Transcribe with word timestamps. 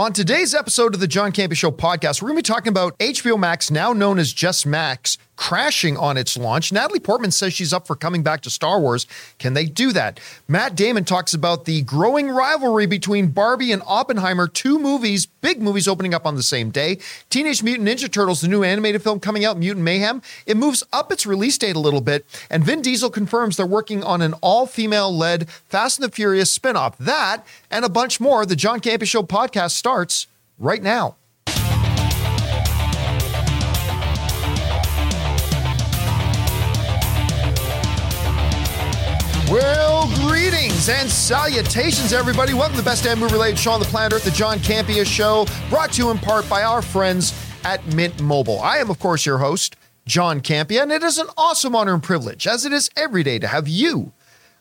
On 0.00 0.14
today's 0.14 0.54
episode 0.54 0.94
of 0.94 1.00
the 1.00 1.06
John 1.06 1.30
Campea 1.30 1.54
Show 1.54 1.70
podcast, 1.70 2.22
we're 2.22 2.28
going 2.30 2.42
to 2.42 2.48
be 2.48 2.54
talking 2.54 2.70
about 2.70 2.98
HBO 3.00 3.38
Max, 3.38 3.70
now 3.70 3.92
known 3.92 4.18
as 4.18 4.32
just 4.32 4.64
Max, 4.64 5.18
crashing 5.40 5.96
on 5.96 6.18
its 6.18 6.36
launch. 6.36 6.70
Natalie 6.70 7.00
Portman 7.00 7.30
says 7.30 7.54
she's 7.54 7.72
up 7.72 7.86
for 7.86 7.96
coming 7.96 8.22
back 8.22 8.42
to 8.42 8.50
Star 8.50 8.78
Wars. 8.78 9.06
Can 9.38 9.54
they 9.54 9.64
do 9.64 9.90
that? 9.90 10.20
Matt 10.46 10.76
Damon 10.76 11.02
talks 11.02 11.32
about 11.32 11.64
the 11.64 11.80
growing 11.80 12.28
rivalry 12.28 12.84
between 12.84 13.28
Barbie 13.28 13.72
and 13.72 13.82
Oppenheimer, 13.86 14.46
two 14.46 14.78
movies, 14.78 15.24
big 15.24 15.62
movies 15.62 15.88
opening 15.88 16.12
up 16.12 16.26
on 16.26 16.36
the 16.36 16.42
same 16.42 16.68
day. 16.68 16.98
Teenage 17.30 17.62
Mutant 17.62 17.88
Ninja 17.88 18.12
Turtles, 18.12 18.42
the 18.42 18.48
new 18.48 18.62
animated 18.62 19.02
film 19.02 19.18
coming 19.18 19.46
out, 19.46 19.56
Mutant 19.56 19.82
Mayhem, 19.82 20.20
it 20.44 20.58
moves 20.58 20.84
up 20.92 21.10
its 21.10 21.24
release 21.24 21.56
date 21.56 21.74
a 21.74 21.80
little 21.80 22.02
bit. 22.02 22.26
And 22.50 22.62
Vin 22.62 22.82
Diesel 22.82 23.08
confirms 23.08 23.56
they're 23.56 23.64
working 23.64 24.04
on 24.04 24.20
an 24.20 24.34
all 24.42 24.66
female 24.66 25.10
led 25.10 25.48
Fast 25.48 25.98
and 25.98 26.04
the 26.06 26.14
Furious 26.14 26.56
spinoff. 26.56 26.98
That 26.98 27.46
and 27.70 27.86
a 27.86 27.88
bunch 27.88 28.20
more. 28.20 28.44
The 28.44 28.56
John 28.56 28.78
Campea 28.78 29.08
Show 29.08 29.22
podcast 29.22 29.70
starts 29.70 30.26
right 30.58 30.82
now. 30.82 31.16
Greetings 40.80 41.02
and 41.02 41.10
salutations, 41.10 42.12
everybody. 42.12 42.54
Welcome 42.54 42.76
to 42.76 42.82
the 42.82 42.88
best 42.88 43.04
damn 43.04 43.18
movie 43.18 43.34
related 43.34 43.58
show 43.58 43.72
on 43.72 43.80
the 43.80 43.86
planet 43.86 44.14
Earth, 44.14 44.24
the 44.24 44.30
John 44.30 44.58
Campea 44.58 45.04
Show, 45.04 45.46
brought 45.68 45.92
to 45.92 46.02
you 46.02 46.10
in 46.10 46.18
part 46.18 46.48
by 46.48 46.62
our 46.62 46.80
friends 46.80 47.34
at 47.64 47.84
Mint 47.94 48.20
Mobile. 48.22 48.60
I 48.60 48.78
am, 48.78 48.88
of 48.88 48.98
course, 48.98 49.26
your 49.26 49.38
host, 49.38 49.76
John 50.06 50.40
Campea, 50.40 50.82
and 50.82 50.92
it 50.92 51.02
is 51.02 51.18
an 51.18 51.26
awesome 51.36 51.76
honor 51.76 51.92
and 51.92 52.02
privilege, 52.02 52.46
as 52.46 52.64
it 52.64 52.72
is 52.72 52.88
every 52.96 53.22
day, 53.22 53.38
to 53.38 53.46
have 53.46 53.68
you 53.68 54.12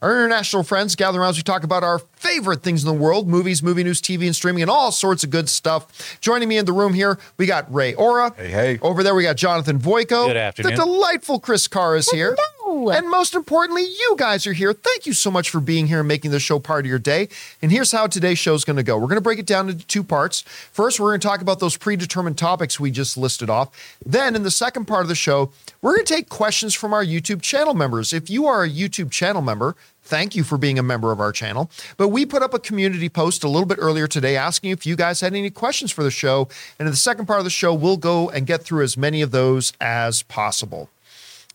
our 0.02 0.12
international 0.14 0.64
friends 0.64 0.96
gather 0.96 1.20
around 1.20 1.32
as 1.32 1.38
we 1.38 1.44
talk 1.44 1.64
about 1.64 1.84
our 1.84 2.00
favorite 2.00 2.64
things 2.64 2.84
in 2.84 2.88
the 2.88 2.94
world 2.94 3.28
movies, 3.28 3.62
movie 3.62 3.84
news, 3.84 4.02
TV, 4.02 4.26
and 4.26 4.36
streaming, 4.36 4.62
and 4.62 4.72
all 4.72 4.92
sorts 4.92 5.24
of 5.24 5.30
good 5.30 5.50
stuff. 5.50 6.18
Joining 6.22 6.48
me 6.48 6.58
in 6.58 6.66
the 6.66 6.72
room 6.72 6.94
here, 6.94 7.20
we 7.38 7.46
got 7.46 7.72
Ray 7.74 7.94
Ora. 7.96 8.34
Hey, 8.38 8.50
hey. 8.50 8.80
Over 8.82 9.04
there, 9.04 9.14
we 9.14 9.24
got 9.24 9.36
Jonathan 9.36 9.78
Voico. 9.78 10.28
Good 10.28 10.38
afternoon. 10.38 10.76
The 10.76 10.84
delightful 10.84 11.40
Chris 11.40 11.68
Carr 11.68 11.98
is 11.98 12.10
here. 12.10 12.36
And 12.70 13.10
most 13.10 13.36
importantly, 13.36 13.84
you 13.84 14.16
guys 14.18 14.46
are 14.46 14.54
here. 14.54 14.74
Thank 14.74 15.06
you 15.06 15.14
so 15.14 15.32
much 15.32 15.50
for 15.50 15.60
being 15.60 15.88
here 15.88 16.00
and 16.00 16.08
making 16.08 16.32
the 16.32 16.40
show 16.40 16.60
part 16.60 16.86
of 16.86 16.90
your 16.90 17.00
day. 17.00 17.30
And 17.62 17.72
here's 17.72 17.92
how 17.92 18.08
today's 18.08 18.38
show 18.40 18.54
is 18.54 18.64
going 18.64 18.78
to 18.78 18.84
go. 18.84 18.96
We're 18.96 19.08
going 19.08 19.16
to 19.16 19.22
break 19.22 19.40
it 19.40 19.46
down 19.46 19.70
into 19.70 19.86
two 19.88 20.04
parts. 20.04 20.42
First, 20.42 21.00
we're 21.00 21.10
going 21.10 21.20
to 21.20 21.28
talk 21.28 21.42
about 21.42 21.60
those 21.60 21.78
predetermined 21.78 22.38
topics 22.38 22.80
we 22.80 22.92
just 22.92 23.18
listed 23.18 23.50
off. 23.50 23.70
Then, 24.06 24.36
in 24.36 24.44
the 24.44 24.52
second 24.52 24.86
part 24.86 25.02
of 25.02 25.08
the 25.08 25.16
show, 25.16 25.52
we're 25.82 25.96
going 25.96 26.06
to 26.06 26.14
take 26.14 26.30
questions 26.30 26.74
from 26.76 26.94
our 26.94 27.04
YouTube 27.04 27.42
channel 27.42 27.74
members. 27.74 28.14
If 28.14 28.30
you 28.30 28.46
are 28.46 28.64
a 28.64 28.70
YouTube 28.70 29.12
channel 29.12 29.42
member, 29.42 29.76
Thank 30.02 30.36
you 30.36 30.44
for 30.44 30.58
being 30.58 30.80
a 30.80 30.84
member 30.84 31.12
of 31.12 31.20
our 31.20 31.32
channel. 31.32 31.70
But 31.96 32.08
we 32.08 32.26
put 32.26 32.42
up 32.42 32.56
a 32.56 32.60
community 32.60 33.10
post 33.10 33.44
a 33.44 33.48
little 33.48 33.68
bit 33.68 33.78
earlier 33.80 34.08
today 34.08 34.36
asking 34.36 34.72
if 34.72 34.84
you 34.84 34.96
guys 34.96 35.22
had 35.22 35.36
any 35.36 35.52
questions 35.52 35.92
for 35.92 36.02
the 36.02 36.10
show. 36.10 36.48
And 36.80 36.88
in 36.88 36.92
the 36.92 36.98
second 36.98 37.28
part 37.28 37.38
of 37.38 37.44
the 37.44 37.52
show, 37.52 37.76
we'll 37.76 37.98
go 37.98 38.28
and 38.28 38.48
get 38.48 38.64
through 38.64 38.82
as 38.82 38.98
many 38.98 39.22
of 39.22 39.30
those 39.30 39.72
as 39.80 40.24
possible. 40.24 40.90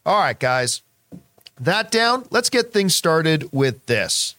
All 0.06 0.20
right, 0.20 0.38
guys. 0.38 0.82
That 1.60 1.90
down, 1.90 2.26
let's 2.30 2.50
get 2.50 2.72
things 2.72 2.94
started 2.96 3.48
with 3.52 3.86
this. 3.86 4.34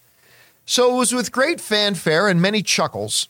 So 0.65 0.93
it 0.93 0.97
was 0.97 1.13
with 1.13 1.31
great 1.31 1.61
fanfare 1.61 2.27
and 2.27 2.41
many 2.41 2.61
chuckles 2.61 3.29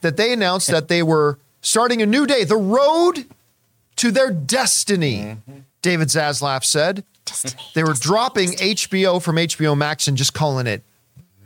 that 0.00 0.16
they 0.16 0.32
announced 0.32 0.70
that 0.70 0.88
they 0.88 1.02
were 1.02 1.38
starting 1.60 2.02
a 2.02 2.06
new 2.06 2.26
day, 2.26 2.44
the 2.44 2.56
road 2.56 3.24
to 3.96 4.10
their 4.10 4.30
destiny, 4.30 5.36
David 5.82 6.08
Zaslav 6.08 6.64
said. 6.64 7.04
Destiny. 7.24 7.62
They 7.74 7.82
were 7.82 7.94
dropping 7.94 8.50
HBO 8.52 9.20
from 9.20 9.36
HBO 9.36 9.76
Max 9.76 10.08
and 10.08 10.16
just 10.16 10.34
calling 10.34 10.66
it 10.66 10.82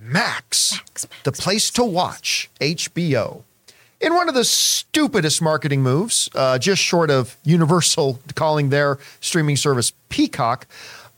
Max, 0.00 0.72
Max, 0.72 1.04
Max, 1.04 1.08
the 1.24 1.32
place 1.32 1.70
to 1.70 1.84
watch 1.84 2.50
HBO. 2.60 3.42
In 4.00 4.14
one 4.14 4.28
of 4.28 4.34
the 4.34 4.44
stupidest 4.44 5.40
marketing 5.40 5.82
moves, 5.82 6.28
uh, 6.34 6.58
just 6.58 6.82
short 6.82 7.08
of 7.10 7.36
Universal 7.44 8.18
calling 8.34 8.68
their 8.68 8.98
streaming 9.20 9.56
service 9.56 9.92
Peacock, 10.08 10.66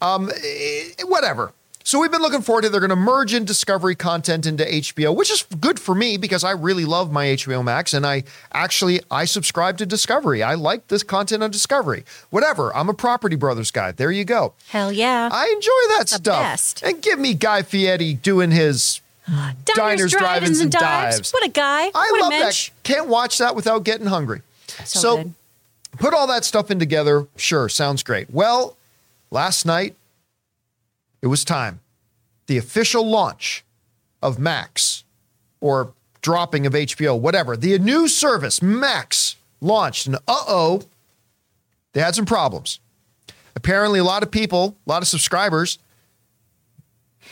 um, 0.04 0.30
eh, 0.30 1.02
whatever. 1.04 1.52
So 1.86 2.00
we've 2.00 2.10
been 2.10 2.22
looking 2.22 2.40
forward 2.40 2.62
to 2.62 2.70
they're 2.70 2.80
going 2.80 2.88
to 2.88 2.96
merge 2.96 3.34
in 3.34 3.44
Discovery 3.44 3.94
content 3.94 4.46
into 4.46 4.64
HBO, 4.64 5.14
which 5.14 5.30
is 5.30 5.42
good 5.60 5.78
for 5.78 5.94
me 5.94 6.16
because 6.16 6.42
I 6.42 6.52
really 6.52 6.86
love 6.86 7.12
my 7.12 7.26
HBO 7.26 7.62
Max 7.62 7.92
and 7.92 8.06
I 8.06 8.24
actually 8.54 9.00
I 9.10 9.26
subscribe 9.26 9.76
to 9.78 9.86
Discovery. 9.86 10.42
I 10.42 10.54
like 10.54 10.88
this 10.88 11.02
content 11.02 11.42
on 11.42 11.50
Discovery. 11.50 12.06
Whatever. 12.30 12.74
I'm 12.74 12.88
a 12.88 12.94
Property 12.94 13.36
Brothers 13.36 13.70
guy. 13.70 13.92
There 13.92 14.10
you 14.10 14.24
go. 14.24 14.54
Hell 14.68 14.90
yeah. 14.90 15.28
I 15.30 15.48
enjoy 15.48 15.96
that 15.98 16.08
The 16.08 16.14
stuff. 16.16 16.42
best. 16.42 16.82
And 16.82 17.02
give 17.02 17.18
me 17.18 17.34
Guy 17.34 17.60
Fieri 17.60 18.14
doing 18.14 18.50
his 18.50 19.02
diners, 19.64 20.12
drive-ins, 20.12 20.60
and 20.60 20.72
dives. 20.72 21.32
What 21.32 21.44
a 21.44 21.50
guy. 21.50 21.82
I 21.94 22.08
what 22.12 22.20
love 22.22 22.30
that. 22.30 22.70
Can't 22.82 23.08
watch 23.08 23.36
that 23.38 23.54
without 23.54 23.84
getting 23.84 24.06
hungry. 24.06 24.40
So, 24.84 25.18
good. 25.18 25.34
put 25.98 26.14
all 26.14 26.26
that 26.28 26.44
stuff 26.46 26.70
in 26.70 26.78
together. 26.78 27.26
Sure, 27.36 27.68
sounds 27.68 28.02
great. 28.02 28.30
Well, 28.30 28.76
last 29.34 29.66
night 29.66 29.96
it 31.20 31.26
was 31.26 31.44
time. 31.44 31.80
The 32.46 32.56
official 32.56 33.06
launch 33.06 33.64
of 34.22 34.38
Max 34.38 35.04
or 35.60 35.92
dropping 36.22 36.66
of 36.66 36.72
HBO, 36.72 37.18
whatever. 37.18 37.56
The 37.56 37.78
new 37.78 38.08
service, 38.08 38.62
Max, 38.62 39.36
launched. 39.60 40.06
And 40.06 40.16
uh 40.16 40.20
oh, 40.28 40.82
they 41.92 42.00
had 42.00 42.14
some 42.14 42.26
problems. 42.26 42.78
Apparently, 43.56 43.98
a 43.98 44.04
lot 44.04 44.22
of 44.22 44.30
people, 44.30 44.76
a 44.86 44.90
lot 44.90 45.02
of 45.02 45.08
subscribers 45.08 45.78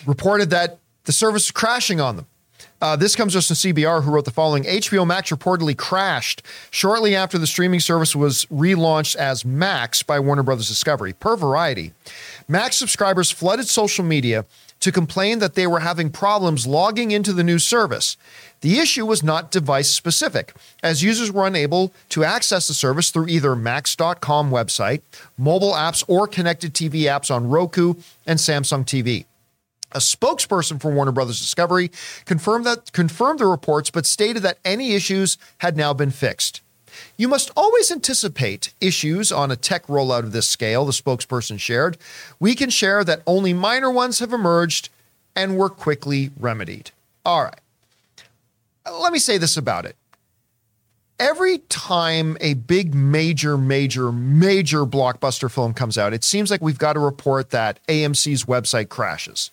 reported 0.07 0.51
that 0.51 0.79
the 1.05 1.13
service 1.13 1.47
was 1.47 1.51
crashing 1.51 2.01
on 2.01 2.17
them. 2.17 2.27
Uh, 2.83 2.97
this 2.97 3.15
comes 3.15 3.33
just 3.33 3.47
from 3.47 3.55
CBR, 3.55 4.03
who 4.03 4.11
wrote 4.11 4.25
the 4.25 4.33
following 4.33 4.65
HBO 4.65 5.07
Max 5.07 5.31
reportedly 5.31 5.77
crashed 5.77 6.43
shortly 6.73 7.15
after 7.15 7.39
the 7.39 7.47
streaming 7.47 7.79
service 7.79 8.17
was 8.17 8.45
relaunched 8.47 9.15
as 9.15 9.45
Max 9.45 10.03
by 10.03 10.19
Warner 10.19 10.43
Brothers 10.43 10.67
Discovery. 10.67 11.13
Per 11.13 11.37
Variety, 11.37 11.93
Max 12.49 12.75
subscribers 12.75 13.31
flooded 13.31 13.69
social 13.69 14.05
media 14.05 14.45
to 14.81 14.91
complain 14.91 15.39
that 15.39 15.55
they 15.55 15.65
were 15.65 15.79
having 15.79 16.11
problems 16.11 16.67
logging 16.67 17.13
into 17.13 17.33
the 17.33 17.45
new 17.45 17.61
service. 17.61 18.17
The 18.63 18.81
issue 18.81 19.07
was 19.07 19.23
not 19.23 19.53
device 19.53 19.93
specific, 19.93 20.53
as 20.83 21.05
users 21.05 21.31
were 21.31 21.47
unable 21.47 21.93
to 22.09 22.25
access 22.25 22.67
the 22.67 22.75
service 22.75 23.11
through 23.11 23.29
either 23.29 23.55
Max.com 23.55 24.51
website, 24.51 25.03
mobile 25.39 25.75
apps, 25.75 26.03
or 26.09 26.27
connected 26.27 26.75
TV 26.75 27.03
apps 27.03 27.33
on 27.33 27.49
Roku 27.49 27.95
and 28.27 28.41
Samsung 28.41 28.85
TV. 28.85 29.27
A 29.95 29.99
spokesperson 29.99 30.81
for 30.81 30.91
Warner 30.91 31.13
Brothers 31.13 31.41
Discovery 31.41 31.91
confirmed 32.25 32.65
that 32.67 32.93
confirmed 32.93 33.41
the 33.41 33.47
reports, 33.47 33.91
but 33.91 34.07
stated 34.07 34.43
that 34.43 34.59
any 34.65 34.95
issues 34.95 35.37
had 35.59 35.77
now 35.77 35.93
been 35.93 36.11
fixed. 36.11 36.63
You 37.17 37.29
must 37.29 37.51
always 37.57 37.91
anticipate 37.91 38.73
issues 38.81 39.33
on 39.33 39.51
a 39.51 39.57
tech 39.57 39.87
rollout 39.87 40.21
of 40.21 40.33
this 40.33 40.49
scale, 40.49 40.85
the 40.85 40.93
spokesperson 40.93 41.59
shared. 41.59 41.99
We 42.41 42.55
can 42.55 42.71
share 42.71 43.05
that 43.05 43.23
only 43.27 43.53
minor 43.53 43.91
ones 43.91 44.19
have 44.19 44.33
emerged 44.33 44.89
and 45.35 45.57
were 45.57 45.69
quickly 45.69 46.31
remedied. 46.39 46.91
All 47.25 47.45
right. 47.45 47.61
Let 48.91 49.13
me 49.13 49.19
say 49.19 49.39
this 49.39 49.57
about 49.57 49.85
it. 49.85 49.97
Every 51.19 51.59
time 51.59 52.37
a 52.41 52.55
big, 52.55 52.95
major, 52.95 53.57
major, 53.57 54.11
major 54.11 54.85
blockbuster 54.85 55.51
film 55.51 55.73
comes 55.73 55.97
out, 55.97 56.13
it 56.13 56.25
seems 56.25 56.51
like 56.51 56.61
we've 56.61 56.79
got 56.79 56.95
to 56.95 56.99
report 56.99 57.51
that 57.51 57.79
AMC's 57.87 58.45
website 58.45 58.89
crashes. 58.89 59.51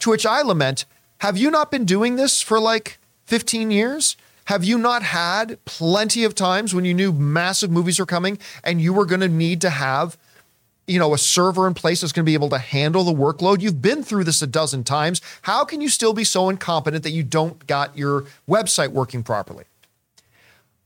To 0.00 0.10
which 0.10 0.26
I 0.26 0.42
lament, 0.42 0.84
have 1.18 1.36
you 1.36 1.50
not 1.50 1.70
been 1.70 1.84
doing 1.84 2.16
this 2.16 2.40
for 2.40 2.60
like 2.60 2.98
15 3.26 3.70
years? 3.70 4.16
Have 4.44 4.64
you 4.64 4.78
not 4.78 5.02
had 5.02 5.62
plenty 5.64 6.24
of 6.24 6.34
times 6.34 6.74
when 6.74 6.84
you 6.84 6.94
knew 6.94 7.12
massive 7.12 7.70
movies 7.70 8.00
are 8.00 8.06
coming 8.06 8.38
and 8.64 8.80
you 8.80 8.94
were 8.94 9.04
going 9.04 9.20
to 9.20 9.28
need 9.28 9.60
to 9.60 9.70
have, 9.70 10.16
you 10.86 10.98
know, 10.98 11.12
a 11.12 11.18
server 11.18 11.66
in 11.66 11.74
place 11.74 12.00
that's 12.00 12.12
going 12.12 12.24
to 12.24 12.30
be 12.30 12.34
able 12.34 12.48
to 12.50 12.58
handle 12.58 13.04
the 13.04 13.12
workload? 13.12 13.60
You've 13.60 13.82
been 13.82 14.02
through 14.02 14.24
this 14.24 14.40
a 14.40 14.46
dozen 14.46 14.84
times. 14.84 15.20
How 15.42 15.64
can 15.64 15.80
you 15.80 15.88
still 15.88 16.14
be 16.14 16.24
so 16.24 16.48
incompetent 16.48 17.02
that 17.02 17.10
you 17.10 17.22
don't 17.22 17.66
got 17.66 17.98
your 17.98 18.24
website 18.48 18.92
working 18.92 19.22
properly? 19.22 19.64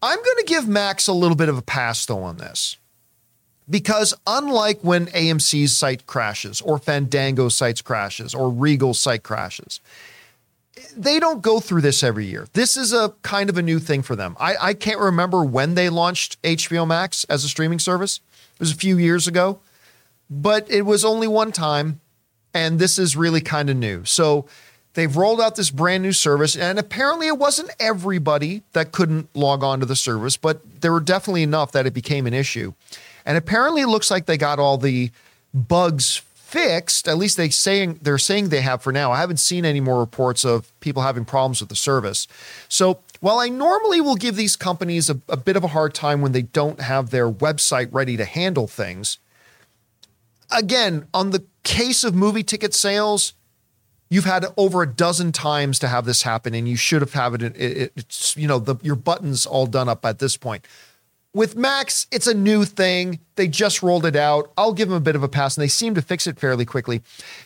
I'm 0.03 0.17
going 0.17 0.39
to 0.39 0.45
give 0.45 0.67
Max 0.67 1.07
a 1.07 1.13
little 1.13 1.37
bit 1.37 1.49
of 1.49 1.57
a 1.57 1.63
pass 1.63 2.05
though 2.05 2.25
on 2.25 2.39
this. 2.39 2.77
Because 3.73 4.13
unlike 4.27 4.81
when 4.83 5.07
AMC's 5.07 5.75
site 5.75 6.07
crashes 6.07 6.61
or 6.61 6.79
Fandango 6.79 7.49
sites 7.49 7.81
crashes 7.81 8.35
or 8.35 8.51
Regal 8.51 8.93
site 8.93 9.23
crashes, 9.23 9.81
they 10.95 11.19
don't 11.19 11.41
go 11.41 11.59
through 11.59 11.81
this 11.81 12.03
every 12.03 12.27
year. 12.27 12.47
This 12.53 12.77
is 12.77 12.93
a 12.93 13.15
kind 13.23 13.49
of 13.49 13.57
a 13.57 13.63
new 13.63 13.79
thing 13.79 14.03
for 14.03 14.15
them. 14.15 14.37
I, 14.39 14.57
I 14.61 14.75
can't 14.75 15.01
remember 15.01 15.43
when 15.43 15.75
they 15.75 15.89
launched 15.89 16.41
HBO 16.43 16.87
Max 16.87 17.25
as 17.31 17.45
a 17.45 17.49
streaming 17.49 17.79
service. 17.79 18.21
It 18.53 18.61
was 18.61 18.73
a 18.73 18.77
few 18.77 18.99
years 18.99 19.27
ago, 19.27 19.59
but 20.29 20.71
it 20.71 20.83
was 20.83 21.03
only 21.03 21.27
one 21.27 21.51
time, 21.51 22.03
and 22.53 22.79
this 22.79 22.99
is 22.99 23.17
really 23.17 23.41
kind 23.41 23.71
of 23.71 23.77
new. 23.79 24.05
So 24.05 24.45
they've 24.93 25.17
rolled 25.17 25.41
out 25.41 25.57
this 25.57 25.71
brand 25.71 26.03
new 26.03 26.13
service, 26.13 26.55
and 26.57 26.79
apparently 26.79 27.27
it 27.27 27.39
wasn't 27.39 27.71
everybody 27.81 28.65
that 28.75 28.93
couldn't 28.93 29.35
log 29.35 29.65
on 29.65 29.81
to 29.81 29.87
the 29.87 29.97
service, 29.97 30.37
but 30.37 30.83
there 30.83 30.93
were 30.93 31.01
definitely 31.01 31.43
enough 31.43 31.73
that 31.73 31.87
it 31.87 31.95
became 31.95 32.27
an 32.27 32.35
issue. 32.35 32.75
And 33.25 33.37
apparently 33.37 33.83
it 33.83 33.89
looks 33.89 34.11
like 34.11 34.27
they 34.27 34.37
got 34.37 34.59
all 34.59 34.79
the 34.79 35.11
bugs 35.55 36.23
fixed. 36.35 37.09
At 37.09 37.17
least 37.17 37.37
they 37.37 37.49
saying 37.49 38.01
they're 38.03 38.19
saying 38.19 38.51
they 38.51 38.61
have 38.61 38.83
for 38.83 38.93
now. 38.93 39.11
I 39.11 39.19
haven't 39.19 39.39
seen 39.39 39.65
any 39.65 39.81
more 39.81 39.99
reports 39.99 40.45
of 40.45 40.71
people 40.81 41.03
having 41.03 41.25
problems 41.25 41.61
with 41.61 41.71
the 41.71 41.77
service. 41.77 42.29
So 42.69 43.01
While 43.21 43.39
I 43.39 43.49
normally 43.49 44.01
will 44.01 44.17
give 44.17 44.37
these 44.37 44.57
companies 44.57 45.09
a, 45.09 45.21
a 45.29 45.37
bit 45.37 45.57
of 45.57 45.65
a 45.65 45.69
hard 45.69 45.95
time 45.95 46.21
when 46.21 46.33
they 46.33 46.43
don't 46.43 46.81
have 46.81 47.11
their 47.11 47.31
website 47.31 47.89
ready 47.93 48.17
to 48.17 48.25
handle 48.25 48.67
things, 48.67 49.19
again, 50.51 51.07
on 51.15 51.31
the 51.31 51.45
case 51.63 52.05
of 52.05 52.15
movie 52.15 52.43
ticket 52.43 52.75
sales, 52.75 53.33
you've 54.11 54.25
had 54.25 54.45
over 54.57 54.83
a 54.83 54.87
dozen 54.87 55.33
times 55.33 55.79
to 55.79 55.89
have 55.89 56.05
this 56.05 56.23
happen, 56.23 56.53
and 56.53 56.69
you 56.69 56.77
should 56.77 57.01
have 57.01 57.15
had 57.15 57.43
it. 57.43 57.57
it 57.57 57.93
it's 57.97 58.37
you 58.37 58.47
know 58.47 58.59
the, 58.59 58.77
your 58.83 58.97
buttons 58.97 59.47
all 59.47 59.67
done 59.67 59.89
up 59.89 60.05
at 60.05 60.19
this 60.19 60.37
point. 60.37 60.67
With 61.35 61.57
Max, 61.57 62.07
it's 62.11 62.27
a 62.27 62.35
new 62.35 62.65
thing. 62.67 63.19
They 63.37 63.49
just 63.49 63.83
rolled 63.83 64.05
it 64.05 64.17
out. 64.17 64.53
I'll 64.59 64.75
give 64.75 64.89
them 64.89 64.97
a 64.97 65.01
bit 65.01 65.17
of 65.17 65.23
a 65.23 65.29
pass, 65.29 65.57
and 65.57 65.63
they 65.63 65.69
seem 65.69 65.95
to 65.95 66.03
fix 66.03 66.27
it 66.27 66.39
fairly 66.39 66.67
quickly. 66.67 67.01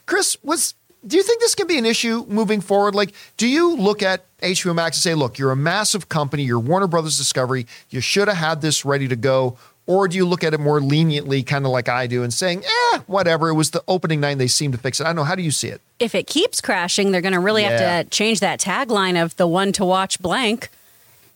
Chris, 0.07 0.37
was 0.43 0.75
do 1.07 1.17
you 1.17 1.23
think 1.23 1.41
this 1.41 1.55
can 1.55 1.69
be 1.69 1.79
an 1.79 1.87
issue 1.87 2.25
moving 2.29 2.61
forward? 2.61 2.97
Like, 2.97 3.13
do 3.37 3.47
you 3.47 3.77
look 3.77 4.03
at 4.03 4.25
HBO 4.41 4.75
Max 4.75 4.97
and 4.97 5.03
say, 5.03 5.15
look, 5.15 5.39
you're 5.39 5.53
a 5.53 5.57
massive 5.57 6.09
company, 6.09 6.43
you're 6.43 6.59
Warner 6.59 6.89
Brothers 6.89 7.17
Discovery, 7.17 7.67
you 7.91 8.01
should 8.01 8.27
have 8.27 8.37
had 8.39 8.61
this 8.61 8.85
ready 8.85 9.07
to 9.07 9.15
go? 9.15 9.57
Or 9.87 10.09
do 10.09 10.17
you 10.17 10.27
look 10.27 10.43
at 10.43 10.53
it 10.53 10.59
more 10.59 10.81
leniently, 10.81 11.45
kind 11.45 11.65
of 11.65 11.71
like 11.71 11.89
I 11.89 12.09
do, 12.09 12.25
and 12.25 12.35
saying, 12.35 12.65
eh, 12.65 12.99
whatever, 13.07 13.49
it 13.51 13.55
was 13.55 13.71
the 13.71 13.85
opening 13.87 14.19
night, 14.19 14.39
they 14.39 14.49
seem 14.49 14.73
to 14.73 14.79
fix 14.79 14.99
it? 14.99 15.05
I 15.05 15.11
don't 15.11 15.17
know. 15.17 15.23
How 15.23 15.37
do 15.37 15.43
you 15.45 15.53
see 15.53 15.69
it? 15.69 15.81
If 16.01 16.17
it 16.17 16.27
keeps 16.27 16.61
crashing, 16.61 17.13
they're 17.13 17.21
going 17.21 17.35
to 17.35 17.39
really 17.39 17.63
Yeah. 17.63 17.79
have 17.79 18.05
to 18.07 18.11
change 18.11 18.41
that 18.41 18.59
tagline 18.59 19.23
of 19.23 19.37
the 19.37 19.47
one 19.47 19.71
to 19.75 19.85
watch 19.85 20.21
blank. 20.21 20.71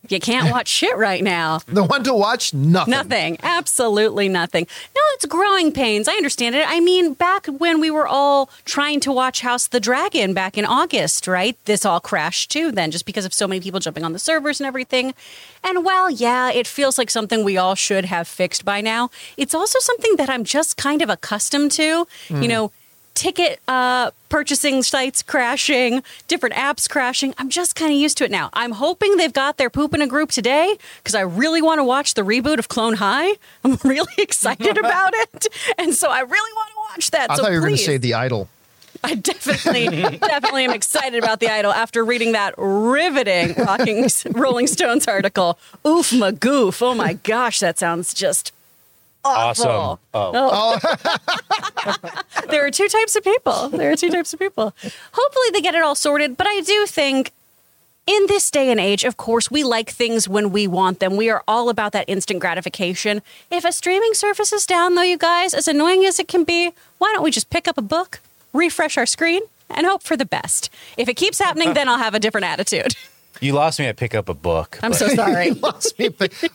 You 0.09 0.19
can't 0.19 0.51
watch 0.51 0.69
shit 0.69 0.97
right 0.97 1.23
now. 1.23 1.61
The 1.81 1.85
one 1.85 2.03
to 2.05 2.15
watch, 2.15 2.53
nothing. 2.53 2.91
Nothing. 2.91 3.39
Absolutely 3.43 4.29
nothing. 4.29 4.67
No, 4.95 5.01
it's 5.15 5.25
growing 5.25 5.73
pains. 5.73 6.09
I 6.09 6.15
understand 6.15 6.55
it. 6.55 6.65
I 6.69 6.81
mean, 6.81 7.15
back 7.15 7.47
when 7.47 7.81
we 7.81 7.91
were 7.91 8.09
all 8.09 8.51
trying 8.65 9.01
to 9.01 9.13
watch 9.13 9.41
House 9.41 9.67
of 9.67 9.71
the 9.71 9.81
Dragon 9.81 10.35
back 10.35 10.59
in 10.59 10.65
August, 10.65 11.27
right? 11.27 11.57
This 11.65 11.87
all 11.87 12.01
crashed 12.01 12.51
too 12.51 12.73
then, 12.73 12.91
just 12.91 13.07
because 13.07 13.25
of 13.25 13.33
so 13.33 13.47
many 13.47 13.61
people 13.61 13.81
jumping 13.81 14.05
on 14.05 14.13
the 14.13 14.19
servers 14.19 14.61
and 14.61 14.67
everything. 14.67 15.15
And 15.63 15.85
while, 15.85 16.11
yeah, 16.11 16.51
it 16.51 16.67
feels 16.67 16.99
like 16.99 17.11
something 17.11 17.45
we 17.45 17.57
all 17.57 17.75
should 17.75 18.07
have 18.07 18.27
fixed 18.27 18.65
by 18.65 18.81
now, 18.81 19.11
it's 19.37 19.55
also 19.55 19.79
something 19.79 20.17
that 20.17 20.29
I'm 20.29 20.45
just 20.45 20.77
kind 20.77 21.03
of 21.03 21.09
accustomed 21.09 21.71
to. 21.73 21.83
You 21.83 22.07
hmm. 22.29 22.47
know, 22.47 22.73
ticket 23.15 23.61
uh, 23.69 24.11
purchasing 24.29 24.83
sites 24.83 25.23
crashing, 25.23 26.03
different 26.29 26.55
apps 26.55 26.89
crashing. 26.89 27.35
I'm 27.39 27.49
just 27.49 27.75
kind 27.75 27.93
of 27.93 27.99
used 27.99 28.19
to 28.19 28.25
it 28.25 28.31
now. 28.31 28.51
I'm 28.53 28.73
hoping 28.73 29.17
they've 29.17 29.33
got 29.33 29.57
their 29.57 29.71
poop 29.71 29.95
in 29.95 30.01
a 30.03 30.07
group 30.07 30.31
today 30.31 30.77
because 30.99 31.15
I 31.15 31.23
really 31.23 31.63
want 31.63 31.79
to 31.79 31.85
watch 31.85 32.15
the 32.15 32.23
reboot 32.23 32.59
of 32.59 32.69
Clone 32.69 32.95
High. 32.95 33.33
I'm 33.65 33.79
really 33.85 34.13
excited 34.19 34.79
about 34.79 35.13
it, 35.15 35.49
and 35.79 35.95
so 35.95 36.11
I 36.11 36.21
really 36.21 36.53
want 36.55 36.71
to 36.71 36.77
watch 36.95 37.11
that. 37.11 37.31
I 37.31 37.37
so 37.37 37.43
thought 37.43 37.53
you 37.53 37.59
were 37.59 37.67
going 37.67 37.77
to 37.77 37.83
say 37.83 37.97
The 37.97 38.15
Idol. 38.15 38.49
I 39.03 39.15
definitely, 39.15 39.87
definitely 40.19 40.65
am 40.65 40.73
excited 40.73 41.23
about 41.23 41.41
the 41.41 41.49
idol 41.49 41.73
after 41.73 42.05
reading 42.05 42.33
that 42.33 42.55
riveting 42.59 43.55
Rolling 44.33 44.67
Stones 44.67 45.09
article. 45.09 45.59
Oof, 45.87 46.13
my 46.13 46.33
goof. 46.33 46.83
Oh 46.83 46.95
my 46.95 47.15
gosh, 47.15 47.61
that 47.61 47.79
sounds 47.79 48.13
just 48.13 48.53
awful. 49.25 49.67
Awesome. 49.67 49.99
Oh. 50.15 50.79
oh. 50.85 52.23
there 52.51 52.67
are 52.67 52.71
two 52.71 52.89
types 52.89 53.17
of 53.17 53.25
people. 53.25 53.69
There 53.71 53.91
are 53.93 53.97
two 53.97 54.11
types 54.11 54.33
of 54.33 54.39
people. 54.39 54.75
Hopefully, 54.83 55.47
they 55.53 55.61
get 55.61 55.75
it 55.75 55.83
all 55.83 55.95
sorted. 55.95 56.37
But 56.37 56.47
I 56.47 56.61
do 56.61 56.87
think 56.87 57.33
in 58.07 58.27
this 58.27 58.51
day 58.51 58.71
and 58.71 58.81
age, 58.81 59.05
of 59.05 59.17
course, 59.17 59.51
we 59.51 59.63
like 59.63 59.91
things 59.91 60.29
when 60.29 60.51
we 60.51 60.67
want 60.67 61.01
them. 61.01 61.17
We 61.17 61.31
are 61.31 61.45
all 61.47 61.69
about 61.69 61.93
that 61.93 62.07
instant 62.09 62.41
gratification. 62.41 63.23
If 63.51 63.65
a 63.65 63.73
streaming 63.73 64.15
service 64.15 64.53
is 64.53 64.67
down, 64.67 64.95
though, 64.95 65.03
you 65.03 65.19
guys, 65.19 65.55
as 65.55 65.69
annoying 65.69 66.05
as 66.05 66.19
it 66.19 66.29
can 66.29 66.45
be, 66.45 66.73
why 66.99 67.13
don't 67.15 67.23
we 67.23 67.31
just 67.31 67.51
pick 67.51 67.69
up 67.69 67.79
a 67.79 67.83
book, 67.83 68.21
refresh 68.53 68.99
our 68.99 69.07
screen, 69.07 69.43
and 69.69 69.87
hope 69.87 70.03
for 70.03 70.17
the 70.17 70.25
best? 70.27 70.71
If 70.97 71.09
it 71.09 71.15
keeps 71.15 71.39
happening, 71.39 71.75
then 71.75 71.89
I'll 71.89 71.99
have 71.99 72.15
a 72.15 72.21
different 72.21 72.47
attitude. 72.47 72.97
You 73.41 73.55
lost 73.55 73.79
me 73.79 73.87
at 73.87 73.97
pick 73.97 74.15
up 74.15 74.29
a 74.29 74.35
book. 74.35 74.79
I'm 74.83 74.91
but- 74.91 74.99
so 74.99 75.09
sorry. 75.09 75.47
You 75.47 75.55
lost 75.55 75.99
me. 75.99 76.11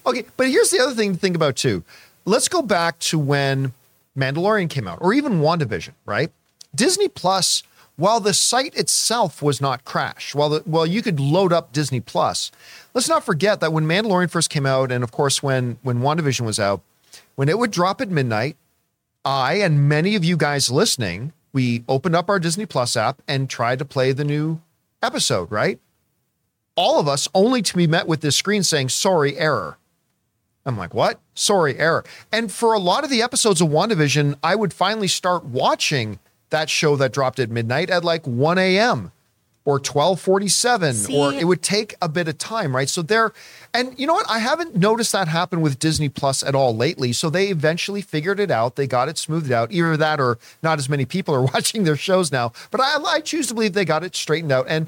Okay, 0.05 0.25
but 0.37 0.47
here's 0.47 0.69
the 0.69 0.79
other 0.81 0.93
thing 0.93 1.13
to 1.13 1.19
think 1.19 1.35
about 1.35 1.55
too. 1.55 1.83
Let's 2.25 2.47
go 2.47 2.61
back 2.61 2.97
to 2.99 3.19
when 3.19 3.73
Mandalorian 4.17 4.69
came 4.69 4.87
out, 4.87 4.97
or 5.01 5.13
even 5.13 5.41
WandaVision, 5.41 5.91
right? 6.05 6.31
Disney 6.73 7.07
Plus, 7.07 7.63
while 7.97 8.19
the 8.19 8.33
site 8.33 8.75
itself 8.75 9.41
was 9.41 9.61
not 9.61 9.85
crashed, 9.85 10.33
while 10.35 10.49
the, 10.49 10.63
well, 10.65 10.85
you 10.85 11.01
could 11.01 11.19
load 11.19 11.53
up 11.53 11.71
Disney 11.71 11.99
Plus. 11.99 12.51
Let's 12.93 13.07
not 13.07 13.23
forget 13.23 13.59
that 13.59 13.71
when 13.71 13.85
Mandalorian 13.85 14.29
first 14.29 14.49
came 14.49 14.65
out, 14.65 14.91
and 14.91 15.03
of 15.03 15.11
course 15.11 15.43
when 15.43 15.77
when 15.83 15.99
WandaVision 15.99 16.45
was 16.45 16.59
out, 16.59 16.81
when 17.35 17.47
it 17.47 17.59
would 17.59 17.71
drop 17.71 18.01
at 18.01 18.09
midnight, 18.09 18.57
I 19.23 19.55
and 19.55 19.87
many 19.87 20.15
of 20.15 20.23
you 20.23 20.35
guys 20.37 20.71
listening, 20.71 21.31
we 21.53 21.83
opened 21.87 22.15
up 22.15 22.29
our 22.29 22.39
Disney 22.39 22.65
Plus 22.65 22.97
app 22.97 23.21
and 23.27 23.49
tried 23.49 23.79
to 23.79 23.85
play 23.85 24.11
the 24.11 24.23
new 24.23 24.61
episode, 25.03 25.51
right? 25.51 25.79
All 26.75 26.99
of 26.99 27.07
us 27.07 27.27
only 27.33 27.61
to 27.61 27.75
be 27.75 27.87
met 27.87 28.07
with 28.07 28.21
this 28.21 28.35
screen 28.35 28.63
saying, 28.63 28.89
sorry, 28.89 29.37
error. 29.37 29.77
I'm 30.65 30.77
like, 30.77 30.93
what? 30.93 31.19
Sorry, 31.35 31.77
error. 31.77 32.03
And 32.31 32.51
for 32.51 32.73
a 32.73 32.79
lot 32.79 33.03
of 33.03 33.09
the 33.09 33.21
episodes 33.21 33.61
of 33.61 33.69
WandaVision, 33.69 34.35
I 34.43 34.55
would 34.55 34.73
finally 34.73 35.07
start 35.07 35.45
watching 35.45 36.19
that 36.49 36.69
show 36.69 36.95
that 36.95 37.11
dropped 37.11 37.39
at 37.39 37.49
midnight 37.49 37.89
at 37.89 38.03
like 38.03 38.25
1 38.25 38.57
a.m. 38.57 39.11
or 39.63 39.73
1247 39.73 41.13
or 41.13 41.33
it 41.33 41.45
would 41.45 41.61
take 41.61 41.95
a 42.01 42.09
bit 42.09 42.27
of 42.27 42.37
time, 42.37 42.75
right? 42.75 42.89
So 42.89 43.01
there 43.01 43.33
and 43.73 43.93
you 43.99 44.07
know 44.07 44.13
what? 44.13 44.29
I 44.29 44.39
haven't 44.39 44.75
noticed 44.77 45.11
that 45.11 45.27
happen 45.27 45.59
with 45.59 45.79
Disney 45.79 46.07
Plus 46.07 46.41
at 46.43 46.55
all 46.55 46.73
lately. 46.75 47.11
So 47.11 47.29
they 47.29 47.47
eventually 47.49 48.01
figured 48.01 48.39
it 48.39 48.49
out. 48.49 48.77
They 48.77 48.87
got 48.87 49.09
it 49.09 49.17
smoothed 49.17 49.51
out. 49.51 49.71
Either 49.71 49.97
that 49.97 50.21
or 50.21 50.39
not 50.63 50.79
as 50.79 50.87
many 50.87 51.03
people 51.03 51.35
are 51.35 51.41
watching 51.53 51.83
their 51.83 51.97
shows 51.97 52.31
now. 52.31 52.53
But 52.71 52.79
I, 52.79 52.97
I 53.05 53.19
choose 53.19 53.47
to 53.47 53.53
believe 53.53 53.73
they 53.73 53.83
got 53.83 54.03
it 54.03 54.15
straightened 54.15 54.51
out. 54.53 54.65
And 54.69 54.87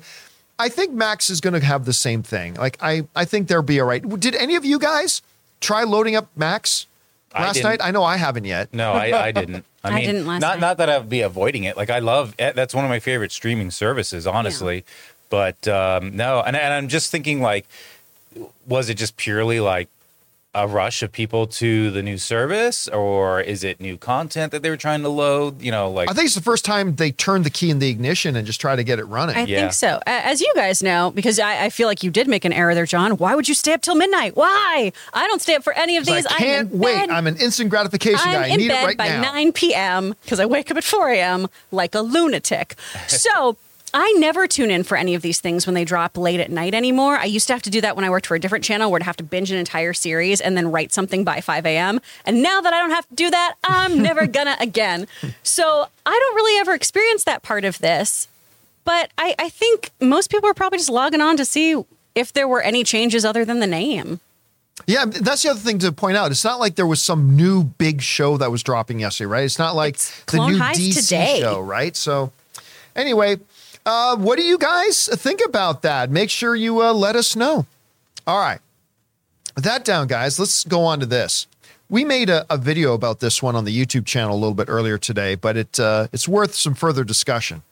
I 0.57 0.69
think 0.69 0.93
Max 0.93 1.29
is 1.29 1.41
going 1.41 1.53
to 1.53 1.59
have 1.59 1.83
the 1.85 1.93
same 1.93 2.23
thing. 2.23 2.53
Like 2.53 2.77
I, 2.81 3.07
I 3.15 3.25
think 3.25 3.47
they'll 3.47 3.61
be 3.61 3.79
all 3.79 3.87
right. 3.87 4.07
Did 4.19 4.35
any 4.35 4.55
of 4.55 4.63
you 4.63 4.79
guys 4.79 5.21
try 5.61 5.83
loading 5.83 6.15
up 6.15 6.27
Max 6.35 6.87
last 7.33 7.55
didn't. 7.55 7.69
night? 7.69 7.79
I 7.83 7.91
know 7.91 8.03
I 8.03 8.17
haven't 8.17 8.45
yet. 8.45 8.73
No, 8.73 8.93
I, 8.93 9.27
I 9.27 9.31
didn't. 9.41 9.65
I 9.83 9.89
I 9.89 9.95
mean, 9.95 10.05
didn't 10.05 10.25
last 10.27 10.41
not 10.41 10.55
night. 10.55 10.61
not 10.61 10.77
that 10.77 10.89
I'd 10.89 11.09
be 11.09 11.21
avoiding 11.21 11.63
it. 11.63 11.77
Like 11.77 11.89
I 11.89 11.99
love 11.99 12.35
eh, 12.39 12.51
that's 12.53 12.73
one 12.73 12.83
of 12.85 12.89
my 12.89 12.99
favorite 12.99 13.31
streaming 13.31 13.71
services, 13.71 14.27
honestly. 14.27 14.83
But 15.29 15.67
um, 15.67 16.15
no, 16.15 16.41
and, 16.41 16.55
and 16.55 16.73
I'm 16.73 16.87
just 16.87 17.11
thinking 17.11 17.41
like, 17.41 17.65
was 18.65 18.89
it 18.89 18.95
just 18.95 19.17
purely 19.17 19.59
like 19.59 19.89
a 20.57 20.67
rush 20.67 21.03
of 21.03 21.11
people 21.11 21.45
to 21.47 21.91
the 21.91 22.01
new 22.01 22.17
service, 22.17 22.87
or 22.87 23.39
is 23.41 23.63
it 23.63 23.79
new 23.79 23.95
content 23.97 24.51
that 24.51 24.63
they 24.63 24.69
were 24.69 24.77
trying 24.77 25.03
to 25.03 25.09
load? 25.09 25.61
You 25.61 25.71
know, 25.71 25.89
like 25.91 26.09
I 26.09 26.13
think 26.13 26.25
it's 26.25 26.35
the 26.35 26.41
first 26.41 26.65
time 26.65 26.95
they 26.95 27.11
turned 27.11 27.45
the 27.45 27.49
key 27.49 27.69
in 27.69 27.79
the 27.79 27.89
ignition 27.89 28.35
and 28.35 28.45
just 28.47 28.59
try 28.59 28.75
to 28.75 28.83
get 28.83 28.97
it 28.97 29.05
running. 29.05 29.35
I 29.37 29.43
Yeah. 29.45 29.59
think 29.61 29.73
so. 29.73 29.99
As 30.07 30.41
you 30.41 30.51
guys 30.55 30.81
know, 30.81 31.11
because 31.11 31.39
I, 31.39 31.65
I 31.65 31.69
feel 31.69 31.87
like 31.87 32.01
you 32.03 32.09
did 32.09 32.27
make 32.27 32.43
an 32.43 32.53
error 32.53 32.73
there, 32.73 32.85
John. 32.87 33.11
Why 33.17 33.35
would 33.35 33.47
you 33.47 33.53
stay 33.53 33.73
up 33.73 33.81
till 33.81 33.95
midnight? 33.95 34.35
Why? 34.35 34.91
I 35.13 35.27
don't 35.27 35.41
stay 35.41 35.55
up 35.55 35.63
for 35.63 35.73
any 35.73 35.97
of 35.97 36.05
these. 36.05 36.25
I 36.25 36.37
can't 36.37 36.71
in 36.73 36.79
wait. 36.79 36.95
bed. 36.95 37.09
I'm 37.11 37.27
an 37.27 37.37
instant 37.37 37.69
gratification 37.69 38.19
I'm 38.27 38.33
guy. 38.33 38.43
I 38.45 38.47
in 38.47 38.57
need 38.57 38.69
bed 38.69 38.83
it 38.83 38.87
right 38.87 38.97
by 38.97 39.07
now. 39.09 39.21
9 39.33 39.51
p.m. 39.51 40.15
because 40.23 40.39
I 40.39 40.45
wake 40.45 40.71
up 40.71 40.77
at 40.77 40.83
4 40.83 41.09
a.m. 41.09 41.47
like 41.71 41.93
a 41.93 42.01
lunatic. 42.01 42.75
so 43.07 43.57
I 43.99 44.13
never 44.19 44.45
tune 44.45 44.69
in 44.69 44.83
for 44.83 44.95
any 44.95 45.15
of 45.15 45.23
these 45.23 45.41
things 45.41 45.65
when 45.65 45.73
they 45.73 45.83
drop 45.83 46.17
late 46.19 46.39
at 46.39 46.51
night 46.51 46.75
anymore. 46.75 47.17
I 47.17 47.25
used 47.25 47.47
to 47.47 47.53
have 47.53 47.63
to 47.63 47.71
do 47.71 47.81
that 47.81 47.95
when 47.95 48.05
I 48.05 48.11
worked 48.11 48.27
for 48.27 48.35
a 48.35 48.39
different 48.39 48.63
channel 48.63 48.91
where 48.91 48.99
I'd 49.01 49.05
have 49.05 49.17
to 49.17 49.23
binge 49.23 49.49
an 49.49 49.57
entire 49.57 49.91
series 49.91 50.39
and 50.39 50.55
then 50.55 50.71
write 50.71 50.93
something 50.93 51.23
by 51.23 51.41
5 51.41 51.65
a.m. 51.65 51.99
And 52.23 52.43
now 52.43 52.61
that 52.61 52.71
I 52.73 52.79
don't 52.79 52.91
have 52.91 53.09
to 53.09 53.15
do 53.15 53.31
that, 53.31 53.55
I'm 53.63 53.99
never 54.03 54.27
gonna 54.27 54.55
again. 54.59 55.07
So 55.41 55.87
I 56.05 56.11
don't 56.11 56.35
really 56.35 56.59
ever 56.59 56.75
experience 56.75 57.23
that 57.23 57.41
part 57.41 57.65
of 57.65 57.79
this. 57.79 58.27
But 58.85 59.09
I, 59.17 59.33
I 59.39 59.49
think 59.49 59.89
most 59.99 60.29
people 60.29 60.47
are 60.47 60.53
probably 60.53 60.77
just 60.77 60.91
logging 60.91 61.19
on 61.19 61.35
to 61.37 61.43
see 61.43 61.83
if 62.13 62.31
there 62.31 62.47
were 62.47 62.61
any 62.61 62.83
changes 62.83 63.25
other 63.25 63.45
than 63.45 63.61
the 63.61 63.67
name. 63.67 64.19
Yeah, 64.85 65.05
that's 65.05 65.41
the 65.41 65.49
other 65.49 65.59
thing 65.59 65.79
to 65.79 65.91
point 65.91 66.17
out. 66.17 66.29
It's 66.29 66.43
not 66.43 66.59
like 66.59 66.75
there 66.75 66.85
was 66.85 67.01
some 67.01 67.35
new 67.35 67.63
big 67.63 68.03
show 68.03 68.37
that 68.37 68.51
was 68.51 68.61
dropping 68.61 68.99
yesterday, 68.99 69.25
right? 69.25 69.43
It's 69.43 69.57
not 69.57 69.75
like 69.75 69.95
It's 69.95 70.23
the 70.25 70.37
new 70.45 70.59
DC 70.59 71.01
today. 71.01 71.39
show, 71.39 71.59
right? 71.61 71.95
So, 71.95 72.31
anyway, 72.95 73.37
uh, 73.87 74.17
what 74.17 74.37
do 74.37 74.43
you 74.43 74.57
guys 74.57 75.07
think 75.07 75.41
about 75.43 75.81
that? 75.81 76.11
Make 76.11 76.29
sure 76.29 76.55
you 76.55 76.81
uh, 76.83 76.93
let 76.93 77.15
us 77.15 77.37
know. 77.37 77.65
All 78.27 78.37
right. 78.37 78.59
With 79.55 79.63
that 79.63 79.85
down, 79.85 80.07
guys, 80.07 80.37
let's 80.37 80.65
go 80.65 80.83
on 80.83 80.99
to 80.99 81.05
this. 81.05 81.47
We 81.89 82.03
made 82.03 82.29
a, 82.29 82.45
a 82.53 82.57
video 82.57 82.93
about 82.93 83.21
this 83.21 83.41
one 83.41 83.55
on 83.55 83.63
the 83.63 83.75
YouTube 83.75 84.05
channel 84.05 84.35
a 84.35 84.39
little 84.39 84.53
bit 84.53 84.67
earlier 84.67 84.97
today, 84.97 85.35
but 85.35 85.55
it 85.55 85.79
uh, 85.79 86.09
it's 86.11 86.27
worth 86.27 86.53
some 86.53 86.75
further 86.75 87.05
discussion. 87.05 87.63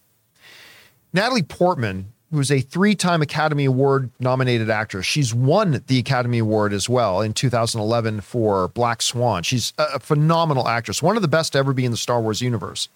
Natalie 1.12 1.44
Portman, 1.44 2.14
who 2.32 2.40
is 2.40 2.50
a 2.50 2.62
three 2.62 2.96
time 2.96 3.22
Academy 3.22 3.66
Award 3.66 4.10
nominated 4.18 4.70
actress, 4.70 5.06
she's 5.06 5.34
won 5.34 5.84
the 5.88 6.00
Academy 6.00 6.38
Award 6.38 6.72
as 6.72 6.88
well 6.88 7.20
in 7.20 7.34
2011 7.34 8.22
for 8.22 8.70
Black 8.70 9.02
Swan. 9.02 9.44
She's 9.44 9.74
a, 9.78 9.96
a 9.96 10.00
phenomenal 10.00 10.70
actress, 10.70 11.04
one 11.04 11.18
of 11.18 11.22
the 11.22 11.28
best 11.28 11.52
to 11.54 11.60
ever 11.60 11.74
be 11.74 11.84
in 11.84 11.92
the 11.92 11.98
Star 11.98 12.22
Wars 12.22 12.42
universe. 12.42 12.88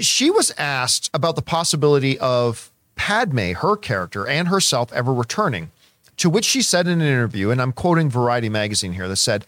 She 0.00 0.30
was 0.30 0.52
asked 0.58 1.10
about 1.14 1.36
the 1.36 1.42
possibility 1.42 2.18
of 2.18 2.70
Padme, 2.96 3.52
her 3.52 3.76
character, 3.76 4.26
and 4.26 4.48
herself 4.48 4.92
ever 4.92 5.12
returning, 5.14 5.70
to 6.18 6.28
which 6.28 6.44
she 6.44 6.60
said 6.60 6.86
in 6.86 7.00
an 7.00 7.06
interview, 7.06 7.50
and 7.50 7.62
I'm 7.62 7.72
quoting 7.72 8.10
Variety 8.10 8.48
magazine 8.50 8.92
here, 8.92 9.08
that 9.08 9.16
said, 9.16 9.46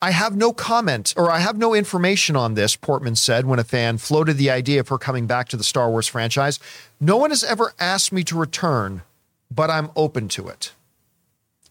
I 0.00 0.12
have 0.12 0.36
no 0.36 0.52
comment 0.52 1.12
or 1.16 1.30
I 1.30 1.38
have 1.38 1.56
no 1.56 1.74
information 1.74 2.36
on 2.36 2.54
this, 2.54 2.76
Portman 2.76 3.16
said 3.16 3.46
when 3.46 3.58
a 3.58 3.64
fan 3.64 3.98
floated 3.98 4.36
the 4.36 4.50
idea 4.50 4.80
of 4.80 4.88
her 4.88 4.98
coming 4.98 5.26
back 5.26 5.48
to 5.48 5.56
the 5.56 5.64
Star 5.64 5.90
Wars 5.90 6.06
franchise. 6.06 6.60
No 7.00 7.16
one 7.16 7.30
has 7.30 7.42
ever 7.42 7.74
asked 7.80 8.12
me 8.12 8.22
to 8.24 8.36
return. 8.36 9.02
but 9.50 9.70
I'm 9.70 9.90
open 9.96 10.28
to 10.28 10.48
it. 10.48 10.72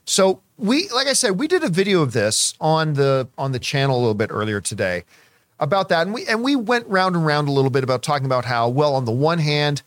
So 0.05 0.41
we, 0.57 0.89
like 0.89 1.07
I 1.07 1.13
said, 1.13 1.31
we 1.39 1.47
did 1.47 1.63
a 1.63 1.69
video 1.69 2.01
of 2.01 2.13
this 2.13 2.53
on 2.59 2.93
the 2.93 3.27
on 3.37 3.51
the 3.51 3.59
channel 3.59 3.97
a 3.97 3.99
little 3.99 4.13
bit 4.13 4.29
earlier 4.31 4.61
today 4.61 5.03
about 5.59 5.89
that, 5.89 6.05
and 6.05 6.13
we 6.13 6.25
and 6.25 6.43
we 6.43 6.55
went 6.55 6.87
round 6.87 7.15
and 7.15 7.25
round 7.25 7.47
a 7.47 7.51
little 7.51 7.71
bit 7.71 7.83
about 7.83 8.03
talking 8.03 8.25
about 8.25 8.45
how 8.45 8.69
well, 8.69 8.95
on 8.95 9.05
the 9.05 9.11
one 9.11 9.39
hand, 9.39 9.81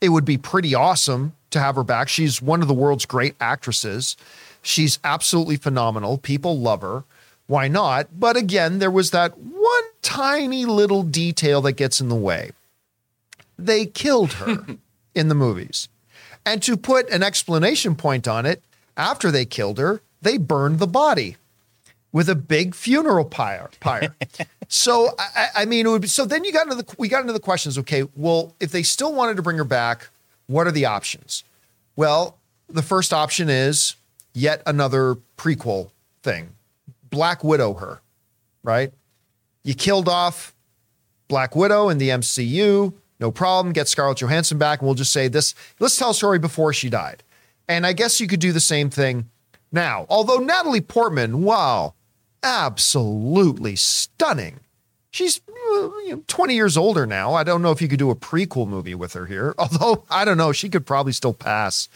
it 0.00 0.10
would 0.10 0.24
be 0.24 0.38
pretty 0.38 0.74
awesome 0.74 1.34
to 1.50 1.60
have 1.60 1.76
her 1.76 1.84
back. 1.84 2.08
She's 2.08 2.40
one 2.40 2.62
of 2.62 2.68
the 2.68 2.74
world's 2.74 3.06
great 3.06 3.34
actresses. 3.40 4.16
She's 4.62 4.98
absolutely 5.04 5.56
phenomenal. 5.56 6.18
People 6.18 6.58
love 6.58 6.82
her. 6.82 7.04
Why 7.46 7.66
not? 7.68 8.08
But 8.18 8.36
again, 8.36 8.78
there 8.78 8.90
was 8.90 9.10
that 9.10 9.36
one 9.36 9.82
tiny 10.02 10.64
little 10.64 11.02
detail 11.02 11.60
that 11.62 11.72
gets 11.72 12.00
in 12.00 12.08
the 12.08 12.14
way. 12.14 12.52
They 13.58 13.86
killed 13.86 14.34
her 14.34 14.64
in 15.14 15.28
the 15.28 15.34
movies. 15.34 15.88
And 16.46 16.62
to 16.62 16.76
put 16.76 17.10
an 17.10 17.22
explanation 17.22 17.96
point 17.96 18.28
on 18.28 18.46
it, 18.46 18.62
after 18.96 19.30
they 19.30 19.44
killed 19.44 19.78
her, 19.78 20.00
they 20.22 20.36
burned 20.36 20.78
the 20.78 20.86
body 20.86 21.36
with 22.12 22.28
a 22.28 22.34
big 22.34 22.74
funeral 22.74 23.24
pyre. 23.24 23.70
pyre. 23.80 24.14
so 24.68 25.10
I, 25.18 25.48
I 25.56 25.64
mean, 25.64 25.86
it 25.86 25.90
would 25.90 26.02
be, 26.02 26.08
so 26.08 26.24
then 26.24 26.44
you 26.44 26.52
got 26.52 26.66
into 26.66 26.82
the 26.82 26.94
we 26.98 27.08
got 27.08 27.20
into 27.20 27.32
the 27.32 27.40
questions. 27.40 27.78
Okay, 27.78 28.04
well, 28.16 28.54
if 28.60 28.72
they 28.72 28.82
still 28.82 29.12
wanted 29.14 29.36
to 29.36 29.42
bring 29.42 29.56
her 29.58 29.64
back, 29.64 30.08
what 30.46 30.66
are 30.66 30.72
the 30.72 30.86
options? 30.86 31.44
Well, 31.96 32.38
the 32.68 32.82
first 32.82 33.12
option 33.12 33.48
is 33.48 33.96
yet 34.32 34.62
another 34.66 35.16
prequel 35.36 35.90
thing, 36.22 36.50
Black 37.10 37.44
Widow 37.44 37.74
her, 37.74 38.00
right? 38.62 38.92
You 39.62 39.74
killed 39.74 40.08
off 40.08 40.54
Black 41.28 41.54
Widow 41.54 41.88
in 41.88 41.98
the 41.98 42.08
MCU, 42.08 42.94
no 43.20 43.30
problem. 43.30 43.72
Get 43.72 43.86
Scarlett 43.86 44.18
Johansson 44.18 44.58
back, 44.58 44.80
and 44.80 44.86
we'll 44.86 44.94
just 44.94 45.12
say 45.12 45.28
this. 45.28 45.54
Let's 45.78 45.96
tell 45.96 46.10
a 46.10 46.14
story 46.14 46.38
before 46.38 46.72
she 46.72 46.88
died. 46.88 47.22
And 47.68 47.86
I 47.86 47.92
guess 47.92 48.20
you 48.20 48.26
could 48.26 48.40
do 48.40 48.52
the 48.52 48.60
same 48.60 48.90
thing 48.90 49.28
now. 49.70 50.06
Although 50.08 50.38
Natalie 50.38 50.80
Portman, 50.80 51.42
wow, 51.42 51.94
absolutely 52.42 53.76
stunning. 53.76 54.60
She's 55.10 55.40
uh, 55.48 55.90
you 56.06 56.10
know, 56.10 56.22
20 56.26 56.54
years 56.54 56.76
older 56.76 57.06
now. 57.06 57.34
I 57.34 57.44
don't 57.44 57.62
know 57.62 57.72
if 57.72 57.82
you 57.82 57.88
could 57.88 57.98
do 57.98 58.10
a 58.10 58.16
prequel 58.16 58.68
movie 58.68 58.94
with 58.94 59.12
her 59.14 59.26
here. 59.26 59.54
Although, 59.58 60.04
I 60.10 60.24
don't 60.24 60.36
know, 60.36 60.52
she 60.52 60.68
could 60.68 60.86
probably 60.86 61.12
still 61.12 61.34
pass 61.34 61.88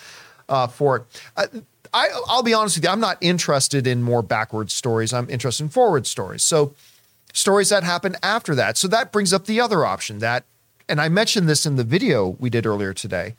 uh, 0.49 0.67
for 0.67 0.97
it. 0.97 1.03
Uh, 1.37 1.47
I, 1.93 2.09
I'll 2.27 2.43
be 2.43 2.55
honest 2.55 2.77
with 2.77 2.85
you, 2.85 2.91
I'm 2.91 3.01
not 3.01 3.19
interested 3.21 3.87
in 3.87 4.03
more 4.03 4.23
backwards 4.23 4.75
stories. 4.75 5.13
I'm 5.13 5.31
interested 5.31 5.65
in 5.65 5.69
forward 5.69 6.07
stories. 6.07 6.43
So, 6.43 6.75
stories 7.33 7.69
that 7.69 7.85
happen 7.85 8.17
after 8.23 8.55
that. 8.57 8.77
So, 8.77 8.89
that 8.89 9.13
brings 9.13 9.33
up 9.33 9.47
the 9.47 9.61
other 9.61 9.87
option 9.87 10.19
that, 10.19 10.45
and 10.89 11.01
I 11.01 11.09
mentioned 11.09 11.49
this 11.49 11.65
in 11.65 11.77
the 11.77 11.85
video 11.85 12.37
we 12.41 12.51
did 12.51 12.67
earlier 12.67 12.93
today. 12.93 13.37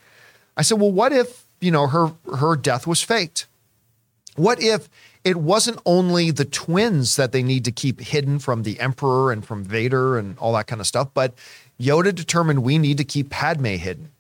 I 0.55 0.62
said, 0.62 0.79
well, 0.79 0.91
what 0.91 1.12
if, 1.12 1.45
you 1.59 1.69
know, 1.69 1.88
her 1.88 2.13
her 2.38 2.55
death 2.55 2.88
was 2.88 3.01
faked? 3.01 3.45
What 4.38 4.62
if 4.62 4.89
it 5.25 5.38
wasn't 5.38 5.79
only 5.88 6.29
the 6.29 6.46
twins 6.46 7.15
that 7.15 7.32
they 7.32 7.41
need 7.41 7.65
to 7.65 7.72
keep 7.72 8.00
hidden 8.00 8.38
from 8.38 8.62
the 8.62 8.79
Emperor 8.79 9.32
and 9.32 9.44
from 9.44 9.63
Vader 9.63 10.20
and 10.20 10.38
all 10.38 10.53
that 10.53 10.67
kind 10.67 10.79
of 10.79 10.86
stuff, 10.86 11.10
but 11.15 11.34
Yoda 11.82 12.13
determined 12.13 12.63
we 12.63 12.77
need 12.77 12.98
to 13.00 13.03
keep 13.03 13.32
Padme 13.32 13.65
hidden. 13.65 14.12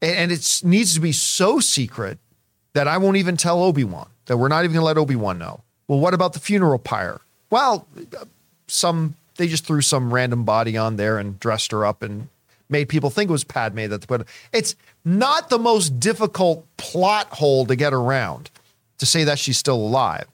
And 0.00 0.30
it 0.30 0.60
needs 0.64 0.94
to 0.94 1.00
be 1.00 1.12
so 1.12 1.58
secret 1.58 2.18
that 2.74 2.86
I 2.86 2.96
won't 2.96 3.16
even 3.16 3.36
tell 3.36 3.60
Obi 3.60 3.82
Wan, 3.82 4.08
that 4.26 4.36
we're 4.36 4.48
not 4.48 4.64
even 4.64 4.74
going 4.74 4.82
to 4.82 4.86
let 4.86 4.96
Obi 4.96 5.16
Wan 5.16 5.38
know. 5.38 5.62
Well, 5.88 5.98
what 5.98 6.14
about 6.14 6.32
the 6.32 6.38
funeral 6.38 6.78
pyre? 6.78 7.20
Well, 7.50 7.88
some, 8.68 9.16
they 9.36 9.48
just 9.48 9.66
threw 9.66 9.82
some 9.82 10.14
random 10.14 10.44
body 10.44 10.76
on 10.76 10.94
there 10.94 11.18
and 11.18 11.40
dressed 11.40 11.72
her 11.72 11.84
up 11.84 12.02
and 12.02 12.28
made 12.68 12.88
people 12.88 13.10
think 13.10 13.28
it 13.28 13.32
was 13.32 13.42
Padme 13.42 13.88
that 13.88 14.06
put 14.06 14.24
it's 14.52 14.76
not 15.04 15.50
the 15.50 15.58
most 15.58 15.98
difficult 15.98 16.64
plot 16.76 17.26
hole 17.30 17.66
to 17.66 17.74
get 17.74 17.92
around 17.92 18.48
to 19.00 19.06
say 19.06 19.24
that 19.24 19.38
she's 19.38 19.58
still 19.58 19.76
alive. 19.76 20.26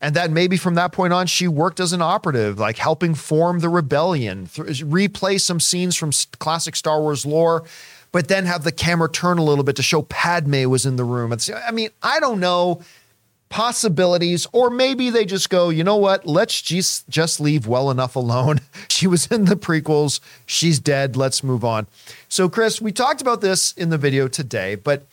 And 0.00 0.16
that 0.16 0.30
maybe 0.30 0.56
from 0.56 0.74
that 0.74 0.92
point 0.92 1.12
on, 1.12 1.26
she 1.28 1.46
worked 1.46 1.78
as 1.78 1.92
an 1.92 2.02
operative, 2.02 2.58
like 2.58 2.76
helping 2.76 3.14
form 3.14 3.60
the 3.60 3.68
rebellion, 3.68 4.46
th- 4.46 4.82
replay 4.84 5.40
some 5.40 5.60
scenes 5.60 5.96
from 5.96 6.10
classic 6.38 6.74
Star 6.74 7.00
Wars 7.00 7.24
lore, 7.24 7.64
but 8.10 8.26
then 8.26 8.44
have 8.46 8.64
the 8.64 8.72
camera 8.72 9.08
turn 9.08 9.38
a 9.38 9.44
little 9.44 9.62
bit 9.64 9.76
to 9.76 9.82
show 9.82 10.02
Padme 10.02 10.68
was 10.68 10.84
in 10.84 10.96
the 10.96 11.04
room. 11.04 11.32
It's, 11.32 11.48
I 11.48 11.70
mean, 11.70 11.90
I 12.02 12.18
don't 12.18 12.40
know 12.40 12.82
possibilities, 13.52 14.46
or 14.52 14.70
maybe 14.70 15.10
they 15.10 15.26
just 15.26 15.50
go, 15.50 15.68
you 15.68 15.84
know 15.84 15.96
what? 15.96 16.26
Let's 16.26 16.62
just 16.62 17.06
just 17.10 17.38
leave 17.38 17.66
well 17.66 17.90
enough 17.90 18.16
alone. 18.16 18.60
she 18.88 19.06
was 19.06 19.26
in 19.26 19.44
the 19.44 19.56
prequels. 19.56 20.20
She's 20.46 20.80
dead. 20.80 21.16
Let's 21.16 21.44
move 21.44 21.62
on. 21.62 21.86
So, 22.28 22.48
Chris, 22.48 22.80
we 22.80 22.92
talked 22.92 23.20
about 23.20 23.42
this 23.42 23.72
in 23.72 23.90
the 23.90 23.98
video 23.98 24.26
today, 24.26 24.74
but 24.74 25.06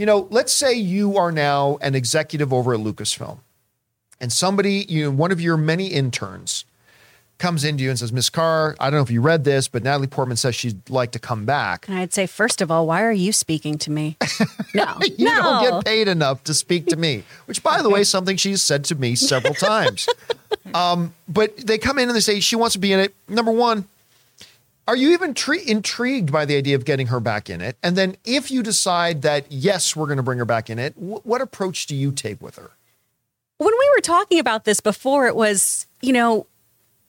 you 0.00 0.06
know, 0.06 0.26
let's 0.30 0.54
say 0.54 0.72
you 0.72 1.18
are 1.18 1.30
now 1.30 1.76
an 1.82 1.94
executive 1.94 2.54
over 2.54 2.72
at 2.72 2.80
Lucasfilm 2.80 3.40
and 4.18 4.32
somebody, 4.32 4.86
you 4.88 5.04
know, 5.04 5.10
one 5.10 5.30
of 5.30 5.42
your 5.42 5.58
many 5.58 5.88
interns 5.88 6.64
comes 7.36 7.64
into 7.64 7.84
you 7.84 7.90
and 7.90 7.98
says, 7.98 8.10
Miss 8.10 8.30
Carr, 8.30 8.76
I 8.80 8.88
don't 8.88 8.96
know 8.96 9.02
if 9.02 9.10
you 9.10 9.20
read 9.20 9.44
this, 9.44 9.68
but 9.68 9.82
Natalie 9.82 10.06
Portman 10.06 10.38
says 10.38 10.54
she'd 10.54 10.88
like 10.88 11.10
to 11.10 11.18
come 11.18 11.44
back. 11.44 11.86
And 11.86 11.98
I'd 11.98 12.14
say, 12.14 12.26
first 12.26 12.62
of 12.62 12.70
all, 12.70 12.86
why 12.86 13.02
are 13.02 13.12
you 13.12 13.30
speaking 13.30 13.76
to 13.76 13.90
me? 13.90 14.16
No, 14.72 14.94
you 15.02 15.24
no. 15.24 15.34
don't 15.34 15.70
get 15.70 15.84
paid 15.84 16.06
enough 16.06 16.44
to 16.44 16.54
speak 16.54 16.86
to 16.86 16.96
me, 16.96 17.24
which, 17.46 17.60
by 17.60 17.82
the 17.82 17.90
way, 17.90 18.02
is 18.02 18.08
something 18.08 18.36
she's 18.36 18.62
said 18.62 18.84
to 18.84 18.94
me 18.94 19.16
several 19.16 19.54
times. 19.54 20.08
Um, 20.74 21.14
but 21.26 21.56
they 21.56 21.78
come 21.78 21.98
in 21.98 22.08
and 22.08 22.14
they 22.14 22.20
say 22.20 22.38
she 22.38 22.54
wants 22.54 22.74
to 22.74 22.78
be 22.78 22.92
in 22.92 23.00
it. 23.00 23.12
Number 23.28 23.50
one, 23.50 23.88
are 24.88 24.96
you 24.96 25.12
even 25.12 25.34
tre- 25.34 25.64
intrigued 25.64 26.32
by 26.32 26.44
the 26.44 26.56
idea 26.56 26.74
of 26.74 26.84
getting 26.84 27.08
her 27.08 27.20
back 27.20 27.48
in 27.48 27.60
it? 27.60 27.76
And 27.82 27.96
then 27.96 28.16
if 28.24 28.50
you 28.50 28.62
decide 28.62 29.22
that, 29.22 29.50
yes, 29.50 29.94
we're 29.94 30.06
going 30.06 30.16
to 30.16 30.22
bring 30.22 30.38
her 30.38 30.44
back 30.44 30.68
in 30.68 30.78
it, 30.78 30.94
wh- 30.94 31.24
what 31.24 31.40
approach 31.40 31.86
do 31.86 31.94
you 31.94 32.12
take 32.12 32.40
with 32.40 32.56
her? 32.56 32.72
When 33.58 33.72
we 33.78 33.90
were 33.94 34.00
talking 34.00 34.38
about 34.38 34.64
this 34.64 34.80
before, 34.80 35.26
it 35.26 35.36
was, 35.36 35.86
you 36.00 36.12
know, 36.12 36.46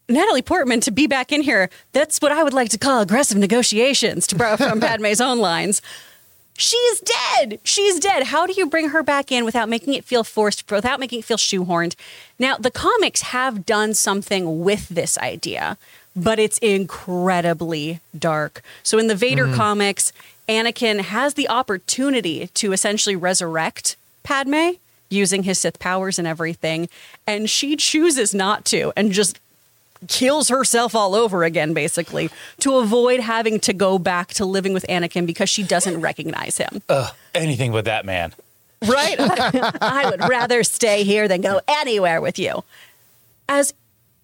Natalie 0.09 0.41
Portman 0.41 0.81
to 0.81 0.91
be 0.91 1.07
back 1.07 1.31
in 1.31 1.41
here. 1.41 1.69
That's 1.93 2.19
what 2.19 2.31
I 2.31 2.43
would 2.43 2.53
like 2.53 2.69
to 2.69 2.77
call 2.77 3.01
aggressive 3.01 3.37
negotiations, 3.37 4.27
to 4.27 4.35
borrow 4.35 4.57
from 4.57 4.79
Padme's 4.81 5.21
own 5.21 5.39
lines. 5.39 5.81
She's 6.57 6.99
dead. 6.99 7.59
She's 7.63 7.99
dead. 7.99 8.23
How 8.23 8.45
do 8.45 8.53
you 8.53 8.67
bring 8.67 8.89
her 8.89 9.01
back 9.01 9.31
in 9.31 9.45
without 9.45 9.69
making 9.69 9.93
it 9.93 10.05
feel 10.05 10.23
forced, 10.23 10.69
without 10.69 10.99
making 10.99 11.19
it 11.19 11.25
feel 11.25 11.37
shoehorned? 11.37 11.95
Now, 12.37 12.57
the 12.57 12.69
comics 12.69 13.21
have 13.21 13.65
done 13.65 13.93
something 13.93 14.59
with 14.59 14.89
this 14.89 15.17
idea 15.17 15.77
but 16.15 16.39
it's 16.39 16.57
incredibly 16.59 17.99
dark. 18.17 18.61
So 18.83 18.97
in 18.97 19.07
the 19.07 19.15
Vader 19.15 19.47
mm. 19.47 19.55
comics, 19.55 20.11
Anakin 20.47 21.01
has 21.01 21.35
the 21.35 21.47
opportunity 21.47 22.47
to 22.55 22.73
essentially 22.73 23.15
resurrect 23.15 23.95
Padme 24.23 24.71
using 25.09 25.43
his 25.43 25.59
Sith 25.59 25.79
powers 25.79 26.17
and 26.17 26.27
everything, 26.27 26.89
and 27.27 27.49
she 27.49 27.75
chooses 27.75 28.33
not 28.33 28.65
to 28.65 28.93
and 28.95 29.11
just 29.11 29.39
kills 30.07 30.49
herself 30.49 30.95
all 30.95 31.13
over 31.13 31.43
again 31.43 31.73
basically 31.73 32.29
to 32.59 32.77
avoid 32.77 33.19
having 33.19 33.59
to 33.59 33.71
go 33.71 33.99
back 33.99 34.29
to 34.29 34.45
living 34.45 34.73
with 34.73 34.85
Anakin 34.89 35.27
because 35.27 35.49
she 35.49 35.63
doesn't 35.63 36.01
recognize 36.01 36.57
him. 36.57 36.81
Ugh, 36.89 37.13
anything 37.35 37.71
but 37.71 37.85
that 37.85 38.05
man. 38.05 38.33
Right? 38.85 39.15
I 39.19 40.09
would 40.09 40.27
rather 40.27 40.63
stay 40.63 41.03
here 41.03 41.27
than 41.27 41.41
go 41.41 41.61
anywhere 41.67 42.19
with 42.19 42.39
you. 42.39 42.63
As 43.47 43.73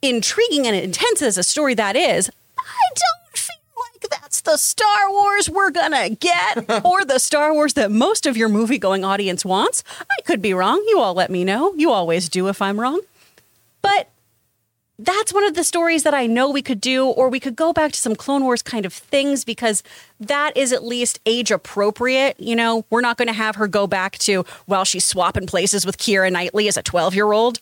intriguing 0.09 0.65
and 0.67 0.75
intense 0.75 1.21
as 1.21 1.37
a 1.37 1.43
story 1.43 1.73
that 1.75 1.95
is, 1.95 2.29
I 2.57 2.89
don't 2.95 3.37
feel 3.37 3.55
like 3.93 4.09
that's 4.09 4.41
the 4.41 4.57
Star 4.57 5.09
Wars 5.09 5.49
we're 5.49 5.71
gonna 5.71 6.09
get, 6.09 6.69
or 6.85 7.05
the 7.05 7.19
Star 7.19 7.53
Wars 7.53 7.73
that 7.73 7.91
most 7.91 8.25
of 8.25 8.37
your 8.37 8.49
movie 8.49 8.77
going 8.77 9.03
audience 9.03 9.43
wants. 9.45 9.83
I 9.99 10.21
could 10.23 10.41
be 10.41 10.53
wrong. 10.53 10.83
You 10.87 10.99
all 10.99 11.13
let 11.13 11.29
me 11.29 11.43
know. 11.43 11.73
You 11.75 11.91
always 11.91 12.29
do 12.29 12.47
if 12.47 12.61
I'm 12.61 12.79
wrong. 12.79 13.01
But 13.81 14.09
that's 14.99 15.31
one 15.31 15.43
of 15.43 15.53
the 15.53 15.63
stories 15.63 16.03
that 16.03 16.15
I 16.15 16.25
know 16.25 16.49
we 16.49 16.63
could 16.63 16.81
do, 16.81 17.05
or 17.05 17.29
we 17.29 17.39
could 17.39 17.55
go 17.55 17.71
back 17.71 17.91
to 17.91 17.99
some 17.99 18.15
Clone 18.15 18.43
Wars 18.43 18.63
kind 18.63 18.85
of 18.85 18.91
things 18.93 19.45
because 19.45 19.83
that 20.19 20.57
is 20.57 20.73
at 20.73 20.83
least 20.83 21.19
age 21.25 21.51
appropriate. 21.51 22.39
You 22.39 22.55
know, 22.55 22.83
we're 22.89 23.01
not 23.01 23.17
going 23.17 23.27
to 23.27 23.33
have 23.33 23.57
her 23.57 23.67
go 23.67 23.85
back 23.85 24.17
to 24.19 24.43
while 24.65 24.85
she's 24.85 25.05
swapping 25.05 25.45
places 25.45 25.85
with 25.85 25.97
Keira 25.99 26.31
Knightley 26.31 26.67
as 26.67 26.77
a 26.77 26.83
12 26.83 27.13
year 27.13 27.31
old 27.31 27.59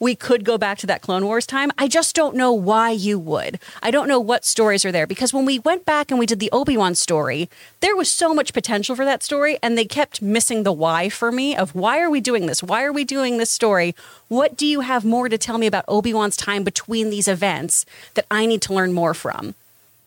we 0.00 0.14
could 0.14 0.44
go 0.44 0.56
back 0.58 0.78
to 0.78 0.86
that 0.86 1.02
Clone 1.02 1.24
Wars 1.24 1.46
time. 1.46 1.70
I 1.76 1.88
just 1.88 2.14
don't 2.14 2.36
know 2.36 2.52
why 2.52 2.90
you 2.90 3.18
would. 3.18 3.58
I 3.82 3.90
don't 3.90 4.08
know 4.08 4.20
what 4.20 4.44
stories 4.44 4.84
are 4.84 4.92
there 4.92 5.06
because 5.06 5.32
when 5.32 5.44
we 5.44 5.58
went 5.58 5.84
back 5.84 6.10
and 6.10 6.18
we 6.18 6.26
did 6.26 6.40
the 6.40 6.50
Obi 6.52 6.76
Wan 6.76 6.94
story, 6.94 7.48
there 7.80 7.96
was 7.96 8.10
so 8.10 8.32
much 8.32 8.52
potential 8.52 8.94
for 8.94 9.04
that 9.04 9.22
story, 9.22 9.58
and 9.62 9.76
they 9.76 9.84
kept 9.84 10.22
missing 10.22 10.62
the 10.62 10.72
why 10.72 11.08
for 11.08 11.32
me 11.32 11.56
of 11.56 11.74
why 11.74 12.00
are 12.00 12.10
we 12.10 12.20
doing 12.20 12.46
this? 12.46 12.62
Why 12.62 12.84
are 12.84 12.92
we 12.92 13.04
doing 13.04 13.38
this 13.38 13.50
story? 13.50 13.94
What 14.28 14.56
do 14.56 14.66
you 14.66 14.80
have 14.80 15.04
more 15.04 15.28
to 15.28 15.38
tell 15.38 15.58
me 15.58 15.66
about 15.66 15.84
Obi 15.88 16.14
Wan's 16.14 16.36
time 16.36 16.64
between 16.64 17.10
these 17.10 17.28
events 17.28 17.84
that 18.14 18.26
I 18.30 18.46
need 18.46 18.62
to 18.62 18.74
learn 18.74 18.92
more 18.92 19.14
from? 19.14 19.54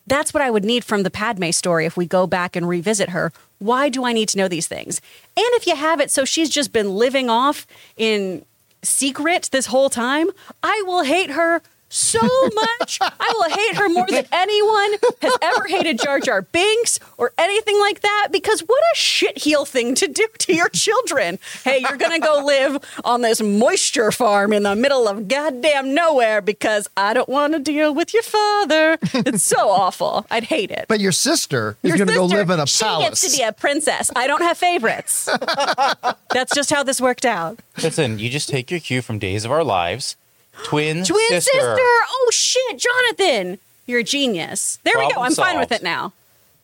That's 0.06 0.34
what 0.34 0.42
I 0.42 0.50
would 0.50 0.64
need 0.64 0.84
from 0.84 1.04
the 1.04 1.10
Padme 1.10 1.50
story 1.50 1.86
if 1.86 1.96
we 1.96 2.06
go 2.06 2.26
back 2.26 2.56
and 2.56 2.68
revisit 2.68 3.10
her. 3.10 3.32
Why 3.58 3.88
do 3.88 4.04
I 4.04 4.12
need 4.12 4.28
to 4.30 4.38
know 4.38 4.48
these 4.48 4.66
things? 4.66 5.00
And 5.36 5.46
if 5.52 5.66
you 5.66 5.76
have 5.76 6.00
it 6.00 6.10
so 6.10 6.24
she's 6.24 6.50
just 6.50 6.72
been 6.72 6.96
living 6.96 7.30
off 7.30 7.66
in 7.96 8.44
secret 8.82 9.48
this 9.52 9.66
whole 9.66 9.90
time, 9.90 10.28
I 10.62 10.82
will 10.86 11.02
hate 11.02 11.30
her 11.30 11.62
so 11.92 12.20
much. 12.54 12.98
I 13.02 13.32
will 13.34 13.50
hate 13.50 13.76
her 13.76 13.88
more 13.88 14.06
than 14.08 14.26
anyone 14.32 14.92
has 15.20 15.36
ever 15.42 15.64
hated 15.66 15.98
Jar 15.98 16.20
Jar 16.20 16.42
Binks 16.42 16.98
or 17.18 17.32
anything 17.38 17.78
like 17.80 18.00
that 18.00 18.28
because 18.32 18.60
what 18.60 18.82
a 18.94 18.96
shitheel 18.96 19.66
thing 19.66 19.94
to 19.96 20.08
do 20.08 20.26
to 20.38 20.54
your 20.54 20.68
children. 20.70 21.38
Hey, 21.64 21.80
you're 21.80 21.96
going 21.98 22.18
to 22.20 22.26
go 22.26 22.42
live 22.44 22.78
on 23.04 23.20
this 23.22 23.40
moisture 23.42 24.10
farm 24.10 24.52
in 24.52 24.62
the 24.62 24.74
middle 24.74 25.06
of 25.06 25.28
goddamn 25.28 25.94
nowhere 25.94 26.40
because 26.40 26.88
I 26.96 27.12
don't 27.14 27.28
want 27.28 27.52
to 27.52 27.58
deal 27.58 27.94
with 27.94 28.14
your 28.14 28.22
father. 28.22 28.98
It's 29.14 29.44
so 29.44 29.68
awful. 29.68 30.26
I'd 30.30 30.44
hate 30.44 30.70
it. 30.70 30.86
But 30.88 31.00
your 31.00 31.12
sister 31.12 31.76
is 31.82 31.94
going 31.94 32.08
to 32.08 32.14
go 32.14 32.24
live 32.24 32.50
in 32.50 32.58
a 32.58 32.66
she 32.66 32.84
palace. 32.84 33.08
gets 33.08 33.32
to 33.32 33.38
be 33.38 33.42
a 33.44 33.52
princess. 33.52 34.10
I 34.16 34.26
don't 34.26 34.42
have 34.42 34.56
favorites. 34.58 35.28
That's 36.30 36.54
just 36.54 36.70
how 36.70 36.82
this 36.82 37.00
worked 37.00 37.24
out. 37.24 37.60
Listen, 37.82 38.18
you 38.18 38.30
just 38.30 38.48
take 38.48 38.70
your 38.70 38.80
cue 38.80 39.02
from 39.02 39.18
Days 39.18 39.44
of 39.44 39.50
Our 39.50 39.64
Lives. 39.64 40.16
Twin, 40.64 41.04
Twin 41.04 41.20
sister. 41.28 41.50
sister. 41.52 41.78
Oh 41.80 42.28
shit, 42.32 42.78
Jonathan. 42.78 43.58
You're 43.86 44.00
a 44.00 44.04
genius. 44.04 44.78
There 44.84 44.94
we 44.98 45.12
go. 45.12 45.20
I'm 45.22 45.34
fine 45.34 45.58
with 45.58 45.72
it 45.72 45.82
now. 45.82 46.12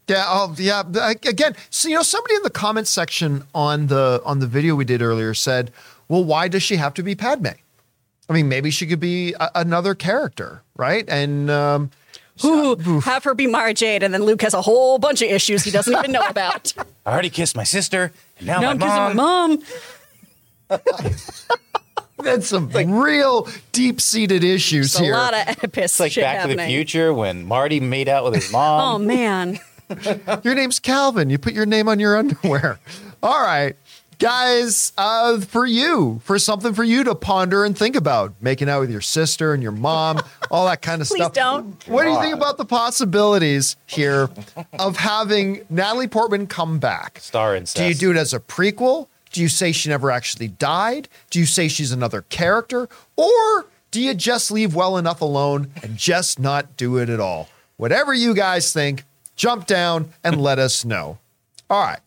Yeah, 0.07 0.25
oh, 0.27 0.55
yeah. 0.57 0.81
Again, 1.27 1.55
so 1.69 1.89
you 1.89 1.95
know, 1.97 2.03
somebody 2.03 2.35
in 2.37 2.43
the 2.43 2.51
comment 2.51 2.89
section 2.89 3.45
on 3.55 3.89
the 3.89 4.23
on 4.25 4.39
the 4.39 4.47
video 4.47 4.75
we 4.75 4.85
did 4.85 5.03
earlier 5.03 5.35
said, 5.35 5.71
"Well, 6.09 6.25
why 6.25 6.49
does 6.49 6.63
she 6.63 6.77
have 6.77 6.95
to 6.95 7.03
be 7.03 7.15
Padme? 7.15 7.49
I 8.29 8.33
mean, 8.33 8.49
maybe 8.49 8.71
she 8.71 8.87
could 8.87 9.01
be 9.01 9.35
a- 9.39 9.51
another 9.55 9.95
character, 9.95 10.63
right?" 10.77 11.07
And 11.09 11.51
um, 11.51 11.91
Ooh, 12.45 13.01
have 13.05 13.25
her 13.25 13.35
be 13.35 13.47
Mara 13.47 13.75
Jade, 13.75 14.03
and 14.03 14.15
then 14.15 14.23
Luke 14.23 14.41
has 14.43 14.55
a 14.55 14.63
whole 14.63 14.99
bunch 14.99 15.21
of 15.21 15.29
issues 15.31 15.65
he 15.65 15.71
doesn't 15.71 15.93
even 15.93 16.13
know 16.13 16.27
about. 16.29 16.73
I 17.05 17.13
already 17.13 17.31
kissed 17.31 17.57
my 17.57 17.65
sister, 17.65 18.13
and 18.39 18.47
now, 18.47 18.61
now 18.61 18.73
my 18.73 18.73
I'm 18.73 18.79
kissing 18.79 18.97
my 18.97 19.13
mom. 19.13 19.63
that's 22.23 22.49
some 22.49 22.71
real 22.71 23.49
deep 23.73 24.01
seated 24.01 24.45
issues 24.45 24.93
There's 24.93 25.01
a 25.01 25.05
here. 25.05 25.15
lot 25.15 25.35
of 25.35 25.49
Oedipus 25.49 25.85
It's 25.85 26.01
like 26.01 26.13
shit 26.13 26.25
Back 26.25 26.49
to 26.49 26.55
the. 26.55 26.65
Future 26.65 27.13
when 27.15 27.45
Marty 27.45 27.81
made 27.81 28.09
out 28.09 28.25
with 28.25 28.35
his 28.35 28.51
mom. 28.53 29.03
Oh 29.03 29.05
man. 29.05 29.59
Your 30.43 30.55
name's 30.55 30.79
Calvin. 30.81 31.31
You 31.31 31.39
put 31.39 31.55
your 31.55 31.65
name 31.67 31.89
on 31.89 31.99
your 31.99 32.17
underwear. 32.17 32.79
All 33.23 33.41
right. 33.43 33.75
Guys, 34.19 34.93
uh, 34.99 35.41
for 35.41 35.65
you, 35.65 36.21
for 36.25 36.39
something 36.41 36.75
for 36.75 36.83
you 36.83 37.05
to 37.05 37.15
ponder 37.15 37.65
and 37.65 37.79
think 37.79 37.95
about, 37.95 38.35
making 38.41 38.69
out 38.69 38.81
with 38.81 38.91
your 38.91 39.01
sister 39.01 39.55
and 39.55 39.63
your 39.63 39.71
mom, 39.71 40.21
all 40.51 40.67
that 40.67 40.83
kind 40.83 41.01
of 41.01 41.07
stuff. 41.07 41.19
Please 41.19 41.25
stuff. 41.27 41.35
don't. 41.35 41.89
What 41.89 42.03
do 42.03 42.11
you 42.11 42.21
think 42.21 42.35
about 42.35 42.59
the 42.59 42.65
possibilities 42.65 43.77
here 43.87 44.29
of 44.77 44.97
having 44.97 45.65
Natalie 45.71 46.09
Portman 46.09 46.49
come 46.49 46.81
back? 46.81 47.21
Star 47.21 47.55
incest. 47.55 47.77
Do 47.77 47.85
you 47.87 47.95
do 47.95 48.11
it 48.11 48.17
as 48.17 48.35
a 48.35 48.41
prequel? 48.41 49.07
Do 49.33 49.41
you 49.41 49.49
say 49.49 49.73
she 49.73 49.89
never 49.89 50.11
actually 50.11 50.49
died? 50.49 51.09
Do 51.31 51.39
you 51.39 51.47
say 51.47 51.69
she's 51.69 51.93
another 51.93 52.23
character? 52.23 52.89
Or 53.17 53.67
do 53.91 54.01
you 54.01 54.15
just 54.15 54.51
leave 54.51 54.75
well 54.75 54.97
enough 54.97 55.21
alone 55.21 55.71
and 55.83 55.97
just 55.97 56.39
not 56.39 56.77
do 56.77 56.99
it 56.99 57.09
at 57.09 57.21
all? 57.21 57.49
Whatever 57.77 58.13
you 58.13 58.35
guys 58.35 58.73
think, 58.73 59.05
jump 59.37 59.67
down 59.67 60.13
and 60.23 60.41
let 60.43 60.59
us 60.59 60.85
know. 60.85 61.19
All 61.71 61.83
right. 61.83 62.01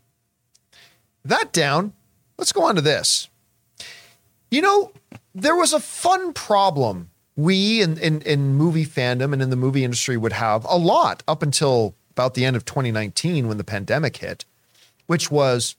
That 1.23 1.51
down, 1.51 1.93
let's 2.37 2.51
go 2.51 2.63
on 2.63 2.75
to 2.75 2.81
this. 2.81 3.29
You 4.49 4.61
know, 4.61 4.91
there 5.33 5.55
was 5.55 5.73
a 5.73 5.79
fun 5.79 6.33
problem 6.33 7.09
we 7.35 7.81
in, 7.81 7.97
in, 7.97 8.21
in 8.21 8.55
movie 8.55 8.85
fandom 8.85 9.33
and 9.33 9.41
in 9.41 9.49
the 9.49 9.55
movie 9.55 9.83
industry 9.83 10.17
would 10.17 10.33
have 10.33 10.65
a 10.65 10.77
lot 10.77 11.23
up 11.27 11.41
until 11.41 11.95
about 12.11 12.33
the 12.33 12.45
end 12.45 12.55
of 12.55 12.65
2019 12.65 13.47
when 13.47 13.57
the 13.57 13.63
pandemic 13.63 14.17
hit, 14.17 14.45
which 15.07 15.31
was 15.31 15.75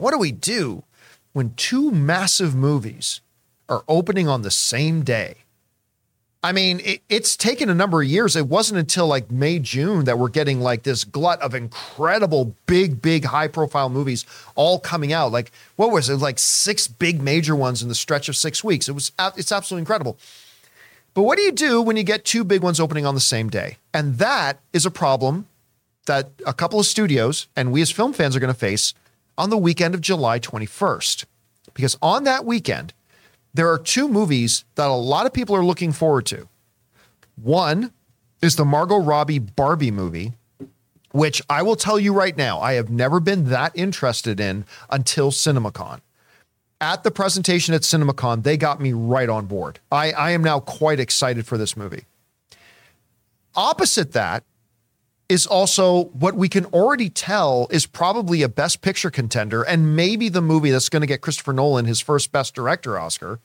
what 0.00 0.12
do 0.12 0.18
we 0.18 0.32
do 0.32 0.82
when 1.32 1.54
two 1.54 1.90
massive 1.90 2.54
movies 2.54 3.20
are 3.68 3.84
opening 3.86 4.28
on 4.28 4.42
the 4.42 4.50
same 4.50 5.02
day? 5.02 5.36
I 6.42 6.52
mean, 6.52 6.80
it, 6.82 7.02
it's 7.10 7.36
taken 7.36 7.68
a 7.68 7.74
number 7.74 8.00
of 8.00 8.08
years. 8.08 8.34
It 8.34 8.46
wasn't 8.46 8.80
until 8.80 9.06
like 9.06 9.30
May, 9.30 9.58
June 9.58 10.06
that 10.06 10.18
we're 10.18 10.30
getting 10.30 10.60
like 10.60 10.84
this 10.84 11.04
glut 11.04 11.40
of 11.42 11.54
incredible, 11.54 12.56
big, 12.64 13.02
big, 13.02 13.26
high 13.26 13.46
profile 13.46 13.90
movies 13.90 14.24
all 14.54 14.78
coming 14.78 15.12
out. 15.12 15.32
Like, 15.32 15.52
what 15.76 15.92
was 15.92 16.08
it? 16.08 16.16
Like 16.16 16.38
six 16.38 16.88
big 16.88 17.20
major 17.20 17.54
ones 17.54 17.82
in 17.82 17.90
the 17.90 17.94
stretch 17.94 18.30
of 18.30 18.36
six 18.36 18.64
weeks. 18.64 18.88
It 18.88 18.92
was, 18.92 19.12
it's 19.36 19.52
absolutely 19.52 19.82
incredible. 19.82 20.16
But 21.12 21.24
what 21.24 21.36
do 21.36 21.42
you 21.42 21.52
do 21.52 21.82
when 21.82 21.98
you 21.98 22.04
get 22.04 22.24
two 22.24 22.42
big 22.42 22.62
ones 22.62 22.80
opening 22.80 23.04
on 23.04 23.14
the 23.14 23.20
same 23.20 23.50
day? 23.50 23.76
And 23.92 24.16
that 24.16 24.60
is 24.72 24.86
a 24.86 24.90
problem 24.90 25.46
that 26.06 26.30
a 26.46 26.54
couple 26.54 26.80
of 26.80 26.86
studios 26.86 27.48
and 27.54 27.70
we 27.70 27.82
as 27.82 27.90
film 27.90 28.14
fans 28.14 28.34
are 28.34 28.40
going 28.40 28.52
to 28.52 28.58
face 28.58 28.94
on 29.40 29.48
the 29.48 29.56
weekend 29.56 29.94
of 29.94 30.02
July 30.02 30.38
21st. 30.38 31.24
Because 31.72 31.96
on 32.02 32.24
that 32.24 32.44
weekend, 32.44 32.92
there 33.54 33.72
are 33.72 33.78
two 33.78 34.06
movies 34.06 34.66
that 34.74 34.88
a 34.88 34.92
lot 34.92 35.24
of 35.24 35.32
people 35.32 35.56
are 35.56 35.64
looking 35.64 35.92
forward 35.92 36.26
to. 36.26 36.46
One 37.36 37.90
is 38.42 38.56
the 38.56 38.66
Margot 38.66 38.98
Robbie 38.98 39.38
Barbie 39.38 39.90
movie, 39.90 40.34
which 41.12 41.40
I 41.48 41.62
will 41.62 41.74
tell 41.74 41.98
you 41.98 42.12
right 42.12 42.36
now, 42.36 42.60
I 42.60 42.74
have 42.74 42.90
never 42.90 43.18
been 43.18 43.46
that 43.46 43.72
interested 43.74 44.40
in 44.40 44.66
until 44.90 45.30
CinemaCon. 45.30 46.00
At 46.78 47.02
the 47.02 47.10
presentation 47.10 47.74
at 47.74 47.80
CinemaCon, 47.80 48.42
they 48.42 48.58
got 48.58 48.78
me 48.78 48.92
right 48.92 49.28
on 49.30 49.46
board. 49.46 49.80
I, 49.90 50.12
I 50.12 50.30
am 50.32 50.44
now 50.44 50.60
quite 50.60 51.00
excited 51.00 51.46
for 51.46 51.56
this 51.56 51.78
movie. 51.78 52.04
Opposite 53.54 54.12
that 54.12 54.44
is 55.30 55.46
also 55.46 56.06
what 56.06 56.34
we 56.34 56.48
can 56.48 56.64
already 56.66 57.08
tell 57.08 57.68
is 57.70 57.86
probably 57.86 58.42
a 58.42 58.48
best 58.48 58.82
picture 58.82 59.12
contender 59.12 59.62
and 59.62 59.94
maybe 59.94 60.28
the 60.28 60.42
movie 60.42 60.72
that's 60.72 60.88
going 60.88 61.02
to 61.02 61.06
get 61.06 61.20
Christopher 61.20 61.52
Nolan 61.52 61.84
his 61.84 62.00
first 62.00 62.32
best 62.32 62.52
director 62.52 62.98
Oscar, 62.98 63.38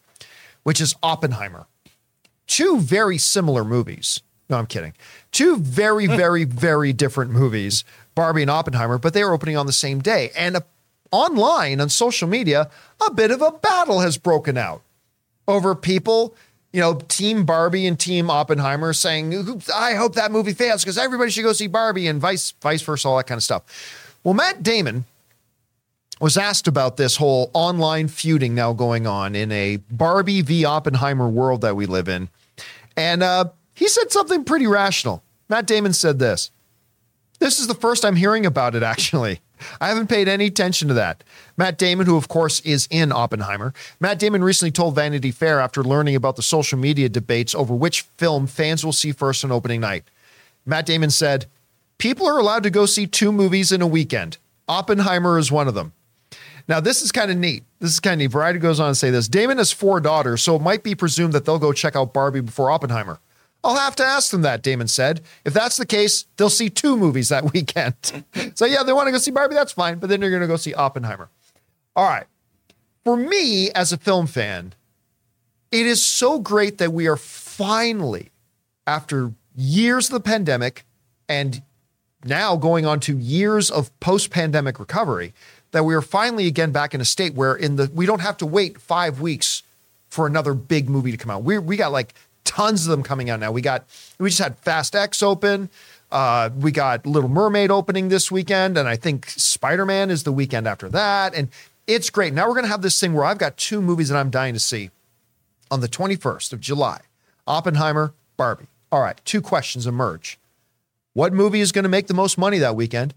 which 0.63 0.81
is 0.81 0.95
Oppenheimer. 1.03 1.67
Two 2.47 2.79
very 2.79 3.19
similar 3.19 3.63
movies. 3.63 4.21
No, 4.49 4.57
I'm 4.57 4.65
kidding. 4.65 4.93
Two 5.31 5.57
very, 5.57 6.07
very, 6.07 6.43
very 6.43 6.91
different 6.91 7.29
movies, 7.29 7.83
Barbie 8.15 8.41
and 8.41 8.51
Oppenheimer, 8.51 8.97
but 8.97 9.13
they 9.13 9.21
are 9.21 9.33
opening 9.33 9.55
on 9.55 9.67
the 9.67 9.71
same 9.71 9.99
day. 9.99 10.31
And 10.35 10.55
uh, 10.55 10.61
online 11.11 11.79
on 11.79 11.89
social 11.89 12.27
media, 12.27 12.71
a 13.05 13.11
bit 13.11 13.29
of 13.29 13.43
a 13.43 13.51
battle 13.51 13.99
has 13.99 14.17
broken 14.17 14.57
out 14.57 14.81
over 15.47 15.75
people, 15.75 16.33
you 16.75 16.81
know, 16.81 16.95
Team 17.07 17.45
Barbie 17.45 17.87
and 17.87 17.97
Team 17.97 18.29
Oppenheimer 18.29 18.91
saying, 18.91 19.61
"I 19.73 19.93
hope 19.93 20.15
that 20.15 20.29
movie 20.29 20.53
fails 20.53 20.83
because 20.83 20.97
everybody 20.97 21.31
should 21.31 21.45
go 21.45 21.53
see 21.53 21.67
Barbie," 21.67 22.05
and 22.07 22.19
vice 22.19 22.53
vice 22.61 22.81
versa, 22.81 23.07
all 23.07 23.15
that 23.15 23.27
kind 23.27 23.37
of 23.37 23.43
stuff. 23.43 23.63
Well, 24.25 24.33
Matt 24.33 24.61
Damon 24.61 25.05
was 26.19 26.35
asked 26.35 26.67
about 26.67 26.97
this 26.97 27.15
whole 27.15 27.49
online 27.53 28.09
feuding 28.09 28.53
now 28.55 28.73
going 28.73 29.07
on 29.07 29.35
in 29.35 29.53
a 29.53 29.77
Barbie 29.89 30.41
v 30.41 30.65
Oppenheimer 30.65 31.29
world 31.29 31.61
that 31.61 31.77
we 31.77 31.85
live 31.85 32.09
in, 32.09 32.27
and 32.97 33.23
uh, 33.23 33.45
he 33.73 33.87
said 33.87 34.11
something 34.11 34.43
pretty 34.43 34.67
rational. 34.67 35.23
Matt 35.47 35.67
Damon 35.67 35.93
said 35.93 36.19
this. 36.19 36.51
This 37.39 37.57
is 37.57 37.67
the 37.67 37.73
first 37.73 38.03
I'm 38.03 38.17
hearing 38.17 38.45
about 38.45 38.75
it, 38.75 38.83
actually. 38.83 39.39
I 39.79 39.87
haven't 39.87 40.07
paid 40.07 40.27
any 40.27 40.45
attention 40.45 40.87
to 40.87 40.93
that. 40.95 41.23
Matt 41.57 41.77
Damon, 41.77 42.05
who 42.05 42.17
of 42.17 42.27
course 42.27 42.59
is 42.61 42.87
in 42.91 43.11
Oppenheimer, 43.11 43.73
Matt 43.99 44.19
Damon 44.19 44.43
recently 44.43 44.71
told 44.71 44.95
Vanity 44.95 45.31
Fair 45.31 45.59
after 45.59 45.83
learning 45.83 46.15
about 46.15 46.35
the 46.35 46.41
social 46.41 46.77
media 46.77 47.09
debates 47.09 47.55
over 47.55 47.73
which 47.73 48.01
film 48.17 48.47
fans 48.47 48.85
will 48.85 48.93
see 48.93 49.11
first 49.11 49.43
on 49.43 49.51
opening 49.51 49.81
night. 49.81 50.03
Matt 50.65 50.85
Damon 50.85 51.09
said, 51.09 51.45
People 51.97 52.27
are 52.27 52.39
allowed 52.39 52.63
to 52.63 52.69
go 52.69 52.85
see 52.85 53.07
two 53.07 53.31
movies 53.31 53.71
in 53.71 53.81
a 53.81 53.87
weekend. 53.87 54.37
Oppenheimer 54.67 55.37
is 55.37 55.51
one 55.51 55.67
of 55.67 55.75
them. 55.75 55.93
Now, 56.67 56.79
this 56.79 57.01
is 57.01 57.11
kind 57.11 57.29
of 57.29 57.37
neat. 57.37 57.63
This 57.79 57.91
is 57.91 57.99
kind 57.99 58.15
of 58.15 58.19
neat. 58.19 58.31
Variety 58.31 58.59
goes 58.59 58.79
on 58.79 58.91
to 58.91 58.95
say 58.95 59.11
this. 59.11 59.27
Damon 59.27 59.59
has 59.59 59.71
four 59.71 59.99
daughters, 59.99 60.41
so 60.41 60.55
it 60.55 60.61
might 60.61 60.83
be 60.83 60.95
presumed 60.95 61.33
that 61.33 61.45
they'll 61.45 61.59
go 61.59 61.71
check 61.71 61.95
out 61.95 62.13
Barbie 62.13 62.41
before 62.41 62.71
Oppenheimer. 62.71 63.19
I'll 63.65 63.75
have 63.75 63.95
to 63.95 64.05
ask 64.05 64.29
them 64.29 64.43
that, 64.43 64.61
Damon 64.61 64.87
said. 64.87 65.21
If 65.43 65.53
that's 65.53 65.77
the 65.77 65.87
case, 65.87 66.25
they'll 66.37 66.51
see 66.51 66.69
two 66.69 66.95
movies 66.95 67.29
that 67.29 67.51
weekend. 67.53 67.95
so, 68.53 68.65
yeah, 68.65 68.83
they 68.83 68.93
want 68.93 69.07
to 69.07 69.11
go 69.11 69.17
see 69.17 69.31
Barbie, 69.31 69.55
that's 69.55 69.71
fine, 69.71 69.97
but 69.97 70.07
then 70.07 70.19
they're 70.19 70.29
going 70.29 70.41
to 70.43 70.47
go 70.47 70.55
see 70.55 70.73
Oppenheimer. 70.73 71.29
All 71.95 72.07
right. 72.07 72.27
For 73.03 73.17
me, 73.17 73.71
as 73.71 73.91
a 73.91 73.97
film 73.97 74.27
fan, 74.27 74.73
it 75.71 75.87
is 75.87 76.05
so 76.05 76.39
great 76.39 76.77
that 76.77 76.93
we 76.93 77.07
are 77.07 77.17
finally, 77.17 78.31
after 78.85 79.33
years 79.55 80.07
of 80.07 80.13
the 80.13 80.19
pandemic 80.19 80.85
and 81.27 81.63
now 82.23 82.55
going 82.55 82.85
on 82.85 82.99
to 83.01 83.17
years 83.17 83.71
of 83.71 83.97
post-pandemic 83.99 84.79
recovery, 84.79 85.33
that 85.71 85.83
we 85.83 85.93
are 85.93 86.01
finally 86.01 86.47
again 86.47 86.71
back 86.71 86.93
in 86.93 87.01
a 87.01 87.05
state 87.05 87.33
where 87.33 87.55
in 87.55 87.75
the 87.75 87.91
we 87.93 88.05
don't 88.05 88.21
have 88.21 88.37
to 88.37 88.45
wait 88.45 88.79
five 88.79 89.19
weeks 89.19 89.63
for 90.09 90.25
another 90.25 90.53
big 90.53 90.89
movie 90.89 91.11
to 91.11 91.17
come 91.17 91.29
out. 91.29 91.43
We 91.43 91.59
we 91.59 91.75
got 91.75 91.91
like 91.91 92.13
tons 92.45 92.85
of 92.85 92.91
them 92.91 93.03
coming 93.03 93.29
out 93.29 93.39
now. 93.39 93.51
We 93.51 93.61
got 93.61 93.85
we 94.19 94.29
just 94.29 94.41
had 94.41 94.57
Fast 94.59 94.95
X 94.95 95.21
open. 95.21 95.69
Uh, 96.11 96.49
we 96.57 96.71
got 96.71 97.05
Little 97.05 97.29
Mermaid 97.29 97.71
opening 97.71 98.07
this 98.07 98.31
weekend, 98.31 98.77
and 98.77 98.87
I 98.87 98.95
think 98.95 99.29
Spider 99.29 99.85
Man 99.85 100.09
is 100.09 100.23
the 100.23 100.31
weekend 100.31 100.67
after 100.67 100.87
that. 100.89 101.35
And 101.35 101.49
it's 101.87 102.09
great. 102.09 102.33
Now 102.33 102.47
we're 102.47 102.55
gonna 102.55 102.67
have 102.67 102.81
this 102.81 102.99
thing 102.99 103.13
where 103.13 103.25
I've 103.25 103.37
got 103.37 103.57
two 103.57 103.81
movies 103.81 104.09
that 104.09 104.17
I'm 104.17 104.29
dying 104.29 104.53
to 104.53 104.59
see 104.59 104.91
on 105.69 105.81
the 105.81 105.89
21st 105.89 106.53
of 106.53 106.59
July 106.61 107.01
Oppenheimer, 107.47 108.13
Barbie. 108.37 108.67
All 108.91 109.01
right, 109.01 109.19
two 109.25 109.41
questions 109.41 109.85
emerge. 109.85 110.39
What 111.13 111.33
movie 111.33 111.61
is 111.61 111.71
going 111.71 111.83
to 111.83 111.89
make 111.89 112.07
the 112.07 112.13
most 112.13 112.37
money 112.37 112.59
that 112.59 112.75
weekend? 112.75 113.13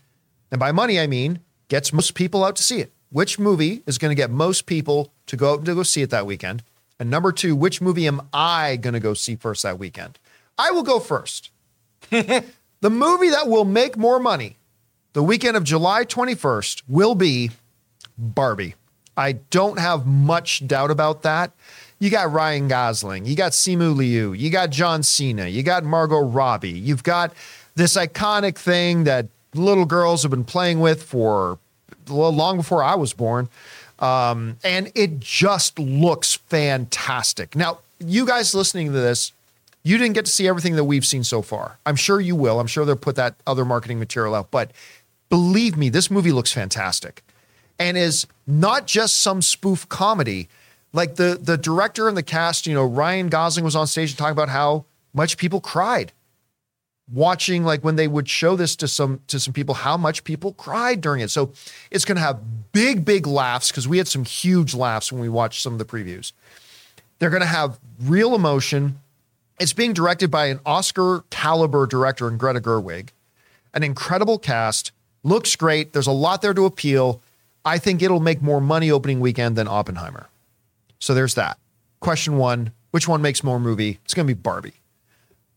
And 0.50 0.58
by 0.58 0.72
money, 0.72 0.98
I 0.98 1.06
mean 1.06 1.40
gets 1.68 1.92
most 1.92 2.14
people 2.14 2.44
out 2.44 2.56
to 2.56 2.62
see 2.62 2.80
it. 2.80 2.92
Which 3.10 3.38
movie 3.38 3.82
is 3.86 3.98
going 3.98 4.10
to 4.10 4.14
get 4.14 4.30
most 4.30 4.66
people 4.66 5.12
to 5.26 5.36
go 5.36 5.54
out 5.54 5.64
to 5.64 5.74
go 5.74 5.82
see 5.82 6.02
it 6.02 6.10
that 6.10 6.26
weekend? 6.26 6.62
And 7.00 7.10
number 7.10 7.32
two, 7.32 7.54
which 7.54 7.80
movie 7.80 8.06
am 8.06 8.22
I 8.32 8.76
going 8.76 8.94
to 8.94 9.00
go 9.00 9.14
see 9.14 9.36
first 9.36 9.62
that 9.62 9.78
weekend? 9.78 10.18
I 10.56 10.70
will 10.72 10.82
go 10.82 10.98
first. 10.98 11.50
the 12.10 12.44
movie 12.82 13.30
that 13.30 13.46
will 13.46 13.64
make 13.64 13.96
more 13.96 14.18
money 14.18 14.58
the 15.18 15.22
weekend 15.24 15.56
of 15.56 15.64
July 15.64 16.04
21st 16.04 16.82
will 16.86 17.16
be 17.16 17.50
Barbie. 18.16 18.74
I 19.16 19.32
don't 19.32 19.78
have 19.78 20.06
much 20.06 20.64
doubt 20.66 20.92
about 20.92 21.22
that. 21.22 21.50
You 21.98 22.10
got 22.10 22.30
Ryan 22.30 22.68
Gosling, 22.68 23.24
you 23.24 23.34
got 23.34 23.50
Simu 23.50 23.96
Liu, 23.96 24.32
you 24.32 24.50
got 24.50 24.70
John 24.70 25.02
Cena, 25.02 25.48
you 25.48 25.64
got 25.64 25.82
Margot 25.82 26.20
Robbie, 26.20 26.70
you've 26.70 27.02
got 27.02 27.32
this 27.74 27.96
iconic 27.96 28.56
thing 28.56 29.02
that 29.04 29.26
little 29.54 29.86
girls 29.86 30.22
have 30.22 30.30
been 30.30 30.44
playing 30.44 30.78
with 30.78 31.02
for 31.02 31.58
long 32.06 32.56
before 32.56 32.84
I 32.84 32.94
was 32.94 33.12
born. 33.12 33.48
Um, 33.98 34.58
and 34.62 34.92
it 34.94 35.20
just 35.20 35.78
looks 35.78 36.34
fantastic. 36.34 37.56
Now, 37.56 37.78
you 37.98 38.26
guys 38.26 38.54
listening 38.54 38.86
to 38.88 38.92
this, 38.92 39.32
you 39.82 39.98
didn't 39.98 40.14
get 40.14 40.24
to 40.26 40.30
see 40.30 40.46
everything 40.46 40.76
that 40.76 40.84
we've 40.84 41.06
seen 41.06 41.24
so 41.24 41.42
far. 41.42 41.78
I'm 41.86 41.96
sure 41.96 42.20
you 42.20 42.36
will. 42.36 42.60
I'm 42.60 42.66
sure 42.66 42.84
they'll 42.84 42.96
put 42.96 43.16
that 43.16 43.34
other 43.46 43.64
marketing 43.64 43.98
material 43.98 44.34
out. 44.34 44.50
But 44.50 44.70
believe 45.30 45.76
me, 45.76 45.88
this 45.88 46.10
movie 46.10 46.32
looks 46.32 46.52
fantastic 46.52 47.22
and 47.78 47.96
is 47.96 48.26
not 48.46 48.86
just 48.86 49.16
some 49.16 49.42
spoof 49.42 49.88
comedy. 49.88 50.48
Like 50.92 51.16
the 51.16 51.38
the 51.40 51.58
director 51.58 52.08
and 52.08 52.16
the 52.16 52.22
cast, 52.22 52.66
you 52.66 52.74
know, 52.74 52.84
Ryan 52.84 53.28
Gosling 53.28 53.64
was 53.64 53.76
on 53.76 53.86
stage 53.86 54.16
talking 54.16 54.32
about 54.32 54.48
how 54.48 54.84
much 55.12 55.36
people 55.36 55.60
cried 55.60 56.12
watching 57.12 57.64
like 57.64 57.82
when 57.82 57.96
they 57.96 58.08
would 58.08 58.28
show 58.28 58.56
this 58.56 58.76
to 58.76 58.88
some 58.88 59.20
to 59.28 59.40
some 59.40 59.52
people 59.52 59.74
how 59.74 59.96
much 59.96 60.24
people 60.24 60.52
cried 60.54 61.00
during 61.00 61.20
it. 61.20 61.30
So 61.30 61.52
it's 61.90 62.04
going 62.04 62.16
to 62.16 62.22
have 62.22 62.72
big 62.72 63.04
big 63.04 63.26
laughs 63.26 63.70
because 63.70 63.88
we 63.88 63.98
had 63.98 64.08
some 64.08 64.24
huge 64.24 64.74
laughs 64.74 65.12
when 65.12 65.20
we 65.20 65.28
watched 65.28 65.62
some 65.62 65.72
of 65.72 65.78
the 65.78 65.84
previews. 65.84 66.32
They're 67.18 67.30
going 67.30 67.42
to 67.42 67.46
have 67.46 67.78
real 68.00 68.34
emotion. 68.34 69.00
It's 69.58 69.72
being 69.72 69.92
directed 69.92 70.30
by 70.30 70.46
an 70.46 70.60
Oscar 70.64 71.24
caliber 71.30 71.86
director 71.86 72.28
in 72.28 72.38
Greta 72.38 72.60
Gerwig. 72.60 73.08
An 73.74 73.82
incredible 73.82 74.38
cast, 74.38 74.92
looks 75.22 75.56
great. 75.56 75.92
There's 75.92 76.06
a 76.06 76.12
lot 76.12 76.42
there 76.42 76.54
to 76.54 76.64
appeal. 76.64 77.20
I 77.64 77.78
think 77.78 78.02
it'll 78.02 78.20
make 78.20 78.40
more 78.40 78.60
money 78.60 78.90
opening 78.90 79.20
weekend 79.20 79.56
than 79.56 79.68
Oppenheimer. 79.68 80.28
So 81.00 81.14
there's 81.14 81.34
that. 81.34 81.58
Question 82.00 82.38
1, 82.38 82.72
which 82.92 83.08
one 83.08 83.20
makes 83.20 83.42
more 83.42 83.60
movie? 83.60 83.98
It's 84.04 84.14
going 84.14 84.26
to 84.26 84.34
be 84.34 84.40
Barbie. 84.40 84.77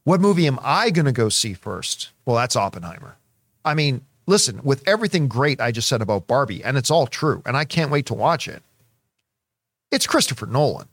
What 0.04 0.20
movie 0.20 0.48
am 0.48 0.60
I 0.64 0.90
going 0.90 1.06
to 1.06 1.12
go 1.12 1.30
see 1.30 1.54
first? 1.54 2.10
Well, 2.26 2.36
that's 2.36 2.56
Oppenheimer. 2.56 3.18
I 3.64 3.76
mean, 3.76 4.02
listen, 4.26 4.62
with 4.64 4.88
everything 4.88 5.28
great 5.28 5.62
I 5.62 5.72
just 5.72 5.88
said 5.88 6.02
about 6.02 6.26
Barbie, 6.26 6.64
and 6.64 6.78
it's 6.78 6.90
all 6.90 7.06
true, 7.06 7.44
and 7.46 7.56
I 7.56 7.66
can't 7.66 7.92
wait 7.92 8.08
to 8.08 8.16
watch 8.16 8.48
it, 8.48 8.64
it's 9.92 10.08
Christopher 10.08 10.48
Nolan, 10.48 10.88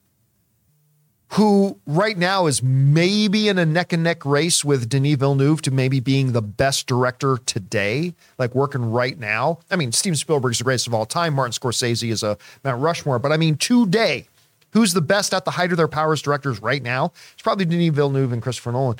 who 1.32 1.78
right 1.86 2.18
now 2.18 2.46
is 2.46 2.62
maybe 2.62 3.48
in 3.48 3.58
a 3.58 3.64
neck 3.64 3.92
and 3.92 4.02
neck 4.02 4.26
race 4.26 4.64
with 4.64 4.88
Denis 4.88 5.16
Villeneuve 5.16 5.62
to 5.62 5.70
maybe 5.70 6.00
being 6.00 6.32
the 6.32 6.42
best 6.42 6.86
director 6.86 7.38
today, 7.46 8.14
like 8.38 8.54
working 8.54 8.90
right 8.90 9.18
now. 9.18 9.60
I 9.70 9.76
mean, 9.76 9.92
Steven 9.92 10.16
Spielberg's 10.16 10.58
the 10.58 10.64
greatest 10.64 10.86
of 10.86 10.94
all 10.94 11.06
time. 11.06 11.34
Martin 11.34 11.52
Scorsese 11.52 12.10
is 12.10 12.22
a 12.22 12.36
Mount 12.64 12.82
Rushmore, 12.82 13.18
but 13.18 13.32
I 13.32 13.36
mean, 13.38 13.56
today, 13.56 14.26
Who's 14.72 14.92
the 14.92 15.00
best 15.00 15.32
at 15.32 15.44
the 15.44 15.52
height 15.52 15.70
of 15.70 15.76
their 15.76 15.88
powers 15.88 16.22
directors 16.22 16.60
right 16.60 16.82
now? 16.82 17.12
It's 17.32 17.42
probably 17.42 17.64
Denis 17.64 17.94
Villeneuve 17.94 18.32
and 18.32 18.42
Christopher 18.42 18.72
Nolan. 18.72 18.98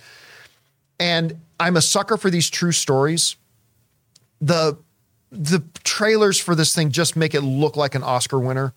And 0.98 1.40
I'm 1.60 1.76
a 1.76 1.82
sucker 1.82 2.16
for 2.16 2.30
these 2.30 2.48
true 2.50 2.72
stories. 2.72 3.36
The 4.40 4.78
the 5.30 5.62
trailers 5.84 6.38
for 6.38 6.54
this 6.54 6.74
thing 6.74 6.90
just 6.90 7.14
make 7.14 7.34
it 7.34 7.42
look 7.42 7.76
like 7.76 7.94
an 7.94 8.02
Oscar 8.02 8.38
winner. 8.38 8.72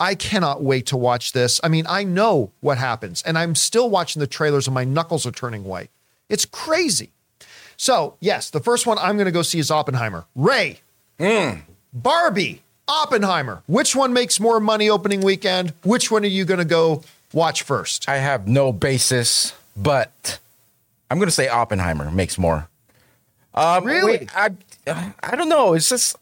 I 0.00 0.14
cannot 0.14 0.62
wait 0.62 0.86
to 0.86 0.96
watch 0.96 1.32
this. 1.32 1.60
I 1.62 1.68
mean, 1.68 1.84
I 1.88 2.02
know 2.02 2.50
what 2.60 2.78
happens, 2.78 3.22
and 3.22 3.38
I'm 3.38 3.54
still 3.54 3.90
watching 3.90 4.20
the 4.20 4.26
trailers 4.26 4.66
and 4.66 4.74
my 4.74 4.84
knuckles 4.84 5.26
are 5.26 5.30
turning 5.30 5.64
white. 5.64 5.90
It's 6.28 6.44
crazy. 6.46 7.12
So, 7.76 8.16
yes, 8.20 8.50
the 8.50 8.60
first 8.60 8.86
one 8.86 8.98
I'm 8.98 9.16
going 9.16 9.26
to 9.26 9.32
go 9.32 9.42
see 9.42 9.58
is 9.58 9.70
Oppenheimer. 9.70 10.26
Ray, 10.34 10.80
mm. 11.18 11.62
Barbie, 11.92 12.62
Oppenheimer. 12.92 13.62
Which 13.66 13.96
one 13.96 14.12
makes 14.12 14.38
more 14.38 14.60
money 14.60 14.90
opening 14.90 15.22
weekend? 15.22 15.72
Which 15.82 16.10
one 16.10 16.24
are 16.24 16.28
you 16.28 16.44
going 16.44 16.58
to 16.58 16.64
go 16.64 17.02
watch 17.32 17.62
first? 17.62 18.08
I 18.08 18.18
have 18.18 18.46
no 18.46 18.72
basis, 18.72 19.54
but 19.76 20.38
I'm 21.10 21.18
going 21.18 21.28
to 21.28 21.34
say 21.34 21.48
Oppenheimer 21.48 22.10
makes 22.10 22.36
more. 22.38 22.68
Um, 23.54 23.84
really? 23.84 24.18
Wait, 24.18 24.36
I 24.36 24.50
I 25.22 25.36
don't 25.36 25.48
know. 25.48 25.74
It's 25.74 25.88
just. 25.88 26.16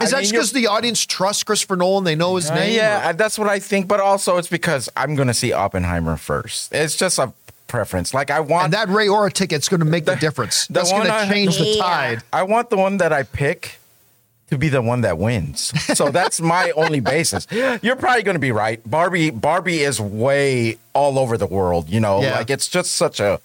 Is 0.00 0.12
I 0.12 0.16
that 0.16 0.20
just 0.22 0.32
because 0.32 0.52
the 0.52 0.68
audience 0.68 1.04
trusts 1.04 1.44
Christopher 1.44 1.76
Nolan? 1.76 2.04
They 2.04 2.16
know 2.16 2.36
his 2.36 2.50
uh, 2.50 2.54
name? 2.54 2.74
Yeah, 2.74 3.10
or? 3.10 3.12
that's 3.12 3.38
what 3.38 3.48
I 3.48 3.58
think. 3.58 3.86
But 3.86 4.00
also, 4.00 4.38
it's 4.38 4.48
because 4.48 4.88
I'm 4.96 5.14
going 5.14 5.28
to 5.28 5.34
see 5.34 5.52
Oppenheimer 5.52 6.16
first. 6.16 6.72
It's 6.72 6.96
just 6.96 7.18
a 7.18 7.32
preference. 7.68 8.12
Like 8.12 8.30
I 8.30 8.40
want 8.40 8.64
and 8.64 8.72
that 8.72 8.88
Ray 8.88 9.08
Aura 9.08 9.30
ticket's 9.30 9.68
going 9.68 9.80
to 9.80 9.86
make 9.86 10.04
the, 10.04 10.14
the 10.14 10.20
difference. 10.20 10.66
The 10.66 10.74
That's 10.74 10.90
going 10.90 11.06
to 11.06 11.26
change 11.32 11.58
the 11.58 11.76
tide. 11.78 12.22
I 12.32 12.42
want 12.44 12.70
the 12.70 12.76
one 12.76 12.98
that 12.98 13.12
I 13.12 13.22
pick 13.22 13.78
to 14.52 14.58
be 14.58 14.68
the 14.68 14.82
one 14.82 15.00
that 15.00 15.16
wins. 15.16 15.72
So 15.96 16.10
that's 16.10 16.38
my 16.38 16.70
only 16.76 17.00
basis. 17.00 17.46
You're 17.50 17.96
probably 17.96 18.22
going 18.22 18.34
to 18.34 18.38
be 18.38 18.52
right. 18.52 18.78
Barbie 18.88 19.30
Barbie 19.30 19.78
is 19.78 19.98
way 19.98 20.76
all 20.92 21.18
over 21.18 21.38
the 21.38 21.46
world, 21.46 21.88
you 21.88 22.00
know. 22.00 22.20
Yeah. 22.20 22.36
Like 22.36 22.50
it's 22.50 22.68
just 22.68 22.92
such 22.92 23.18
a 23.18 23.40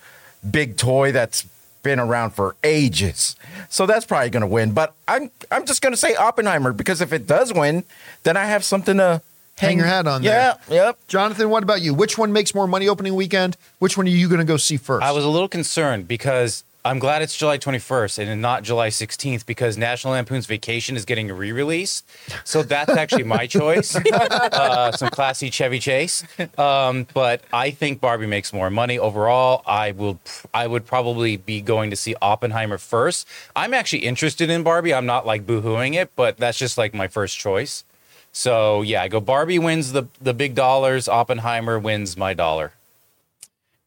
big 0.51 0.75
toy 0.75 1.13
that's 1.13 1.45
been 1.81 2.01
around 2.01 2.31
for 2.31 2.57
ages. 2.61 3.37
So 3.69 3.85
that's 3.85 4.05
probably 4.05 4.29
going 4.31 4.41
to 4.41 4.47
win, 4.47 4.73
but 4.73 4.95
I'm 5.07 5.31
I'm 5.49 5.65
just 5.65 5.81
going 5.81 5.93
to 5.93 5.97
say 5.97 6.13
Oppenheimer 6.13 6.73
because 6.73 6.99
if 6.99 7.13
it 7.13 7.25
does 7.25 7.53
win, 7.53 7.85
then 8.23 8.35
I 8.35 8.43
have 8.43 8.65
something 8.65 8.97
to 8.97 9.21
hang, 9.55 9.69
hang 9.69 9.77
your 9.77 9.87
hat 9.87 10.07
on 10.07 10.23
yeah, 10.23 10.55
there. 10.67 10.87
Yep. 10.87 11.07
Jonathan, 11.07 11.49
what 11.49 11.63
about 11.63 11.81
you? 11.81 11.93
Which 11.93 12.17
one 12.17 12.33
makes 12.33 12.53
more 12.53 12.67
money 12.67 12.89
opening 12.89 13.15
weekend? 13.15 13.55
Which 13.79 13.95
one 13.95 14.07
are 14.07 14.09
you 14.09 14.27
going 14.27 14.39
to 14.39 14.45
go 14.45 14.57
see 14.57 14.75
first? 14.75 15.05
I 15.05 15.13
was 15.13 15.23
a 15.23 15.29
little 15.29 15.47
concerned 15.47 16.05
because 16.09 16.65
I'm 16.87 16.99
glad 16.99 17.21
it's 17.21 17.35
July 17.35 17.57
21st 17.57 18.25
and 18.25 18.41
not 18.41 18.63
July 18.63 18.87
16th 18.87 19.45
because 19.45 19.77
National 19.77 20.13
Lampoon's 20.13 20.45
Vacation 20.45 20.95
is 20.95 21.03
getting 21.03 21.29
a 21.29 21.33
re-release. 21.33 22.01
So 22.45 22.63
that's 22.63 22.95
actually 22.95 23.25
my 23.25 23.45
choice. 23.59 23.93
Uh, 23.97 24.93
some 24.93 25.09
classy 25.09 25.49
Chevy 25.49 25.79
Chase. 25.79 26.23
Um, 26.57 27.05
but 27.13 27.41
I 27.51 27.71
think 27.71 27.99
Barbie 27.99 28.25
makes 28.25 28.53
more 28.53 28.69
money 28.69 28.97
overall. 28.97 29.63
I 29.65 29.91
will. 29.91 30.17
I 30.53 30.65
would 30.65 30.85
probably 30.85 31.35
be 31.35 31.59
going 31.59 31.89
to 31.89 31.97
see 31.97 32.15
Oppenheimer 32.21 32.77
first. 32.77 33.27
I'm 33.53 33.73
actually 33.73 34.05
interested 34.05 34.49
in 34.49 34.63
Barbie. 34.63 34.93
I'm 34.93 35.05
not 35.05 35.25
like 35.25 35.45
boohooing 35.45 35.95
it, 35.95 36.11
but 36.15 36.37
that's 36.37 36.57
just 36.57 36.77
like 36.77 36.93
my 36.93 37.09
first 37.09 37.37
choice. 37.37 37.83
So 38.31 38.81
yeah, 38.81 39.01
I 39.01 39.09
go. 39.09 39.19
Barbie 39.19 39.59
wins 39.59 39.91
the 39.91 40.03
the 40.21 40.33
big 40.33 40.55
dollars. 40.55 41.09
Oppenheimer 41.09 41.77
wins 41.79 42.15
my 42.15 42.33
dollar. 42.33 42.71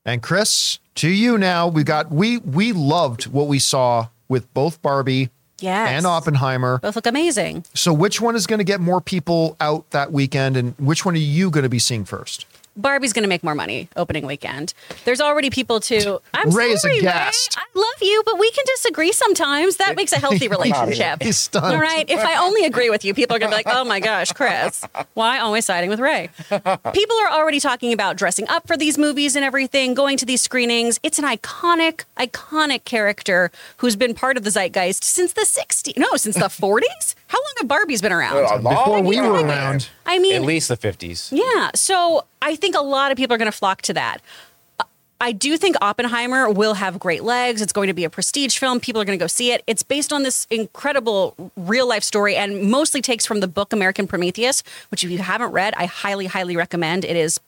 And 0.05 0.23
Chris, 0.23 0.79
to 0.97 1.09
you 1.09 1.37
now. 1.37 1.69
We 1.69 1.85
got 1.85 2.11
we 2.11 2.39
we 2.39 2.73
loved 2.73 3.27
what 3.27 3.49
we 3.49 3.59
saw 3.59 4.09
with 4.29 4.53
both 4.55 4.81
Barbie 4.81 5.31
yes. 5.59 5.89
and 5.91 6.07
Oppenheimer. 6.07 6.79
Both 6.79 6.97
look 6.97 7.07
amazing. 7.07 7.65
So 7.75 7.93
which 7.93 8.21
one 8.21 8.35
is 8.35 8.47
going 8.47 8.59
to 8.59 8.65
get 8.65 8.81
more 8.81 9.01
people 9.01 9.57
out 9.61 9.91
that 9.91 10.13
weekend 10.13 10.57
and 10.57 10.75
which 10.79 11.05
one 11.05 11.15
are 11.15 11.19
you 11.19 11.51
going 11.51 11.65
to 11.65 11.69
be 11.69 11.79
seeing 11.79 12.05
first? 12.05 12.47
Barbie's 12.77 13.13
going 13.13 13.25
to 13.25 13.29
make 13.29 13.43
more 13.43 13.55
money 13.55 13.89
opening 13.97 14.27
weekend. 14.27 14.73
There's 15.05 15.21
already 15.21 15.51
people 15.51 15.81
to. 15.81 16.21
I'm 16.33 16.51
Ray 16.51 16.75
sorry, 16.77 16.95
is 16.95 17.01
aghast. 17.03 17.57
Ray. 17.57 17.63
I 17.63 17.79
love 17.79 18.03
you, 18.03 18.23
but 18.25 18.39
we 18.39 18.51
can 18.53 18.65
disagree 18.67 19.13
sometimes. 19.13 19.77
That 19.77 19.97
makes 19.97 20.13
a 20.13 20.19
healthy 20.19 20.49
relationship. 20.57 21.23
He's 21.23 21.37
stunned. 21.37 21.67
All 21.75 21.81
right. 21.81 22.09
If 22.09 22.21
I 22.21 22.37
only 22.37 22.65
agree 22.65 22.89
with 22.91 23.05
you, 23.05 23.13
people 23.13 23.37
are 23.37 23.39
going 23.39 23.51
to 23.51 23.57
be 23.57 23.63
like, 23.65 23.75
"Oh 23.75 23.85
my 23.85 24.01
gosh, 24.01 24.33
Chris, 24.33 24.85
why 25.15 25.39
always 25.41 25.65
siding 25.65 25.91
with 25.91 26.01
Ray?" 26.01 26.31
People 26.49 27.17
are 27.19 27.31
already 27.31 27.61
talking 27.61 27.93
about 27.93 28.17
dressing 28.17 28.49
up 28.49 28.67
for 28.67 28.77
these 28.77 28.97
movies 28.97 29.37
and 29.37 29.45
everything, 29.45 29.95
going 29.95 30.17
to 30.19 30.25
these 30.25 30.41
screenings. 30.41 31.01
It's 31.03 31.19
an 31.19 31.25
iconic, 31.25 32.05
iconic 32.17 32.85
character 32.85 33.51
who's 33.79 33.97
been 33.97 34.15
part 34.15 34.37
of 34.37 34.45
the 34.45 34.51
zeitgeist 34.51 35.03
since 35.05 35.33
the 35.33 35.43
'60s. 35.43 35.97
No, 35.99 36.17
since 36.17 36.37
the 36.37 36.43
'40s. 36.49 37.15
How 37.27 37.39
long 37.39 37.55
have 37.61 37.69
Barbies 37.69 38.01
been 38.03 38.13
around? 38.13 38.63
Before 38.63 39.03
we 39.03 39.21
were 39.21 39.43
around. 39.45 39.89
I 40.11 40.19
mean, 40.19 40.35
at 40.35 40.43
least 40.43 40.69
the 40.69 40.77
50s. 40.77 41.31
Yeah. 41.31 41.71
So 41.75 42.25
I 42.43 42.57
think 42.57 42.75
a 42.75 42.81
lot 42.83 43.13
of 43.13 43.17
people 43.17 43.35
are 43.35 43.39
going 43.39 43.51
to 43.51 43.57
flock 43.57 43.83
to 43.83 43.95
that. 43.95 44.21
I 45.23 45.33
do 45.33 45.59
think 45.59 45.77
Oppenheimer 45.83 46.51
will 46.51 46.75
have 46.75 46.99
great 46.99 47.23
legs. 47.23 47.61
It's 47.61 47.75
going 47.75 47.89
to 47.89 47.93
be 47.93 48.05
a 48.05 48.11
prestige 48.11 48.57
film. 48.57 48.81
People 48.81 49.03
are 49.03 49.05
going 49.05 49.19
to 49.19 49.23
go 49.23 49.27
see 49.27 49.53
it. 49.53 49.63
It's 49.67 49.83
based 49.83 50.15
on 50.15 50.23
this 50.23 50.47
incredible 50.51 51.53
real 51.57 51.87
life 51.87 52.03
story 52.03 52.37
and 52.37 52.71
mostly 52.71 53.03
takes 53.03 53.27
from 53.27 53.41
the 53.41 53.47
book 53.47 53.75
American 53.75 54.07
Prometheus, 54.07 54.63
which, 54.91 55.05
if 55.05 55.11
you 55.11 55.19
haven't 55.19 55.53
read, 55.53 55.75
I 55.77 55.85
highly, 55.85 56.27
highly 56.27 56.57
recommend. 56.57 57.05
It 57.05 57.17
is 57.17 57.39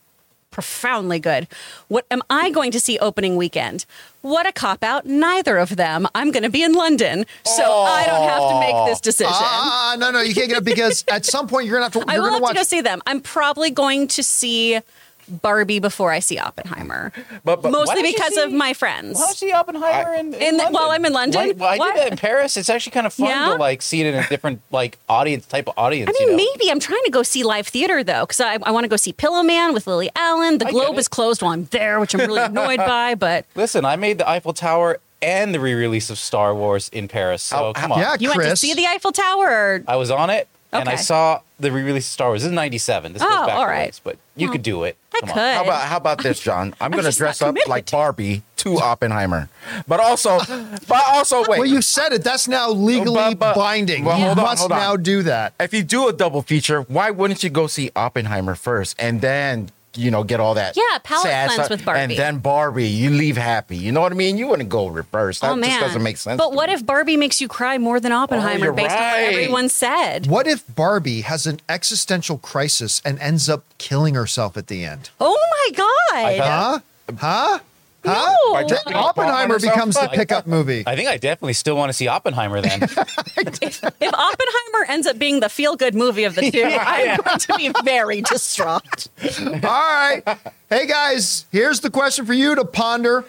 profoundly 0.52 1.18
good. 1.18 1.48
What 1.88 2.06
am 2.10 2.22
I 2.30 2.50
going 2.50 2.70
to 2.70 2.78
see 2.78 2.98
opening 3.00 3.36
weekend? 3.36 3.84
What 4.20 4.46
a 4.46 4.52
cop 4.52 4.84
out. 4.84 5.04
Neither 5.04 5.58
of 5.58 5.74
them. 5.74 6.06
I'm 6.14 6.30
going 6.30 6.44
to 6.44 6.50
be 6.50 6.62
in 6.62 6.74
London, 6.74 7.26
so 7.44 7.64
oh. 7.66 7.82
I 7.82 8.06
don't 8.06 8.28
have 8.28 8.48
to 8.50 8.60
make 8.60 8.86
this 8.88 9.00
decision. 9.00 9.32
Ah, 9.34 9.96
no, 9.98 10.12
no, 10.12 10.20
you 10.20 10.34
can't 10.34 10.48
get 10.48 10.58
it 10.58 10.64
because 10.64 11.04
at 11.08 11.24
some 11.24 11.48
point 11.48 11.66
you're 11.66 11.78
going 11.80 11.90
to 11.90 11.98
have 11.98 12.06
to. 12.06 12.12
I 12.12 12.20
will 12.20 12.30
have 12.30 12.42
watch. 12.42 12.52
to 12.52 12.58
go 12.58 12.62
see 12.62 12.80
them. 12.80 13.02
I'm 13.06 13.20
probably 13.20 13.70
going 13.70 14.06
to 14.08 14.22
see 14.22 14.78
Barbie 15.28 15.78
before 15.78 16.10
I 16.10 16.18
see 16.20 16.38
Oppenheimer. 16.38 17.12
But- 17.44 17.62
but 17.62 17.72
mostly 17.72 18.02
because 18.02 18.34
see- 18.34 18.42
of 18.42 18.52
my 18.52 18.72
friends. 18.72 19.18
Why 19.18 19.32
see 19.32 19.52
Oppenheimer 19.52 20.14
in, 20.14 20.34
In 20.34 20.56
the- 20.58 20.66
while 20.68 20.90
I'm 20.90 21.04
in 21.04 21.12
London? 21.12 21.56
Why, 21.58 21.76
why 21.76 21.78
Why? 21.78 21.92
do 21.94 21.98
that 22.00 22.12
in 22.12 22.18
Paris? 22.18 22.56
It's 22.56 22.68
actually 22.68 22.92
kind 22.92 23.06
of 23.06 23.12
fun 23.12 23.28
Yeah? 23.28 23.48
to 23.50 23.54
like 23.56 23.82
see 23.82 24.00
it 24.00 24.06
in 24.06 24.14
a 24.14 24.26
different 24.28 24.60
like 24.70 24.98
audience 25.08 25.46
type 25.46 25.68
of 25.68 25.74
audience. 25.76 26.10
I 26.10 26.12
mean, 26.12 26.22
you 26.22 26.36
know? 26.36 26.36
maybe 26.52 26.70
I'm 26.70 26.80
trying 26.80 27.02
to 27.04 27.10
go 27.10 27.22
see 27.22 27.42
live 27.42 27.66
theater 27.66 28.02
though, 28.04 28.22
because 28.26 28.40
I, 28.40 28.58
I 28.62 28.70
want 28.70 28.84
to 28.84 28.88
go 28.88 28.96
see 28.96 29.12
Pillow 29.12 29.42
Man 29.42 29.72
with 29.74 29.86
Lily 29.86 30.10
Allen. 30.16 30.58
The 30.58 30.66
I 30.66 30.70
Globe 30.70 30.96
is 30.98 31.08
closed 31.08 31.42
while 31.42 31.52
I'm 31.52 31.64
there, 31.66 31.98
which 32.00 32.14
I'm 32.14 32.20
really 32.20 32.42
annoyed 32.52 32.78
by. 32.78 33.14
But 33.14 33.46
Listen, 33.54 33.84
I 33.84 33.96
made 33.96 34.18
the 34.18 34.28
Eiffel 34.28 34.52
Tower 34.52 34.98
and 35.20 35.54
the 35.54 35.60
re-release 35.60 36.10
of 36.10 36.18
Star 36.18 36.52
Wars 36.54 36.88
in 36.88 37.06
Paris. 37.08 37.42
So 37.44 37.56
How- 37.56 37.72
come 37.72 37.92
on. 37.92 38.00
Yeah, 38.00 38.16
you 38.18 38.28
went 38.30 38.42
to 38.42 38.56
see 38.56 38.74
the 38.74 38.86
Eiffel 38.86 39.12
Tower. 39.12 39.46
Or, 39.48 39.84
I 39.86 39.96
was 39.96 40.10
on 40.10 40.30
it 40.30 40.48
and 40.72 40.88
I 40.88 40.96
saw 40.96 41.40
the 41.60 41.70
re-release 41.70 42.06
of 42.06 42.12
Star 42.12 42.28
Wars. 42.28 42.42
This 42.42 42.48
is 42.50 42.54
'97. 42.54 43.12
This 43.12 43.22
goes 43.22 43.30
Oh, 43.30 43.46
back 43.46 43.54
all 43.56 43.64
a 43.64 43.68
right. 43.68 44.00
but 44.02 44.16
you 44.36 44.50
could 44.50 44.62
do 44.62 44.84
it. 44.84 44.96
I 45.22 45.26
Come 45.26 45.38
on. 45.38 45.54
How 45.54 45.62
about 45.64 45.82
how 45.88 45.96
about 45.96 46.22
this, 46.22 46.40
John? 46.40 46.74
I'm 46.80 46.90
going 46.90 47.04
to 47.04 47.16
dress 47.16 47.40
up 47.42 47.54
like 47.68 47.90
Barbie 47.90 48.42
to 48.56 48.78
Oppenheimer, 48.78 49.48
but 49.88 50.00
also, 50.00 50.38
but 50.88 51.02
also 51.08 51.40
wait. 51.48 51.58
Well, 51.58 51.66
you 51.66 51.82
said 51.82 52.12
it. 52.12 52.22
That's 52.24 52.48
now 52.48 52.70
legally 52.70 53.34
But- 53.34 53.38
but- 53.38 53.54
binding. 53.56 54.04
well, 54.04 54.18
you 54.18 54.26
hold 54.26 54.38
on, 54.38 54.44
must 54.44 54.60
hold 54.60 54.72
on. 54.72 54.78
now 54.78 54.96
do 54.96 55.22
that. 55.24 55.54
if 55.60 55.72
you 55.74 55.82
do 55.82 56.08
a 56.08 56.12
double 56.12 56.42
feature, 56.42 56.82
why 56.82 57.10
wouldn't 57.10 57.42
you 57.42 57.50
go 57.50 57.66
see 57.66 57.90
Oppenheimer 57.96 58.54
first 58.54 58.96
and 58.98 59.20
then 59.20 59.70
you 59.96 60.10
know 60.10 60.24
get 60.24 60.40
all 60.40 60.54
that? 60.54 60.76
Yeah, 60.76 60.98
palate 61.02 61.24
sad 61.24 61.48
cleanse 61.48 61.54
stuff, 61.54 61.70
with 61.70 61.84
Barbie. 61.84 62.00
and 62.00 62.12
then 62.12 62.38
Barbie. 62.38 62.88
You 62.88 63.10
leave 63.10 63.36
happy. 63.36 63.76
You 63.76 63.92
know 63.92 64.00
what 64.00 64.12
I 64.12 64.14
mean? 64.14 64.38
You 64.38 64.48
wouldn't 64.48 64.68
go 64.68 64.88
reverse. 64.88 65.40
That 65.40 65.52
oh 65.52 65.56
man, 65.56 65.70
just 65.70 65.80
doesn't 65.80 66.02
make 66.02 66.16
sense. 66.16 66.38
But 66.38 66.50
to 66.50 66.56
what 66.56 66.68
me. 66.68 66.74
if 66.74 66.86
Barbie 66.86 67.16
makes 67.16 67.40
you 67.40 67.48
cry 67.48 67.78
more 67.78 68.00
than 68.00 68.12
oh, 68.12 68.18
Oppenheimer, 68.18 68.64
you're 68.64 68.72
based 68.72 68.94
on 68.94 68.98
what 69.00 69.20
everyone 69.20 69.68
said? 69.68 70.26
What 70.26 70.46
if 70.46 70.64
Barbie 70.74 71.22
has 71.22 71.46
an 71.46 71.60
existential 71.68 72.38
crisis 72.38 73.02
and 73.04 73.18
ends 73.18 73.48
up 73.48 73.64
killing 73.78 74.14
herself 74.14 74.56
at 74.56 74.68
the 74.68 74.84
end? 74.84 75.10
Oh 75.20 75.38
my 75.50 75.76
god! 75.76 76.38
Huh? 76.38 76.78
Huh? 77.18 77.58
Huh? 78.04 78.34
No. 78.46 78.52
By 78.52 78.64
taking 78.64 78.92
a 78.92 78.96
bomb 78.96 78.96
on 78.96 79.08
Oppenheimer 79.10 79.58
becomes 79.58 79.94
the 79.94 80.08
pickup 80.08 80.46
movie. 80.46 80.82
I 80.86 80.96
think 80.96 81.08
I 81.08 81.16
definitely 81.16 81.52
still 81.52 81.76
want 81.76 81.90
to 81.90 81.92
see 81.92 82.08
Oppenheimer 82.08 82.60
then. 82.60 82.82
if, 82.82 83.62
if 83.62 83.84
Oppenheimer 83.84 84.86
ends 84.88 85.06
up 85.06 85.18
being 85.18 85.40
the 85.40 85.48
feel-good 85.48 85.94
movie 85.94 86.24
of 86.24 86.34
the 86.34 86.50
two, 86.50 86.64
I'm 86.80 87.18
going 87.18 87.38
to 87.38 87.54
be 87.56 87.72
very 87.84 88.22
distraught. 88.22 89.08
All 89.40 89.60
right. 89.60 90.22
Hey 90.68 90.86
guys, 90.86 91.46
here's 91.52 91.80
the 91.80 91.90
question 91.90 92.26
for 92.26 92.34
you 92.34 92.54
to 92.54 92.64
ponder. 92.64 93.24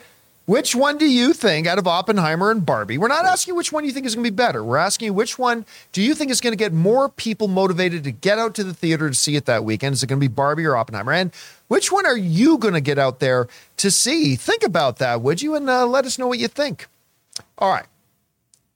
Which 0.45 0.75
one 0.75 0.97
do 0.97 1.05
you 1.09 1.31
think 1.31 1.67
out 1.67 1.77
of 1.77 1.87
Oppenheimer 1.87 2.51
and 2.51 2.65
Barbie? 2.65 2.97
We're 2.97 3.07
not 3.07 3.23
asking 3.23 3.55
which 3.55 3.71
one 3.71 3.85
you 3.85 3.91
think 3.91 4.05
is 4.05 4.13
going 4.13 4.25
to 4.25 4.29
be 4.29 4.35
better. 4.35 4.61
We're 4.61 4.75
asking 4.75 5.05
you 5.05 5.13
which 5.13 5.39
one 5.39 5.65
do 5.93 6.01
you 6.01 6.13
think 6.13 6.31
is 6.31 6.41
going 6.41 6.51
to 6.51 6.57
get 6.57 6.73
more 6.73 7.07
people 7.07 7.47
motivated 7.47 8.03
to 8.03 8.11
get 8.11 8.37
out 8.37 8.53
to 8.55 8.65
the 8.65 8.73
theater 8.73 9.09
to 9.09 9.15
see 9.15 9.37
it 9.37 9.45
that 9.45 9.63
weekend? 9.63 9.93
Is 9.93 10.03
it 10.03 10.07
going 10.07 10.19
to 10.19 10.23
be 10.23 10.27
Barbie 10.27 10.65
or 10.65 10.75
Oppenheimer? 10.75 11.13
And 11.13 11.31
which 11.73 11.91
one 11.91 12.05
are 12.05 12.15
you 12.15 12.59
going 12.59 12.75
to 12.75 12.81
get 12.81 12.99
out 12.99 13.19
there 13.19 13.47
to 13.77 13.89
see? 13.89 14.35
Think 14.35 14.61
about 14.61 14.99
that, 14.99 15.21
would 15.21 15.41
you? 15.41 15.55
And 15.55 15.67
uh, 15.67 15.87
let 15.87 16.05
us 16.05 16.19
know 16.19 16.27
what 16.27 16.37
you 16.37 16.47
think. 16.47 16.85
All 17.57 17.71
right. 17.71 17.87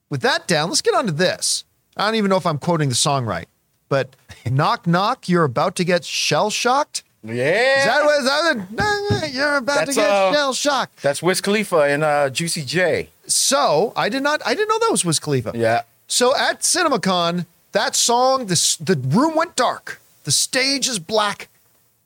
With 0.09 0.21
that 0.21 0.47
down, 0.47 0.69
let's 0.69 0.81
get 0.81 0.95
on 0.95 1.05
to 1.05 1.11
this. 1.11 1.63
I 1.95 2.07
don't 2.07 2.15
even 2.15 2.29
know 2.29 2.37
if 2.37 2.47
I'm 2.47 2.57
quoting 2.57 2.89
the 2.89 2.95
song 2.95 3.23
right, 3.25 3.47
but 3.87 4.15
knock, 4.49 4.87
knock, 4.87 5.29
you're 5.29 5.43
about 5.43 5.75
to 5.75 5.83
get 5.83 6.05
shell 6.05 6.49
shocked. 6.49 7.03
Yeah, 7.23 7.79
Is 7.79 7.85
that 7.85 8.03
what 8.03 8.19
is 8.19 8.25
that? 8.25 9.31
You're 9.31 9.57
about 9.57 9.75
That's, 9.75 9.89
to 9.95 10.01
get 10.01 10.09
uh, 10.09 10.33
shell 10.33 10.53
shocked. 10.53 11.01
that's 11.03 11.21
Wiz 11.21 11.39
Khalifa 11.39 11.81
and 11.81 12.03
uh, 12.03 12.29
Juicy 12.31 12.63
J. 12.63 13.09
So 13.27 13.93
I 13.95 14.09
did 14.09 14.23
not. 14.23 14.41
I 14.43 14.55
didn't 14.55 14.69
know 14.69 14.79
that 14.79 14.91
was 14.91 15.05
Wiz 15.05 15.19
Khalifa. 15.19 15.51
Yeah. 15.53 15.81
So 16.07 16.35
at 16.35 16.61
CinemaCon, 16.61 17.45
that 17.73 17.95
song, 17.95 18.47
this 18.47 18.75
the 18.77 18.95
room 18.95 19.35
went 19.35 19.55
dark. 19.55 19.99
The 20.23 20.31
stage 20.31 20.87
is 20.87 20.99
black, 20.99 21.49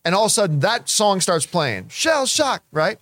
and 0.04 0.16
all 0.16 0.26
of 0.26 0.28
a 0.28 0.34
sudden 0.34 0.60
that 0.62 0.90
song 0.90 1.22
starts 1.22 1.46
playing. 1.46 1.90
Shell 1.90 2.26
shock, 2.26 2.64
right? 2.72 2.98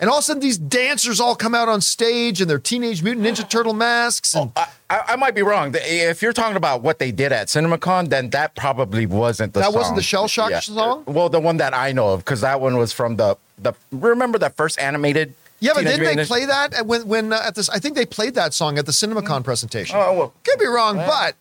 And 0.00 0.10
all 0.10 0.16
of 0.18 0.22
a 0.22 0.24
sudden 0.24 0.40
these 0.42 0.58
dancers 0.58 1.20
all 1.20 1.36
come 1.36 1.54
out 1.54 1.68
on 1.68 1.80
stage 1.80 2.40
in 2.40 2.48
their 2.48 2.58
Teenage 2.58 3.04
Mutant 3.04 3.24
Ninja 3.24 3.48
Turtle 3.48 3.72
masks. 3.72 4.34
And 4.34 4.50
I, 4.56 4.66
I, 4.90 5.00
I 5.10 5.16
might 5.16 5.34
be 5.34 5.42
wrong. 5.42 5.72
If 5.76 6.22
you're 6.22 6.32
talking 6.32 6.56
about 6.56 6.82
what 6.82 6.98
they 6.98 7.12
did 7.12 7.30
at 7.30 7.46
CinemaCon, 7.46 8.08
then 8.08 8.30
that 8.30 8.56
probably 8.56 9.06
wasn't 9.06 9.52
the 9.54 9.60
That 9.60 9.66
song. 9.66 9.74
wasn't 9.74 9.96
the 9.96 10.02
Shell 10.02 10.26
Shock 10.26 10.62
song? 10.62 11.04
Well, 11.06 11.28
the 11.28 11.38
one 11.38 11.58
that 11.58 11.72
I 11.72 11.92
know 11.92 12.14
of, 12.14 12.24
because 12.24 12.40
that 12.40 12.60
one 12.60 12.76
was 12.76 12.92
from 12.92 13.16
the 13.16 13.36
the. 13.58 13.74
Remember 13.92 14.38
the 14.38 14.50
first 14.50 14.78
animated? 14.80 15.34
yeah, 15.60 15.70
but 15.72 15.84
didn't 15.84 16.00
they 16.00 16.06
Mutant 16.06 16.26
play 16.26 16.46
that 16.46 16.84
when 16.84 17.06
when 17.06 17.32
uh, 17.32 17.40
at 17.44 17.54
this? 17.54 17.68
I 17.70 17.78
think 17.78 17.94
they 17.94 18.04
played 18.04 18.34
that 18.34 18.52
song 18.54 18.78
at 18.78 18.86
the 18.86 18.92
CinemaCon 18.92 19.44
presentation. 19.44 19.96
Oh, 19.96 20.12
well. 20.14 20.34
could 20.42 20.58
be 20.58 20.66
wrong, 20.66 20.96
but 20.96 21.36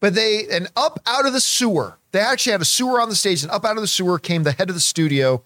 but 0.00 0.14
they 0.14 0.46
and 0.50 0.68
up 0.76 1.00
out 1.06 1.26
of 1.26 1.32
the 1.32 1.40
sewer. 1.40 1.96
They 2.12 2.20
actually 2.20 2.52
had 2.52 2.62
a 2.62 2.66
sewer 2.66 3.00
on 3.00 3.08
the 3.08 3.14
stage, 3.14 3.42
and 3.42 3.52
up 3.52 3.64
out 3.64 3.76
of 3.76 3.82
the 3.82 3.88
sewer 3.88 4.18
came 4.18 4.42
the 4.42 4.52
head 4.52 4.70
of 4.70 4.74
the 4.74 4.80
studio, 4.80 5.42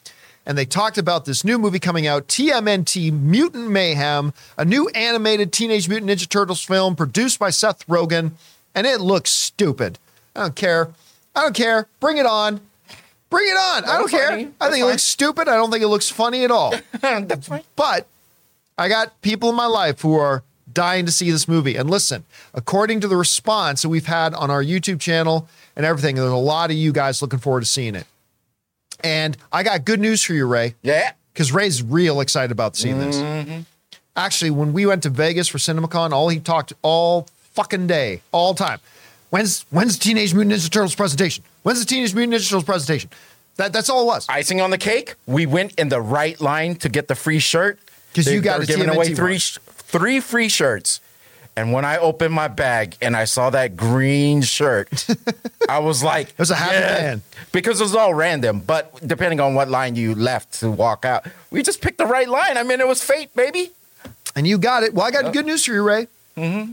and 0.46 0.56
they 0.56 0.64
talked 0.64 0.96
about 0.96 1.24
this 1.24 1.44
new 1.44 1.58
movie 1.58 1.80
coming 1.80 2.06
out, 2.06 2.28
TMNT 2.28 3.12
Mutant 3.12 3.68
Mayhem, 3.70 4.32
a 4.56 4.64
new 4.64 4.88
animated 4.90 5.52
Teenage 5.52 5.88
Mutant 5.88 6.10
Ninja 6.10 6.28
Turtles 6.28 6.62
film 6.62 6.94
produced 6.94 7.38
by 7.38 7.50
Seth 7.50 7.86
Rogen, 7.86 8.32
and 8.74 8.86
it 8.86 9.00
looks 9.00 9.30
stupid. 9.30 9.98
I 10.36 10.42
don't 10.42 10.56
care. 10.56 10.90
I 11.34 11.42
don't 11.42 11.54
care. 11.54 11.88
Bring 12.00 12.18
it 12.18 12.26
on. 12.26 12.60
Bring 13.30 13.48
it 13.48 13.56
on. 13.56 13.84
I 13.84 13.98
don't 13.98 14.10
care. 14.10 14.28
funny. 14.28 14.42
I 14.42 14.46
That's 14.60 14.74
think 14.74 14.82
it 14.82 14.86
looks 14.86 15.02
stupid. 15.02 15.48
I 15.48 15.56
don't 15.56 15.70
think 15.70 15.82
it 15.82 15.88
looks 15.88 16.10
funny 16.10 16.44
at 16.44 16.50
all. 16.50 16.74
That's 17.00 17.48
fine. 17.48 17.62
But 17.76 18.06
I 18.76 18.88
got 18.88 19.20
people 19.22 19.48
in 19.48 19.56
my 19.56 19.66
life 19.66 20.02
who 20.02 20.14
are 20.14 20.42
dying 20.74 21.06
to 21.06 21.12
see 21.12 21.30
this 21.30 21.46
movie. 21.48 21.76
And 21.76 21.88
listen, 21.90 22.24
according 22.54 23.00
to 23.00 23.08
the 23.08 23.16
response 23.16 23.82
that 23.82 23.88
we've 23.88 24.06
had 24.06 24.34
on 24.34 24.50
our 24.50 24.62
YouTube 24.62 25.00
channel 25.00 25.48
and 25.76 25.84
everything, 25.86 26.16
there's 26.16 26.30
a 26.30 26.36
lot 26.36 26.70
of 26.70 26.76
you 26.76 26.92
guys 26.92 27.22
looking 27.22 27.38
forward 27.38 27.60
to 27.60 27.66
seeing 27.66 27.94
it. 27.94 28.06
And 29.04 29.36
I 29.52 29.62
got 29.62 29.84
good 29.84 30.00
news 30.00 30.22
for 30.22 30.32
you, 30.34 30.46
Ray, 30.46 30.74
Yeah. 30.82 31.12
because 31.32 31.52
Ray's 31.52 31.82
real 31.82 32.20
excited 32.20 32.52
about 32.52 32.76
seeing 32.76 32.98
this. 32.98 33.16
Mm-hmm. 33.16 33.60
Actually, 34.14 34.50
when 34.50 34.72
we 34.72 34.86
went 34.86 35.02
to 35.04 35.08
Vegas 35.10 35.48
for 35.48 35.58
CinemaCon, 35.58 36.12
all 36.12 36.28
he 36.28 36.38
talked 36.38 36.72
all 36.82 37.26
fucking 37.54 37.86
day, 37.86 38.22
all 38.30 38.54
time. 38.54 38.78
When's 39.30 39.64
when's 39.70 39.96
the 39.98 40.04
Teenage 40.04 40.34
Mutant 40.34 40.54
Ninja 40.54 40.70
Turtles 40.70 40.94
presentation? 40.94 41.42
When's 41.62 41.80
the 41.80 41.86
Teenage 41.86 42.14
Mutant 42.14 42.34
Ninja 42.38 42.48
Turtles 42.48 42.64
presentation? 42.64 43.08
That, 43.56 43.72
that's 43.72 43.88
all 43.88 44.02
it 44.02 44.06
was. 44.06 44.26
Icing 44.28 44.60
on 44.60 44.70
the 44.70 44.78
cake. 44.78 45.14
We 45.26 45.46
went 45.46 45.72
in 45.78 45.88
the 45.88 46.00
right 46.00 46.38
line 46.40 46.76
to 46.76 46.88
get 46.90 47.08
the 47.08 47.14
free 47.14 47.38
shirt 47.38 47.78
because 48.10 48.30
you 48.30 48.40
got 48.42 48.66
giving 48.66 48.88
away 48.90 49.14
three 49.14 49.38
three 49.92 50.20
free 50.20 50.48
shirts. 50.48 51.00
And 51.54 51.70
when 51.70 51.84
I 51.84 51.98
opened 51.98 52.32
my 52.32 52.48
bag 52.48 52.96
and 53.02 53.14
I 53.14 53.24
saw 53.24 53.50
that 53.50 53.76
green 53.76 54.40
shirt, 54.40 55.06
I 55.68 55.80
was 55.80 56.02
like, 56.02 56.30
"It 56.30 56.38
was 56.38 56.50
a 56.50 56.54
happy 56.54 56.80
man. 56.80 57.22
because 57.52 57.78
it 57.78 57.84
was 57.84 57.94
all 57.94 58.14
random. 58.14 58.60
But 58.60 59.06
depending 59.06 59.38
on 59.38 59.54
what 59.54 59.68
line 59.68 59.94
you 59.94 60.14
left 60.14 60.60
to 60.60 60.70
walk 60.70 61.04
out, 61.04 61.26
we 61.50 61.62
just 61.62 61.82
picked 61.82 61.98
the 61.98 62.06
right 62.06 62.26
line. 62.28 62.56
I 62.56 62.62
mean, 62.62 62.80
it 62.80 62.88
was 62.88 63.04
fate, 63.04 63.36
baby. 63.36 63.72
And 64.34 64.46
you 64.46 64.56
got 64.56 64.82
it. 64.82 64.94
Well, 64.94 65.04
I 65.04 65.10
got 65.10 65.30
good 65.34 65.44
news 65.44 65.66
for 65.66 65.72
you, 65.72 65.82
Ray. 65.82 66.08
Mm-hmm. 66.38 66.72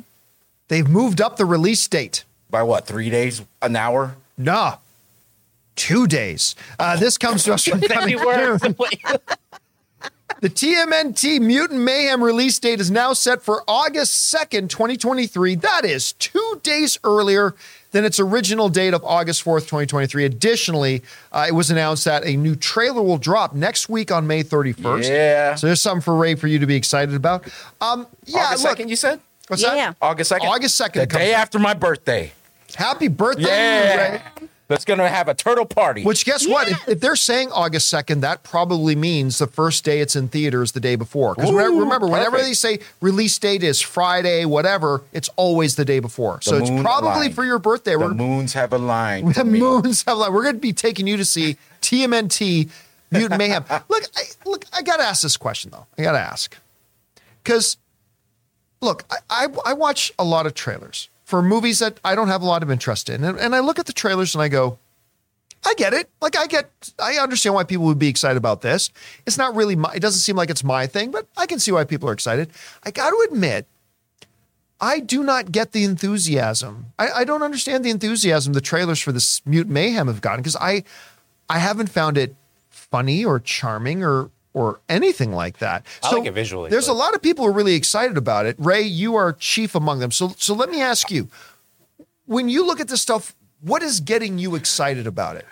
They've 0.69 0.87
moved 0.87 1.19
up 1.19 1.35
the 1.35 1.45
release 1.45 1.85
date. 1.87 2.23
By 2.49 2.63
what? 2.63 2.87
Three 2.87 3.09
days, 3.09 3.41
an 3.61 3.75
hour? 3.75 4.15
Nah, 4.37 4.77
two 5.75 6.07
days. 6.07 6.55
Uh, 6.79 6.95
this 6.95 7.17
comes 7.17 7.43
to 7.43 7.53
us 7.53 7.65
from 7.65 7.81
coming 7.95 8.17
June. 8.17 8.59
The 10.41 10.49
TMNT 10.49 11.41
Mutant 11.41 11.81
Mayhem 11.81 12.23
release 12.23 12.57
date 12.59 12.79
is 12.79 12.89
now 12.89 13.11
set 13.11 13.41
for 13.41 13.61
August 13.67 14.33
2nd, 14.33 14.69
2023. 14.69 15.55
That 15.55 15.83
is 15.83 16.13
two 16.13 16.61
days 16.63 16.97
earlier 17.03 17.55
than 17.91 18.05
its 18.05 18.21
original 18.21 18.69
date 18.69 18.93
of 18.93 19.03
August 19.03 19.43
4th, 19.43 19.61
2023. 19.63 20.23
Additionally, 20.23 21.01
uh, 21.33 21.45
it 21.49 21.51
was 21.51 21.69
announced 21.69 22.05
that 22.05 22.23
a 22.25 22.37
new 22.37 22.55
trailer 22.55 23.01
will 23.01 23.17
drop 23.17 23.53
next 23.53 23.89
week 23.89 24.13
on 24.13 24.27
May 24.27 24.41
31st. 24.41 25.09
Yeah. 25.09 25.55
So 25.55 25.67
there's 25.67 25.81
something 25.81 26.01
for 26.01 26.15
Ray 26.15 26.35
for 26.35 26.47
you 26.47 26.59
to 26.59 26.65
be 26.65 26.75
excited 26.75 27.15
about. 27.15 27.45
Um, 27.81 28.07
yeah, 28.23 28.39
August 28.45 28.63
look, 28.63 28.77
2nd, 28.77 28.87
you 28.87 28.95
said? 28.95 29.19
what's 29.49 29.61
Yeah, 29.61 29.69
that? 29.71 29.77
yeah. 29.77 29.93
August 30.01 30.31
2nd? 30.31 30.41
August 30.47 30.79
2nd 30.79 30.93
The 30.93 31.05
day 31.07 31.33
after 31.33 31.59
my 31.59 31.73
birthday. 31.73 32.31
Happy 32.75 33.09
birthday, 33.09 33.43
Yeah. 33.43 34.11
Ray. 34.13 34.21
That's 34.69 34.85
going 34.85 34.99
to 34.99 35.09
have 35.09 35.27
a 35.27 35.33
turtle 35.33 35.65
party. 35.65 36.03
Which 36.03 36.25
guess 36.25 36.47
what? 36.47 36.69
If, 36.69 36.87
if 36.87 36.99
they're 36.99 37.15
saying 37.15 37.51
August 37.51 37.91
2nd, 37.91 38.21
that 38.21 38.43
probably 38.43 38.95
means 38.95 39.39
the 39.39 39.47
first 39.47 39.83
day 39.83 39.99
it's 39.99 40.15
in 40.15 40.27
theaters 40.27 40.73
the 40.73 40.79
day 40.79 40.95
before. 40.95 41.33
Because 41.33 41.49
Ooh, 41.49 41.57
remember, 41.57 42.05
whenever 42.05 42.37
they 42.37 42.53
say 42.53 42.77
release 43.01 43.37
date 43.39 43.63
is 43.63 43.81
Friday, 43.81 44.45
whatever, 44.45 45.01
it's 45.11 45.27
always 45.37 45.75
the 45.75 45.85
day 45.85 45.97
before. 45.97 46.39
so 46.43 46.55
it's 46.57 46.69
probably 46.69 47.09
aligned. 47.09 47.33
for 47.33 47.43
your 47.43 47.57
birthday. 47.57 47.93
the 47.93 47.99
We're, 47.99 48.13
moons 48.13 48.53
have 48.53 48.71
aligned. 48.71 49.33
the 49.33 49.43
moons 49.43 50.03
have 50.03 50.19
like, 50.19 50.31
we're 50.31 50.43
going 50.43 50.55
to 50.55 50.61
be 50.61 50.73
taking 50.73 51.07
you 51.07 51.17
to 51.17 51.25
see 51.25 51.57
TMNT 51.81 52.69
Mutant 53.09 53.39
Mayhem. 53.39 53.65
look, 53.89 54.03
I, 54.15 54.21
look, 54.45 54.65
I 54.71 54.83
got 54.83 54.97
to 54.97 55.03
ask 55.03 55.23
this 55.23 55.35
question 55.35 55.71
though. 55.71 55.87
I 55.97 56.03
got 56.03 56.11
to 56.11 56.19
ask 56.19 56.55
because 57.43 57.77
look, 58.81 59.03
I, 59.09 59.17
I 59.31 59.47
I 59.65 59.73
watch 59.73 60.11
a 60.19 60.23
lot 60.23 60.45
of 60.45 60.53
trailers 60.53 61.09
for 61.29 61.43
movies 61.43 61.77
that 61.77 61.99
I 62.03 62.15
don't 62.15 62.27
have 62.27 62.41
a 62.41 62.45
lot 62.45 62.63
of 62.63 62.71
interest 62.71 63.07
in, 63.07 63.23
and, 63.23 63.37
and 63.37 63.53
I 63.53 63.59
look 63.59 63.77
at 63.77 63.85
the 63.85 63.93
trailers 63.93 64.33
and 64.33 64.41
I 64.41 64.47
go, 64.47 64.79
I 65.63 65.75
get 65.75 65.93
it. 65.93 66.09
Like 66.21 66.35
I 66.35 66.47
get, 66.47 66.71
I 66.97 67.17
understand 67.17 67.53
why 67.53 67.65
people 67.65 67.85
would 67.85 67.99
be 67.99 68.07
excited 68.07 68.35
about 68.35 68.61
this. 68.61 68.89
It's 69.27 69.37
not 69.37 69.55
really 69.55 69.75
my. 69.75 69.93
It 69.93 69.99
doesn't 69.99 70.21
seem 70.21 70.35
like 70.35 70.49
it's 70.49 70.63
my 70.63 70.87
thing, 70.87 71.11
but 71.11 71.27
I 71.37 71.45
can 71.45 71.59
see 71.59 71.71
why 71.71 71.83
people 71.83 72.09
are 72.09 72.13
excited. 72.13 72.49
I 72.81 72.89
got 72.89 73.11
to 73.11 73.27
admit, 73.29 73.67
I 74.81 74.99
do 75.01 75.23
not 75.23 75.51
get 75.51 75.71
the 75.71 75.83
enthusiasm. 75.83 76.87
I, 76.97 77.09
I 77.17 77.23
don't 77.25 77.43
understand 77.43 77.85
the 77.85 77.91
enthusiasm 77.91 78.53
the 78.53 78.59
trailers 78.59 78.99
for 78.99 79.11
this 79.11 79.45
Mute 79.45 79.69
Mayhem 79.69 80.07
have 80.07 80.21
gotten 80.21 80.39
because 80.39 80.55
I, 80.55 80.83
I 81.47 81.59
haven't 81.59 81.89
found 81.89 82.17
it 82.17 82.35
funny 82.71 83.23
or 83.23 83.39
charming 83.39 84.03
or 84.03 84.31
or 84.59 84.79
anything 84.89 85.31
like 85.31 85.59
that. 85.59 85.85
I 86.03 86.13
like 86.13 86.27
it 86.27 86.33
visually, 86.33 86.69
There's 86.69 86.87
but- 86.87 86.93
a 86.93 86.99
lot 87.03 87.15
of 87.15 87.21
people 87.21 87.45
who 87.45 87.49
are 87.51 87.53
really 87.53 87.75
excited 87.75 88.17
about 88.17 88.45
it. 88.45 88.55
Ray, 88.59 88.81
you 88.81 89.15
are 89.15 89.31
chief 89.33 89.73
among 89.73 89.99
them. 89.99 90.11
So 90.11 90.33
so 90.37 90.53
let 90.53 90.69
me 90.69 90.81
ask 90.81 91.09
you, 91.09 91.29
when 92.25 92.49
you 92.49 92.65
look 92.65 92.79
at 92.81 92.89
this 92.89 93.01
stuff, 93.01 93.33
what 93.61 93.81
is 93.81 93.99
getting 94.01 94.37
you 94.37 94.55
excited 94.55 95.07
about 95.07 95.37
it? 95.37 95.45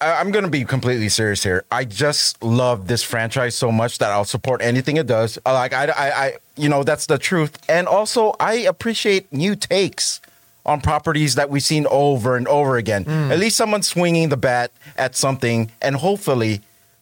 I- 0.00 0.16
I'm 0.20 0.30
going 0.30 0.44
to 0.44 0.50
be 0.50 0.64
completely 0.66 1.08
serious 1.08 1.42
here. 1.42 1.64
I 1.72 1.84
just 1.86 2.42
love 2.42 2.86
this 2.86 3.02
franchise 3.02 3.54
so 3.54 3.72
much 3.72 3.96
that 3.98 4.10
I'll 4.10 4.26
support 4.26 4.60
anything 4.60 4.98
it 4.98 5.06
does. 5.06 5.38
Like 5.46 5.72
I, 5.72 5.86
I, 5.86 6.24
I, 6.24 6.32
you 6.56 6.68
know, 6.68 6.82
that's 6.84 7.06
the 7.06 7.16
truth. 7.16 7.56
And 7.66 7.88
also, 7.88 8.34
I 8.38 8.54
appreciate 8.68 9.32
new 9.32 9.56
takes 9.56 10.20
on 10.66 10.82
properties 10.82 11.34
that 11.36 11.48
we've 11.48 11.62
seen 11.62 11.86
over 11.90 12.36
and 12.36 12.46
over 12.46 12.76
again. 12.76 13.06
Mm. 13.06 13.30
At 13.30 13.38
least 13.38 13.56
someone 13.56 13.82
swinging 13.82 14.28
the 14.28 14.36
bat 14.36 14.70
at 14.98 15.16
something, 15.16 15.70
and 15.80 15.96
hopefully, 15.96 16.60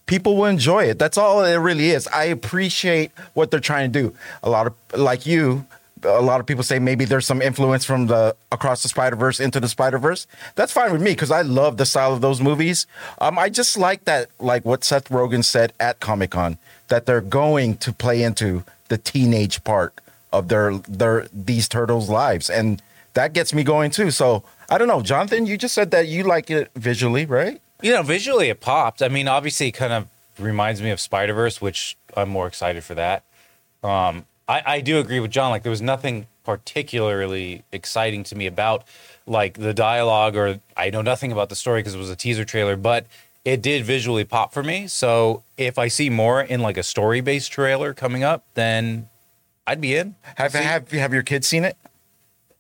people 0.08 0.36
will 0.36 0.46
enjoy 0.46 0.84
it. 0.84 0.98
That's 0.98 1.16
all 1.16 1.44
it 1.44 1.54
really 1.54 1.90
is. 1.90 2.08
I 2.08 2.24
appreciate 2.24 3.12
what 3.34 3.52
they're 3.52 3.60
trying 3.60 3.92
to 3.92 4.02
do. 4.02 4.14
A 4.42 4.50
lot 4.50 4.66
of 4.66 4.74
like 4.98 5.26
you, 5.26 5.66
a 6.02 6.20
lot 6.22 6.40
of 6.40 6.46
people 6.46 6.64
say 6.64 6.80
maybe 6.80 7.04
there's 7.04 7.26
some 7.26 7.40
influence 7.40 7.84
from 7.84 8.06
the 8.08 8.34
across 8.50 8.82
the 8.82 8.88
Spider 8.88 9.14
Verse 9.14 9.38
into 9.38 9.60
the 9.60 9.68
Spider 9.68 9.98
Verse. 9.98 10.26
That's 10.56 10.72
fine 10.72 10.90
with 10.90 11.02
me 11.02 11.12
because 11.12 11.30
I 11.30 11.42
love 11.42 11.76
the 11.76 11.86
style 11.86 12.12
of 12.12 12.20
those 12.20 12.40
movies. 12.40 12.86
Um, 13.20 13.38
I 13.38 13.50
just 13.50 13.78
like 13.78 14.04
that, 14.04 14.30
like 14.40 14.64
what 14.64 14.82
Seth 14.82 15.08
Rogen 15.10 15.44
said 15.44 15.72
at 15.78 16.00
Comic 16.00 16.30
Con, 16.32 16.58
that 16.88 17.06
they're 17.06 17.20
going 17.20 17.76
to 17.76 17.92
play 17.92 18.22
into 18.22 18.64
the 18.88 18.98
teenage 18.98 19.62
part 19.62 19.94
of 20.32 20.48
their 20.48 20.78
their 20.78 21.28
these 21.32 21.68
turtles' 21.68 22.08
lives, 22.08 22.50
and 22.50 22.82
that 23.14 23.34
gets 23.34 23.52
me 23.52 23.62
going 23.62 23.90
too. 23.90 24.10
So 24.10 24.42
I 24.70 24.78
don't 24.78 24.88
know, 24.88 25.02
Jonathan. 25.02 25.46
You 25.46 25.58
just 25.58 25.74
said 25.74 25.90
that 25.90 26.08
you 26.08 26.24
like 26.24 26.50
it 26.50 26.70
visually, 26.74 27.26
right? 27.26 27.60
You 27.82 27.92
know, 27.92 28.02
visually 28.02 28.48
it 28.48 28.60
popped. 28.60 29.02
I 29.02 29.08
mean, 29.08 29.28
obviously, 29.28 29.68
it 29.68 29.72
kind 29.72 29.92
of 29.92 30.08
reminds 30.38 30.82
me 30.82 30.90
of 30.90 31.00
Spider 31.00 31.34
Verse, 31.34 31.60
which 31.60 31.96
I'm 32.16 32.28
more 32.28 32.46
excited 32.46 32.84
for 32.84 32.94
that. 32.94 33.24
Um, 33.82 34.26
I, 34.48 34.62
I 34.66 34.80
do 34.80 34.98
agree 34.98 35.20
with 35.20 35.30
John. 35.30 35.50
Like, 35.50 35.62
there 35.62 35.70
was 35.70 35.82
nothing 35.82 36.26
particularly 36.44 37.62
exciting 37.72 38.24
to 38.24 38.34
me 38.34 38.46
about 38.46 38.84
like 39.26 39.58
the 39.58 39.74
dialogue, 39.74 40.34
or 40.34 40.60
I 40.76 40.90
know 40.90 41.02
nothing 41.02 41.30
about 41.30 41.50
the 41.50 41.56
story 41.56 41.80
because 41.80 41.94
it 41.94 41.98
was 41.98 42.10
a 42.10 42.16
teaser 42.16 42.44
trailer, 42.44 42.76
but 42.76 43.06
it 43.44 43.62
did 43.62 43.84
visually 43.84 44.24
pop 44.24 44.52
for 44.52 44.62
me. 44.62 44.86
So 44.86 45.42
if 45.56 45.78
I 45.78 45.88
see 45.88 46.10
more 46.10 46.40
in 46.40 46.60
like 46.60 46.78
a 46.78 46.82
story 46.82 47.20
based 47.20 47.52
trailer 47.52 47.92
coming 47.94 48.24
up, 48.24 48.44
then 48.54 49.08
I'd 49.66 49.80
be 49.80 49.94
in. 49.94 50.16
Have 50.36 50.54
have 50.54 50.90
have 50.90 51.12
your 51.12 51.22
kids 51.22 51.46
seen 51.46 51.64
it? 51.64 51.76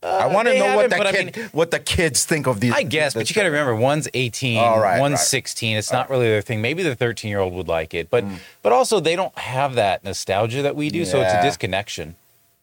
I 0.00 0.06
uh, 0.06 0.32
want 0.32 0.46
to 0.46 0.56
know 0.56 0.76
what 0.76 0.90
haven't, 0.90 0.90
the 0.90 0.96
but 0.96 1.06
I 1.06 1.42
mean- 1.42 1.50
what 1.50 1.70
the 1.72 1.80
kids 1.80 2.24
think 2.24 2.46
of 2.46 2.60
these. 2.60 2.72
I 2.72 2.84
guess, 2.84 3.14
but 3.14 3.28
you 3.28 3.34
got 3.34 3.42
to 3.42 3.48
remember, 3.48 3.74
one's 3.74 4.08
18, 4.14 4.58
All 4.58 4.80
right, 4.80 5.00
one's 5.00 5.14
right. 5.14 5.18
16. 5.18 5.76
It's 5.76 5.92
not 5.92 6.08
really 6.08 6.28
their 6.28 6.40
thing. 6.40 6.62
Maybe 6.62 6.84
the 6.84 6.94
13 6.94 7.28
year 7.28 7.40
old 7.40 7.52
would 7.54 7.66
like 7.66 7.94
it, 7.94 8.08
but 8.08 8.24
mm. 8.24 8.38
but 8.62 8.72
also 8.72 9.00
they 9.00 9.16
don't 9.16 9.36
have 9.36 9.74
that 9.74 10.04
nostalgia 10.04 10.62
that 10.62 10.76
we 10.76 10.88
do, 10.90 11.04
so 11.04 11.20
it's 11.20 11.32
a 11.32 11.42
disconnection. 11.42 12.14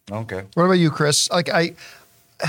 Okay. 0.10 0.44
What 0.54 0.64
about 0.66 0.74
you, 0.74 0.92
Chris? 0.92 1.30
Like 1.30 1.50
I 1.50 1.74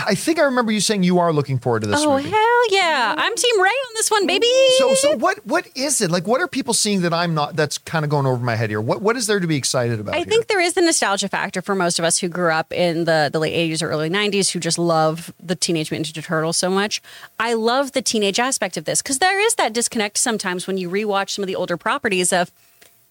I 0.07 0.17
think 0.17 0.39
I 0.41 0.43
remember 0.43 0.73
you 0.73 0.81
saying 0.81 1.05
you 1.05 1.21
are 1.21 1.33
looking 1.33 1.59
forward 1.59 1.83
to 1.83 1.87
this 1.89 2.01
Oh 2.03 2.17
movie. 2.17 2.29
hell 2.29 2.71
yeah! 2.73 3.15
I'm 3.17 3.35
Team 3.37 3.61
Ray 3.63 3.69
on 3.69 3.93
this 3.95 4.11
one, 4.11 4.27
baby. 4.27 4.47
So 4.79 4.95
so 4.95 5.17
what 5.17 5.47
what 5.47 5.69
is 5.77 6.01
it? 6.01 6.11
Like 6.11 6.27
what 6.27 6.41
are 6.41 6.49
people 6.49 6.75
seeing 6.75 7.03
that 7.03 7.13
I'm 7.15 7.35
not 7.35 7.55
that's 7.55 7.79
kind 7.79 8.05
of 8.05 8.11
going 8.11 8.27
over 8.27 8.43
my 8.45 8.57
head 8.57 8.69
here? 8.71 8.81
What 8.81 9.01
what 9.01 9.17
is 9.17 9.29
there 9.29 9.39
to 9.39 9.47
be 9.47 9.55
excited 9.57 10.01
about? 10.01 10.15
I 10.15 10.19
here? 10.19 10.27
think 10.27 10.49
there 10.49 10.61
is 10.61 10.75
the 10.75 10.81
nostalgia 10.83 11.29
factor 11.29 11.63
for 11.63 11.77
most 11.77 12.01
of 12.01 12.05
us 12.05 12.19
who 12.19 12.29
grew 12.29 12.51
up 12.51 12.73
in 12.73 13.05
the, 13.05 13.31
the 13.33 13.39
late 13.39 13.55
80s 13.55 13.81
or 13.81 13.89
early 13.91 14.11
90s 14.11 14.51
who 14.51 14.59
just 14.59 14.79
love 14.79 15.33
the 15.41 15.55
Teenage 15.55 15.93
Mutant 15.93 16.15
Ninja 16.17 16.25
Turtles 16.25 16.57
so 16.57 16.69
much. 16.69 17.01
I 17.39 17.55
love 17.55 17.93
the 17.93 18.03
teenage 18.03 18.41
aspect 18.41 18.77
of 18.77 18.87
this 18.87 19.03
because 19.03 19.21
there 19.21 19.39
is 19.39 19.55
that 19.55 19.73
disconnect 19.73 20.19
sometimes 20.19 20.67
when 20.67 20.79
you 20.79 20.91
rewatch 20.91 21.31
some 21.31 21.45
of 21.45 21.47
the 21.47 21.55
older 21.57 21.77
properties 21.77 22.33
of, 22.33 22.51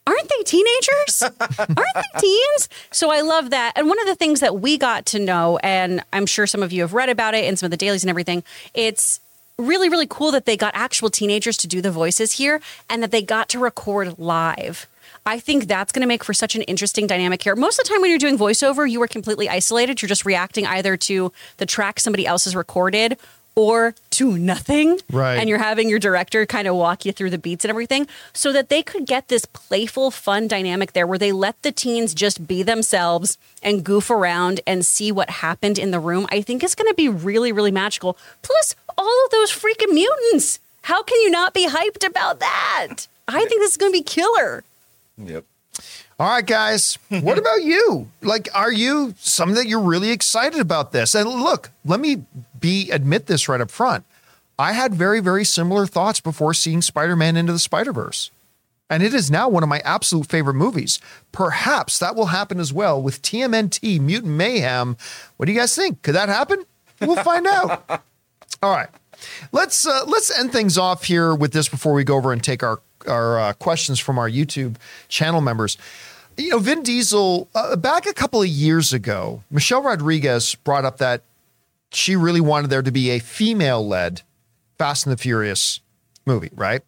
aren't 0.07 0.29
they 0.29 0.43
teenagers? 0.43 1.21
aren't 1.59 1.95
they 1.95 2.19
teens? 2.19 2.69
So 2.91 3.11
I 3.11 3.21
love 3.21 3.49
that. 3.49 3.73
And 3.75 3.87
one 3.87 3.99
of 3.99 4.07
the 4.07 4.15
things 4.15 4.39
that 4.39 4.59
we 4.59 4.77
got 4.77 5.05
to 5.07 5.19
know, 5.19 5.57
and 5.63 6.03
I'm 6.13 6.25
sure 6.25 6.47
some 6.47 6.63
of 6.63 6.71
you 6.71 6.81
have 6.81 6.93
read 6.93 7.09
about 7.09 7.33
it 7.33 7.45
in 7.45 7.57
some 7.57 7.67
of 7.67 7.71
the 7.71 7.77
dailies 7.77 8.03
and 8.03 8.09
everything, 8.09 8.43
it's 8.73 9.19
really, 9.57 9.89
really 9.89 10.07
cool 10.07 10.31
that 10.31 10.45
they 10.45 10.57
got 10.57 10.73
actual 10.75 11.09
teenagers 11.09 11.57
to 11.57 11.67
do 11.67 11.81
the 11.81 11.91
voices 11.91 12.33
here 12.33 12.61
and 12.89 13.01
that 13.01 13.11
they 13.11 13.21
got 13.21 13.49
to 13.49 13.59
record 13.59 14.19
live. 14.19 14.87
I 15.25 15.39
think 15.39 15.65
that's 15.67 15.91
going 15.91 16.01
to 16.01 16.07
make 16.07 16.23
for 16.23 16.33
such 16.33 16.55
an 16.55 16.61
interesting 16.63 17.07
dynamic 17.07 17.41
here. 17.41 17.55
Most 17.55 17.79
of 17.79 17.85
the 17.85 17.89
time, 17.89 18.01
when 18.01 18.11
you're 18.11 18.19
doing 18.19 18.37
voiceover, 18.37 18.89
you 18.89 19.01
are 19.01 19.07
completely 19.07 19.49
isolated. 19.49 20.01
You're 20.01 20.09
just 20.09 20.25
reacting 20.25 20.67
either 20.67 20.97
to 20.97 21.31
the 21.57 21.65
track 21.65 21.99
somebody 21.99 22.27
else 22.27 22.43
has 22.43 22.55
recorded 22.55 23.17
or 23.55 23.95
to 24.15 24.37
nothing. 24.37 24.99
Right. 25.11 25.35
And 25.37 25.49
you're 25.49 25.59
having 25.59 25.89
your 25.89 25.99
director 25.99 26.45
kind 26.45 26.67
of 26.67 26.75
walk 26.75 27.05
you 27.05 27.11
through 27.11 27.29
the 27.29 27.37
beats 27.37 27.65
and 27.65 27.69
everything 27.69 28.07
so 28.33 28.51
that 28.51 28.69
they 28.69 28.81
could 28.81 29.05
get 29.05 29.27
this 29.27 29.45
playful, 29.45 30.11
fun 30.11 30.47
dynamic 30.47 30.93
there 30.93 31.07
where 31.07 31.17
they 31.17 31.31
let 31.31 31.61
the 31.63 31.71
teens 31.71 32.13
just 32.13 32.47
be 32.47 32.63
themselves 32.63 33.37
and 33.61 33.83
goof 33.83 34.09
around 34.09 34.61
and 34.65 34.85
see 34.85 35.11
what 35.11 35.29
happened 35.29 35.77
in 35.77 35.91
the 35.91 35.99
room. 35.99 36.27
I 36.31 36.41
think 36.41 36.63
it's 36.63 36.75
going 36.75 36.89
to 36.89 36.95
be 36.95 37.09
really, 37.09 37.51
really 37.51 37.71
magical. 37.71 38.17
Plus, 38.41 38.75
all 38.97 39.25
of 39.25 39.31
those 39.31 39.51
freaking 39.51 39.93
mutants. 39.93 40.59
How 40.83 41.01
can 41.03 41.19
you 41.21 41.29
not 41.31 41.53
be 41.53 41.67
hyped 41.67 42.05
about 42.05 42.39
that? 42.39 43.07
I 43.27 43.45
think 43.45 43.61
this 43.61 43.71
is 43.71 43.77
going 43.77 43.91
to 43.91 43.97
be 43.97 44.03
killer. 44.03 44.63
Yep. 45.17 45.45
All 46.17 46.27
right, 46.29 46.45
guys. 46.45 46.97
What 47.09 47.37
about 47.37 47.63
you? 47.63 48.09
Like, 48.21 48.47
are 48.53 48.71
you 48.71 49.13
something 49.17 49.55
that 49.55 49.67
you're 49.67 49.81
really 49.81 50.11
excited 50.11 50.59
about 50.59 50.91
this? 50.91 51.13
And 51.13 51.29
look, 51.29 51.71
let 51.83 51.99
me 51.99 52.23
be 52.59 52.89
admit 52.91 53.27
this 53.27 53.49
right 53.49 53.61
up 53.61 53.71
front. 53.71 54.05
I 54.57 54.71
had 54.71 54.93
very, 54.93 55.19
very 55.19 55.43
similar 55.43 55.85
thoughts 55.85 56.21
before 56.21 56.53
seeing 56.53 56.81
Spider-Man 56.81 57.35
into 57.35 57.51
the 57.51 57.59
Spider-Verse. 57.59 58.31
And 58.89 59.03
it 59.03 59.13
is 59.13 59.31
now 59.31 59.49
one 59.49 59.63
of 59.63 59.69
my 59.69 59.79
absolute 59.79 60.27
favorite 60.27 60.53
movies. 60.53 60.99
Perhaps 61.31 61.99
that 61.99 62.15
will 62.15 62.27
happen 62.27 62.59
as 62.59 62.71
well 62.71 63.01
with 63.01 63.21
TMNT 63.21 63.99
Mutant 63.99 64.33
Mayhem. 64.33 64.95
What 65.35 65.47
do 65.47 65.51
you 65.51 65.59
guys 65.59 65.75
think? 65.75 66.03
Could 66.03 66.15
that 66.15 66.29
happen? 66.29 66.63
We'll 67.01 67.21
find 67.23 67.47
out. 67.47 67.83
All 68.63 68.71
right. 68.71 68.87
Let's 69.51 69.87
uh, 69.87 70.03
let's 70.05 70.37
end 70.37 70.51
things 70.51 70.77
off 70.77 71.05
here 71.05 71.33
with 71.33 71.51
this 71.51 71.67
before 71.67 71.93
we 71.93 72.03
go 72.03 72.15
over 72.15 72.31
and 72.31 72.43
take 72.43 72.63
our 72.63 72.79
our 73.07 73.39
uh, 73.39 73.53
questions 73.53 73.99
from 73.99 74.17
our 74.17 74.29
YouTube 74.29 74.75
channel 75.07 75.41
members. 75.41 75.77
You 76.37 76.49
know, 76.49 76.59
Vin 76.59 76.83
Diesel 76.83 77.47
uh, 77.55 77.75
back 77.75 78.05
a 78.05 78.13
couple 78.13 78.41
of 78.41 78.47
years 78.47 78.91
ago, 78.91 79.43
Michelle 79.49 79.81
Rodriguez 79.81 80.55
brought 80.55 80.83
up 80.85 80.97
that 80.97 81.21
she 81.91 82.15
really 82.15 82.41
wanted 82.41 82.69
there 82.69 82.81
to 82.81 82.91
be 82.91 83.09
a 83.11 83.19
female-led 83.19 84.21
Fast 84.77 85.05
and 85.05 85.13
the 85.13 85.17
Furious 85.17 85.79
movie, 86.25 86.51
right? 86.53 86.81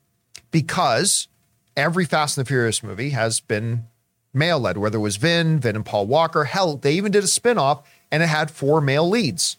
Because 0.51 1.30
every 1.77 2.03
Fast 2.03 2.38
and 2.38 2.45
the 2.45 2.47
Furious 2.47 2.84
movie 2.84 3.12
has 3.12 3.39
been 3.39 3.86
male-led, 4.34 4.77
whether 4.77 4.97
it 4.97 5.01
was 5.01 5.15
Vin, 5.15 5.60
Vin 5.60 5.77
and 5.77 5.86
Paul 5.86 6.08
Walker. 6.08 6.43
Hell, 6.43 6.75
they 6.75 6.93
even 6.93 7.12
did 7.12 7.23
a 7.23 7.27
spin-off 7.27 7.88
and 8.12 8.21
it 8.21 8.27
had 8.27 8.51
four 8.51 8.82
male 8.82 9.08
leads. 9.08 9.58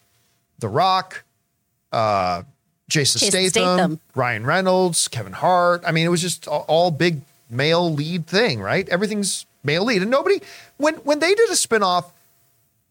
The 0.59 0.67
Rock, 0.67 1.23
uh, 1.91 2.43
Jason, 2.89 3.19
Jason 3.19 3.49
Statham, 3.49 3.77
Statham. 3.77 3.99
Ryan 4.15 4.45
Reynolds, 4.45 5.07
Kevin 5.07 5.33
Hart. 5.33 5.83
I 5.85 5.91
mean, 5.91 6.05
it 6.05 6.09
was 6.09 6.21
just 6.21 6.47
all, 6.47 6.65
all 6.67 6.91
big 6.91 7.21
male 7.49 7.93
lead 7.93 8.27
thing, 8.27 8.59
right? 8.59 8.87
Everything's 8.89 9.45
male 9.63 9.85
lead. 9.85 10.01
And 10.01 10.11
nobody, 10.11 10.41
when 10.77 10.95
when 10.95 11.19
they 11.19 11.33
did 11.33 11.49
a 11.49 11.53
spinoff 11.53 12.11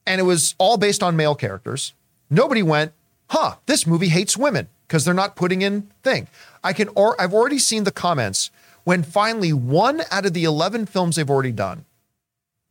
and 0.07 0.21
it 0.21 0.25
was 0.25 0.55
all 0.59 0.77
based 0.77 1.03
on 1.03 1.17
male 1.17 1.35
characters, 1.35 1.93
nobody 2.31 2.63
went, 2.63 2.93
huh, 3.31 3.57
this 3.67 3.87
movie 3.87 4.09
hates 4.09 4.37
women 4.37 4.69
because 4.87 5.05
they're 5.05 5.13
not 5.15 5.37
putting 5.37 5.63
in 5.63 5.91
thing. 6.03 6.29
I 6.65 6.73
can 6.73 6.89
or 6.95 7.21
I've 7.21 7.35
already 7.35 7.59
seen 7.59 7.85
the 7.85 7.93
comments 7.93 8.51
when 8.85 9.03
finally 9.03 9.53
one 9.53 10.03
out 10.11 10.25
of 10.25 10.33
the 10.33 10.45
11 10.45 10.87
films 10.87 11.17
they've 11.17 11.29
already 11.29 11.53
done, 11.53 11.85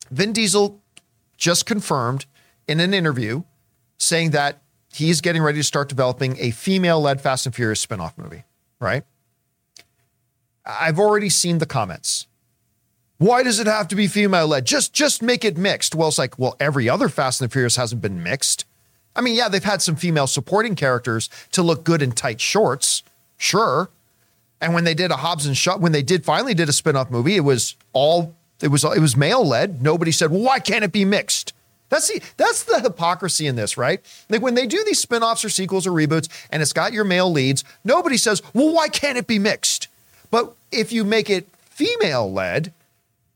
Vin 0.09 0.33
Diesel 0.33 0.79
just 1.37 1.65
confirmed 1.65 2.25
in 2.67 2.79
an 2.79 2.93
interview 2.93 3.43
saying 3.99 4.31
that 4.31 4.61
he's 4.97 5.21
getting 5.21 5.41
ready 5.41 5.60
to 5.60 5.63
start 5.63 5.89
developing 5.89 6.38
a 6.39 6.51
female-led 6.51 7.21
Fast 7.21 7.45
and 7.45 7.55
Furious 7.55 7.79
spin-off 7.79 8.17
movie, 8.17 8.43
right? 8.79 9.03
I've 10.65 10.99
already 10.99 11.29
seen 11.29 11.60
the 11.60 11.65
comments. 11.65 12.27
Why 13.19 13.41
does 13.41 13.60
it 13.60 13.67
have 13.67 13.88
to 13.88 13.95
be 13.95 14.07
female-led? 14.07 14.65
Just 14.65 14.93
just 14.93 15.21
make 15.21 15.43
it 15.45 15.57
mixed. 15.57 15.95
Well, 15.95 16.10
it's 16.10 16.17
like, 16.17 16.38
well, 16.38 16.55
every 16.60 16.88
other 16.89 17.10
Fast 17.10 17.41
and 17.41 17.51
Furious 17.51 17.75
hasn't 17.75 18.01
been 18.01 18.21
mixed. 18.21 18.65
I 19.15 19.21
mean, 19.21 19.36
yeah, 19.36 19.49
they've 19.49 19.63
had 19.63 19.81
some 19.81 19.95
female 19.95 20.27
supporting 20.27 20.75
characters 20.75 21.29
to 21.53 21.63
look 21.63 21.83
good 21.83 22.03
in 22.03 22.12
tight 22.12 22.39
shorts, 22.39 23.01
sure. 23.38 23.89
And 24.62 24.73
when 24.73 24.83
they 24.83 24.93
did 24.93 25.10
a 25.10 25.17
Hobbs 25.17 25.47
and 25.47 25.57
Shaw, 25.57 25.77
when 25.77 25.91
they 25.91 26.03
did 26.03 26.25
finally 26.25 26.53
did 26.53 26.69
a 26.69 26.73
spin-off 26.73 27.10
movie, 27.10 27.36
it 27.36 27.41
was 27.41 27.75
all 27.93 28.36
it 28.62 28.67
was 28.67 28.83
it 28.83 28.99
was 28.99 29.15
male-led. 29.15 29.81
Nobody 29.81 30.12
said, 30.12 30.31
well, 30.31 30.41
why 30.41 30.60
can't 30.60 30.83
it 30.83 30.91
be 30.91 31.05
mixed? 31.05 31.53
That's 31.89 32.08
the 32.10 32.21
that's 32.36 32.63
the 32.63 32.82
hypocrisy 32.82 33.47
in 33.47 33.56
this, 33.56 33.78
right? 33.78 34.02
Like 34.30 34.41
when 34.41 34.55
they 34.55 34.66
do 34.66 34.84
these 34.84 34.99
spin-offs 34.99 35.45
or 35.45 35.49
sequels 35.49 35.88
or 35.88 35.91
reboots 35.91 36.28
and 36.51 36.61
it's 36.61 36.74
got 36.74 36.93
your 36.93 37.05
male 37.05 37.32
leads, 37.32 37.64
nobody 37.84 38.18
says, 38.18 38.41
well, 38.53 38.74
why 38.74 38.89
can't 38.89 39.18
it 39.18 39.28
be 39.28 39.39
mixed? 39.39 39.88
But 40.30 40.53
if 40.72 40.91
you 40.91 41.03
make 41.03 41.30
it 41.30 41.47
female 41.70 42.32
led, 42.32 42.74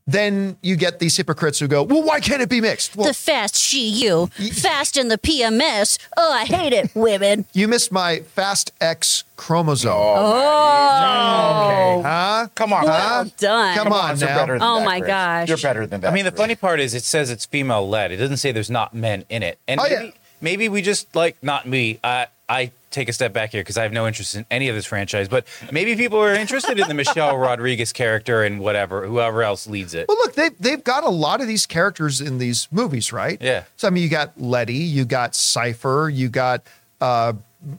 then 0.06 0.56
you 0.62 0.74
get 0.76 0.98
these 0.98 1.16
hypocrites 1.16 1.58
who 1.60 1.68
go, 1.68 1.82
well, 1.84 2.02
why 2.02 2.18
can't 2.20 2.42
it 2.42 2.48
be 2.48 2.60
mixed? 2.60 2.96
Well, 2.96 3.06
the 3.06 3.14
fast 3.14 3.54
she 3.56 3.88
you, 3.88 4.26
fast 4.52 4.96
in 4.96 5.08
the 5.08 5.18
PMS. 5.18 5.98
Oh, 6.16 6.32
I 6.32 6.44
hate 6.44 6.72
it, 6.72 6.90
women. 6.94 7.44
you 7.52 7.68
missed 7.68 7.92
my 7.92 8.20
fast 8.20 8.72
X 8.80 9.24
chromosome. 9.36 9.92
Oh, 9.92 11.98
oh. 11.98 12.02
Huh? 12.02 12.48
Come 12.54 12.72
on, 12.72 12.84
well 12.84 13.24
huh? 13.24 13.30
done. 13.38 13.76
Come 13.76 13.92
on 13.92 14.18
You're 14.18 14.28
now. 14.28 14.46
than 14.46 14.62
Oh 14.62 14.78
that, 14.78 14.84
my 14.84 14.98
Chris. 15.00 15.08
gosh. 15.08 15.48
You're 15.48 15.58
better 15.58 15.86
than 15.86 16.00
that. 16.02 16.10
I 16.10 16.14
mean, 16.14 16.24
the 16.24 16.30
Chris. 16.30 16.40
funny 16.40 16.54
part 16.56 16.80
is 16.80 16.94
it 16.94 17.04
says 17.04 17.30
it's 17.30 17.46
female 17.46 17.88
led. 17.88 18.12
It 18.12 18.16
doesn't 18.16 18.36
say 18.38 18.52
there's 18.52 18.70
not 18.70 18.94
men 18.94 19.24
in 19.28 19.42
it. 19.42 19.58
And 19.68 19.80
Oh, 19.80 19.84
maybe, 19.88 20.04
yeah. 20.06 20.10
maybe 20.40 20.68
we 20.68 20.82
just 20.82 21.14
like 21.14 21.36
not 21.42 21.66
me. 21.66 21.98
I 22.02 22.26
I 22.48 22.72
take 22.92 23.08
a 23.08 23.12
step 23.12 23.32
back 23.32 23.50
here 23.52 23.60
because 23.62 23.76
I 23.76 23.82
have 23.82 23.92
no 23.92 24.06
interest 24.06 24.34
in 24.36 24.46
any 24.50 24.68
of 24.68 24.74
this 24.76 24.86
franchise. 24.86 25.26
But 25.28 25.46
maybe 25.72 25.96
people 25.96 26.18
are 26.18 26.32
interested 26.34 26.78
in 26.78 26.86
the 26.86 26.94
Michelle 26.94 27.36
Rodriguez 27.48 27.92
character 27.92 28.42
and 28.44 28.60
whatever, 28.60 29.06
whoever 29.06 29.42
else 29.42 29.66
leads 29.66 29.94
it. 29.94 30.06
Well, 30.08 30.16
look, 30.18 30.34
they 30.34 30.50
they've 30.60 30.84
got 30.84 31.02
a 31.04 31.10
lot 31.10 31.40
of 31.40 31.46
these 31.48 31.66
characters 31.66 32.20
in 32.20 32.38
these 32.38 32.68
movies, 32.70 33.12
right? 33.12 33.38
Yeah. 33.40 33.64
So 33.76 33.88
I 33.88 33.90
mean, 33.90 34.02
you 34.04 34.08
got 34.08 34.40
Letty, 34.40 34.74
you 34.74 35.04
got 35.04 35.34
Cipher, 35.34 36.08
you 36.12 36.28
got 36.28 36.62
uh, 37.00 37.32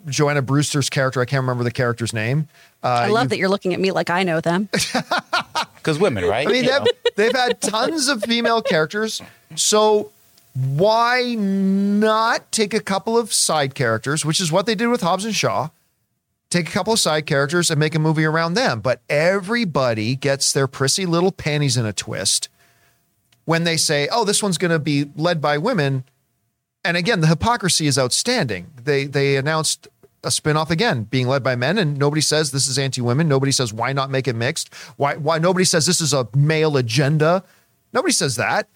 Jordana 0.08 0.46
Brewster's 0.46 0.90
character. 0.90 1.22
I 1.22 1.26
can't 1.26 1.42
remember 1.42 1.64
the 1.64 1.72
character's 1.72 2.14
name. 2.14 2.48
Uh, 2.84 2.88
I 2.88 3.08
love 3.08 3.24
you- 3.24 3.30
that 3.30 3.38
you're 3.38 3.50
looking 3.50 3.74
at 3.74 3.80
me 3.80 3.92
like 3.92 4.10
I 4.10 4.24
know 4.24 4.42
them. 4.42 4.68
Because 5.76 6.00
women, 6.00 6.24
right? 6.24 6.48
I 6.48 6.50
mean, 6.52 6.66
they've, 6.66 6.88
they've 7.18 7.36
had 7.36 7.60
tons 7.60 8.08
of 8.08 8.24
female 8.24 8.62
characters. 8.62 9.22
So 9.56 10.12
why 10.54 11.36
not 11.36 12.52
take 12.52 12.74
a 12.74 12.80
couple 12.80 13.18
of 13.18 13.34
side 13.34 13.74
characters, 13.74 14.24
which 14.24 14.40
is 14.40 14.52
what 14.52 14.66
they 14.66 14.76
did 14.76 14.88
with 14.88 15.02
Hobbs 15.02 15.26
and 15.26 15.36
Shaw? 15.36 15.70
Take 16.50 16.70
a 16.70 16.72
couple 16.72 16.94
of 16.94 17.00
side 17.00 17.26
characters 17.26 17.72
and 17.72 17.80
make 17.80 17.96
a 17.96 18.00
movie 18.00 18.26
around 18.26 18.54
them. 18.54 18.80
But 18.80 19.02
everybody 19.10 20.16
gets 20.16 20.54
their 20.54 20.68
prissy 20.68 21.08
little 21.08 21.32
panties 21.32 21.78
in 21.78 21.86
a 21.86 21.94
twist 21.94 22.50
when 23.46 23.64
they 23.64 23.78
say, 23.78 24.08
oh, 24.12 24.24
this 24.24 24.44
one's 24.44 24.60
going 24.60 24.72
to 24.72 24.80
be 24.80 25.06
led 25.16 25.42
by 25.42 25.58
women. 25.58 26.04
And 26.86 26.96
again, 26.96 27.22
the 27.22 27.28
hypocrisy 27.28 27.88
is 27.88 27.98
outstanding. 27.98 28.68
They 28.84 29.06
they 29.06 29.38
announced 29.38 29.88
a 30.24 30.28
spinoff 30.28 30.70
again 30.70 31.04
being 31.04 31.28
led 31.28 31.44
by 31.44 31.56
men, 31.56 31.78
and 31.78 31.98
nobody 31.98 32.22
says 32.22 32.52
this 32.52 32.68
is 32.68 32.78
anti-women. 32.78 33.28
Nobody 33.28 33.52
says 33.52 33.74
why 33.74 33.92
not 33.94 34.12
make 34.12 34.28
it 34.28 34.36
mixed. 34.36 34.74
Why 34.98 35.16
why 35.16 35.40
nobody 35.40 35.66
says 35.66 35.86
this 35.86 36.02
is 36.02 36.14
a 36.14 36.28
male 36.36 36.78
agenda. 36.78 37.44
Nobody 37.94 38.14
says 38.14 38.36
that. 38.36 38.68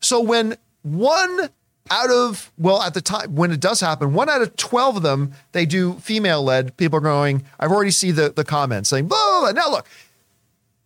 So 0.00 0.20
when 0.20 0.56
one 0.82 1.48
out 1.90 2.10
of 2.10 2.52
well 2.58 2.80
at 2.80 2.94
the 2.94 3.00
time 3.00 3.34
when 3.34 3.50
it 3.50 3.60
does 3.60 3.80
happen, 3.80 4.14
one 4.14 4.28
out 4.28 4.42
of 4.42 4.56
twelve 4.56 4.96
of 4.96 5.02
them 5.02 5.32
they 5.52 5.66
do 5.66 5.94
female 5.94 6.42
led. 6.42 6.76
People 6.76 6.98
are 6.98 7.02
going. 7.02 7.44
I've 7.58 7.72
already 7.72 7.90
see 7.90 8.10
the 8.10 8.30
the 8.30 8.44
comments 8.44 8.90
saying 8.90 9.08
blah, 9.08 9.18
blah, 9.18 9.40
blah. 9.40 9.62
Now 9.62 9.70
look, 9.70 9.86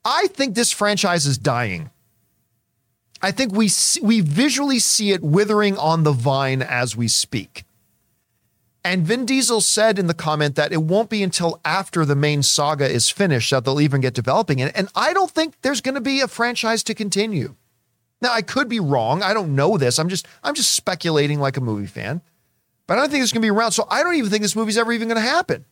I 0.04 0.28
think 0.28 0.54
this 0.54 0.72
franchise 0.72 1.26
is 1.26 1.38
dying. 1.38 1.90
I 3.22 3.30
think 3.30 3.52
we 3.52 3.68
see, 3.68 4.00
we 4.00 4.20
visually 4.20 4.78
see 4.78 5.10
it 5.10 5.22
withering 5.22 5.76
on 5.78 6.02
the 6.02 6.12
vine 6.12 6.62
as 6.62 6.96
we 6.96 7.08
speak. 7.08 7.64
And 8.84 9.04
Vin 9.04 9.26
Diesel 9.26 9.62
said 9.62 9.98
in 9.98 10.06
the 10.06 10.14
comment 10.14 10.54
that 10.54 10.72
it 10.72 10.82
won't 10.82 11.10
be 11.10 11.24
until 11.24 11.60
after 11.64 12.04
the 12.04 12.14
main 12.14 12.44
saga 12.44 12.88
is 12.88 13.10
finished 13.10 13.50
that 13.50 13.64
they'll 13.64 13.80
even 13.80 14.00
get 14.00 14.14
developing 14.14 14.60
it. 14.60 14.70
And 14.76 14.88
I 14.94 15.12
don't 15.12 15.30
think 15.30 15.60
there's 15.62 15.80
going 15.80 15.96
to 15.96 16.00
be 16.00 16.20
a 16.20 16.28
franchise 16.28 16.84
to 16.84 16.94
continue. 16.94 17.56
Now 18.26 18.32
I 18.32 18.42
could 18.42 18.68
be 18.68 18.80
wrong. 18.80 19.22
I 19.22 19.32
don't 19.32 19.54
know 19.54 19.78
this. 19.78 20.00
I'm 20.00 20.08
just 20.08 20.26
I'm 20.42 20.54
just 20.54 20.72
speculating 20.72 21.38
like 21.38 21.56
a 21.56 21.60
movie 21.60 21.86
fan. 21.86 22.22
But 22.88 22.98
I 22.98 23.02
don't 23.02 23.10
think 23.10 23.22
it's 23.22 23.32
going 23.32 23.40
to 23.40 23.46
be 23.46 23.50
around. 23.50 23.70
So 23.70 23.86
I 23.88 24.02
don't 24.02 24.16
even 24.16 24.30
think 24.30 24.42
this 24.42 24.56
movie's 24.56 24.76
ever 24.76 24.92
even 24.92 25.06
going 25.06 25.22
to 25.22 25.28
happen. 25.28 25.64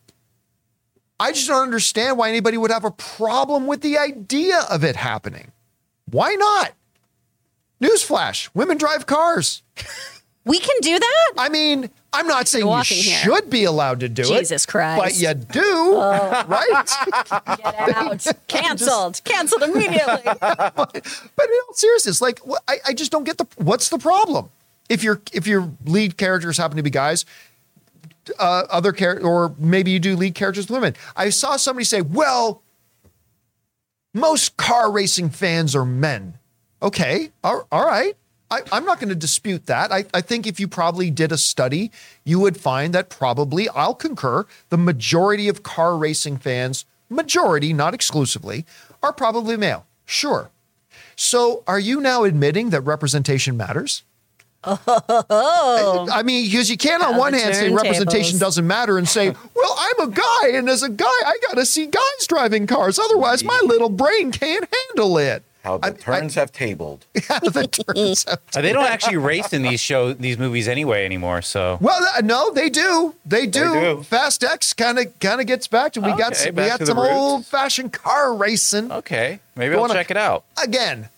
I 1.19 1.33
just 1.33 1.49
don't 1.49 1.63
understand 1.63 2.17
why 2.17 2.29
anybody 2.29 2.57
would 2.57 2.71
have 2.71 2.85
a 2.85 2.91
problem 2.91 3.67
with 3.67 3.81
the 3.81 3.97
idea 3.97 4.61
of 4.71 4.85
it 4.85 4.95
happening. 4.95 5.51
Why 6.09 6.35
not? 6.35 6.71
Newsflash: 7.81 8.49
Women 8.53 8.77
drive 8.77 9.05
cars. 9.05 9.61
We 10.45 10.59
can 10.59 10.75
do 10.81 10.97
that? 10.97 11.33
I 11.37 11.49
mean, 11.49 11.89
I'm 12.15 12.27
not 12.27 12.47
saying 12.47 12.63
you 12.65 12.69
walking 12.69 12.97
here. 12.97 13.17
should 13.17 13.49
be 13.49 13.65
allowed 13.65 13.99
to 13.99 14.09
do 14.09 14.23
it. 14.23 14.39
Jesus 14.39 14.65
Christ. 14.65 15.01
But 15.01 15.19
you 15.19 15.33
do, 15.33 15.99
right? 15.99 16.85
Get 17.57 17.95
out. 17.95 18.25
Canceled. 18.47 19.21
Canceled 19.23 19.63
immediately. 19.63 20.21
but 20.39 20.95
in 20.95 21.59
all 21.67 21.73
seriousness, 21.73 22.21
like 22.21 22.39
I, 22.67 22.77
I 22.87 22.93
just 22.93 23.11
don't 23.11 23.25
get 23.25 23.37
the 23.37 23.45
what's 23.57 23.89
the 23.89 23.97
problem 23.97 24.49
if 24.89 25.03
your 25.03 25.21
if 25.33 25.45
your 25.45 25.71
lead 25.85 26.17
characters 26.17 26.57
happen 26.57 26.77
to 26.77 26.83
be 26.83 26.89
guys, 26.89 27.25
uh, 28.39 28.63
other 28.69 28.91
character 28.91 29.27
or 29.27 29.53
maybe 29.57 29.91
you 29.91 29.99
do 29.99 30.15
lead 30.15 30.35
characters 30.35 30.69
with 30.69 30.77
women. 30.77 30.95
I 31.15 31.29
saw 31.29 31.57
somebody 31.57 31.85
say, 31.85 32.01
"Well, 32.01 32.61
most 34.13 34.57
car 34.57 34.91
racing 34.91 35.31
fans 35.31 35.75
are 35.75 35.85
men." 35.85 36.37
Okay, 36.81 37.31
all, 37.43 37.67
all 37.71 37.85
right. 37.85 38.15
I, 38.51 38.61
I'm 38.71 38.85
not 38.85 38.99
going 38.99 39.09
to 39.09 39.15
dispute 39.15 39.65
that. 39.65 39.91
I, 39.91 40.05
I 40.13 40.21
think 40.21 40.45
if 40.45 40.59
you 40.59 40.67
probably 40.67 41.09
did 41.09 41.31
a 41.31 41.37
study, 41.37 41.91
you 42.23 42.39
would 42.39 42.57
find 42.57 42.93
that 42.93 43.09
probably, 43.09 43.67
I'll 43.69 43.95
concur, 43.95 44.45
the 44.69 44.77
majority 44.77 45.47
of 45.47 45.63
car 45.63 45.97
racing 45.97 46.37
fans, 46.37 46.85
majority, 47.09 47.73
not 47.73 47.93
exclusively, 47.93 48.65
are 49.01 49.13
probably 49.13 49.57
male. 49.57 49.85
Sure. 50.05 50.51
So 51.15 51.63
are 51.65 51.79
you 51.79 51.99
now 52.01 52.23
admitting 52.23 52.69
that 52.69 52.81
representation 52.81 53.57
matters? 53.57 54.03
Oh. 54.67 56.07
I 56.11 56.23
mean, 56.23 56.45
because 56.45 56.69
you 56.69 56.77
can't 56.77 57.03
on 57.03 57.17
one 57.17 57.33
hand 57.33 57.55
say 57.55 57.71
representation 57.71 58.39
doesn't 58.39 58.65
matter 58.65 58.97
and 58.97 59.07
say, 59.07 59.29
well, 59.29 59.75
I'm 59.77 60.09
a 60.09 60.11
guy, 60.11 60.49
and 60.53 60.69
as 60.69 60.81
a 60.81 60.89
guy, 60.89 61.05
I 61.05 61.37
got 61.47 61.55
to 61.55 61.65
see 61.65 61.85
guys 61.85 62.27
driving 62.27 62.65
cars. 62.65 62.97
Otherwise, 62.97 63.43
my 63.43 63.59
little 63.65 63.89
brain 63.89 64.31
can't 64.31 64.67
handle 64.89 65.17
it. 65.17 65.43
How 65.65 65.77
the 65.79 65.87
I- 65.87 65.91
turns 65.91 66.35
have 66.35 66.51
tabled. 66.51 67.05
How 67.27 67.39
the 67.39 67.67
turns 67.67 68.23
have 68.25 68.39
Uh, 68.55 68.61
they 68.61 68.71
don't 68.71 68.85
actually 68.85 69.17
race 69.17 69.51
in 69.51 69.61
these 69.63 69.79
show 69.81 70.13
these 70.13 70.37
movies 70.37 70.67
anyway 70.67 71.03
anymore. 71.05 71.41
So 71.41 71.77
Well, 71.81 71.99
no, 72.23 72.51
they 72.51 72.69
do. 72.69 73.15
They 73.25 73.47
do. 73.47 73.73
do. 73.73 74.03
Fast 74.03 74.43
X 74.43 74.73
kind 74.73 74.99
of 74.99 75.17
kind 75.19 75.41
of 75.41 75.47
gets 75.47 75.67
back 75.67 75.93
to 75.93 76.01
we 76.01 76.15
got 76.15 76.35
some, 76.35 76.55
we 76.55 76.65
got 76.67 76.85
some 76.85 76.97
old 76.99 77.45
fashioned 77.45 77.91
car 77.93 78.33
racing. 78.35 78.91
okay, 78.91 79.39
maybe 79.55 79.73
Go 79.73 79.79
I'll 79.79 79.85
on 79.85 79.91
a- 79.91 79.93
check 79.95 80.11
it 80.11 80.17
out. 80.17 80.45
Again, 80.63 81.09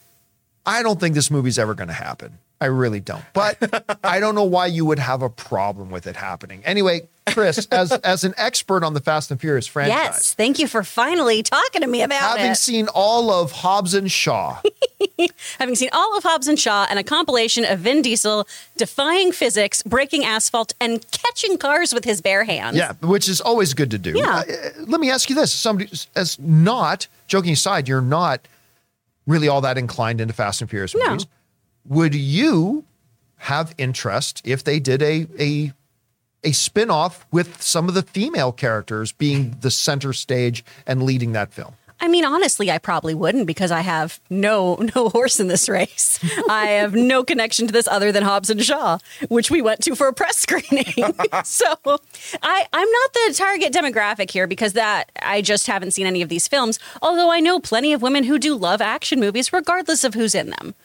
I 0.66 0.82
don't 0.82 1.00
think 1.00 1.14
this 1.16 1.30
movie's 1.30 1.60
ever 1.60 1.74
going 1.76 1.88
to 1.90 1.94
happen. 1.94 2.40
I 2.60 2.66
really 2.66 3.00
don't. 3.00 3.24
But 3.34 4.00
I 4.04 4.20
don't 4.20 4.36
know 4.36 4.44
why 4.44 4.66
you 4.68 4.86
would 4.86 5.00
have 5.00 5.22
a 5.22 5.30
problem 5.30 5.90
with 5.92 6.08
it 6.08 6.16
happening. 6.16 6.64
Anyway, 6.66 7.08
Chris, 7.34 7.68
as 7.68 7.92
as 7.92 8.24
an 8.24 8.34
expert 8.38 8.84
on 8.84 8.94
the 8.94 9.00
Fast 9.00 9.30
and 9.32 9.40
Furious 9.40 9.68
franchise, 9.68 9.96
yes. 9.96 10.34
Thank 10.34 10.60
you 10.60 10.68
for 10.68 10.84
finally 10.84 11.44
talking 11.44 11.82
to 11.82 11.88
me 11.88 12.02
about 12.02 12.38
having 12.38 12.52
it. 12.54 12.56
seen 12.56 12.88
all 12.94 13.30
of 13.32 13.52
Hobbs 13.52 13.94
and 13.94 14.12
Shaw, 14.12 14.62
having 15.60 15.76
seen 15.76 15.90
all 15.92 16.18
of 16.18 16.24
Hobbs 16.24 16.48
and 16.48 16.60
Shaw 16.60 16.88
and 16.90 16.98
a 16.98 17.04
compilation 17.04 17.66
of 17.66 17.80
Vin 17.80 18.02
Diesel 18.02 18.48
defying 18.78 19.32
physics, 19.32 19.84
breaking 19.84 20.24
asphalt, 20.26 20.74
and 20.80 21.06
catching 21.12 21.58
cars 21.58 21.94
with 21.94 22.06
his 22.06 22.22
bare 22.22 22.46
hands. 22.46 22.78
yeah, 22.78 22.94
which 23.02 23.28
is 23.30 23.42
always 23.42 23.74
good 23.74 23.92
to 23.92 23.98
do. 23.98 24.14
Yeah. 24.18 24.44
Uh, 24.48 24.70
let 24.88 25.00
me 25.02 25.12
ask 25.12 25.30
you 25.30 25.36
this: 25.36 25.52
somebody 25.54 25.92
as 26.16 26.40
not 26.40 27.08
joking 27.28 27.52
aside, 27.54 27.88
you're 27.88 28.02
not 28.02 28.48
really 29.28 29.50
all 29.50 29.62
that 29.62 29.78
inclined 29.78 30.22
into 30.22 30.34
Fast 30.34 30.62
and 30.62 30.70
Furious 30.70 30.96
No. 30.96 31.18
Would 31.88 32.16
you 32.16 32.86
have 33.38 33.74
interest 33.78 34.42
if 34.44 34.64
they 34.64 34.80
did 34.80 35.02
a 35.02 35.28
a 35.40 35.74
a 36.44 36.52
spin-off 36.52 37.26
with 37.32 37.62
some 37.62 37.88
of 37.90 37.96
the 37.96 38.04
female 38.04 38.52
characters 38.52 39.12
being 39.12 39.58
the 39.62 39.72
center 39.72 40.14
stage 40.14 40.64
and 40.86 41.04
leading 41.04 41.32
that 41.34 41.52
film? 41.52 41.74
I 42.00 42.08
mean, 42.08 42.26
honestly, 42.26 42.70
I 42.70 42.78
probably 42.78 43.16
wouldn't 43.16 43.48
because 43.48 43.72
I 43.72 43.82
have 43.82 44.20
no 44.30 44.76
no 44.96 45.10
horse 45.10 45.40
in 45.40 45.48
this 45.48 45.68
race. 45.68 46.20
I 46.50 46.68
have 46.68 46.94
no 46.94 47.24
connection 47.24 47.68
to 47.68 47.74
this 47.74 47.88
other 47.88 48.12
than 48.12 48.24
Hobbs 48.24 48.50
and 48.50 48.64
Shaw, 48.64 49.00
which 49.30 49.50
we 49.50 49.62
went 49.62 49.82
to 49.82 49.96
for 49.96 50.08
a 50.08 50.14
press 50.14 50.38
screening. 50.48 50.94
so 51.44 51.74
I 52.44 52.68
I'm 52.72 52.92
not 52.92 53.14
the 53.14 53.34
target 53.36 53.74
demographic 53.74 54.30
here 54.30 54.48
because 54.48 54.74
that 54.74 55.12
I 55.22 55.42
just 55.42 55.68
haven't 55.68 55.92
seen 55.92 56.06
any 56.06 56.22
of 56.22 56.30
these 56.30 56.48
films. 56.48 56.80
Although 57.02 57.32
I 57.32 57.40
know 57.40 57.60
plenty 57.60 57.94
of 57.94 58.02
women 58.02 58.26
who 58.26 58.38
do 58.38 58.56
love 58.56 58.82
action 58.82 59.20
movies, 59.20 59.52
regardless 59.52 60.04
of 60.04 60.14
who's 60.14 60.36
in 60.36 60.52
them. 60.52 60.76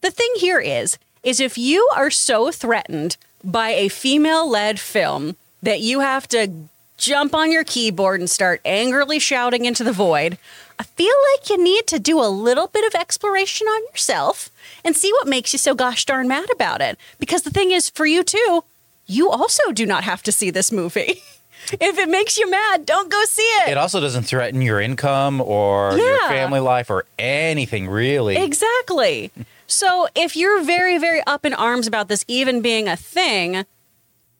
The 0.00 0.10
thing 0.10 0.30
here 0.36 0.60
is, 0.60 0.98
is 1.22 1.40
if 1.40 1.58
you 1.58 1.88
are 1.96 2.10
so 2.10 2.50
threatened 2.50 3.16
by 3.42 3.70
a 3.70 3.88
female-led 3.88 4.78
film 4.78 5.36
that 5.62 5.80
you 5.80 6.00
have 6.00 6.28
to 6.28 6.50
jump 6.96 7.34
on 7.34 7.52
your 7.52 7.64
keyboard 7.64 8.20
and 8.20 8.28
start 8.28 8.60
angrily 8.64 9.18
shouting 9.18 9.64
into 9.64 9.84
the 9.84 9.92
void, 9.92 10.38
I 10.78 10.84
feel 10.84 11.14
like 11.34 11.50
you 11.50 11.62
need 11.62 11.86
to 11.88 11.98
do 11.98 12.20
a 12.20 12.28
little 12.28 12.68
bit 12.68 12.86
of 12.86 13.00
exploration 13.00 13.66
on 13.66 13.82
yourself 13.90 14.50
and 14.84 14.96
see 14.96 15.12
what 15.12 15.26
makes 15.26 15.52
you 15.52 15.58
so 15.58 15.74
gosh 15.74 16.04
darn 16.04 16.28
mad 16.28 16.48
about 16.52 16.80
it. 16.80 16.98
Because 17.18 17.42
the 17.42 17.50
thing 17.50 17.72
is, 17.72 17.90
for 17.90 18.06
you 18.06 18.22
too, 18.22 18.62
you 19.06 19.30
also 19.30 19.72
do 19.72 19.86
not 19.86 20.04
have 20.04 20.22
to 20.24 20.32
see 20.32 20.50
this 20.50 20.70
movie. 20.70 21.22
if 21.72 21.98
it 21.98 22.08
makes 22.08 22.38
you 22.38 22.48
mad, 22.48 22.86
don't 22.86 23.10
go 23.10 23.24
see 23.24 23.42
it. 23.42 23.70
It 23.70 23.76
also 23.76 24.00
doesn't 24.00 24.24
threaten 24.24 24.62
your 24.62 24.80
income 24.80 25.40
or 25.40 25.96
your 25.96 26.18
family 26.28 26.60
life 26.60 26.90
or 26.90 27.06
anything 27.18 27.88
really. 27.88 28.36
Exactly. 28.36 29.32
So 29.70 30.08
if 30.14 30.34
you're 30.34 30.62
very, 30.62 30.96
very 30.96 31.22
up 31.26 31.44
in 31.44 31.52
arms 31.52 31.86
about 31.86 32.08
this 32.08 32.24
even 32.26 32.62
being 32.62 32.88
a 32.88 32.96
thing, 32.96 33.66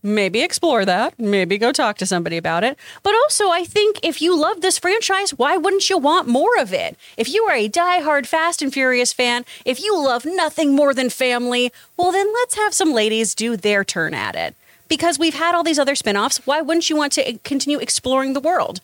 maybe 0.02 0.40
explore 0.40 0.86
that. 0.86 1.18
Maybe 1.18 1.58
go 1.58 1.70
talk 1.70 1.98
to 1.98 2.06
somebody 2.06 2.38
about 2.38 2.64
it. 2.64 2.78
But 3.02 3.12
also, 3.12 3.50
I 3.50 3.64
think 3.64 4.00
if 4.02 4.22
you 4.22 4.34
love 4.34 4.62
this 4.62 4.78
franchise, 4.78 5.34
why 5.34 5.58
wouldn't 5.58 5.90
you 5.90 5.98
want 5.98 6.28
more 6.28 6.58
of 6.58 6.72
it? 6.72 6.96
If 7.18 7.28
you 7.28 7.44
are 7.44 7.54
a 7.54 7.68
die-hard 7.68 8.26
Fast 8.26 8.62
and 8.62 8.72
Furious 8.72 9.12
fan, 9.12 9.44
if 9.66 9.82
you 9.82 9.94
love 10.02 10.24
nothing 10.24 10.74
more 10.74 10.94
than 10.94 11.10
family, 11.10 11.72
well, 11.98 12.10
then 12.10 12.32
let's 12.32 12.54
have 12.54 12.72
some 12.72 12.94
ladies 12.94 13.34
do 13.34 13.54
their 13.54 13.84
turn 13.84 14.14
at 14.14 14.34
it. 14.34 14.54
Because 14.88 15.18
we've 15.18 15.34
had 15.34 15.54
all 15.54 15.62
these 15.62 15.78
other 15.78 15.94
spin 15.94 16.16
offs, 16.16 16.46
why 16.46 16.62
wouldn't 16.62 16.88
you 16.88 16.96
want 16.96 17.12
to 17.12 17.36
continue 17.44 17.78
exploring 17.78 18.32
the 18.32 18.40
world? 18.40 18.80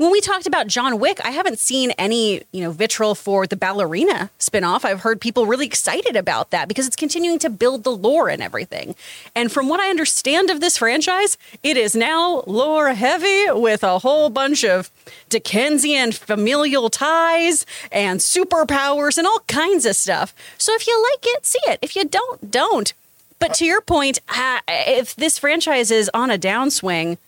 When 0.00 0.10
we 0.10 0.22
talked 0.22 0.46
about 0.46 0.66
John 0.66 0.98
Wick, 0.98 1.20
I 1.22 1.30
haven't 1.30 1.58
seen 1.58 1.90
any, 1.98 2.40
you 2.52 2.62
know, 2.62 2.70
vitriol 2.70 3.14
for 3.14 3.46
the 3.46 3.54
ballerina 3.54 4.30
spinoff. 4.38 4.82
I've 4.82 5.00
heard 5.00 5.20
people 5.20 5.44
really 5.44 5.66
excited 5.66 6.16
about 6.16 6.52
that 6.52 6.68
because 6.68 6.86
it's 6.86 6.96
continuing 6.96 7.38
to 7.40 7.50
build 7.50 7.84
the 7.84 7.90
lore 7.90 8.30
and 8.30 8.42
everything. 8.42 8.94
And 9.34 9.52
from 9.52 9.68
what 9.68 9.78
I 9.78 9.90
understand 9.90 10.48
of 10.48 10.62
this 10.62 10.78
franchise, 10.78 11.36
it 11.62 11.76
is 11.76 11.94
now 11.94 12.42
lore 12.46 12.94
heavy 12.94 13.50
with 13.50 13.82
a 13.82 13.98
whole 13.98 14.30
bunch 14.30 14.64
of 14.64 14.90
Dickensian 15.28 16.12
familial 16.12 16.88
ties 16.88 17.66
and 17.92 18.20
superpowers 18.20 19.18
and 19.18 19.26
all 19.26 19.40
kinds 19.48 19.84
of 19.84 19.96
stuff. 19.96 20.34
So 20.56 20.74
if 20.76 20.86
you 20.86 21.08
like 21.12 21.26
it, 21.36 21.44
see 21.44 21.60
it. 21.66 21.78
If 21.82 21.94
you 21.94 22.06
don't, 22.06 22.50
don't. 22.50 22.94
But 23.38 23.52
to 23.54 23.66
your 23.66 23.82
point, 23.82 24.18
uh, 24.34 24.60
if 24.66 25.14
this 25.14 25.38
franchise 25.38 25.90
is 25.90 26.10
on 26.14 26.30
a 26.30 26.38
downswing, 26.38 27.18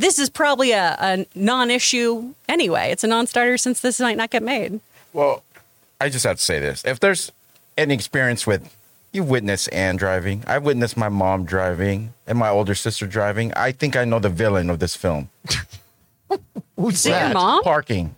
this 0.00 0.18
is 0.18 0.30
probably 0.30 0.72
a, 0.72 0.96
a 0.98 1.26
non-issue 1.34 2.34
anyway. 2.48 2.90
It's 2.90 3.04
a 3.04 3.06
non-starter 3.06 3.58
since 3.58 3.80
this 3.80 4.00
might 4.00 4.16
not 4.16 4.30
get 4.30 4.42
made. 4.42 4.80
Well, 5.12 5.42
I 6.00 6.08
just 6.08 6.24
have 6.24 6.38
to 6.38 6.42
say 6.42 6.58
this: 6.58 6.84
if 6.84 6.98
there's 7.00 7.30
any 7.76 7.94
experience 7.94 8.46
with 8.46 8.74
you 9.12 9.22
witness 9.22 9.68
Anne 9.68 9.96
driving, 9.96 10.44
I 10.46 10.58
witnessed 10.58 10.96
my 10.96 11.08
mom 11.08 11.44
driving 11.44 12.14
and 12.26 12.38
my 12.38 12.48
older 12.48 12.74
sister 12.74 13.06
driving. 13.06 13.52
I 13.54 13.72
think 13.72 13.96
I 13.96 14.04
know 14.04 14.18
the 14.18 14.28
villain 14.28 14.70
of 14.70 14.78
this 14.78 14.96
film. 14.96 15.28
Who's 16.76 17.02
that? 17.02 17.34
Mom? 17.34 17.62
Parking. 17.62 18.14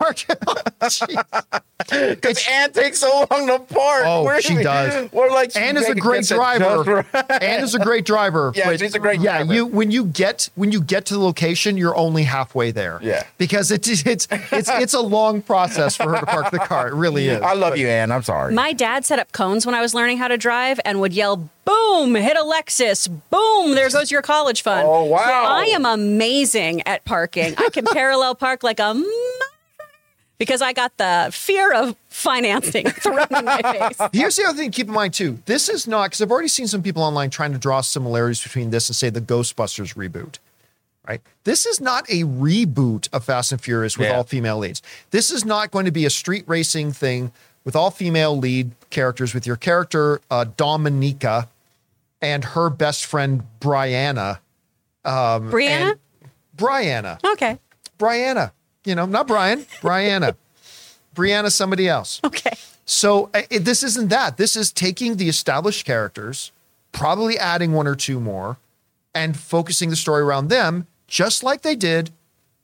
Oh, 0.46 2.08
because 2.10 2.46
Anne 2.48 2.72
takes 2.72 3.00
so 3.00 3.26
long 3.30 3.46
to 3.46 3.58
park. 3.58 4.04
Oh, 4.06 4.24
Where 4.24 4.40
she 4.40 4.62
does. 4.62 5.10
We're 5.12 5.30
like 5.30 5.54
Anne 5.56 5.76
is 5.76 5.88
a 5.88 5.94
great 5.94 6.24
driver. 6.24 7.04
Right. 7.12 7.30
Anne 7.42 7.64
is 7.64 7.74
a 7.74 7.78
great 7.78 8.04
driver. 8.04 8.52
Yeah, 8.54 8.74
she's 8.76 8.94
a 8.94 8.98
great. 8.98 9.20
Yeah, 9.20 9.38
driver. 9.38 9.54
you 9.54 9.66
when 9.66 9.90
you 9.90 10.06
get 10.06 10.48
when 10.54 10.72
you 10.72 10.80
get 10.80 11.06
to 11.06 11.14
the 11.14 11.20
location, 11.20 11.76
you're 11.76 11.96
only 11.96 12.22
halfway 12.22 12.70
there. 12.70 12.98
Yeah, 13.02 13.24
because 13.38 13.70
it's 13.70 13.88
it's 14.06 14.28
it's 14.30 14.70
it's 14.70 14.94
a 14.94 15.00
long 15.00 15.42
process 15.42 15.96
for 15.96 16.14
her 16.14 16.20
to 16.20 16.26
park 16.26 16.50
the 16.50 16.58
car. 16.58 16.88
It 16.88 16.94
really 16.94 17.28
is. 17.28 17.40
I 17.42 17.54
love 17.54 17.72
but, 17.72 17.78
you, 17.78 17.88
Anne. 17.88 18.12
I'm 18.12 18.22
sorry. 18.22 18.54
My 18.54 18.72
dad 18.72 19.04
set 19.04 19.18
up 19.18 19.32
cones 19.32 19.66
when 19.66 19.74
I 19.74 19.80
was 19.80 19.94
learning 19.94 20.18
how 20.18 20.28
to 20.28 20.38
drive 20.38 20.80
and 20.84 21.00
would 21.00 21.12
yell 21.12 21.48
boom, 21.64 22.14
hit 22.14 22.36
a 22.36 22.40
Lexus, 22.40 23.08
boom, 23.30 23.74
there 23.74 23.88
goes 23.88 24.10
your 24.10 24.22
college 24.22 24.62
fund. 24.62 24.86
Oh, 24.86 25.04
wow. 25.04 25.18
So 25.18 25.32
I 25.32 25.64
am 25.74 25.86
amazing 25.86 26.82
at 26.82 27.04
parking. 27.04 27.54
I 27.56 27.70
can 27.70 27.84
parallel 27.92 28.34
park 28.34 28.62
like 28.62 28.80
a 28.80 28.94
because 30.38 30.62
I 30.62 30.72
got 30.72 30.96
the 30.96 31.30
fear 31.32 31.72
of 31.72 31.96
financing 32.08 32.86
thrown 32.90 33.26
in 33.30 33.44
my 33.44 33.62
face. 33.62 34.08
Here's 34.12 34.36
the 34.36 34.44
other 34.44 34.58
thing 34.58 34.70
to 34.70 34.76
keep 34.76 34.88
in 34.88 34.94
mind 34.94 35.14
too. 35.14 35.38
This 35.46 35.68
is 35.68 35.86
not 35.86 36.06
because 36.10 36.20
I've 36.20 36.30
already 36.30 36.48
seen 36.48 36.66
some 36.66 36.82
people 36.82 37.02
online 37.02 37.30
trying 37.30 37.52
to 37.52 37.58
draw 37.58 37.80
similarities 37.80 38.42
between 38.42 38.70
this 38.70 38.88
and 38.88 38.96
say 38.96 39.10
the 39.10 39.20
Ghostbusters 39.20 39.94
reboot. 39.94 40.38
Right? 41.06 41.20
This 41.44 41.66
is 41.66 41.82
not 41.82 42.08
a 42.08 42.22
reboot 42.22 43.10
of 43.12 43.24
Fast 43.24 43.52
and 43.52 43.60
Furious 43.60 43.98
with 43.98 44.08
yeah. 44.08 44.16
all 44.16 44.24
female 44.24 44.56
leads. 44.56 44.80
This 45.10 45.30
is 45.30 45.44
not 45.44 45.70
going 45.70 45.84
to 45.84 45.90
be 45.90 46.06
a 46.06 46.10
street 46.10 46.44
racing 46.46 46.92
thing 46.92 47.30
with 47.64 47.76
all 47.76 47.90
female 47.90 48.36
lead 48.36 48.70
characters 48.88 49.34
with 49.34 49.46
your 49.46 49.56
character 49.56 50.22
uh, 50.30 50.44
Dominica 50.56 51.48
and 52.22 52.42
her 52.44 52.70
best 52.70 53.04
friend 53.04 53.42
Brianna. 53.60 54.38
Um, 55.04 55.50
Brianna. 55.50 55.98
Brianna. 56.56 57.22
Okay. 57.32 57.58
Brianna 57.98 58.52
you 58.84 58.94
know, 58.94 59.06
not 59.06 59.26
Brian, 59.26 59.60
Brianna. 59.80 60.36
Brianna, 61.14 61.50
somebody 61.50 61.88
else. 61.88 62.20
Okay. 62.24 62.52
So 62.84 63.30
it, 63.34 63.64
this 63.64 63.82
isn't 63.82 64.08
that. 64.08 64.36
This 64.36 64.56
is 64.56 64.72
taking 64.72 65.16
the 65.16 65.28
established 65.28 65.86
characters, 65.86 66.52
probably 66.92 67.38
adding 67.38 67.72
one 67.72 67.86
or 67.86 67.94
two 67.94 68.20
more, 68.20 68.58
and 69.14 69.36
focusing 69.36 69.90
the 69.90 69.96
story 69.96 70.22
around 70.22 70.48
them, 70.48 70.86
just 71.06 71.42
like 71.42 71.62
they 71.62 71.76
did, 71.76 72.10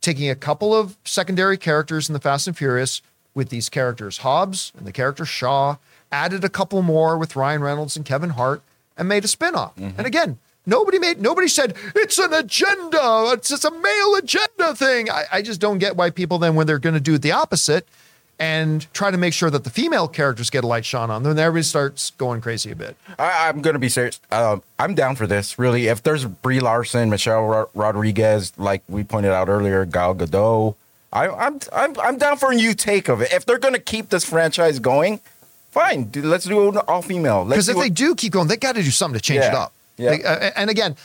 taking 0.01 0.29
a 0.29 0.35
couple 0.35 0.75
of 0.75 0.97
secondary 1.05 1.57
characters 1.57 2.09
in 2.09 2.13
the 2.13 2.21
Fast 2.21 2.47
and 2.47 2.57
Furious 2.57 3.03
with 3.35 3.51
these 3.51 3.69
characters, 3.69 4.19
Hobbs 4.19 4.73
and 4.77 4.87
the 4.87 4.93
character 4.93 5.25
Shaw, 5.25 5.77
added 6.11 6.43
a 6.43 6.49
couple 6.49 6.83
more 6.83 7.17
with 7.17 7.37
Ryan 7.37 7.63
Reynolds 7.63 7.97
and 7.97 8.05
Kevin 8.05 8.31
Hart, 8.31 8.63
and 8.97 9.09
made 9.09 9.25
a 9.25 9.29
spinoff. 9.29 9.75
Mm-hmm. 9.77 9.97
And 9.97 10.07
again, 10.07 10.39
Nobody 10.67 10.99
made 10.99 11.21
nobody 11.21 11.49
said 11.49 11.75
it's 11.95 12.19
an 12.19 12.33
agenda. 12.33 13.31
It's 13.33 13.49
just 13.49 13.65
a 13.65 13.71
male 13.71 14.15
agenda 14.17 14.75
thing. 14.75 15.11
I, 15.11 15.25
I 15.33 15.43
just 15.43 15.61
don't 15.61 15.79
get 15.79 15.97
why 15.97 16.11
people 16.11 16.39
then 16.39 16.55
when 16.55 16.67
they're 16.67 16.79
going 16.79 16.95
to 16.95 17.01
do 17.01 17.19
the 17.19 17.33
opposite 17.33 17.87
and 18.39 18.93
try 18.95 19.11
to 19.11 19.19
make 19.19 19.35
sure 19.35 19.51
that 19.51 19.65
the 19.65 19.71
female 19.71 20.09
characters 20.09 20.49
get 20.49 20.65
a 20.65 20.67
light 20.67 20.85
shone 20.85 21.11
on 21.11 21.23
them, 21.23 21.35
then 21.35 21.45
everybody 21.45 21.63
starts 21.63 22.11
going 22.13 22.41
crazy 22.41 22.71
a 22.71 22.77
bit. 22.77 22.97
I, 23.19 23.49
am 23.51 23.61
going 23.61 23.75
to 23.75 23.81
be 23.81 23.91
serious. 23.91 24.19
Um, 24.31 24.63
I'm 24.79 24.95
down 24.95 25.15
for 25.15 25.27
this. 25.27 25.59
Really, 25.59 25.89
if 25.89 26.03
there's 26.03 26.25
Brie 26.25 26.59
Larson, 26.59 27.11
Michelle 27.11 27.47
Ro- 27.47 27.71
Rodriguez, 27.75 28.53
like 28.57 28.83
we 28.89 29.05
pointed 29.05 29.33
out 29.33 29.49
earlier, 29.49 29.85
Gal 29.85 30.15
Gadot, 30.15 30.75
I, 31.13 31.29
I'm 31.29 31.61
I'm 31.73 31.99
I'm 32.01 32.19
down 32.19 32.37
for 32.39 32.53
a 32.53 32.55
new 32.55 32.73
take 32.73 33.09
of 33.09 33.21
it. 33.21 33.33
If 33.33 33.45
they're 33.45 33.59
going 33.59 33.75
to 33.75 33.81
keep 33.81 34.09
this 34.09 34.25
franchise 34.25 34.79
going, 34.79 35.21
fine. 35.71 36.11
Let's 36.15 36.45
do 36.45 36.69
it 36.69 36.77
all 36.89 37.03
female. 37.03 37.45
Because 37.45 37.69
if 37.69 37.77
what, 37.77 37.83
they 37.83 37.91
do 37.91 38.15
keep 38.15 38.33
going, 38.33 38.49
they 38.49 38.57
got 38.57 38.77
to 38.77 38.83
do 38.83 38.91
something 38.91 39.19
to 39.19 39.23
change 39.23 39.43
yeah. 39.43 39.49
it 39.49 39.55
up. 39.55 39.73
Yeah. 40.01 40.11
Like, 40.11 40.25
uh, 40.25 40.51
and 40.57 40.71
again, 40.71 40.97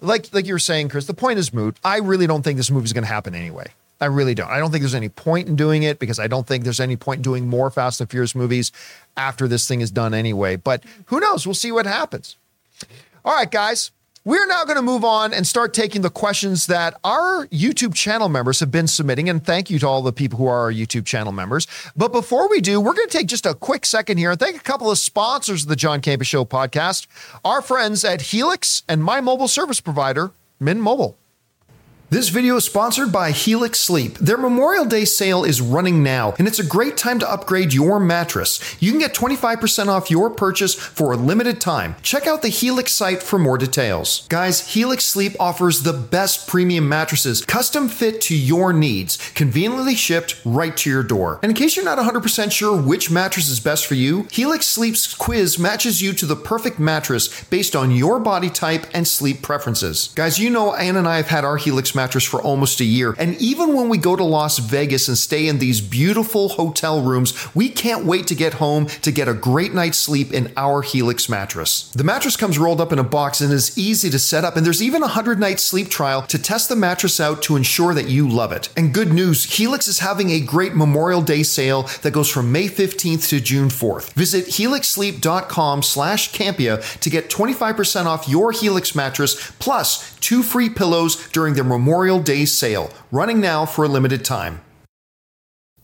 like 0.00 0.32
like 0.32 0.46
you 0.46 0.54
were 0.54 0.58
saying, 0.58 0.88
Chris, 0.88 1.06
the 1.06 1.14
point 1.14 1.38
is 1.38 1.52
moot. 1.52 1.76
I 1.84 1.98
really 1.98 2.26
don't 2.26 2.42
think 2.42 2.56
this 2.56 2.70
movie 2.70 2.84
is 2.84 2.92
going 2.92 3.04
to 3.04 3.08
happen 3.08 3.34
anyway. 3.34 3.66
I 4.00 4.06
really 4.06 4.34
don't. 4.34 4.50
I 4.50 4.58
don't 4.58 4.70
think 4.70 4.82
there's 4.82 4.94
any 4.94 5.08
point 5.08 5.48
in 5.48 5.56
doing 5.56 5.82
it 5.82 5.98
because 5.98 6.18
I 6.18 6.26
don't 6.26 6.46
think 6.46 6.64
there's 6.64 6.80
any 6.80 6.96
point 6.96 7.18
in 7.18 7.22
doing 7.22 7.48
more 7.48 7.70
Fast 7.70 8.00
and 8.00 8.10
Furious 8.10 8.34
movies 8.34 8.72
after 9.16 9.48
this 9.48 9.66
thing 9.66 9.80
is 9.80 9.90
done 9.90 10.14
anyway. 10.14 10.56
But 10.56 10.84
who 11.06 11.20
knows? 11.20 11.46
We'll 11.46 11.54
see 11.54 11.72
what 11.72 11.86
happens. 11.86 12.36
All 13.24 13.34
right, 13.34 13.50
guys. 13.50 13.92
We're 14.26 14.46
now 14.46 14.64
going 14.64 14.76
to 14.76 14.82
move 14.82 15.04
on 15.04 15.34
and 15.34 15.46
start 15.46 15.74
taking 15.74 16.00
the 16.00 16.08
questions 16.08 16.66
that 16.68 16.98
our 17.04 17.46
YouTube 17.48 17.92
channel 17.94 18.30
members 18.30 18.58
have 18.60 18.70
been 18.70 18.86
submitting. 18.86 19.28
And 19.28 19.44
thank 19.44 19.68
you 19.68 19.78
to 19.80 19.86
all 19.86 20.00
the 20.00 20.14
people 20.14 20.38
who 20.38 20.46
are 20.46 20.60
our 20.60 20.72
YouTube 20.72 21.04
channel 21.04 21.30
members. 21.30 21.66
But 21.94 22.10
before 22.10 22.48
we 22.48 22.62
do, 22.62 22.80
we're 22.80 22.94
going 22.94 23.06
to 23.06 23.18
take 23.18 23.26
just 23.26 23.44
a 23.44 23.52
quick 23.52 23.84
second 23.84 24.16
here 24.16 24.30
and 24.30 24.40
thank 24.40 24.56
a 24.56 24.60
couple 24.60 24.90
of 24.90 24.96
sponsors 24.96 25.64
of 25.64 25.68
the 25.68 25.76
John 25.76 26.00
Campea 26.00 26.24
Show 26.24 26.46
podcast, 26.46 27.06
our 27.44 27.60
friends 27.60 28.02
at 28.02 28.22
Helix 28.22 28.82
and 28.88 29.04
my 29.04 29.20
mobile 29.20 29.46
service 29.46 29.82
provider, 29.82 30.32
Mint 30.58 30.80
Mobile. 30.80 31.18
This 32.14 32.28
video 32.28 32.54
is 32.54 32.64
sponsored 32.64 33.10
by 33.10 33.32
Helix 33.32 33.80
Sleep. 33.80 34.18
Their 34.18 34.36
Memorial 34.36 34.84
Day 34.84 35.04
sale 35.04 35.42
is 35.42 35.60
running 35.60 36.04
now, 36.04 36.32
and 36.38 36.46
it's 36.46 36.60
a 36.60 36.64
great 36.64 36.96
time 36.96 37.18
to 37.18 37.28
upgrade 37.28 37.72
your 37.72 37.98
mattress. 37.98 38.60
You 38.78 38.92
can 38.92 39.00
get 39.00 39.14
25% 39.14 39.88
off 39.88 40.12
your 40.12 40.30
purchase 40.30 40.76
for 40.76 41.10
a 41.10 41.16
limited 41.16 41.60
time. 41.60 41.96
Check 42.02 42.28
out 42.28 42.42
the 42.42 42.50
Helix 42.50 42.92
site 42.92 43.20
for 43.20 43.36
more 43.36 43.58
details. 43.58 44.28
Guys, 44.28 44.74
Helix 44.74 45.04
Sleep 45.04 45.34
offers 45.40 45.82
the 45.82 45.92
best 45.92 46.46
premium 46.46 46.88
mattresses, 46.88 47.44
custom 47.44 47.88
fit 47.88 48.20
to 48.20 48.36
your 48.36 48.72
needs, 48.72 49.18
conveniently 49.32 49.96
shipped 49.96 50.40
right 50.44 50.76
to 50.76 50.90
your 50.90 51.02
door. 51.02 51.40
And 51.42 51.50
in 51.50 51.56
case 51.56 51.74
you're 51.74 51.84
not 51.84 51.98
100% 51.98 52.52
sure 52.52 52.80
which 52.80 53.10
mattress 53.10 53.48
is 53.48 53.58
best 53.58 53.86
for 53.86 53.94
you, 53.96 54.28
Helix 54.30 54.68
Sleep's 54.68 55.12
quiz 55.14 55.58
matches 55.58 56.00
you 56.00 56.12
to 56.12 56.26
the 56.26 56.36
perfect 56.36 56.78
mattress 56.78 57.42
based 57.46 57.74
on 57.74 57.90
your 57.90 58.20
body 58.20 58.50
type 58.50 58.86
and 58.94 59.08
sleep 59.08 59.42
preferences. 59.42 60.12
Guys, 60.14 60.38
you 60.38 60.48
know 60.48 60.74
Ann 60.74 60.94
and 60.94 61.08
I 61.08 61.16
have 61.16 61.26
had 61.26 61.44
our 61.44 61.56
Helix 61.56 61.92
mattress 62.04 62.24
for 62.24 62.42
almost 62.42 62.80
a 62.80 62.84
year. 62.84 63.14
And 63.18 63.34
even 63.40 63.74
when 63.74 63.88
we 63.88 63.96
go 63.96 64.14
to 64.14 64.22
Las 64.22 64.58
Vegas 64.58 65.08
and 65.08 65.16
stay 65.16 65.48
in 65.48 65.58
these 65.58 65.80
beautiful 65.80 66.50
hotel 66.50 67.00
rooms, 67.00 67.32
we 67.54 67.70
can't 67.70 68.04
wait 68.04 68.26
to 68.26 68.34
get 68.34 68.54
home 68.54 68.84
to 69.06 69.10
get 69.10 69.26
a 69.26 69.32
great 69.32 69.72
night's 69.72 69.96
sleep 69.96 70.30
in 70.34 70.52
our 70.54 70.82
Helix 70.82 71.30
mattress. 71.30 71.90
The 71.92 72.04
mattress 72.04 72.36
comes 72.36 72.58
rolled 72.58 72.82
up 72.82 72.92
in 72.92 72.98
a 72.98 73.04
box 73.18 73.40
and 73.40 73.50
is 73.50 73.78
easy 73.78 74.10
to 74.10 74.18
set 74.18 74.44
up, 74.44 74.54
and 74.54 74.66
there's 74.66 74.82
even 74.82 75.00
a 75.00 75.06
100 75.06 75.40
night 75.40 75.60
sleep 75.60 75.88
trial 75.88 76.20
to 76.26 76.38
test 76.38 76.68
the 76.68 76.76
mattress 76.76 77.18
out 77.20 77.42
to 77.44 77.56
ensure 77.56 77.94
that 77.94 78.08
you 78.08 78.28
love 78.28 78.52
it. 78.52 78.68
And 78.76 78.92
good 78.92 79.10
news 79.10 79.44
Helix 79.56 79.88
is 79.88 80.00
having 80.00 80.28
a 80.28 80.40
great 80.40 80.74
Memorial 80.74 81.22
Day 81.22 81.42
sale 81.42 81.84
that 82.02 82.12
goes 82.12 82.28
from 82.28 82.52
May 82.52 82.68
15th 82.68 83.30
to 83.30 83.40
June 83.40 83.68
4th. 83.68 84.12
Visit 84.12 84.44
helixsleep.com 84.44 85.82
slash 85.82 86.32
Campea 86.32 87.00
to 87.00 87.08
get 87.08 87.30
25% 87.30 88.04
off 88.04 88.28
your 88.28 88.52
Helix 88.52 88.94
mattress 88.94 89.52
plus 89.58 90.14
two 90.20 90.42
free 90.42 90.70
pillows 90.70 91.16
during 91.28 91.54
their 91.54 91.64
Memorial 91.64 91.83
Memorial 91.84 92.18
Day 92.18 92.46
sale, 92.46 92.90
running 93.12 93.42
now 93.42 93.66
for 93.66 93.84
a 93.84 93.88
limited 93.88 94.24
time. 94.24 94.62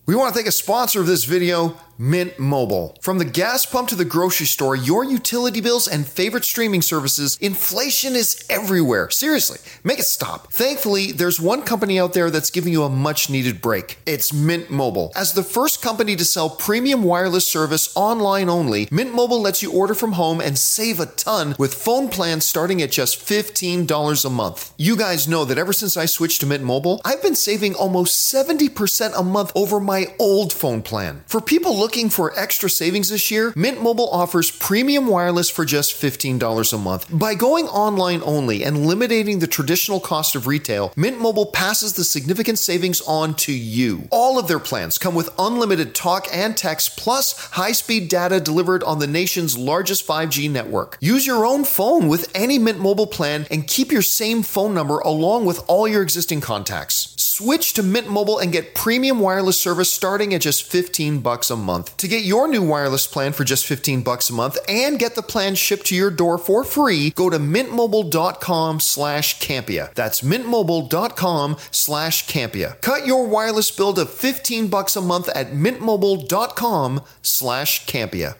We 0.06 0.14
want 0.14 0.30
to 0.30 0.34
thank 0.34 0.48
a 0.48 0.50
sponsor 0.50 1.02
of 1.02 1.06
this 1.06 1.24
video, 1.24 1.76
Mint 2.00 2.38
Mobile. 2.38 2.96
From 3.02 3.18
the 3.18 3.26
gas 3.26 3.66
pump 3.66 3.90
to 3.90 3.94
the 3.94 4.06
grocery 4.06 4.46
store, 4.46 4.74
your 4.74 5.04
utility 5.04 5.60
bills 5.60 5.86
and 5.86 6.06
favorite 6.06 6.46
streaming 6.46 6.80
services, 6.80 7.36
inflation 7.42 8.16
is 8.16 8.42
everywhere. 8.48 9.10
Seriously, 9.10 9.58
make 9.84 9.98
it 9.98 10.06
stop. 10.06 10.50
Thankfully, 10.50 11.12
there's 11.12 11.38
one 11.38 11.60
company 11.60 12.00
out 12.00 12.14
there 12.14 12.30
that's 12.30 12.48
giving 12.50 12.72
you 12.72 12.84
a 12.84 12.88
much 12.88 13.28
needed 13.28 13.60
break. 13.60 13.98
It's 14.06 14.32
Mint 14.32 14.70
Mobile. 14.70 15.12
As 15.14 15.34
the 15.34 15.42
first 15.42 15.82
company 15.82 16.16
to 16.16 16.24
sell 16.24 16.48
premium 16.48 17.02
wireless 17.02 17.46
service 17.46 17.94
online 17.94 18.48
only, 18.48 18.88
Mint 18.90 19.12
Mobile 19.12 19.42
lets 19.42 19.62
you 19.62 19.70
order 19.70 19.92
from 19.92 20.12
home 20.12 20.40
and 20.40 20.56
save 20.56 21.00
a 21.00 21.04
ton 21.04 21.54
with 21.58 21.74
phone 21.74 22.08
plans 22.08 22.46
starting 22.46 22.80
at 22.80 22.90
just 22.90 23.18
$15 23.18 24.24
a 24.24 24.30
month. 24.30 24.72
You 24.78 24.96
guys 24.96 25.28
know 25.28 25.44
that 25.44 25.58
ever 25.58 25.74
since 25.74 25.98
I 25.98 26.06
switched 26.06 26.40
to 26.40 26.46
Mint 26.46 26.64
Mobile, 26.64 27.02
I've 27.04 27.22
been 27.22 27.34
saving 27.34 27.74
almost 27.74 28.32
70% 28.32 29.12
a 29.14 29.22
month 29.22 29.52
over 29.54 29.78
my 29.78 30.06
old 30.18 30.54
phone 30.54 30.80
plan. 30.80 31.24
For 31.26 31.42
people 31.42 31.76
looking 31.76 31.89
for 31.90 32.32
extra 32.38 32.70
savings 32.70 33.08
this 33.08 33.32
year, 33.32 33.52
Mint 33.56 33.82
Mobile 33.82 34.08
offers 34.10 34.52
premium 34.52 35.08
wireless 35.08 35.50
for 35.50 35.64
just 35.64 35.92
$15 35.92 36.72
a 36.72 36.78
month. 36.78 37.06
By 37.10 37.34
going 37.34 37.66
online 37.66 38.22
only 38.24 38.62
and 38.62 38.76
eliminating 38.76 39.40
the 39.40 39.48
traditional 39.48 39.98
cost 39.98 40.36
of 40.36 40.46
retail, 40.46 40.92
Mint 40.94 41.20
Mobile 41.20 41.46
passes 41.46 41.94
the 41.94 42.04
significant 42.04 42.60
savings 42.60 43.00
on 43.08 43.34
to 43.38 43.52
you. 43.52 44.06
All 44.12 44.38
of 44.38 44.46
their 44.46 44.60
plans 44.60 44.98
come 44.98 45.16
with 45.16 45.30
unlimited 45.36 45.92
talk 45.92 46.28
and 46.32 46.56
text 46.56 46.96
plus 46.96 47.36
high-speed 47.54 48.08
data 48.08 48.38
delivered 48.38 48.84
on 48.84 49.00
the 49.00 49.08
nation's 49.08 49.58
largest 49.58 50.06
5G 50.06 50.48
network. 50.48 50.96
Use 51.00 51.26
your 51.26 51.44
own 51.44 51.64
phone 51.64 52.06
with 52.06 52.30
any 52.36 52.56
Mint 52.56 52.78
Mobile 52.78 53.08
plan 53.08 53.48
and 53.50 53.66
keep 53.66 53.90
your 53.90 54.02
same 54.02 54.44
phone 54.44 54.74
number 54.74 55.00
along 55.00 55.44
with 55.44 55.60
all 55.66 55.88
your 55.88 56.02
existing 56.02 56.40
contacts. 56.40 57.09
Switch 57.20 57.72
to 57.74 57.82
Mint 57.82 58.08
Mobile 58.08 58.38
and 58.38 58.50
get 58.50 58.74
premium 58.74 59.20
wireless 59.20 59.58
service 59.58 59.92
starting 59.92 60.34
at 60.34 60.40
just 60.40 60.62
15 60.62 61.20
bucks 61.20 61.50
a 61.50 61.56
month. 61.56 61.96
To 61.98 62.08
get 62.08 62.24
your 62.24 62.48
new 62.48 62.62
wireless 62.62 63.06
plan 63.06 63.32
for 63.32 63.44
just 63.44 63.66
15 63.66 64.02
bucks 64.02 64.30
a 64.30 64.32
month 64.32 64.58
and 64.68 64.98
get 64.98 65.14
the 65.14 65.22
plan 65.22 65.54
shipped 65.54 65.86
to 65.86 65.94
your 65.94 66.10
door 66.10 66.38
for 66.38 66.64
free, 66.64 67.10
go 67.10 67.30
to 67.30 67.38
mintmobile.com 67.38 68.80
slash 68.80 69.38
Campea. 69.38 69.94
That's 69.94 70.22
mintmobile.com 70.22 71.56
slash 71.70 72.26
Campea. 72.26 72.80
Cut 72.80 73.06
your 73.06 73.26
wireless 73.26 73.70
bill 73.70 73.92
to 73.94 74.06
15 74.06 74.68
bucks 74.68 74.96
a 74.96 75.00
month 75.00 75.28
at 75.28 75.52
mintmobile.com 75.52 77.02
slash 77.22 77.86
Campea. 77.86 78.36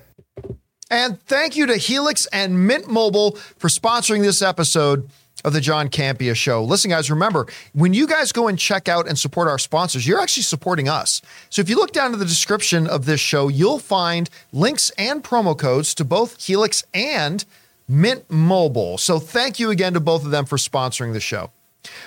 And 0.90 1.22
thank 1.22 1.56
you 1.56 1.66
to 1.66 1.76
Helix 1.76 2.26
and 2.26 2.66
Mint 2.66 2.88
Mobile 2.88 3.36
for 3.58 3.68
sponsoring 3.68 4.22
this 4.22 4.42
episode 4.42 5.08
of 5.44 5.52
the 5.52 5.60
John 5.60 5.88
Campea 5.88 6.34
Show. 6.34 6.62
Listen, 6.62 6.90
guys, 6.90 7.10
remember, 7.10 7.46
when 7.72 7.94
you 7.94 8.06
guys 8.06 8.32
go 8.32 8.48
and 8.48 8.58
check 8.58 8.88
out 8.88 9.08
and 9.08 9.18
support 9.18 9.48
our 9.48 9.58
sponsors, 9.58 10.06
you're 10.06 10.20
actually 10.20 10.42
supporting 10.42 10.88
us. 10.88 11.22
So 11.48 11.60
if 11.60 11.68
you 11.68 11.76
look 11.76 11.92
down 11.92 12.10
to 12.12 12.16
the 12.16 12.24
description 12.24 12.86
of 12.86 13.06
this 13.06 13.20
show, 13.20 13.48
you'll 13.48 13.78
find 13.78 14.28
links 14.52 14.90
and 14.98 15.22
promo 15.24 15.56
codes 15.56 15.94
to 15.94 16.04
both 16.04 16.42
Helix 16.42 16.84
and 16.94 17.44
Mint 17.88 18.30
Mobile. 18.30 18.98
So 18.98 19.18
thank 19.18 19.58
you 19.58 19.70
again 19.70 19.94
to 19.94 20.00
both 20.00 20.24
of 20.24 20.30
them 20.30 20.46
for 20.46 20.56
sponsoring 20.56 21.12
the 21.12 21.20
show. 21.20 21.50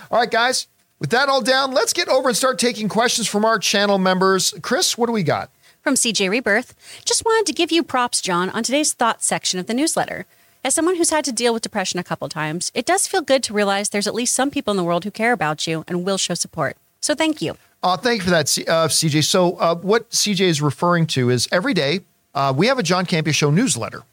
All 0.09 0.19
right, 0.19 0.31
guys, 0.31 0.67
with 0.99 1.09
that 1.09 1.27
all 1.27 1.41
down, 1.41 1.73
let's 1.73 1.91
get 1.93 2.07
over 2.07 2.29
and 2.29 2.37
start 2.37 2.57
taking 2.59 2.87
questions 2.87 3.27
from 3.27 3.43
our 3.43 3.59
channel 3.59 3.97
members. 3.97 4.53
Chris, 4.61 4.97
what 4.97 5.07
do 5.07 5.11
we 5.11 5.23
got? 5.23 5.49
From 5.81 5.95
CJ 5.95 6.29
Rebirth. 6.29 6.73
Just 7.03 7.25
wanted 7.25 7.45
to 7.47 7.53
give 7.53 7.71
you 7.71 7.83
props, 7.83 8.21
John, 8.21 8.49
on 8.51 8.63
today's 8.63 8.93
thoughts 8.93 9.25
section 9.25 9.59
of 9.59 9.67
the 9.67 9.73
newsletter. 9.73 10.25
As 10.65 10.73
someone 10.73 10.95
who's 10.95 11.09
had 11.09 11.25
to 11.25 11.33
deal 11.33 11.53
with 11.53 11.61
depression 11.61 11.99
a 11.99 12.05
couple 12.05 12.29
times, 12.29 12.71
it 12.73 12.85
does 12.85 13.05
feel 13.05 13.21
good 13.21 13.43
to 13.43 13.53
realize 13.53 13.89
there's 13.89 14.07
at 14.07 14.15
least 14.15 14.33
some 14.33 14.49
people 14.49 14.71
in 14.71 14.77
the 14.77 14.83
world 14.83 15.03
who 15.03 15.11
care 15.11 15.33
about 15.33 15.67
you 15.67 15.83
and 15.89 16.05
will 16.05 16.17
show 16.17 16.35
support. 16.35 16.77
So 17.01 17.13
thank 17.13 17.41
you. 17.41 17.57
Uh, 17.83 17.97
thank 17.97 18.19
you 18.19 18.23
for 18.23 18.29
that, 18.29 18.45
uh, 18.69 18.87
CJ. 18.87 19.25
So, 19.25 19.57
uh, 19.57 19.75
what 19.75 20.09
CJ 20.11 20.39
is 20.39 20.61
referring 20.61 21.05
to 21.07 21.29
is 21.29 21.49
every 21.51 21.73
day 21.73 21.99
uh, 22.33 22.53
we 22.55 22.67
have 22.67 22.79
a 22.79 22.83
John 22.83 23.05
Campea 23.05 23.33
Show 23.33 23.51
newsletter, 23.51 24.03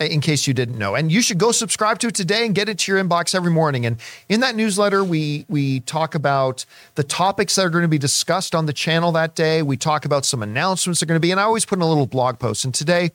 in 0.00 0.20
case 0.20 0.48
you 0.48 0.54
didn't 0.54 0.76
know. 0.76 0.96
And 0.96 1.12
you 1.12 1.22
should 1.22 1.38
go 1.38 1.52
subscribe 1.52 2.00
to 2.00 2.08
it 2.08 2.16
today 2.16 2.44
and 2.44 2.52
get 2.52 2.68
it 2.68 2.80
to 2.80 2.92
your 2.92 3.02
inbox 3.02 3.32
every 3.32 3.52
morning. 3.52 3.86
And 3.86 3.98
in 4.28 4.40
that 4.40 4.56
newsletter, 4.56 5.04
we 5.04 5.46
we 5.48 5.80
talk 5.80 6.16
about 6.16 6.66
the 6.96 7.04
topics 7.04 7.54
that 7.54 7.64
are 7.64 7.70
going 7.70 7.82
to 7.82 7.88
be 7.88 7.96
discussed 7.96 8.56
on 8.56 8.66
the 8.66 8.72
channel 8.72 9.12
that 9.12 9.36
day. 9.36 9.62
We 9.62 9.76
talk 9.76 10.04
about 10.04 10.24
some 10.24 10.42
announcements 10.42 10.98
that 10.98 11.06
are 11.06 11.10
going 11.10 11.20
to 11.20 11.24
be, 11.24 11.30
and 11.30 11.38
I 11.38 11.44
always 11.44 11.64
put 11.64 11.78
in 11.78 11.82
a 11.82 11.88
little 11.88 12.08
blog 12.08 12.40
post. 12.40 12.64
And 12.64 12.74
today, 12.74 13.12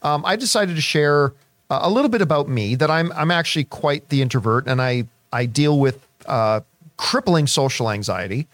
um, 0.00 0.24
I 0.24 0.36
decided 0.36 0.74
to 0.76 0.82
share 0.82 1.34
uh, 1.70 1.80
a 1.82 1.90
little 1.90 2.08
bit 2.10 2.22
about 2.22 2.48
me 2.48 2.74
that 2.74 2.90
I'm 2.90 3.12
I'm 3.12 3.30
actually 3.30 3.64
quite 3.64 4.08
the 4.08 4.22
introvert 4.22 4.66
and 4.66 4.80
I 4.80 5.04
I 5.32 5.46
deal 5.46 5.78
with 5.78 6.06
uh, 6.26 6.60
crippling 6.96 7.46
social 7.46 7.90
anxiety 7.90 8.46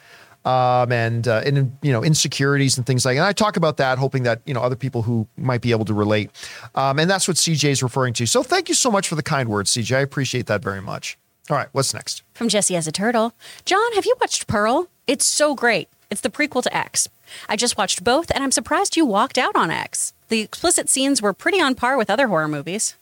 um, 0.45 0.93
and 0.93 1.27
uh, 1.27 1.43
and 1.45 1.77
you 1.83 1.93
know 1.93 2.05
insecurities 2.05 2.77
and 2.77 2.87
things 2.87 3.05
like. 3.05 3.17
And 3.17 3.25
I 3.25 3.33
talk 3.33 3.57
about 3.57 3.79
that, 3.79 3.99
hoping 3.99 4.25
that 4.25 4.41
you 4.45 4.55
know 4.55 4.61
other 4.61 4.77
people 4.77 5.03
who 5.03 5.27
might 5.37 5.61
be 5.61 5.71
able 5.71 5.85
to 5.87 5.95
relate. 5.95 6.31
Um, 6.75 6.99
and 6.99 7.11
that's 7.11 7.27
what 7.27 7.37
CJ 7.37 7.71
is 7.71 7.83
referring 7.83 8.15
to. 8.15 8.27
So 8.27 8.43
thank 8.43 8.69
you 8.69 8.75
so 8.75 8.91
much 8.91 9.09
for 9.09 9.15
the 9.15 9.23
kind 9.23 9.49
words, 9.49 9.73
CJ. 9.73 9.97
I 9.97 10.01
appreciate 10.01 10.47
that 10.47 10.63
very 10.63 10.83
much. 10.83 11.19
All 11.51 11.57
right, 11.57 11.69
what's 11.73 11.93
next? 11.93 12.23
From 12.33 12.49
Jesse 12.49 12.77
as 12.77 12.87
a 12.87 12.93
turtle. 12.93 13.35
John, 13.67 13.93
have 13.95 14.07
you 14.07 14.15
watched 14.21 14.47
Pearl? 14.47 14.89
It's 15.07 15.27
so 15.27 15.55
great. 15.55 15.89
It's 16.11 16.23
the 16.23 16.31
prequel 16.31 16.63
to 16.63 16.75
X. 16.75 17.09
I 17.49 17.57
just 17.57 17.77
watched 17.77 18.05
both, 18.05 18.31
and 18.31 18.43
I'm 18.43 18.53
surprised 18.53 18.97
you 18.97 19.05
walked 19.05 19.37
out 19.37 19.55
on 19.57 19.71
X. 19.71 20.15
The 20.29 20.41
explicit 20.41 20.89
scenes 20.89 21.21
were 21.21 21.35
pretty 21.35 21.61
on 21.61 21.75
par 21.75 21.99
with 21.99 22.09
other 22.09 22.29
horror 22.29 22.49
movies. 22.49 22.97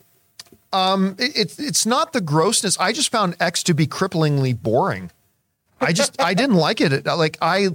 Um, 0.73 1.15
it, 1.19 1.37
it's 1.37 1.59
it's 1.59 1.85
not 1.85 2.13
the 2.13 2.19
grossness. 2.19 2.77
I 2.79 2.91
just 2.91 3.11
found 3.11 3.35
X 3.39 3.61
to 3.63 3.73
be 3.73 3.85
cripplingly 3.85 4.59
boring. 4.59 5.11
I 5.79 5.93
just 5.93 6.19
I 6.21 6.33
didn't 6.33 6.55
like 6.55 6.81
it. 6.81 7.05
Like 7.05 7.37
I, 7.41 7.69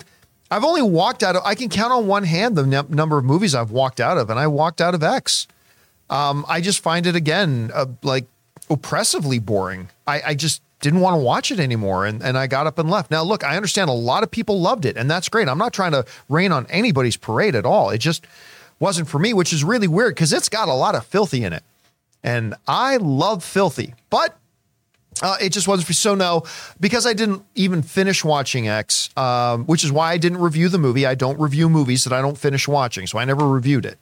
I've 0.51 0.64
only 0.64 0.82
walked 0.82 1.22
out 1.22 1.36
of. 1.36 1.42
I 1.44 1.55
can 1.55 1.68
count 1.68 1.92
on 1.92 2.07
one 2.07 2.24
hand 2.24 2.57
the 2.57 2.66
num- 2.66 2.88
number 2.90 3.16
of 3.16 3.24
movies 3.24 3.55
I've 3.55 3.70
walked 3.70 4.01
out 4.01 4.18
of, 4.18 4.30
and 4.30 4.38
I 4.38 4.49
walked 4.49 4.80
out 4.80 4.94
of 4.94 5.03
X. 5.03 5.46
Um, 6.11 6.44
I 6.49 6.61
just 6.61 6.80
find 6.80 7.07
it 7.07 7.14
again 7.14 7.70
uh, 7.72 7.86
like 8.03 8.26
oppressively 8.68 9.38
boring. 9.38 9.90
I, 10.07 10.22
I 10.28 10.34
just 10.34 10.62
didn't 10.80 11.01
want 11.01 11.14
to 11.14 11.18
watch 11.18 11.53
it 11.53 11.61
anymore, 11.61 12.05
and 12.05 12.20
and 12.20 12.36
I 12.36 12.49
got 12.49 12.66
up 12.66 12.78
and 12.78 12.90
left. 12.90 13.12
Now 13.12 13.22
look, 13.22 13.44
I 13.44 13.55
understand 13.55 13.90
a 13.90 13.94
lot 13.94 14.24
of 14.24 14.30
people 14.30 14.61
loved 14.61 14.84
it, 14.84 14.96
and 14.96 15.09
that's 15.09 15.28
great. 15.28 15.49
I'm 15.49 15.59
not 15.59 15.72
trying 15.72 15.92
to 15.92 16.05
rain 16.28 16.51
on 16.51 16.66
anybody's 16.68 17.16
parade 17.16 17.55
at 17.55 17.64
all. 17.64 17.90
It 17.90 17.99
just 17.99 18.26
wasn't 18.80 19.09
for 19.09 19.20
me, 19.20 19.34
which 19.34 19.53
is 19.53 19.62
really 19.62 19.88
weird 19.88 20.16
because 20.16 20.32
it's 20.32 20.49
got 20.49 20.66
a 20.68 20.74
lot 20.74 20.96
of 20.96 21.07
filthy 21.07 21.44
in 21.44 21.53
it 21.53 21.62
and 22.22 22.54
I 22.66 22.96
love 22.96 23.44
filthy, 23.44 23.94
but 24.10 24.36
uh, 25.22 25.36
it 25.40 25.50
just 25.50 25.66
wasn't 25.66 25.86
for 25.86 25.92
so 25.92 26.14
no 26.14 26.44
because 26.78 27.06
I 27.06 27.12
didn't 27.12 27.42
even 27.54 27.82
finish 27.82 28.24
watching 28.24 28.68
X, 28.68 29.10
um, 29.16 29.64
which 29.66 29.84
is 29.84 29.90
why 29.90 30.12
I 30.12 30.16
didn't 30.18 30.38
review 30.38 30.68
the 30.68 30.78
movie. 30.78 31.06
I 31.06 31.14
don't 31.14 31.38
review 31.40 31.68
movies 31.68 32.04
that 32.04 32.12
I 32.12 32.20
don't 32.20 32.38
finish 32.38 32.68
watching, 32.68 33.06
so 33.06 33.18
I 33.18 33.24
never 33.24 33.46
reviewed 33.48 33.86
it. 33.86 33.98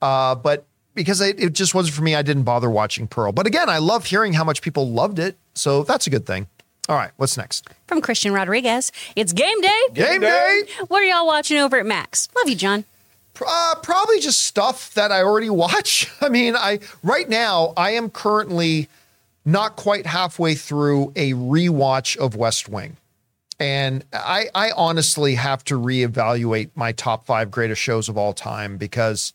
Uh, 0.00 0.34
but 0.34 0.64
because 0.94 1.20
it, 1.20 1.40
it 1.40 1.52
just 1.52 1.74
wasn't 1.74 1.94
for 1.94 2.02
me, 2.02 2.14
I 2.14 2.22
didn't 2.22 2.42
bother 2.42 2.68
watching 2.68 3.06
Pearl. 3.06 3.32
But 3.32 3.46
again, 3.46 3.68
I 3.68 3.78
love 3.78 4.06
hearing 4.06 4.32
how 4.32 4.44
much 4.44 4.62
people 4.62 4.90
loved 4.90 5.18
it, 5.18 5.36
so 5.54 5.84
that's 5.84 6.06
a 6.06 6.10
good 6.10 6.26
thing. 6.26 6.48
All 6.88 6.96
right, 6.96 7.12
what's 7.16 7.36
next? 7.36 7.68
From 7.86 8.00
Christian 8.00 8.32
Rodriguez, 8.32 8.90
it's 9.14 9.32
game 9.32 9.60
day. 9.60 9.80
Game 9.92 10.20
day. 10.20 10.64
What 10.88 11.02
are 11.02 11.06
y'all 11.06 11.26
watching 11.26 11.58
over 11.58 11.78
at 11.78 11.86
Max? 11.86 12.28
Love 12.34 12.48
you, 12.48 12.56
John. 12.56 12.84
Uh, 13.46 13.74
probably 13.76 14.20
just 14.20 14.42
stuff 14.42 14.94
that 14.94 15.12
I 15.12 15.22
already 15.22 15.50
watch. 15.50 16.10
I 16.20 16.28
mean, 16.28 16.56
I 16.56 16.80
right 17.02 17.28
now 17.28 17.72
I 17.76 17.92
am 17.92 18.10
currently 18.10 18.88
not 19.44 19.76
quite 19.76 20.06
halfway 20.06 20.54
through 20.54 21.12
a 21.16 21.32
rewatch 21.32 22.16
of 22.16 22.36
West 22.36 22.68
Wing. 22.68 22.96
And 23.58 24.04
I, 24.12 24.46
I 24.54 24.72
honestly 24.72 25.36
have 25.36 25.64
to 25.64 25.78
reevaluate 25.78 26.70
my 26.74 26.92
top 26.92 27.26
five 27.26 27.50
greatest 27.50 27.80
shows 27.80 28.08
of 28.08 28.16
all 28.16 28.32
time 28.32 28.76
because 28.76 29.34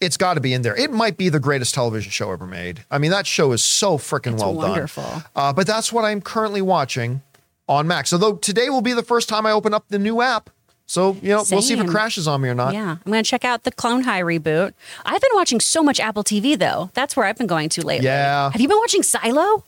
it's 0.00 0.16
got 0.16 0.34
to 0.34 0.40
be 0.40 0.52
in 0.52 0.62
there. 0.62 0.76
It 0.76 0.90
might 0.90 1.16
be 1.16 1.28
the 1.28 1.40
greatest 1.40 1.74
television 1.74 2.10
show 2.10 2.32
ever 2.32 2.46
made. 2.46 2.84
I 2.90 2.98
mean, 2.98 3.12
that 3.12 3.26
show 3.26 3.52
is 3.52 3.62
so 3.62 3.96
freaking 3.98 4.38
well 4.38 4.54
wonderful. 4.54 5.04
done. 5.04 5.24
Uh, 5.34 5.52
but 5.52 5.66
that's 5.66 5.92
what 5.92 6.04
I'm 6.04 6.20
currently 6.20 6.60
watching 6.60 7.22
on 7.68 7.86
Max. 7.86 8.12
Although 8.12 8.36
today 8.36 8.68
will 8.68 8.82
be 8.82 8.92
the 8.92 9.02
first 9.02 9.28
time 9.28 9.46
I 9.46 9.52
open 9.52 9.72
up 9.72 9.88
the 9.88 9.98
new 9.98 10.20
app 10.20 10.50
so, 10.92 11.16
you 11.22 11.30
know, 11.30 11.42
Same. 11.42 11.56
we'll 11.56 11.62
see 11.62 11.72
if 11.72 11.80
it 11.80 11.88
crashes 11.88 12.28
on 12.28 12.42
me 12.42 12.50
or 12.50 12.54
not. 12.54 12.74
Yeah. 12.74 12.98
I'm 13.02 13.10
going 13.10 13.24
to 13.24 13.30
check 13.30 13.46
out 13.46 13.62
the 13.62 13.72
Clone 13.72 14.02
High 14.02 14.20
reboot. 14.20 14.74
I've 15.06 15.22
been 15.22 15.30
watching 15.32 15.58
so 15.58 15.82
much 15.82 15.98
Apple 15.98 16.22
TV, 16.22 16.58
though. 16.58 16.90
That's 16.92 17.16
where 17.16 17.24
I've 17.24 17.38
been 17.38 17.46
going 17.46 17.70
to 17.70 17.80
lately. 17.80 18.04
Yeah. 18.04 18.50
Have 18.50 18.60
you 18.60 18.68
been 18.68 18.76
watching 18.76 19.02
Silo? 19.02 19.64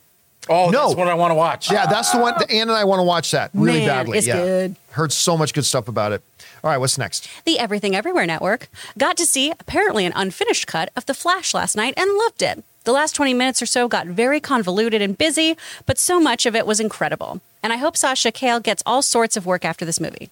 Oh, 0.47 0.69
no. 0.69 0.89
that's 0.89 0.95
what 0.95 1.07
I 1.07 1.15
want 1.15 1.31
to 1.31 1.35
watch. 1.35 1.71
Yeah, 1.71 1.87
that's 1.87 2.11
the 2.11 2.19
one. 2.19 2.35
Ann 2.51 2.69
and 2.69 2.73
I 2.73 2.83
want 2.83 2.99
to 2.99 3.03
watch 3.03 3.31
that 3.31 3.49
really 3.55 3.79
Man, 3.79 3.87
badly. 3.87 4.19
It's 4.19 4.27
yeah. 4.27 4.35
good. 4.35 4.75
Heard 4.91 5.11
so 5.11 5.35
much 5.35 5.55
good 5.55 5.65
stuff 5.65 5.87
about 5.87 6.11
it. 6.11 6.21
All 6.63 6.69
right, 6.69 6.77
what's 6.77 6.99
next? 6.99 7.27
The 7.43 7.57
Everything 7.57 7.95
Everywhere 7.95 8.27
Network 8.27 8.67
got 8.95 9.17
to 9.17 9.25
see 9.25 9.49
apparently 9.49 10.05
an 10.05 10.13
unfinished 10.15 10.67
cut 10.67 10.91
of 10.95 11.07
The 11.07 11.15
Flash 11.15 11.55
last 11.55 11.75
night 11.75 11.95
and 11.97 12.15
loved 12.19 12.43
it. 12.43 12.63
The 12.83 12.91
last 12.91 13.15
20 13.15 13.33
minutes 13.33 13.63
or 13.63 13.65
so 13.65 13.87
got 13.87 14.05
very 14.05 14.39
convoluted 14.39 15.01
and 15.01 15.17
busy, 15.17 15.57
but 15.87 15.97
so 15.97 16.19
much 16.19 16.45
of 16.45 16.55
it 16.55 16.67
was 16.67 16.79
incredible. 16.79 17.41
And 17.63 17.73
I 17.73 17.77
hope 17.77 17.97
Sasha 17.97 18.31
Calle 18.31 18.59
gets 18.59 18.83
all 18.85 19.01
sorts 19.01 19.35
of 19.35 19.47
work 19.47 19.65
after 19.65 19.85
this 19.85 19.99
movie. 19.99 20.29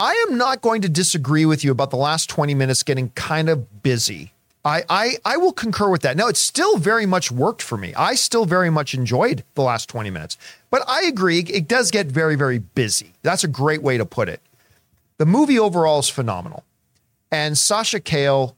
I 0.00 0.26
am 0.28 0.38
not 0.38 0.62
going 0.62 0.82
to 0.82 0.88
disagree 0.88 1.44
with 1.44 1.64
you 1.64 1.72
about 1.72 1.90
the 1.90 1.96
last 1.96 2.30
20 2.30 2.54
minutes 2.54 2.84
getting 2.84 3.10
kind 3.10 3.48
of 3.48 3.82
busy. 3.82 4.32
I, 4.64 4.84
I, 4.88 5.16
I 5.24 5.36
will 5.38 5.52
concur 5.52 5.88
with 5.88 6.02
that. 6.02 6.16
Now, 6.16 6.28
it 6.28 6.36
still 6.36 6.78
very 6.78 7.04
much 7.04 7.32
worked 7.32 7.62
for 7.62 7.76
me. 7.76 7.94
I 7.94 8.14
still 8.14 8.44
very 8.44 8.70
much 8.70 8.94
enjoyed 8.94 9.42
the 9.54 9.62
last 9.62 9.88
20 9.88 10.10
minutes. 10.10 10.36
But 10.70 10.82
I 10.86 11.02
agree, 11.02 11.40
it 11.40 11.66
does 11.66 11.90
get 11.90 12.06
very, 12.06 12.36
very 12.36 12.58
busy. 12.58 13.14
That's 13.22 13.42
a 13.42 13.48
great 13.48 13.82
way 13.82 13.98
to 13.98 14.04
put 14.04 14.28
it. 14.28 14.40
The 15.16 15.26
movie 15.26 15.58
overall 15.58 15.98
is 15.98 16.08
phenomenal. 16.08 16.62
And 17.32 17.58
Sasha 17.58 17.98
Calle 17.98 18.54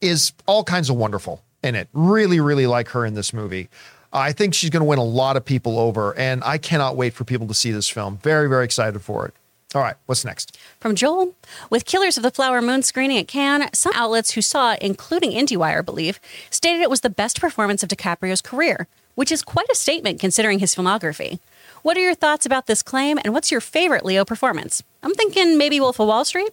is 0.00 0.32
all 0.46 0.64
kinds 0.64 0.90
of 0.90 0.96
wonderful 0.96 1.40
in 1.62 1.76
it. 1.76 1.88
Really, 1.92 2.40
really 2.40 2.66
like 2.66 2.88
her 2.88 3.06
in 3.06 3.14
this 3.14 3.32
movie. 3.32 3.68
I 4.12 4.32
think 4.32 4.54
she's 4.54 4.70
going 4.70 4.80
to 4.80 4.88
win 4.88 4.98
a 4.98 5.04
lot 5.04 5.36
of 5.36 5.44
people 5.44 5.78
over, 5.78 6.16
and 6.16 6.42
I 6.42 6.58
cannot 6.58 6.96
wait 6.96 7.12
for 7.12 7.22
people 7.22 7.46
to 7.46 7.54
see 7.54 7.70
this 7.70 7.88
film. 7.88 8.18
Very, 8.22 8.48
very 8.48 8.64
excited 8.64 9.00
for 9.02 9.26
it. 9.26 9.34
All 9.74 9.82
right, 9.82 9.96
what's 10.06 10.24
next? 10.24 10.56
From 10.80 10.94
Joel, 10.94 11.34
with 11.68 11.84
Killers 11.84 12.16
of 12.16 12.22
the 12.22 12.30
Flower 12.30 12.62
Moon 12.62 12.82
screening 12.82 13.18
at 13.18 13.28
Cannes, 13.28 13.68
some 13.74 13.92
outlets 13.94 14.30
who 14.30 14.40
saw 14.40 14.72
it, 14.72 14.80
including 14.80 15.32
IndieWire, 15.32 15.84
believe, 15.84 16.18
stated 16.48 16.80
it 16.80 16.88
was 16.88 17.02
the 17.02 17.10
best 17.10 17.38
performance 17.38 17.82
of 17.82 17.90
DiCaprio's 17.90 18.40
career, 18.40 18.86
which 19.14 19.30
is 19.30 19.42
quite 19.42 19.68
a 19.70 19.74
statement 19.74 20.20
considering 20.20 20.60
his 20.60 20.74
filmography. 20.74 21.38
What 21.82 21.98
are 21.98 22.00
your 22.00 22.14
thoughts 22.14 22.46
about 22.46 22.66
this 22.66 22.82
claim, 22.82 23.18
and 23.22 23.34
what's 23.34 23.50
your 23.50 23.60
favorite 23.60 24.06
Leo 24.06 24.24
performance? 24.24 24.82
I'm 25.02 25.12
thinking 25.12 25.58
maybe 25.58 25.80
Wolf 25.80 26.00
of 26.00 26.08
Wall 26.08 26.24
Street. 26.24 26.50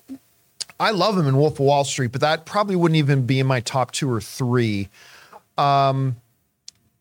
I 0.77 0.91
love 0.91 1.17
him 1.17 1.25
in 1.25 1.37
Wolf 1.37 1.53
of 1.53 1.59
Wall 1.61 1.85
Street, 1.85 2.11
but 2.11 2.19
that 2.19 2.45
probably 2.45 2.75
wouldn't 2.75 2.97
even 2.97 3.25
be 3.25 3.39
in 3.39 3.47
my 3.47 3.61
top 3.61 3.91
two 3.91 4.11
or 4.11 4.19
three. 4.19 4.89
Um, 5.57 6.17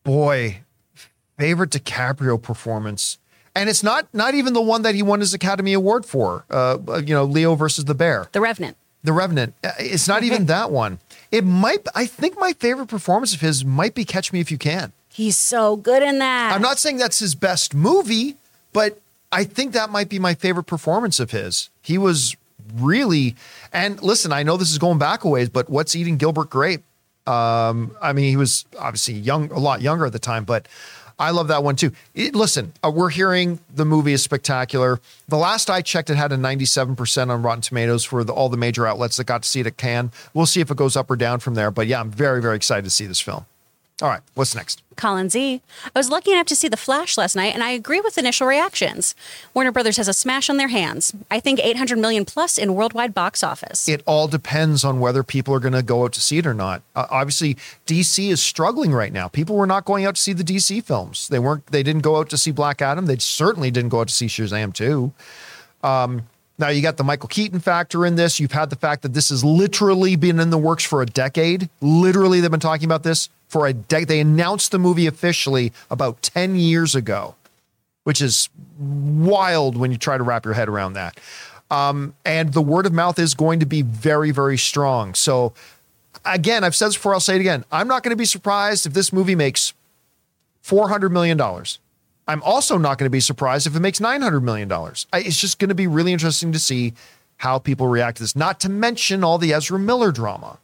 boy, 0.05 0.59
favorite 1.37 1.71
DiCaprio 1.71 2.41
performance, 2.41 3.17
and 3.55 3.69
it's 3.69 3.83
not 3.83 4.07
not 4.13 4.33
even 4.35 4.53
the 4.53 4.61
one 4.61 4.81
that 4.83 4.95
he 4.95 5.01
won 5.01 5.19
his 5.21 5.33
Academy 5.33 5.73
Award 5.73 6.05
for. 6.05 6.43
Uh, 6.49 6.77
you 7.05 7.13
know, 7.15 7.23
Leo 7.23 7.55
versus 7.55 7.85
the 7.85 7.95
Bear, 7.95 8.27
The 8.33 8.41
Revenant. 8.41 8.77
The 9.03 9.13
Revenant. 9.13 9.53
Uh, 9.63 9.71
It's 9.79 10.07
not 10.07 10.23
even 10.23 10.45
that 10.47 10.71
one. 10.71 10.99
It 11.31 11.43
might. 11.45 11.85
I 11.95 12.05
think 12.05 12.39
my 12.39 12.53
favorite 12.53 12.87
performance 12.87 13.33
of 13.33 13.41
his 13.41 13.63
might 13.65 13.93
be 13.95 14.05
Catch 14.05 14.31
Me 14.33 14.39
If 14.39 14.51
You 14.51 14.57
Can. 14.57 14.91
He's 15.09 15.37
so 15.37 15.75
good 15.77 16.03
in 16.03 16.19
that. 16.19 16.53
I'm 16.53 16.61
not 16.61 16.77
saying 16.77 16.97
that's 16.97 17.19
his 17.19 17.35
best 17.35 17.73
movie, 17.73 18.35
but 18.73 18.99
I 19.31 19.43
think 19.45 19.73
that 19.73 19.89
might 19.89 20.09
be 20.09 20.19
my 20.19 20.33
favorite 20.33 20.65
performance 20.65 21.19
of 21.19 21.31
his. 21.31 21.69
He 21.81 21.97
was 21.97 22.35
really, 22.75 23.35
and 23.71 24.01
listen, 24.01 24.33
I 24.33 24.43
know 24.43 24.57
this 24.57 24.71
is 24.71 24.77
going 24.77 24.97
back 24.97 25.23
a 25.23 25.29
ways, 25.29 25.49
but 25.49 25.69
what's 25.69 25.95
eating 25.95 26.17
Gilbert 26.17 26.49
Grape? 26.49 26.83
Um, 27.27 27.95
I 28.01 28.11
mean, 28.13 28.29
he 28.29 28.37
was 28.37 28.65
obviously 28.77 29.13
young, 29.15 29.51
a 29.51 29.59
lot 29.59 29.81
younger 29.81 30.05
at 30.05 30.11
the 30.13 30.19
time, 30.19 30.43
but 30.43 30.67
I 31.17 31.31
love 31.31 31.47
that 31.47 31.63
one 31.63 31.75
too. 31.75 31.91
It- 32.13 32.35
listen, 32.35 32.73
uh, 32.83 32.89
we're 32.89 33.09
hearing 33.09 33.59
the 33.73 33.85
movie 33.85 34.13
is 34.13 34.21
spectacular. 34.23 34.99
The 35.27 35.37
last 35.37 35.69
I 35.69 35.81
checked, 35.81 36.09
it 36.09 36.15
had 36.15 36.31
a 36.31 36.37
97% 36.37 37.29
on 37.31 37.41
Rotten 37.41 37.61
Tomatoes 37.61 38.03
for 38.03 38.23
the, 38.23 38.33
all 38.33 38.49
the 38.49 38.57
major 38.57 38.85
outlets 38.85 39.17
that 39.17 39.23
got 39.23 39.43
to 39.43 39.49
see 39.49 39.61
it 39.61 39.67
at 39.67 39.77
Cannes. 39.77 40.11
We'll 40.33 40.45
see 40.45 40.61
if 40.61 40.69
it 40.69 40.77
goes 40.77 40.95
up 40.95 41.09
or 41.09 41.15
down 41.15 41.39
from 41.39 41.53
there. 41.55 41.71
But 41.71 41.87
yeah, 41.87 41.99
I'm 42.01 42.11
very, 42.11 42.41
very 42.41 42.55
excited 42.55 42.83
to 42.83 42.89
see 42.91 43.05
this 43.05 43.21
film. 43.21 43.45
All 44.01 44.09
right, 44.09 44.19
what's 44.33 44.53
next? 44.53 44.83
Colin 44.97 45.29
Z. 45.29 45.61
I 45.85 45.97
was 45.97 46.09
lucky 46.09 46.33
enough 46.33 46.47
to 46.47 46.55
see 46.55 46.67
The 46.67 46.75
Flash 46.75 47.17
last 47.17 47.33
night, 47.33 47.53
and 47.53 47.63
I 47.63 47.69
agree 47.69 48.01
with 48.01 48.17
initial 48.17 48.45
reactions. 48.45 49.15
Warner 49.53 49.71
Brothers 49.71 49.95
has 49.95 50.09
a 50.09 50.13
smash 50.13 50.49
on 50.49 50.57
their 50.57 50.67
hands. 50.67 51.13
I 51.31 51.39
think 51.39 51.61
800 51.63 51.97
million 51.97 52.25
plus 52.25 52.57
in 52.57 52.75
worldwide 52.75 53.13
box 53.13 53.41
office. 53.41 53.87
it 53.87 54.03
all 54.05 54.27
depends 54.27 54.83
on 54.83 54.99
whether 54.99 55.23
people 55.23 55.53
are 55.53 55.61
going 55.61 55.73
to 55.73 55.81
go 55.81 56.03
out 56.03 56.11
to 56.13 56.19
see 56.19 56.37
it 56.37 56.45
or 56.45 56.53
not. 56.53 56.81
Uh, 56.93 57.07
obviously, 57.09 57.55
DC 57.87 58.29
is 58.29 58.41
struggling 58.41 58.91
right 58.91 59.13
now. 59.13 59.29
People 59.29 59.55
were 59.55 59.67
not 59.67 59.85
going 59.85 60.05
out 60.05 60.15
to 60.15 60.21
see 60.21 60.33
the 60.33 60.43
DC 60.43 60.83
films. 60.83 61.29
They 61.29 61.39
weren't. 61.39 61.65
They 61.67 61.83
didn't 61.83 62.01
go 62.01 62.17
out 62.17 62.29
to 62.31 62.37
see 62.37 62.51
Black 62.51 62.81
Adam. 62.81 63.05
They 63.05 63.17
certainly 63.17 63.71
didn't 63.71 63.89
go 63.89 64.01
out 64.01 64.09
to 64.09 64.13
see 64.13 64.27
Shazam 64.27 64.73
two. 64.73 65.13
Um, 65.83 66.27
now 66.57 66.67
you 66.69 66.81
got 66.81 66.97
the 66.97 67.03
Michael 67.03 67.29
Keaton 67.29 67.59
factor 67.59 68.05
in 68.05 68.15
this. 68.15 68.41
You've 68.41 68.51
had 68.51 68.69
the 68.69 68.75
fact 68.75 69.03
that 69.03 69.13
this 69.13 69.29
has 69.29 69.43
literally 69.43 70.15
been 70.15 70.39
in 70.39 70.49
the 70.49 70.57
works 70.57 70.83
for 70.83 71.01
a 71.01 71.05
decade. 71.05 71.69
Literally, 71.79 72.41
they've 72.41 72.51
been 72.51 72.59
talking 72.59 72.85
about 72.85 73.03
this 73.03 73.29
for 73.47 73.67
a 73.67 73.73
decade. 73.73 74.07
They 74.07 74.19
announced 74.19 74.71
the 74.71 74.79
movie 74.79 75.07
officially 75.07 75.71
about 75.89 76.21
ten 76.21 76.55
years 76.55 76.95
ago, 76.95 77.35
which 78.03 78.21
is 78.21 78.49
wild 78.77 79.77
when 79.77 79.91
you 79.91 79.97
try 79.97 80.17
to 80.17 80.23
wrap 80.23 80.45
your 80.45 80.53
head 80.53 80.69
around 80.69 80.93
that. 80.93 81.19
Um, 81.71 82.13
and 82.23 82.53
the 82.53 82.61
word 82.61 82.85
of 82.85 82.93
mouth 82.93 83.17
is 83.17 83.33
going 83.33 83.59
to 83.59 83.65
be 83.65 83.81
very, 83.81 84.31
very 84.31 84.57
strong. 84.57 85.13
So, 85.15 85.53
again, 86.23 86.63
I've 86.63 86.75
said 86.75 86.89
this 86.89 86.95
before, 86.95 87.13
I'll 87.13 87.19
say 87.19 87.35
it 87.35 87.41
again. 87.41 87.65
I'm 87.71 87.87
not 87.87 88.03
going 88.03 88.11
to 88.11 88.17
be 88.17 88.25
surprised 88.25 88.85
if 88.85 88.93
this 88.93 89.11
movie 89.11 89.35
makes 89.35 89.73
$400 90.63 91.11
million. 91.11 91.39
I'm 92.27 92.43
also 92.43 92.77
not 92.77 92.97
going 92.97 93.07
to 93.07 93.11
be 93.11 93.19
surprised 93.19 93.67
if 93.67 93.75
it 93.75 93.79
makes 93.79 93.99
$900 93.99 94.41
million. 94.41 94.71
I, 94.71 95.19
it's 95.19 95.39
just 95.39 95.59
going 95.59 95.69
to 95.69 95.75
be 95.75 95.87
really 95.87 96.13
interesting 96.13 96.51
to 96.51 96.59
see 96.59 96.93
how 97.37 97.59
people 97.59 97.87
react 97.87 98.17
to 98.17 98.23
this, 98.23 98.35
not 98.35 98.59
to 98.61 98.69
mention 98.69 99.23
all 99.23 99.37
the 99.37 99.53
Ezra 99.53 99.77
Miller 99.77 100.11
drama. 100.11 100.59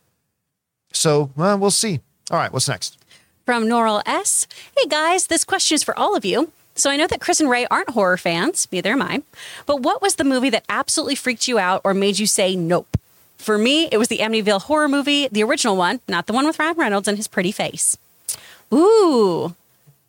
So, 0.94 1.32
well, 1.36 1.58
we'll 1.58 1.72
see. 1.72 2.00
All 2.32 2.38
right, 2.38 2.52
what's 2.52 2.68
next? 2.70 2.98
From 3.46 3.68
Noral 3.68 4.02
S. 4.06 4.48
Hey 4.78 4.88
guys, 4.88 5.28
this 5.28 5.44
question 5.44 5.76
is 5.76 5.84
for 5.84 5.98
all 5.98 6.16
of 6.16 6.24
you. 6.24 6.52
So 6.76 6.90
I 6.90 6.96
know 6.96 7.08
that 7.08 7.20
Chris 7.20 7.42
and 7.42 7.50
Ray 7.50 7.66
aren't 7.68 7.90
horror 7.90 8.16
fans, 8.18 8.68
neither 8.72 8.94
am 8.94 9.02
I. 9.02 9.22
But 9.66 9.82
what 9.82 10.02
was 10.02 10.16
the 10.16 10.24
movie 10.24 10.50
that 10.52 10.64
absolutely 10.70 11.16
freaked 11.16 11.48
you 11.48 11.60
out 11.60 11.82
or 11.84 11.94
made 11.94 12.18
you 12.20 12.26
say 12.26 12.56
nope? 12.56 12.98
For 13.38 13.58
me, 13.58 13.90
it 13.92 13.98
was 13.98 14.08
the 14.08 14.20
Amityville 14.20 14.62
horror 14.64 14.88
movie, 14.88 15.28
the 15.28 15.44
original 15.44 15.76
one, 15.76 16.00
not 16.08 16.28
the 16.28 16.34
one 16.34 16.46
with 16.46 16.58
Ryan 16.60 16.78
Reynolds 16.78 17.08
and 17.08 17.18
his 17.18 17.28
pretty 17.28 17.52
face. 17.52 17.98
Ooh, 18.74 19.54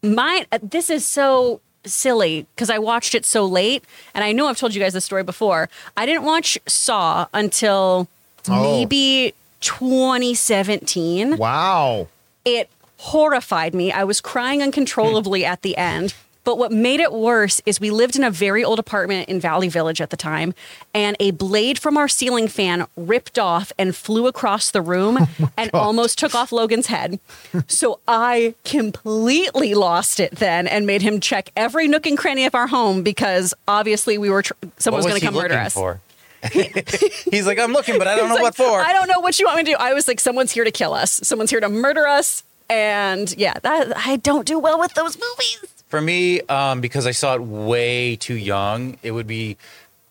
my 0.02 0.46
uh, 0.52 0.58
this 0.62 0.88
is 0.90 1.04
so 1.06 1.60
silly 1.84 2.46
because 2.54 2.70
I 2.70 2.78
watched 2.78 3.14
it 3.16 3.24
so 3.26 3.44
late, 3.44 3.84
and 4.14 4.22
I 4.22 4.30
know 4.30 4.46
I've 4.46 4.58
told 4.58 4.74
you 4.74 4.80
guys 4.80 4.92
this 4.92 5.04
story 5.04 5.24
before. 5.24 5.68
I 5.96 6.06
didn't 6.06 6.22
watch 6.24 6.58
Saw 6.66 7.26
until 7.34 8.06
Oh. 8.48 8.60
maybe 8.60 9.34
2017 9.62 11.36
Wow. 11.36 12.08
it 12.44 12.68
horrified 12.98 13.74
me. 13.74 13.90
I 13.90 14.04
was 14.04 14.20
crying 14.20 14.62
uncontrollably 14.62 15.44
at 15.44 15.62
the 15.62 15.76
end. 15.76 16.14
But 16.44 16.58
what 16.58 16.72
made 16.72 16.98
it 16.98 17.12
worse 17.12 17.60
is 17.66 17.78
we 17.78 17.92
lived 17.92 18.16
in 18.16 18.24
a 18.24 18.30
very 18.30 18.64
old 18.64 18.80
apartment 18.80 19.28
in 19.28 19.38
Valley 19.38 19.68
Village 19.68 20.00
at 20.00 20.10
the 20.10 20.16
time, 20.16 20.54
and 20.92 21.16
a 21.20 21.30
blade 21.30 21.78
from 21.78 21.96
our 21.96 22.08
ceiling 22.08 22.48
fan 22.48 22.84
ripped 22.96 23.38
off 23.38 23.72
and 23.78 23.94
flew 23.94 24.26
across 24.26 24.72
the 24.72 24.82
room 24.82 25.18
oh 25.40 25.50
and 25.56 25.70
almost 25.72 26.18
took 26.18 26.34
off 26.34 26.50
Logan's 26.50 26.88
head. 26.88 27.20
so 27.68 28.00
I 28.08 28.56
completely 28.64 29.74
lost 29.74 30.18
it 30.18 30.32
then 30.36 30.66
and 30.66 30.84
made 30.84 31.02
him 31.02 31.20
check 31.20 31.50
every 31.54 31.86
nook 31.86 32.06
and 32.06 32.18
cranny 32.18 32.44
of 32.44 32.56
our 32.56 32.66
home 32.66 33.04
because 33.04 33.54
obviously 33.68 34.18
we 34.18 34.28
were 34.28 34.42
tr- 34.42 34.52
someone 34.78 34.98
what 35.02 35.04
was 35.06 35.12
was 35.14 35.20
going 35.20 35.20
to 35.20 35.26
come 35.26 35.34
murder 35.48 35.54
us. 35.62 35.74
for? 35.74 36.00
He's 37.30 37.46
like, 37.46 37.58
I'm 37.58 37.72
looking, 37.72 37.98
but 37.98 38.08
I 38.08 38.16
don't 38.16 38.28
know 38.28 38.34
like, 38.34 38.42
what 38.42 38.56
for. 38.56 38.80
I 38.80 38.92
don't 38.92 39.08
know 39.08 39.20
what 39.20 39.38
you 39.38 39.46
want 39.46 39.58
me 39.58 39.64
to 39.64 39.70
do. 39.72 39.76
I 39.78 39.94
was 39.94 40.08
like, 40.08 40.20
someone's 40.20 40.52
here 40.52 40.64
to 40.64 40.70
kill 40.70 40.94
us. 40.94 41.20
Someone's 41.22 41.50
here 41.50 41.60
to 41.60 41.68
murder 41.68 42.06
us. 42.06 42.42
And 42.68 43.34
yeah, 43.36 43.54
that 43.62 43.96
I 43.96 44.16
don't 44.16 44.46
do 44.46 44.58
well 44.58 44.78
with 44.78 44.94
those 44.94 45.16
movies. 45.16 45.84
For 45.88 46.00
me, 46.00 46.40
um, 46.42 46.80
because 46.80 47.06
I 47.06 47.10
saw 47.10 47.34
it 47.34 47.42
way 47.42 48.16
too 48.16 48.34
young, 48.34 48.98
it 49.02 49.10
would 49.10 49.26
be 49.26 49.56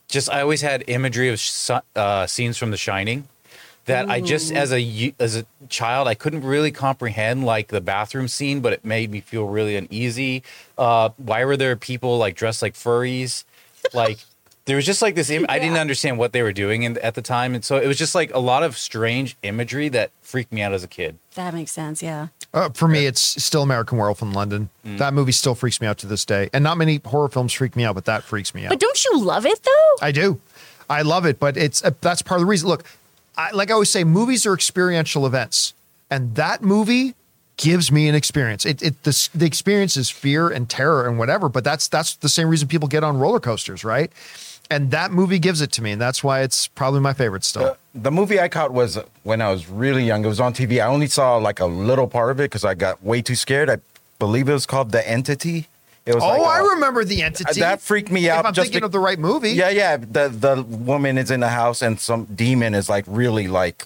just 0.07 0.29
I 0.29 0.41
always 0.41 0.61
had 0.61 0.83
imagery 0.87 1.29
of 1.29 1.41
uh, 1.95 2.27
scenes 2.27 2.57
from 2.57 2.71
The 2.71 2.77
Shining 2.77 3.27
that 3.85 4.09
I 4.09 4.21
just 4.21 4.51
as 4.51 4.71
a 4.71 5.13
as 5.19 5.35
a 5.35 5.45
child 5.69 6.07
I 6.07 6.13
couldn't 6.13 6.43
really 6.43 6.71
comprehend, 6.71 7.45
like 7.45 7.69
the 7.69 7.81
bathroom 7.81 8.27
scene, 8.27 8.61
but 8.61 8.73
it 8.73 8.85
made 8.85 9.11
me 9.11 9.21
feel 9.21 9.47
really 9.47 9.75
uneasy. 9.75 10.43
Uh, 10.77 11.09
why 11.17 11.43
were 11.45 11.57
there 11.57 11.75
people 11.75 12.17
like 12.17 12.35
dressed 12.35 12.61
like 12.61 12.75
furries? 12.75 13.43
Like 13.93 14.19
there 14.65 14.75
was 14.75 14.85
just 14.85 15.01
like 15.01 15.15
this. 15.15 15.29
Im- 15.29 15.45
I 15.49 15.59
didn't 15.59 15.77
understand 15.77 16.17
what 16.17 16.33
they 16.33 16.43
were 16.43 16.53
doing 16.53 16.83
in, 16.83 16.97
at 16.99 17.15
the 17.15 17.21
time, 17.21 17.55
and 17.55 17.63
so 17.63 17.77
it 17.77 17.87
was 17.87 17.97
just 17.97 18.13
like 18.15 18.33
a 18.33 18.39
lot 18.39 18.63
of 18.63 18.77
strange 18.77 19.35
imagery 19.43 19.89
that 19.89 20.11
freaked 20.21 20.51
me 20.51 20.61
out 20.61 20.73
as 20.73 20.83
a 20.83 20.87
kid. 20.87 21.17
That 21.35 21.53
makes 21.53 21.71
sense. 21.71 22.03
Yeah. 22.03 22.27
Uh, 22.53 22.69
for 22.69 22.87
me, 22.87 23.05
it's 23.05 23.21
still 23.21 23.63
American 23.63 23.97
Werewolf 23.97 24.21
in 24.21 24.33
London. 24.33 24.69
That 24.83 25.13
movie 25.13 25.31
still 25.31 25.55
freaks 25.55 25.79
me 25.79 25.87
out 25.87 25.97
to 25.99 26.07
this 26.07 26.25
day. 26.25 26.49
And 26.53 26.63
not 26.63 26.77
many 26.77 26.99
horror 27.05 27.29
films 27.29 27.53
freak 27.53 27.75
me 27.75 27.85
out, 27.85 27.95
but 27.95 28.05
that 28.05 28.23
freaks 28.23 28.53
me 28.53 28.65
out. 28.65 28.69
But 28.69 28.79
don't 28.79 29.05
you 29.05 29.19
love 29.19 29.45
it 29.45 29.63
though? 29.63 30.05
I 30.05 30.11
do. 30.11 30.39
I 30.89 31.03
love 31.03 31.25
it, 31.25 31.39
but 31.39 31.55
it's 31.55 31.83
uh, 31.83 31.91
that's 32.01 32.21
part 32.21 32.39
of 32.39 32.45
the 32.45 32.49
reason. 32.49 32.67
Look, 32.67 32.83
I, 33.37 33.51
like 33.51 33.69
I 33.69 33.73
always 33.73 33.89
say, 33.89 34.03
movies 34.03 34.45
are 34.45 34.53
experiential 34.53 35.25
events, 35.25 35.73
and 36.09 36.35
that 36.35 36.61
movie 36.61 37.15
gives 37.55 37.91
me 37.91 38.09
an 38.09 38.15
experience. 38.15 38.65
It, 38.65 38.81
it 38.81 39.03
the, 39.03 39.29
the 39.33 39.45
experience 39.45 39.95
is 39.95 40.09
fear 40.09 40.49
and 40.49 40.69
terror 40.69 41.07
and 41.07 41.17
whatever, 41.17 41.47
but 41.47 41.63
that's 41.63 41.87
that's 41.87 42.15
the 42.15 42.27
same 42.27 42.49
reason 42.49 42.67
people 42.67 42.89
get 42.89 43.03
on 43.03 43.17
roller 43.17 43.39
coasters, 43.39 43.85
right? 43.85 44.11
And 44.71 44.91
that 44.91 45.11
movie 45.11 45.37
gives 45.37 45.61
it 45.61 45.71
to 45.73 45.81
me, 45.83 45.91
and 45.91 46.01
that's 46.01 46.23
why 46.23 46.41
it's 46.41 46.67
probably 46.67 47.01
my 47.01 47.13
favorite 47.13 47.43
still. 47.43 47.77
The 47.93 48.11
movie 48.11 48.39
I 48.39 48.47
caught 48.47 48.71
was 48.71 48.97
when 49.23 49.41
I 49.41 49.51
was 49.51 49.67
really 49.67 50.03
young. 50.03 50.23
It 50.23 50.29
was 50.29 50.39
on 50.39 50.53
TV. 50.53 50.81
I 50.81 50.87
only 50.87 51.07
saw 51.07 51.35
like 51.35 51.59
a 51.59 51.65
little 51.65 52.07
part 52.07 52.31
of 52.31 52.39
it 52.39 52.43
because 52.43 52.63
I 52.63 52.73
got 52.73 53.03
way 53.03 53.21
too 53.21 53.35
scared. 53.35 53.69
I 53.69 53.77
believe 54.17 54.47
it 54.47 54.53
was 54.53 54.65
called 54.65 54.91
The 54.91 55.07
Entity. 55.07 55.67
It 56.05 56.15
was 56.15 56.23
oh, 56.23 56.27
like 56.27 56.41
I 56.41 56.59
remember 56.73 57.03
the 57.03 57.21
entity. 57.21 57.59
That 57.59 57.79
freaked 57.79 58.09
me 58.09 58.27
out 58.27 58.39
If 58.39 58.45
I'm 58.47 58.53
just 58.53 58.67
thinking 58.67 58.79
be- 58.81 58.85
of 58.85 58.91
the 58.91 58.99
right 58.99 59.19
movie. 59.19 59.51
Yeah, 59.51 59.69
yeah. 59.69 59.97
The 59.97 60.29
the 60.29 60.63
woman 60.63 61.17
is 61.19 61.29
in 61.29 61.41
the 61.41 61.49
house 61.49 61.83
and 61.83 61.99
some 61.99 62.25
demon 62.25 62.73
is 62.73 62.89
like 62.89 63.05
really 63.07 63.47
like 63.47 63.85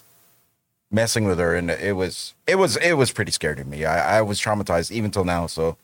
messing 0.90 1.24
with 1.24 1.38
her, 1.38 1.54
and 1.54 1.70
it 1.70 1.94
was 1.94 2.32
it 2.46 2.54
was 2.56 2.76
it 2.78 2.94
was 2.94 3.12
pretty 3.12 3.32
scary 3.32 3.56
to 3.56 3.64
me. 3.64 3.84
I, 3.84 4.18
I 4.18 4.22
was 4.22 4.40
traumatized 4.40 4.90
even 4.90 5.10
till 5.10 5.24
now. 5.24 5.46
So 5.46 5.76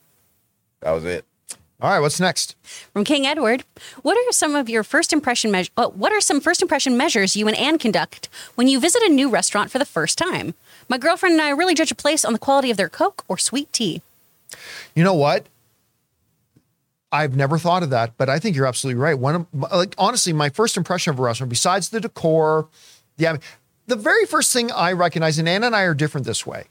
that 0.80 0.92
was 0.92 1.04
it. 1.04 1.26
All 1.82 1.90
right, 1.90 1.98
what's 1.98 2.20
next? 2.20 2.54
From 2.92 3.02
King 3.02 3.26
Edward, 3.26 3.64
what 4.02 4.16
are 4.16 4.32
some 4.32 4.54
of 4.54 4.68
your 4.68 4.84
first 4.84 5.12
impression 5.12 5.50
measures? 5.50 5.72
Uh, 5.76 5.88
what 5.88 6.12
are 6.12 6.20
some 6.20 6.40
first 6.40 6.62
impression 6.62 6.96
measures 6.96 7.34
you 7.34 7.48
and 7.48 7.56
Anne 7.56 7.76
conduct 7.76 8.28
when 8.54 8.68
you 8.68 8.78
visit 8.78 9.02
a 9.02 9.08
new 9.08 9.28
restaurant 9.28 9.68
for 9.68 9.80
the 9.80 9.84
first 9.84 10.16
time? 10.16 10.54
My 10.88 10.96
girlfriend 10.96 11.32
and 11.32 11.42
I 11.42 11.50
really 11.50 11.74
judge 11.74 11.90
a 11.90 11.96
place 11.96 12.24
on 12.24 12.34
the 12.34 12.38
quality 12.38 12.70
of 12.70 12.76
their 12.76 12.88
Coke 12.88 13.24
or 13.26 13.36
sweet 13.36 13.72
tea. 13.72 14.00
You 14.94 15.02
know 15.02 15.14
what? 15.14 15.46
I've 17.10 17.34
never 17.34 17.58
thought 17.58 17.82
of 17.82 17.90
that, 17.90 18.16
but 18.16 18.28
I 18.28 18.38
think 18.38 18.54
you're 18.54 18.66
absolutely 18.66 19.02
right. 19.02 19.18
One 19.18 19.48
like 19.52 19.96
honestly, 19.98 20.32
my 20.32 20.50
first 20.50 20.76
impression 20.76 21.12
of 21.12 21.18
a 21.18 21.22
restaurant, 21.22 21.50
besides 21.50 21.88
the 21.88 21.98
decor, 21.98 22.68
yeah, 23.16 23.38
the 23.88 23.96
very 23.96 24.24
first 24.24 24.52
thing 24.52 24.70
I 24.70 24.92
recognize, 24.92 25.36
and 25.36 25.48
Anne 25.48 25.64
and 25.64 25.74
I 25.74 25.82
are 25.82 25.94
different 25.94 26.28
this 26.28 26.46
way. 26.46 26.66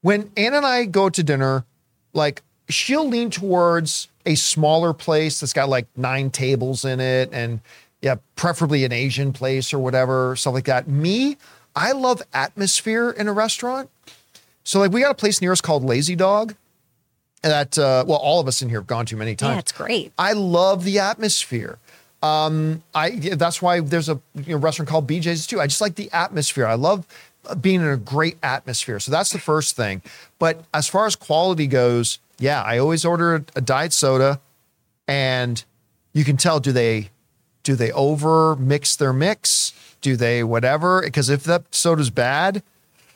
When 0.00 0.32
Anne 0.38 0.54
and 0.54 0.64
I 0.64 0.86
go 0.86 1.10
to 1.10 1.22
dinner, 1.22 1.66
like 2.14 2.42
she'll 2.70 3.06
lean 3.06 3.28
towards 3.28 4.08
a 4.26 4.34
smaller 4.34 4.92
place 4.92 5.40
that's 5.40 5.52
got 5.52 5.68
like 5.68 5.86
nine 5.96 6.30
tables 6.30 6.84
in 6.84 7.00
it 7.00 7.30
and 7.32 7.60
yeah, 8.00 8.16
preferably 8.36 8.84
an 8.84 8.92
Asian 8.92 9.32
place 9.32 9.72
or 9.72 9.78
whatever, 9.78 10.34
stuff 10.36 10.54
like 10.54 10.64
that. 10.64 10.88
Me, 10.88 11.36
I 11.76 11.92
love 11.92 12.20
atmosphere 12.34 13.10
in 13.10 13.28
a 13.28 13.32
restaurant. 13.32 13.90
So 14.64 14.80
like 14.80 14.92
we 14.92 15.00
got 15.00 15.12
a 15.12 15.14
place 15.14 15.40
near 15.40 15.52
us 15.52 15.60
called 15.60 15.84
Lazy 15.84 16.16
Dog 16.16 16.54
that 17.42 17.76
uh, 17.78 18.04
well 18.06 18.18
all 18.18 18.40
of 18.40 18.48
us 18.48 18.62
in 18.62 18.68
here 18.68 18.78
have 18.78 18.86
gone 18.86 19.06
to 19.06 19.16
many 19.16 19.34
times. 19.34 19.54
Yeah, 19.54 19.58
it's 19.58 19.72
great. 19.72 20.12
I 20.18 20.32
love 20.32 20.84
the 20.84 20.98
atmosphere. 20.98 21.78
Um, 22.22 22.82
I 22.94 23.10
that's 23.10 23.60
why 23.60 23.80
there's 23.80 24.08
a 24.08 24.20
you 24.34 24.54
know, 24.54 24.58
restaurant 24.58 24.88
called 24.88 25.08
BJ's 25.08 25.46
too. 25.46 25.60
I 25.60 25.66
just 25.66 25.80
like 25.80 25.96
the 25.96 26.10
atmosphere. 26.12 26.66
I 26.66 26.74
love 26.74 27.06
being 27.60 27.80
in 27.80 27.88
a 27.88 27.96
great 27.96 28.36
atmosphere. 28.42 29.00
So 29.00 29.10
that's 29.10 29.30
the 29.30 29.38
first 29.38 29.74
thing. 29.74 30.02
But 30.38 30.64
as 30.72 30.88
far 30.88 31.06
as 31.06 31.16
quality 31.16 31.66
goes, 31.66 32.20
yeah, 32.38 32.62
I 32.62 32.78
always 32.78 33.04
order 33.04 33.44
a, 33.54 33.60
diet 33.60 33.92
soda, 33.92 34.40
and 35.06 35.62
you 36.12 36.24
can 36.24 36.36
tell 36.36 36.60
do 36.60 36.72
they 36.72 37.10
do 37.62 37.74
they 37.76 37.92
over 37.92 38.56
mix 38.56 38.96
their 38.96 39.12
mix? 39.12 39.72
Do 40.00 40.16
they 40.16 40.42
whatever? 40.42 41.02
Because 41.02 41.28
if 41.28 41.44
that 41.44 41.72
soda's 41.74 42.10
bad, 42.10 42.62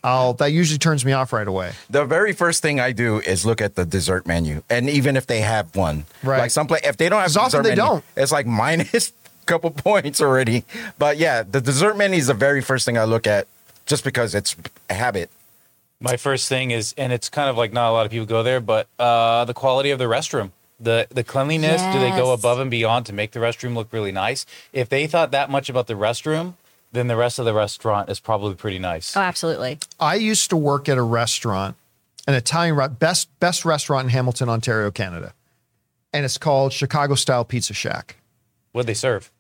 I'll 0.05 0.35
that 0.35 0.53
usually 0.53 0.79
turns 0.79 1.05
me 1.05 1.13
off 1.13 1.33
right 1.33 1.49
away. 1.49 1.73
The 1.91 2.05
very 2.05 2.33
first 2.33 2.63
thing 2.63 2.79
I 2.79 2.93
do 2.93 3.19
is 3.19 3.45
look 3.45 3.61
at 3.61 3.75
the 3.75 3.85
dessert 3.85 4.27
menu, 4.27 4.63
and 4.71 4.89
even 4.89 5.17
if 5.17 5.27
they 5.27 5.41
have 5.41 5.75
one, 5.75 6.05
Right. 6.23 6.39
Like 6.39 6.51
some 6.53 6.67
place, 6.69 6.83
if 6.85 6.97
they 6.97 7.09
don't 7.09 7.21
have 7.21 7.37
often 7.37 7.63
they 7.63 7.71
menu, 7.71 7.85
don't. 7.85 8.05
it's 8.17 8.31
like 8.33 8.47
minus 8.47 9.09
a 9.09 9.13
couple 9.47 9.71
points 9.73 10.21
already. 10.21 10.65
But 10.99 11.17
yeah, 11.19 11.43
the 11.43 11.61
dessert 11.61 11.97
menu 11.97 12.19
is 12.19 12.29
the 12.29 12.35
very 12.35 12.61
first 12.61 12.85
thing 12.87 12.97
I 12.97 13.05
look 13.05 13.27
at, 13.27 13.49
just 13.87 14.05
because 14.05 14.35
it's 14.35 14.55
a 14.89 14.95
habit. 14.95 15.31
My 16.01 16.17
first 16.17 16.49
thing 16.49 16.71
is, 16.73 16.95
and 16.99 17.13
it's 17.13 17.29
kind 17.31 17.49
of 17.49 17.57
like 17.57 17.73
not 17.73 17.91
a 17.91 17.93
lot 17.93 18.05
of 18.05 18.13
people 18.13 18.27
go 18.27 18.43
there, 18.43 18.61
but 18.61 18.87
uh, 18.99 19.45
the 19.47 19.55
quality 19.55 19.91
of 19.91 19.99
the 19.99 20.05
restroom, 20.05 20.51
the 20.79 21.07
the 21.11 21.25
cleanliness. 21.25 21.81
Do 21.93 21.99
they 22.01 22.11
go 22.11 22.33
above 22.33 22.61
and 22.61 22.71
beyond 22.71 23.07
to 23.07 23.13
make 23.15 23.33
the 23.33 23.41
restroom 23.41 23.75
look 23.75 23.93
really 23.93 24.13
nice? 24.13 24.45
If 24.73 24.89
they 24.91 25.07
thought 25.07 25.31
that 25.31 25.49
much 25.51 25.71
about 25.71 25.87
the 25.87 25.95
restroom, 25.95 26.55
then 26.93 27.07
the 27.09 27.17
rest 27.17 27.39
of 27.39 27.47
the 27.47 27.55
restaurant 27.55 28.11
is 28.11 28.21
probably 28.21 28.55
pretty 28.55 28.79
nice. 28.79 29.17
Oh, 29.17 29.21
absolutely. 29.21 29.79
I 29.99 30.17
used 30.17 30.51
to 30.51 30.57
work 30.57 30.87
at 30.89 30.99
a 30.99 31.03
restaurant, 31.03 31.77
an 32.29 32.35
Italian 32.35 32.77
re- 32.77 32.89
best 32.89 33.29
best 33.41 33.65
restaurant 33.65 34.05
in 34.05 34.11
Hamilton, 34.11 34.51
Ontario, 34.51 34.91
Canada, 34.91 35.33
and 36.13 36.27
it's 36.27 36.37
called 36.37 36.75
Chicago 36.75 37.15
Style 37.15 37.45
Pizza 37.47 37.73
Shack. 37.73 38.17
What 38.73 38.83
do 38.83 38.87
they 38.89 38.95
serve? 38.95 39.31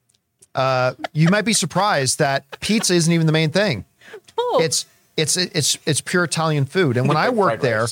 uh, 0.54 0.94
You 1.12 1.28
might 1.28 1.44
be 1.44 1.52
surprised 1.52 2.18
that 2.18 2.60
pizza 2.60 2.94
isn't 2.94 3.12
even 3.12 3.26
the 3.26 3.32
main 3.34 3.50
thing. 3.50 3.84
Oh. 4.38 4.60
It's 4.62 4.84
it's 5.16 5.36
it's 5.36 5.78
it's 5.86 6.00
pure 6.00 6.24
Italian 6.24 6.66
food. 6.66 6.96
And 6.96 7.08
when 7.08 7.16
I 7.26 7.30
worked 7.30 7.62
there, 7.62 7.86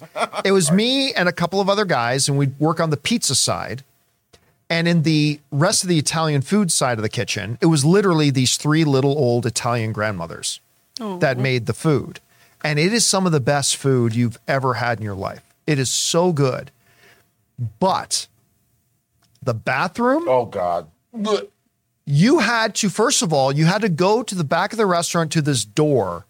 it 0.45 0.53
was 0.53 0.71
me 0.73 1.13
and 1.15 1.29
a 1.29 1.33
couple 1.33 1.61
of 1.61 1.69
other 1.69 1.85
guys, 1.85 2.29
and 2.29 2.39
we'd 2.39 2.59
work 2.59 2.81
on 2.81 2.91
the 2.91 2.97
pizza 2.97 3.35
side. 3.35 3.83
And 4.71 4.89
in 4.89 5.03
the 5.03 5.41
rest 5.53 5.83
of 5.83 5.89
the 5.89 5.99
Italian 5.99 6.41
food 6.41 6.73
side 6.73 6.99
of 6.99 7.03
the 7.03 7.11
kitchen, 7.11 7.59
it 7.61 7.67
was 7.67 7.85
literally 7.85 8.31
these 8.31 8.57
three 8.57 8.85
little 8.85 9.17
old 9.17 9.45
Italian 9.45 9.93
grandmothers 9.93 10.59
oh. 11.01 11.19
that 11.19 11.39
made 11.39 11.67
the 11.67 11.75
food. 11.75 12.19
And 12.65 12.79
it 12.79 12.93
is 12.93 13.07
some 13.07 13.27
of 13.27 13.33
the 13.33 13.41
best 13.41 13.77
food 13.77 14.15
you've 14.15 14.39
ever 14.49 14.75
had 14.75 14.99
in 14.99 15.05
your 15.05 15.15
life. 15.15 15.43
It 15.67 15.79
is 15.79 15.91
so 15.91 16.33
good. 16.33 16.71
But 17.79 18.27
the 19.43 19.53
bathroom, 19.53 20.25
Oh 20.27 20.47
God. 20.47 20.89
you 22.07 22.39
had 22.39 22.75
to 22.77 22.89
first 22.89 23.23
of 23.23 23.33
all 23.33 23.53
you 23.53 23.67
had 23.67 23.83
to 23.83 23.89
go 23.89 24.23
to 24.23 24.35
the 24.35 24.45
back 24.45 24.73
of 24.73 24.79
the 24.79 24.87
restaurant 24.87 25.31
to 25.33 25.41
this 25.41 25.65
door 25.65 26.27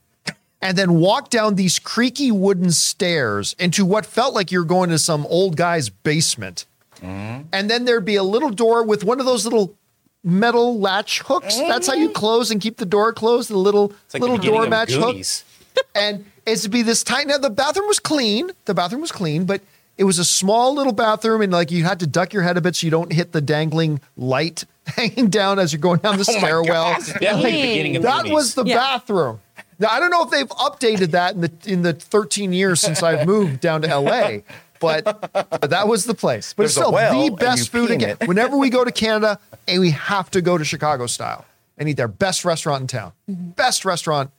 and 0.64 0.76
then 0.76 0.94
walk 0.94 1.30
down 1.30 1.54
these 1.54 1.78
creaky 1.78 2.32
wooden 2.32 2.70
stairs 2.72 3.54
into 3.58 3.84
what 3.84 4.04
felt 4.04 4.34
like 4.34 4.50
you're 4.50 4.64
going 4.64 4.90
to 4.90 4.98
some 4.98 5.26
old 5.26 5.56
guy's 5.56 5.88
basement 5.88 6.66
mm-hmm. 6.96 7.42
and 7.52 7.70
then 7.70 7.84
there'd 7.84 8.04
be 8.04 8.16
a 8.16 8.24
little 8.24 8.50
door 8.50 8.84
with 8.84 9.04
one 9.04 9.20
of 9.20 9.26
those 9.26 9.44
little 9.44 9.76
metal 10.24 10.80
latch 10.80 11.20
hooks 11.20 11.56
that's 11.58 11.86
how 11.86 11.94
you 11.94 12.06
mm-hmm. 12.06 12.14
close 12.14 12.50
and 12.50 12.60
keep 12.60 12.78
the 12.78 12.86
door 12.86 13.12
closed 13.12 13.48
the 13.48 13.58
little 13.58 13.92
like 14.12 14.20
little 14.22 14.38
the 14.38 14.42
door 14.42 14.64
of 14.64 14.70
match 14.70 14.92
hook 14.92 15.12
Goonies. 15.12 15.44
and 15.94 16.24
it's 16.46 16.62
to 16.62 16.68
be 16.68 16.82
this 16.82 17.02
tight. 17.02 17.26
Now 17.26 17.38
the 17.38 17.50
bathroom 17.50 17.88
was 17.88 17.98
clean. 17.98 18.50
The 18.64 18.74
bathroom 18.74 19.00
was 19.00 19.12
clean, 19.12 19.44
but 19.44 19.62
it 19.96 20.04
was 20.04 20.18
a 20.18 20.24
small 20.24 20.74
little 20.74 20.92
bathroom, 20.92 21.40
and 21.40 21.52
like 21.52 21.70
you 21.70 21.84
had 21.84 22.00
to 22.00 22.06
duck 22.06 22.32
your 22.32 22.42
head 22.42 22.56
a 22.56 22.60
bit 22.60 22.76
so 22.76 22.86
you 22.86 22.90
don't 22.90 23.12
hit 23.12 23.32
the 23.32 23.40
dangling 23.40 24.00
light 24.16 24.64
hanging 24.86 25.30
down 25.30 25.58
as 25.58 25.72
you're 25.72 25.80
going 25.80 26.00
down 26.00 26.18
the 26.18 26.26
oh 26.28 26.38
stairwell. 26.38 26.94
Definitely 26.94 27.52
the 27.52 27.62
beginning 27.62 27.96
of 27.96 28.02
That 28.02 28.28
was 28.28 28.54
the 28.54 28.64
Yeah. 28.64 28.76
bathroom. 28.76 29.40
Now 29.84 29.90
I 29.90 30.00
don't 30.00 30.10
know 30.10 30.24
if 30.24 30.30
they've 30.30 30.48
updated 30.48 31.10
that 31.10 31.34
in 31.34 31.42
the 31.42 31.52
in 31.66 31.82
the 31.82 31.92
13 31.92 32.54
years 32.54 32.80
since 32.80 33.02
I've 33.02 33.26
moved 33.26 33.60
down 33.60 33.82
to 33.82 33.98
LA, 33.98 34.38
but, 34.80 35.04
but 35.32 35.70
that 35.70 35.88
was 35.88 36.06
the 36.06 36.14
place. 36.14 36.54
But 36.54 36.62
There's 36.62 36.78
a 36.78 36.80
still, 36.80 36.92
well, 36.92 37.24
the 37.24 37.30
best 37.36 37.70
food 37.70 37.90
again. 37.90 38.16
it. 38.18 38.26
Whenever 38.26 38.56
we 38.56 38.70
go 38.70 38.82
to 38.82 38.90
Canada, 39.04 39.38
and 39.68 39.82
we 39.82 39.90
have 39.90 40.30
to 40.30 40.40
go 40.40 40.56
to 40.56 40.64
Chicago 40.64 41.06
style 41.06 41.44
and 41.76 41.86
eat 41.86 41.98
their 41.98 42.08
best 42.08 42.46
restaurant 42.46 42.80
in 42.80 42.86
town, 42.86 43.12
best 43.28 43.84
restaurant 43.84 44.30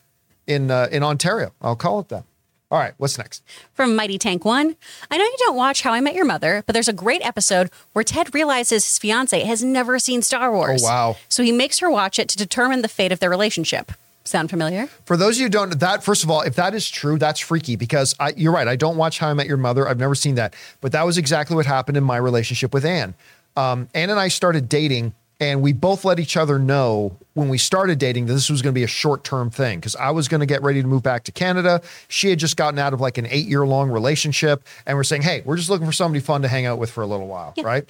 in 0.47 0.71
uh, 0.71 0.87
in 0.91 1.03
Ontario. 1.03 1.51
I'll 1.61 1.75
call 1.75 1.99
it 1.99 2.09
that. 2.09 2.23
All 2.71 2.79
right, 2.79 2.95
what's 2.97 3.19
next? 3.19 3.43
From 3.73 3.95
Mighty 3.95 4.17
Tank 4.17 4.43
One. 4.43 4.75
I 5.11 5.17
know 5.19 5.23
you 5.23 5.35
don't 5.37 5.55
watch 5.55 5.83
How 5.83 5.93
I 5.93 6.01
Met 6.01 6.15
Your 6.15 6.25
Mother, 6.25 6.63
but 6.65 6.73
there's 6.73 6.87
a 6.87 6.93
great 6.93 7.23
episode 7.23 7.69
where 7.93 8.03
Ted 8.03 8.33
realizes 8.33 8.83
his 8.83 8.97
fiance 8.97 9.39
has 9.43 9.63
never 9.63 9.99
seen 9.99 10.23
Star 10.23 10.51
Wars. 10.51 10.83
Oh, 10.83 10.87
wow. 10.87 11.17
So 11.29 11.43
he 11.43 11.51
makes 11.51 11.77
her 11.79 11.91
watch 11.91 12.17
it 12.17 12.27
to 12.29 12.37
determine 12.37 12.81
the 12.81 12.87
fate 12.87 13.11
of 13.11 13.19
their 13.19 13.29
relationship. 13.29 13.91
Sound 14.25 14.49
familiar? 14.49 14.87
For 15.05 15.17
those 15.17 15.35
of 15.35 15.41
you 15.41 15.45
who 15.45 15.49
don't, 15.51 15.79
that 15.79 16.03
first 16.03 16.23
of 16.23 16.31
all, 16.31 16.41
if 16.41 16.55
that 16.55 16.73
is 16.73 16.89
true, 16.89 17.19
that's 17.19 17.39
freaky 17.39 17.75
because 17.75 18.15
I, 18.19 18.33
you're 18.35 18.51
right. 18.51 18.67
I 18.67 18.75
don't 18.75 18.97
watch 18.97 19.19
How 19.19 19.29
I 19.29 19.33
Met 19.35 19.45
Your 19.45 19.57
Mother. 19.57 19.87
I've 19.87 19.99
never 19.99 20.15
seen 20.15 20.35
that, 20.35 20.55
but 20.81 20.91
that 20.93 21.05
was 21.05 21.19
exactly 21.19 21.55
what 21.55 21.67
happened 21.67 21.95
in 21.95 22.03
my 22.03 22.17
relationship 22.17 22.73
with 22.73 22.85
Anne. 22.85 23.13
Um, 23.55 23.87
Anne 23.93 24.09
and 24.09 24.19
I 24.19 24.29
started 24.29 24.67
dating, 24.67 25.13
and 25.39 25.61
we 25.61 25.73
both 25.73 26.05
let 26.05 26.19
each 26.19 26.37
other 26.37 26.57
know 26.57 27.15
when 27.35 27.49
we 27.49 27.59
started 27.59 27.99
dating 27.99 28.25
that 28.25 28.33
this 28.33 28.49
was 28.49 28.63
going 28.63 28.73
to 28.73 28.79
be 28.79 28.83
a 28.83 28.87
short 28.87 29.23
term 29.23 29.51
thing 29.51 29.79
because 29.79 29.95
I 29.95 30.09
was 30.09 30.27
going 30.27 30.39
to 30.39 30.47
get 30.47 30.63
ready 30.63 30.81
to 30.81 30.87
move 30.87 31.03
back 31.03 31.23
to 31.25 31.31
Canada. 31.31 31.81
She 32.07 32.31
had 32.31 32.39
just 32.39 32.57
gotten 32.57 32.79
out 32.79 32.93
of 32.93 33.01
like 33.01 33.19
an 33.19 33.27
eight 33.29 33.45
year 33.45 33.65
long 33.67 33.91
relationship, 33.91 34.63
and 34.87 34.97
we're 34.97 35.03
saying, 35.03 35.21
hey, 35.21 35.43
we're 35.45 35.57
just 35.57 35.69
looking 35.69 35.85
for 35.85 35.93
somebody 35.93 36.19
fun 36.19 36.41
to 36.41 36.47
hang 36.47 36.65
out 36.65 36.79
with 36.79 36.89
for 36.89 37.03
a 37.03 37.07
little 37.07 37.27
while, 37.27 37.53
right? 37.61 37.87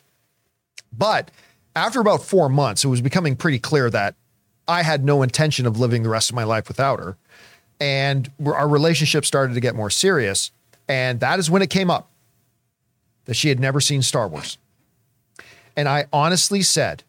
But 0.98 1.32
after 1.78 2.02
about 2.02 2.24
four 2.24 2.50
months, 2.50 2.84
it 2.84 2.90
was 2.90 3.00
becoming 3.00 3.38
pretty 3.38 3.60
clear 3.60 3.90
that 3.90 4.16
I 4.68 4.84
had 4.84 5.04
no 5.04 5.22
intention 5.22 5.66
of 5.66 5.80
living 5.80 6.04
the 6.04 6.10
rest 6.10 6.30
of 6.30 6.36
my 6.36 6.44
life 6.44 6.68
without 6.68 7.00
her. 7.00 7.18
And 7.80 8.32
our 8.46 8.68
relationship 8.68 9.26
started 9.26 9.54
to 9.54 9.60
get 9.60 9.76
more 9.76 9.90
serious. 9.90 10.52
And 10.88 11.20
that 11.20 11.40
is 11.40 11.50
when 11.50 11.62
it 11.62 11.70
came 11.70 11.90
up 11.90 12.10
that 13.26 13.36
she 13.36 13.50
had 13.50 13.60
never 13.60 13.82
seen 13.82 14.02
Star 14.02 14.28
Wars. 14.28 14.58
And 15.76 15.90
I 15.90 16.06
honestly 16.14 16.62
said, 16.62 17.04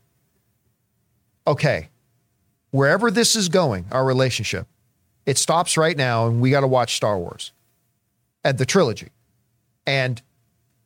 okay, 1.46 1.88
wherever 2.70 3.10
this 3.10 3.36
is 3.36 3.48
going, 3.48 3.86
our 3.92 4.04
relationship, 4.04 4.66
it 5.24 5.38
stops 5.38 5.76
right 5.76 5.96
now 5.96 6.26
and 6.26 6.40
we 6.40 6.50
got 6.50 6.60
to 6.60 6.66
watch 6.66 6.96
Star 6.96 7.18
Wars 7.18 7.52
and 8.44 8.58
the 8.58 8.66
trilogy. 8.66 9.08
And 9.86 10.20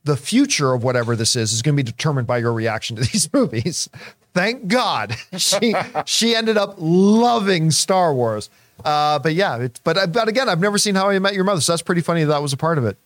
the 0.04 0.16
future 0.16 0.72
of 0.72 0.82
whatever 0.82 1.16
this 1.16 1.36
is 1.36 1.52
is 1.52 1.62
going 1.62 1.76
to 1.76 1.82
be 1.82 1.90
determined 1.90 2.26
by 2.26 2.38
your 2.38 2.52
reaction 2.52 2.96
to 2.96 3.02
these 3.12 3.32
movies. 3.32 3.88
Thank 4.34 4.68
God 4.68 5.16
she 5.36 5.74
she 6.06 6.34
ended 6.34 6.56
up 6.56 6.74
loving 6.78 7.70
Star 7.70 8.14
Wars. 8.14 8.48
Uh, 8.84 9.18
but 9.18 9.34
yeah, 9.34 9.56
it, 9.58 9.80
but 9.84 10.12
but 10.12 10.28
again, 10.28 10.48
I've 10.48 10.60
never 10.60 10.78
seen 10.78 10.94
How 10.94 11.08
I 11.10 11.18
Met 11.18 11.34
Your 11.34 11.44
Mother, 11.44 11.60
so 11.60 11.72
that's 11.72 11.82
pretty 11.82 12.00
funny 12.00 12.24
that, 12.24 12.32
that 12.32 12.42
was 12.42 12.52
a 12.52 12.56
part 12.56 12.78
of 12.78 12.84
it. 12.84 12.96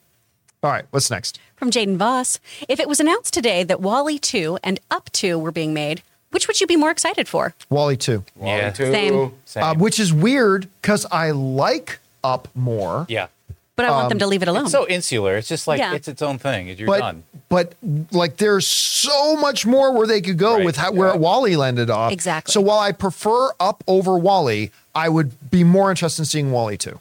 All 0.63 0.71
right, 0.71 0.85
what's 0.91 1.11
next? 1.11 1.41
From 1.57 1.71
Jaden 1.71 1.97
Voss. 1.97 2.39
If 2.69 2.81
it 2.81 2.89
was 2.89 2.99
announced 3.01 3.35
today 3.35 3.65
that 3.65 3.81
WALL-E 3.83 4.19
2 4.19 4.59
and 4.65 4.81
Up 4.91 5.11
2 5.13 5.39
were 5.39 5.53
being 5.53 5.75
made, 5.75 6.03
which 6.31 6.47
would 6.49 6.59
you 6.61 6.67
be 6.67 6.77
more 6.77 6.91
excited 6.91 7.29
for? 7.29 7.55
WALL-E 7.71 7.97
two, 7.97 8.25
Yeah. 8.41 8.71
Too. 8.71 8.91
Same. 8.91 9.33
Same. 9.45 9.63
uh, 9.63 9.75
which 9.75 10.01
is 10.01 10.13
weird 10.13 10.69
because 10.81 11.07
I 11.13 11.33
like 11.33 11.99
Up 12.23 12.49
more. 12.55 13.05
yeah. 13.09 13.27
But 13.77 13.87
I 13.87 13.91
want 13.91 14.09
them 14.09 14.17
um, 14.17 14.21
to 14.21 14.27
leave 14.29 14.43
it 14.43 14.49
alone. 14.49 14.63
It's 14.65 14.73
so 14.73 14.87
insular. 14.87 15.37
It's 15.37 15.49
just 15.49 15.67
like 15.67 15.81
Yeah. 15.81 15.95
it's 15.95 16.07
its 16.07 16.23
own 16.23 16.39
thing. 16.39 16.69
You're 16.79 16.87
but 16.87 17.01
done. 17.01 17.25
but 17.49 17.75
like 18.13 18.37
there's 18.37 18.69
so 18.69 19.37
much 19.37 19.67
more 19.67 19.93
where 19.93 20.07
they 20.07 20.21
could 20.21 20.39
go 20.39 20.57
Right, 20.57 20.65
with 20.65 20.77
how, 20.77 20.93
where 20.93 21.09
yeah. 21.09 21.17
WALL-E 21.17 21.57
landed 21.57 21.91
off. 21.91 22.13
Exactly. 22.13 22.53
So 22.53 22.61
while 22.61 22.79
I 22.79 22.93
prefer 22.93 23.51
Up 23.59 23.83
over 23.89 24.17
WALL-E, 24.17 24.71
I 24.95 25.09
would 25.09 25.51
be 25.51 25.65
more 25.65 25.91
interested 25.91 26.23
in 26.23 26.27
seeing 26.27 26.53
WALL-E 26.53 26.77
too. 26.77 27.01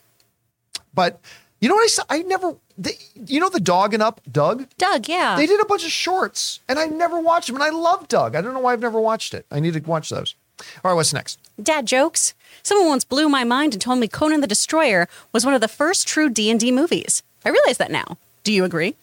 But 0.96 1.20
you 1.62 1.70
know 1.70 1.76
what 1.76 1.84
I 1.86 1.88
said? 1.88 2.06
I 2.10 2.24
never. 2.24 2.56
They, 2.78 2.98
you 3.28 3.40
know 3.40 3.50
the 3.50 3.60
dog 3.60 3.94
and 3.94 4.02
Up, 4.02 4.20
Doug. 4.32 4.66
Doug, 4.80 5.08
yeah. 5.08 5.36
They 5.36 5.46
did 5.46 5.62
a 5.62 5.66
bunch 5.66 5.86
of 5.86 5.92
shorts, 5.92 6.60
and 6.68 6.80
I 6.80 6.88
never 6.88 7.20
watched 7.20 7.48
them. 7.48 7.56
And 7.56 7.64
I 7.64 7.70
love 7.70 8.08
Doug. 8.08 8.36
I 8.36 8.42
don't 8.42 8.54
know 8.54 8.60
why 8.60 8.74
I've 8.74 8.82
never 8.82 9.00
watched 9.00 9.36
it. 9.36 9.46
I 9.52 9.60
need 9.60 9.76
to 9.76 9.80
watch 9.80 10.10
those. 10.10 10.34
All 10.84 10.92
right, 10.92 10.96
what's 10.96 11.14
next? 11.14 11.40
Dad 11.62 11.86
jokes. 11.86 12.34
Someone 12.64 12.88
once 12.88 13.04
blew 13.04 13.28
my 13.30 13.44
mind 13.44 13.74
and 13.74 13.82
told 13.82 14.00
me 14.00 14.08
Conan 14.08 14.42
the 14.42 14.48
Destroyer 14.48 15.08
was 15.32 15.46
one 15.46 15.54
of 15.54 15.62
the 15.62 15.68
first 15.68 16.08
true 16.08 16.30
D&D 16.30 16.72
movies. 16.72 17.24
I 17.46 17.50
realize 17.50 17.78
that 17.78 17.92
now. 17.92 18.18
Do 18.44 18.54
you 18.54 18.64
agree? 18.64 18.96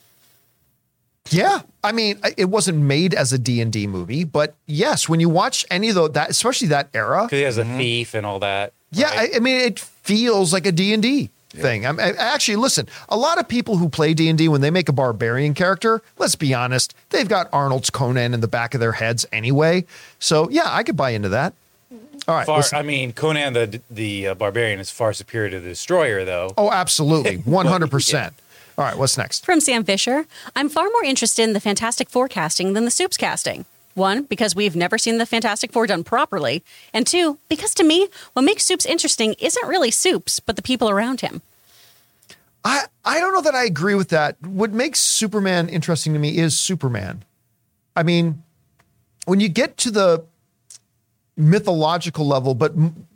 Yeah, 1.30 1.62
I 1.84 1.92
mean, 1.92 2.18
it 2.36 2.46
wasn't 2.46 2.78
made 2.78 3.14
as 3.14 3.32
a 3.32 3.38
D 3.38 3.60
and 3.60 3.72
D 3.72 3.86
movie, 3.86 4.24
but 4.24 4.54
yes, 4.66 5.08
when 5.08 5.20
you 5.20 5.28
watch 5.28 5.64
any 5.70 5.90
of 5.90 5.94
those, 5.94 6.12
that 6.12 6.30
especially 6.30 6.68
that 6.68 6.88
era, 6.94 7.24
Because 7.24 7.38
he 7.38 7.44
has 7.44 7.58
a 7.58 7.62
mm-hmm. 7.62 7.78
thief 7.78 8.14
and 8.14 8.26
all 8.26 8.40
that. 8.40 8.72
Yeah, 8.90 9.10
right? 9.10 9.30
I, 9.34 9.36
I 9.36 9.38
mean, 9.38 9.60
it 9.60 9.78
feels 9.78 10.52
like 10.52 10.66
a 10.66 10.72
D&D 10.72 11.30
thing. 11.50 11.86
I'm, 11.86 11.98
I, 11.98 12.12
actually, 12.12 12.56
listen, 12.56 12.88
a 13.08 13.16
lot 13.16 13.38
of 13.38 13.48
people 13.48 13.76
who 13.76 13.88
play 13.88 14.14
D&D, 14.14 14.48
when 14.48 14.60
they 14.60 14.70
make 14.70 14.88
a 14.88 14.92
barbarian 14.92 15.54
character, 15.54 16.02
let's 16.18 16.36
be 16.36 16.54
honest, 16.54 16.94
they've 17.10 17.28
got 17.28 17.48
Arnold's 17.52 17.90
Conan 17.90 18.34
in 18.34 18.40
the 18.40 18.48
back 18.48 18.74
of 18.74 18.80
their 18.80 18.92
heads 18.92 19.26
anyway. 19.32 19.84
So 20.18 20.48
yeah, 20.50 20.66
I 20.66 20.82
could 20.82 20.96
buy 20.96 21.10
into 21.10 21.28
that. 21.30 21.54
All 22.28 22.34
right. 22.34 22.46
Far. 22.46 22.62
I 22.72 22.82
mean, 22.82 23.12
Conan 23.12 23.54
the 23.54 23.80
the 23.90 24.28
uh, 24.28 24.34
barbarian 24.34 24.78
is 24.78 24.90
far 24.90 25.12
superior 25.12 25.50
to 25.50 25.60
the 25.60 25.70
destroyer, 25.70 26.24
though. 26.24 26.52
Oh, 26.56 26.70
absolutely. 26.70 27.38
100%. 27.38 28.32
All 28.78 28.84
right, 28.84 28.96
what's 28.96 29.18
next? 29.18 29.44
From 29.44 29.60
Sam 29.60 29.84
Fisher, 29.84 30.26
I'm 30.54 30.68
far 30.68 30.84
more 30.84 31.04
interested 31.04 31.42
in 31.42 31.52
the 31.52 31.60
Fantastic 31.60 32.08
Four 32.08 32.28
casting 32.28 32.72
than 32.72 32.84
the 32.84 32.90
Soups 32.90 33.16
casting. 33.16 33.64
One, 34.00 34.24
because 34.24 34.56
we've 34.56 34.74
never 34.74 34.98
seen 34.98 35.18
the 35.18 35.26
Fantastic 35.26 35.70
Four 35.70 35.86
done 35.86 36.02
properly. 36.02 36.64
And 36.92 37.06
two, 37.06 37.38
because 37.48 37.74
to 37.74 37.84
me, 37.84 38.08
what 38.32 38.42
makes 38.42 38.64
Soups 38.64 38.86
interesting 38.86 39.34
isn't 39.38 39.68
really 39.68 39.90
Soups, 39.90 40.40
but 40.40 40.56
the 40.56 40.62
people 40.62 40.90
around 40.90 41.20
him. 41.20 41.42
I, 42.64 42.86
I 43.04 43.20
don't 43.20 43.34
know 43.34 43.42
that 43.42 43.54
I 43.54 43.64
agree 43.64 43.94
with 43.94 44.08
that. 44.08 44.40
What 44.42 44.72
makes 44.72 45.00
Superman 45.00 45.68
interesting 45.68 46.12
to 46.14 46.18
me 46.18 46.38
is 46.38 46.58
Superman. 46.58 47.24
I 47.94 48.02
mean, 48.02 48.42
when 49.26 49.40
you 49.40 49.48
get 49.48 49.76
to 49.78 49.90
the 49.90 50.24
mythological 51.36 52.26
level, 52.26 52.54
but 52.54 52.72
m- 52.72 53.06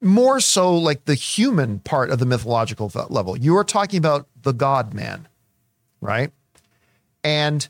more 0.00 0.40
so 0.40 0.76
like 0.76 1.04
the 1.04 1.14
human 1.14 1.80
part 1.80 2.10
of 2.10 2.18
the 2.18 2.26
mythological 2.26 2.90
level, 3.08 3.36
you 3.36 3.56
are 3.56 3.64
talking 3.64 3.98
about 3.98 4.26
the 4.42 4.52
God 4.52 4.94
man, 4.94 5.28
right? 6.00 6.32
And 7.22 7.68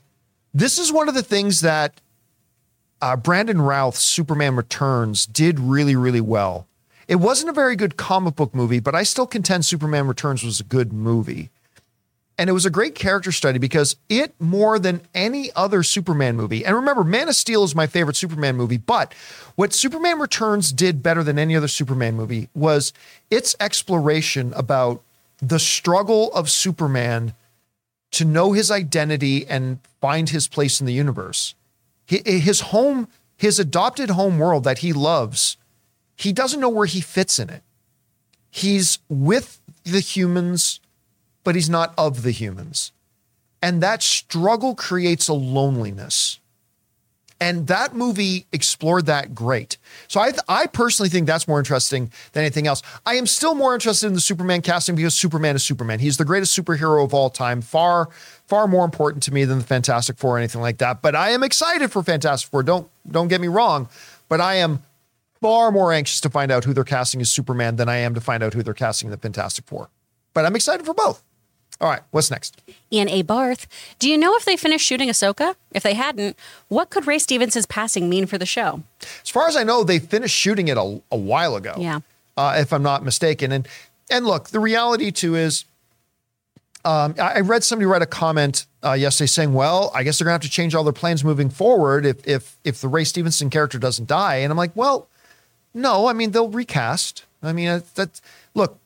this 0.53 0.79
is 0.79 0.91
one 0.91 1.09
of 1.09 1.15
the 1.15 1.23
things 1.23 1.61
that 1.61 1.99
uh, 3.01 3.15
Brandon 3.15 3.61
Routh's 3.61 4.01
Superman 4.01 4.55
Returns 4.55 5.25
did 5.25 5.59
really, 5.59 5.95
really 5.95 6.21
well. 6.21 6.67
It 7.07 7.15
wasn't 7.15 7.49
a 7.49 7.53
very 7.53 7.75
good 7.75 7.97
comic 7.97 8.35
book 8.35 8.55
movie, 8.55 8.79
but 8.79 8.95
I 8.95 9.03
still 9.03 9.27
contend 9.27 9.65
Superman 9.65 10.07
Returns 10.07 10.43
was 10.43 10.59
a 10.59 10.63
good 10.63 10.93
movie. 10.93 11.49
And 12.37 12.49
it 12.49 12.53
was 12.53 12.65
a 12.65 12.71
great 12.71 12.95
character 12.95 13.31
study 13.31 13.59
because 13.59 13.97
it, 14.07 14.33
more 14.39 14.79
than 14.79 15.01
any 15.13 15.51
other 15.55 15.83
Superman 15.83 16.35
movie, 16.35 16.65
and 16.65 16.75
remember, 16.75 17.03
Man 17.03 17.27
of 17.27 17.35
Steel 17.35 17.63
is 17.63 17.75
my 17.75 17.85
favorite 17.85 18.15
Superman 18.15 18.55
movie, 18.55 18.77
but 18.77 19.13
what 19.55 19.73
Superman 19.73 20.19
Returns 20.19 20.71
did 20.71 21.03
better 21.03 21.23
than 21.23 21.37
any 21.37 21.55
other 21.55 21.67
Superman 21.67 22.15
movie 22.15 22.49
was 22.55 22.93
its 23.29 23.55
exploration 23.59 24.53
about 24.55 25.03
the 25.39 25.59
struggle 25.59 26.31
of 26.33 26.49
Superman 26.49 27.33
to 28.11 28.25
know 28.25 28.53
his 28.53 28.71
identity 28.71 29.45
and 29.47 29.79
find 29.99 30.29
his 30.29 30.47
place 30.47 30.79
in 30.79 30.85
the 30.85 30.93
universe. 30.93 31.55
Eh, 32.11 32.39
his 32.39 32.61
home, 32.61 33.07
his 33.37 33.59
adopted 33.59 34.11
home 34.11 34.39
world 34.39 34.63
that 34.65 34.79
he 34.79 34.93
loves, 34.93 35.57
he 36.15 36.31
doesn't 36.31 36.59
know 36.59 36.69
where 36.69 36.85
he 36.85 37.01
fits 37.01 37.39
in 37.39 37.49
it. 37.49 37.63
He's 38.49 38.99
with 39.09 39.61
the 39.83 40.01
humans 40.01 40.81
but 41.43 41.55
he's 41.55 41.69
not 41.69 41.93
of 41.97 42.23
the 42.23 42.31
humans. 42.31 42.91
And 43.61 43.81
that 43.81 44.03
struggle 44.03 44.75
creates 44.75 45.27
a 45.27 45.33
loneliness. 45.33 46.39
And 47.41 47.65
that 47.67 47.95
movie 47.95 48.45
explored 48.51 49.07
that 49.07 49.33
great. 49.33 49.79
So 50.07 50.21
I, 50.21 50.33
I 50.47 50.67
personally 50.67 51.09
think 51.09 51.25
that's 51.25 51.47
more 51.47 51.57
interesting 51.57 52.11
than 52.33 52.43
anything 52.43 52.67
else. 52.67 52.83
I 53.03 53.15
am 53.15 53.25
still 53.25 53.55
more 53.55 53.73
interested 53.73 54.05
in 54.05 54.13
the 54.13 54.21
Superman 54.21 54.61
casting 54.61 54.95
because 54.95 55.15
Superman 55.15 55.55
is 55.55 55.63
Superman. 55.63 55.97
He's 55.97 56.17
the 56.17 56.23
greatest 56.23 56.55
superhero 56.55 57.03
of 57.03 57.15
all 57.15 57.31
time, 57.31 57.61
far, 57.61 58.09
far 58.45 58.67
more 58.67 58.85
important 58.85 59.23
to 59.23 59.33
me 59.33 59.43
than 59.43 59.57
the 59.57 59.63
Fantastic 59.63 60.19
Four 60.19 60.35
or 60.35 60.37
anything 60.37 60.61
like 60.61 60.77
that. 60.77 61.01
But 61.01 61.15
I 61.15 61.31
am 61.31 61.41
excited 61.41 61.91
for 61.91 62.03
Fantastic 62.03 62.51
Four. 62.51 62.61
Don't 62.61 62.87
don't 63.09 63.27
get 63.27 63.41
me 63.41 63.47
wrong, 63.47 63.89
but 64.29 64.39
I 64.39 64.55
am 64.55 64.83
far 65.41 65.71
more 65.71 65.91
anxious 65.91 66.21
to 66.21 66.29
find 66.29 66.51
out 66.51 66.63
who 66.65 66.73
they're 66.73 66.83
casting 66.83 67.19
as 67.21 67.31
Superman 67.31 67.77
than 67.77 67.89
I 67.89 67.97
am 67.97 68.13
to 68.13 68.21
find 68.21 68.43
out 68.43 68.53
who 68.53 68.61
they're 68.61 68.75
casting 68.75 69.07
in 69.07 69.11
the 69.11 69.17
Fantastic 69.17 69.65
Four. 69.65 69.89
But 70.35 70.45
I'm 70.45 70.55
excited 70.55 70.85
for 70.85 70.93
both. 70.93 71.23
All 71.81 71.89
right, 71.89 72.01
what's 72.11 72.29
next? 72.29 72.61
Ian 72.93 73.09
A. 73.09 73.23
Barth. 73.23 73.65
Do 73.97 74.07
you 74.07 74.15
know 74.15 74.35
if 74.35 74.45
they 74.45 74.55
finished 74.55 74.85
shooting 74.85 75.09
Ahsoka? 75.09 75.55
If 75.71 75.81
they 75.81 75.95
hadn't, 75.95 76.37
what 76.67 76.91
could 76.91 77.07
Ray 77.07 77.17
Stevens' 77.17 77.65
passing 77.65 78.07
mean 78.07 78.27
for 78.27 78.37
the 78.37 78.45
show? 78.45 78.83
As 79.23 79.29
far 79.29 79.47
as 79.47 79.55
I 79.55 79.63
know, 79.63 79.83
they 79.83 79.97
finished 79.97 80.35
shooting 80.35 80.67
it 80.67 80.77
a, 80.77 81.01
a 81.11 81.17
while 81.17 81.55
ago. 81.55 81.73
Yeah. 81.79 82.01
Uh, 82.37 82.57
if 82.59 82.71
I'm 82.71 82.83
not 82.83 83.03
mistaken. 83.03 83.51
And 83.51 83.67
and 84.11 84.25
look, 84.25 84.49
the 84.49 84.59
reality 84.59 85.09
too 85.09 85.35
is, 85.35 85.65
um, 86.85 87.15
I, 87.17 87.33
I 87.33 87.39
read 87.39 87.63
somebody 87.63 87.87
write 87.87 88.03
a 88.03 88.07
comment 88.07 88.67
uh, 88.83 88.93
yesterday 88.93 89.27
saying, 89.27 89.53
"Well, 89.53 89.91
I 89.95 90.03
guess 90.03 90.19
they're 90.19 90.25
gonna 90.25 90.33
have 90.33 90.41
to 90.41 90.49
change 90.49 90.75
all 90.75 90.83
their 90.83 90.93
plans 90.93 91.23
moving 91.23 91.49
forward 91.49 92.05
if 92.05 92.27
if 92.27 92.57
if 92.63 92.79
the 92.79 92.87
Ray 92.87 93.05
Stevenson 93.05 93.49
character 93.49 93.79
doesn't 93.79 94.07
die." 94.07 94.35
And 94.37 94.51
I'm 94.51 94.57
like, 94.57 94.75
"Well, 94.75 95.07
no. 95.73 96.07
I 96.07 96.13
mean, 96.13 96.31
they'll 96.31 96.49
recast. 96.49 97.25
I 97.41 97.53
mean, 97.53 97.81
that's 97.95 98.21
look, 98.53 98.77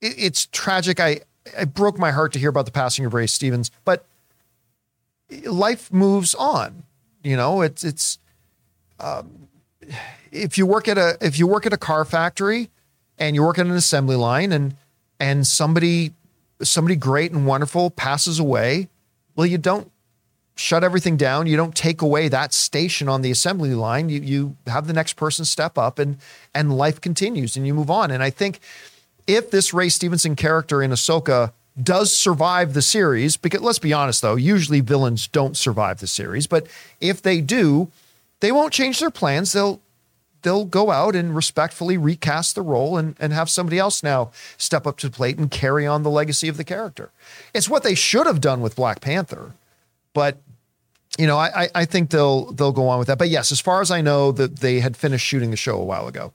it, 0.00 0.14
it's 0.16 0.46
tragic. 0.46 1.00
I 1.00 1.20
it 1.58 1.74
broke 1.74 1.98
my 1.98 2.10
heart 2.10 2.32
to 2.34 2.38
hear 2.38 2.50
about 2.50 2.66
the 2.66 2.72
passing 2.72 3.04
of 3.04 3.14
Ray 3.14 3.26
Stevens, 3.26 3.70
but 3.84 4.04
life 5.44 5.92
moves 5.92 6.34
on. 6.34 6.84
You 7.22 7.36
know, 7.36 7.62
it's 7.62 7.84
it's 7.84 8.18
um, 9.00 9.48
if 10.30 10.56
you 10.58 10.66
work 10.66 10.88
at 10.88 10.98
a 10.98 11.16
if 11.20 11.38
you 11.38 11.46
work 11.46 11.66
at 11.66 11.72
a 11.72 11.78
car 11.78 12.04
factory 12.04 12.70
and 13.18 13.34
you 13.34 13.42
work 13.42 13.58
at 13.58 13.66
an 13.66 13.72
assembly 13.72 14.16
line 14.16 14.52
and 14.52 14.76
and 15.18 15.46
somebody 15.46 16.12
somebody 16.62 16.96
great 16.96 17.32
and 17.32 17.46
wonderful 17.46 17.90
passes 17.90 18.38
away, 18.38 18.88
well, 19.34 19.46
you 19.46 19.58
don't 19.58 19.90
shut 20.54 20.82
everything 20.82 21.16
down. 21.16 21.46
You 21.46 21.56
don't 21.56 21.74
take 21.74 22.00
away 22.00 22.28
that 22.28 22.54
station 22.54 23.08
on 23.08 23.22
the 23.22 23.30
assembly 23.30 23.74
line. 23.74 24.08
You 24.08 24.20
you 24.20 24.56
have 24.66 24.86
the 24.86 24.92
next 24.92 25.14
person 25.14 25.44
step 25.44 25.76
up 25.76 25.98
and 25.98 26.18
and 26.54 26.76
life 26.76 27.00
continues 27.00 27.56
and 27.56 27.66
you 27.66 27.74
move 27.74 27.90
on. 27.90 28.10
And 28.10 28.22
I 28.22 28.30
think 28.30 28.60
if 29.26 29.50
this 29.50 29.74
Ray 29.74 29.88
Stevenson 29.88 30.36
character 30.36 30.82
in 30.82 30.90
Ahsoka 30.90 31.52
does 31.80 32.14
survive 32.14 32.72
the 32.72 32.82
series, 32.82 33.36
because 33.36 33.60
let's 33.60 33.78
be 33.78 33.92
honest 33.92 34.22
though, 34.22 34.36
usually 34.36 34.80
villains 34.80 35.26
don't 35.26 35.56
survive 35.56 36.00
the 36.00 36.06
series, 36.06 36.46
but 36.46 36.66
if 37.00 37.20
they 37.20 37.40
do, 37.40 37.88
they 38.40 38.52
won't 38.52 38.72
change 38.72 39.00
their 39.00 39.10
plans. 39.10 39.52
They'll 39.52 39.80
they'll 40.42 40.64
go 40.64 40.90
out 40.90 41.16
and 41.16 41.34
respectfully 41.34 41.98
recast 41.98 42.54
the 42.54 42.62
role 42.62 42.96
and, 42.96 43.16
and 43.18 43.32
have 43.32 43.50
somebody 43.50 43.78
else 43.78 44.02
now 44.02 44.30
step 44.56 44.86
up 44.86 44.96
to 44.98 45.08
the 45.08 45.16
plate 45.16 45.38
and 45.38 45.50
carry 45.50 45.86
on 45.86 46.02
the 46.02 46.10
legacy 46.10 46.46
of 46.46 46.56
the 46.56 46.62
character. 46.62 47.10
It's 47.52 47.68
what 47.68 47.82
they 47.82 47.96
should 47.96 48.26
have 48.26 48.40
done 48.40 48.60
with 48.60 48.76
Black 48.76 49.00
Panther, 49.00 49.52
but 50.14 50.38
you 51.18 51.26
know, 51.26 51.38
I, 51.38 51.68
I 51.74 51.84
think 51.84 52.10
they'll 52.10 52.52
they'll 52.52 52.72
go 52.72 52.88
on 52.88 52.98
with 52.98 53.08
that. 53.08 53.18
But 53.18 53.28
yes, 53.28 53.52
as 53.52 53.60
far 53.60 53.80
as 53.80 53.90
I 53.90 54.00
know, 54.00 54.32
that 54.32 54.56
they 54.56 54.80
had 54.80 54.96
finished 54.96 55.26
shooting 55.26 55.50
the 55.50 55.56
show 55.56 55.76
a 55.78 55.84
while 55.84 56.08
ago. 56.08 56.32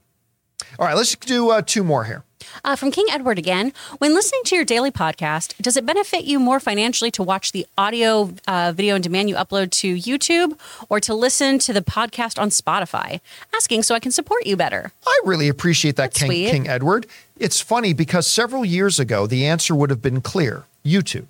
All 0.78 0.86
right, 0.86 0.96
let's 0.96 1.14
do 1.16 1.50
uh, 1.50 1.62
two 1.62 1.84
more 1.84 2.04
here. 2.04 2.24
Uh, 2.64 2.76
from 2.76 2.90
King 2.90 3.06
Edward 3.10 3.38
again. 3.38 3.72
When 3.98 4.14
listening 4.14 4.42
to 4.46 4.56
your 4.56 4.64
daily 4.64 4.90
podcast, 4.90 5.56
does 5.58 5.76
it 5.76 5.86
benefit 5.86 6.24
you 6.24 6.38
more 6.38 6.60
financially 6.60 7.10
to 7.12 7.22
watch 7.22 7.52
the 7.52 7.66
audio, 7.78 8.32
uh, 8.46 8.72
video, 8.74 8.94
and 8.94 9.02
demand 9.04 9.28
you 9.28 9.36
upload 9.36 9.70
to 9.72 9.94
YouTube 9.94 10.58
or 10.88 11.00
to 11.00 11.14
listen 11.14 11.58
to 11.60 11.72
the 11.72 11.82
podcast 11.82 12.40
on 12.40 12.50
Spotify? 12.50 13.20
Asking 13.54 13.82
so 13.82 13.94
I 13.94 14.00
can 14.00 14.12
support 14.12 14.46
you 14.46 14.56
better. 14.56 14.92
I 15.06 15.20
really 15.24 15.48
appreciate 15.48 15.96
that, 15.96 16.14
King, 16.14 16.30
King 16.30 16.68
Edward. 16.68 17.06
It's 17.36 17.60
funny 17.60 17.92
because 17.92 18.26
several 18.26 18.64
years 18.64 18.98
ago, 18.98 19.26
the 19.26 19.46
answer 19.46 19.74
would 19.74 19.90
have 19.90 20.02
been 20.02 20.20
clear 20.20 20.64
YouTube. 20.84 21.28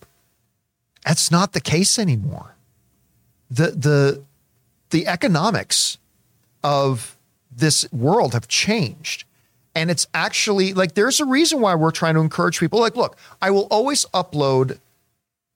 That's 1.04 1.30
not 1.30 1.52
the 1.52 1.60
case 1.60 1.98
anymore. 1.98 2.54
The, 3.50 3.72
the, 3.72 4.22
the 4.90 5.06
economics 5.06 5.98
of 6.64 7.16
this 7.54 7.90
world 7.92 8.32
have 8.32 8.48
changed 8.48 9.24
and 9.74 9.90
it's 9.90 10.06
actually 10.14 10.74
like 10.74 10.94
there's 10.94 11.20
a 11.20 11.24
reason 11.24 11.60
why 11.60 11.74
we're 11.74 11.90
trying 11.90 12.14
to 12.14 12.20
encourage 12.20 12.58
people. 12.60 12.80
Like, 12.80 12.96
look, 12.96 13.16
I 13.40 13.50
will 13.50 13.66
always 13.70 14.04
upload 14.06 14.78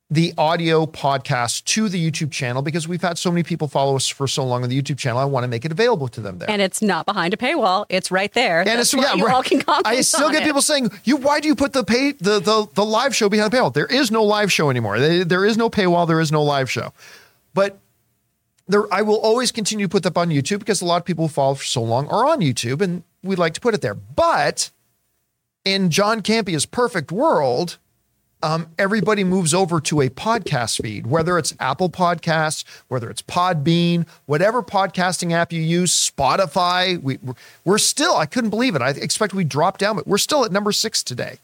the 0.09 0.33
audio 0.39 0.87
podcast 0.87 1.65
to 1.65 1.89
the 1.89 2.11
YouTube 2.11 2.31
channel 2.31 2.63
because 2.63 2.87
we've 2.87 3.03
had 3.03 3.19
so 3.19 3.31
many 3.31 3.43
people 3.43 3.67
follow 3.67 3.97
us 3.97 4.07
for 4.07 4.29
so 4.29 4.45
long 4.45 4.63
on 4.63 4.69
the 4.69 4.81
YouTube 4.81 4.99
channel. 4.99 5.19
I 5.19 5.25
want 5.25 5.43
to 5.43 5.49
make 5.49 5.65
it 5.65 5.73
available 5.73 6.07
to 6.09 6.21
them 6.21 6.39
there. 6.39 6.49
And 6.49 6.63
it's 6.63 6.81
not 6.81 7.07
behind 7.07 7.35
a 7.35 7.37
paywall. 7.37 7.87
It's 7.89 8.13
right 8.13 8.33
there. 8.33 8.61
And 8.61 8.81
it's 8.81 8.95
yeah, 8.95 9.15
you 9.15 9.27
all 9.27 9.43
can 9.43 9.61
comment 9.61 9.87
I 9.87 10.01
still 10.03 10.31
get 10.31 10.43
it. 10.43 10.45
people 10.45 10.63
saying, 10.63 10.91
"You 11.05 11.17
why 11.17 11.41
do 11.41 11.49
you 11.49 11.57
put 11.57 11.73
the 11.73 11.83
pay 11.83 12.13
the 12.13 12.39
the, 12.39 12.69
the 12.75 12.85
live 12.85 13.17
show 13.17 13.29
behind 13.29 13.51
the 13.51 13.57
paywall?" 13.57 13.75
There 13.75 13.87
is 13.87 14.11
no 14.11 14.23
live 14.23 14.53
show 14.53 14.71
anymore. 14.71 15.01
There 15.01 15.45
is 15.45 15.57
no 15.57 15.69
paywall, 15.69 16.07
there 16.07 16.21
is 16.21 16.31
no 16.31 16.43
live 16.43 16.71
show. 16.71 16.93
But 17.53 17.79
there 18.69 18.93
I 18.95 19.03
will 19.03 19.19
always 19.19 19.51
continue 19.51 19.87
to 19.87 19.91
put 19.91 20.05
that 20.05 20.17
on 20.17 20.29
YouTube 20.29 20.61
because 20.61 20.83
a 20.83 20.85
lot 20.85 20.99
of 20.99 21.05
people 21.05 21.27
who 21.27 21.33
follow 21.33 21.55
for 21.55 21.65
so 21.65 21.83
long 21.83 22.07
are 22.09 22.29
on 22.29 22.41
YouTube 22.41 22.81
and 22.81 23.03
we'd 23.27 23.39
like 23.39 23.55
to 23.55 23.61
put 23.61 23.75
it 23.75 23.81
there. 23.81 23.95
But 23.95 24.71
in 25.65 25.91
John 25.91 26.23
Campea's 26.23 26.67
perfect 26.67 27.11
world, 27.13 27.79
um, 28.43 28.69
everybody 28.79 29.25
moves 29.25 29.55
over 29.55 29.81
to 29.81 30.01
a 30.03 30.09
podcast 30.09 30.83
feed, 30.83 31.07
whether 31.07 31.39
it's 31.39 31.55
Apple 31.59 31.89
Podcasts, 31.89 32.65
whether 32.89 33.11
it's 33.11 33.23
Podbean, 33.23 34.07
whatever 34.27 34.63
podcasting 34.63 35.33
app 35.33 35.53
you 35.53 35.61
use, 35.61 35.93
Spotify. 35.93 37.03
We, 37.03 37.19
we're 37.65 37.79
still, 37.79 38.17
I 38.17 38.27
couldn't 38.27 38.51
believe 38.51 38.77
it. 38.77 38.83
I 38.83 38.91
expect 38.91 39.35
we 39.35 39.45
dropped 39.45 39.81
down, 39.81 39.97
but 39.97 40.07
we're 40.07 40.19
still 40.19 40.45
at 40.45 40.53
number 40.53 40.71
six 40.71 41.03
today 41.03 41.39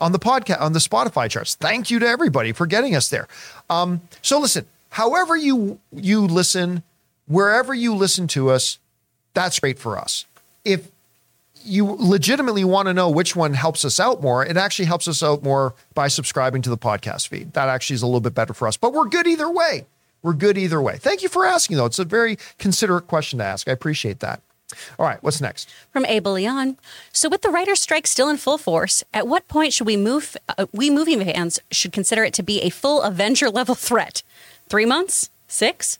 on 0.00 0.12
the 0.12 0.18
podcast, 0.18 0.60
on 0.60 0.72
the 0.72 0.78
Spotify 0.78 1.30
charts. 1.30 1.54
Thank 1.54 1.90
you 1.90 1.98
to 1.98 2.06
everybody 2.06 2.52
for 2.52 2.66
getting 2.66 2.96
us 2.96 3.10
there. 3.10 3.28
Um, 3.68 4.00
so 4.22 4.40
listen, 4.40 4.66
however 4.88 5.36
you 5.36 5.78
you 5.92 6.22
listen, 6.26 6.82
wherever 7.28 7.74
you 7.74 7.94
listen 7.94 8.26
to 8.28 8.50
us, 8.50 8.78
that's 9.34 9.60
great 9.60 9.78
for 9.78 9.98
us. 9.98 10.24
If 10.64 10.88
you 11.64 11.84
legitimately 11.98 12.64
want 12.64 12.88
to 12.88 12.94
know 12.94 13.10
which 13.10 13.36
one 13.36 13.54
helps 13.54 13.84
us 13.84 14.00
out 14.00 14.22
more, 14.22 14.44
it 14.44 14.56
actually 14.56 14.86
helps 14.86 15.08
us 15.08 15.22
out 15.22 15.42
more 15.42 15.74
by 15.94 16.08
subscribing 16.08 16.62
to 16.62 16.70
the 16.70 16.78
podcast 16.78 17.28
feed. 17.28 17.52
That 17.52 17.68
actually 17.68 17.94
is 17.94 18.02
a 18.02 18.06
little 18.06 18.20
bit 18.20 18.34
better 18.34 18.54
for 18.54 18.68
us, 18.68 18.76
but 18.76 18.92
we're 18.92 19.08
good 19.08 19.26
either 19.26 19.50
way. 19.50 19.86
We're 20.22 20.34
good 20.34 20.58
either 20.58 20.82
way. 20.82 20.98
Thank 20.98 21.22
you 21.22 21.28
for 21.28 21.46
asking, 21.46 21.76
though. 21.76 21.86
It's 21.86 21.98
a 21.98 22.04
very 22.04 22.38
considerate 22.58 23.06
question 23.06 23.38
to 23.38 23.44
ask. 23.44 23.68
I 23.68 23.72
appreciate 23.72 24.20
that. 24.20 24.42
All 24.98 25.06
right, 25.06 25.22
what's 25.22 25.40
next? 25.40 25.70
From 25.92 26.04
Abel 26.04 26.32
Leon. 26.32 26.76
So, 27.12 27.28
with 27.28 27.42
the 27.42 27.48
writer's 27.48 27.80
strike 27.80 28.06
still 28.06 28.28
in 28.28 28.36
full 28.36 28.58
force, 28.58 29.02
at 29.12 29.26
what 29.26 29.48
point 29.48 29.72
should 29.72 29.86
we 29.86 29.96
move? 29.96 30.36
Uh, 30.48 30.66
we 30.72 30.90
movie 30.90 31.16
fans 31.16 31.58
should 31.70 31.92
consider 31.92 32.24
it 32.24 32.34
to 32.34 32.42
be 32.42 32.60
a 32.60 32.70
full 32.70 33.02
Avenger 33.02 33.50
level 33.50 33.74
threat. 33.74 34.22
Three 34.68 34.86
months? 34.86 35.30
Six? 35.48 35.98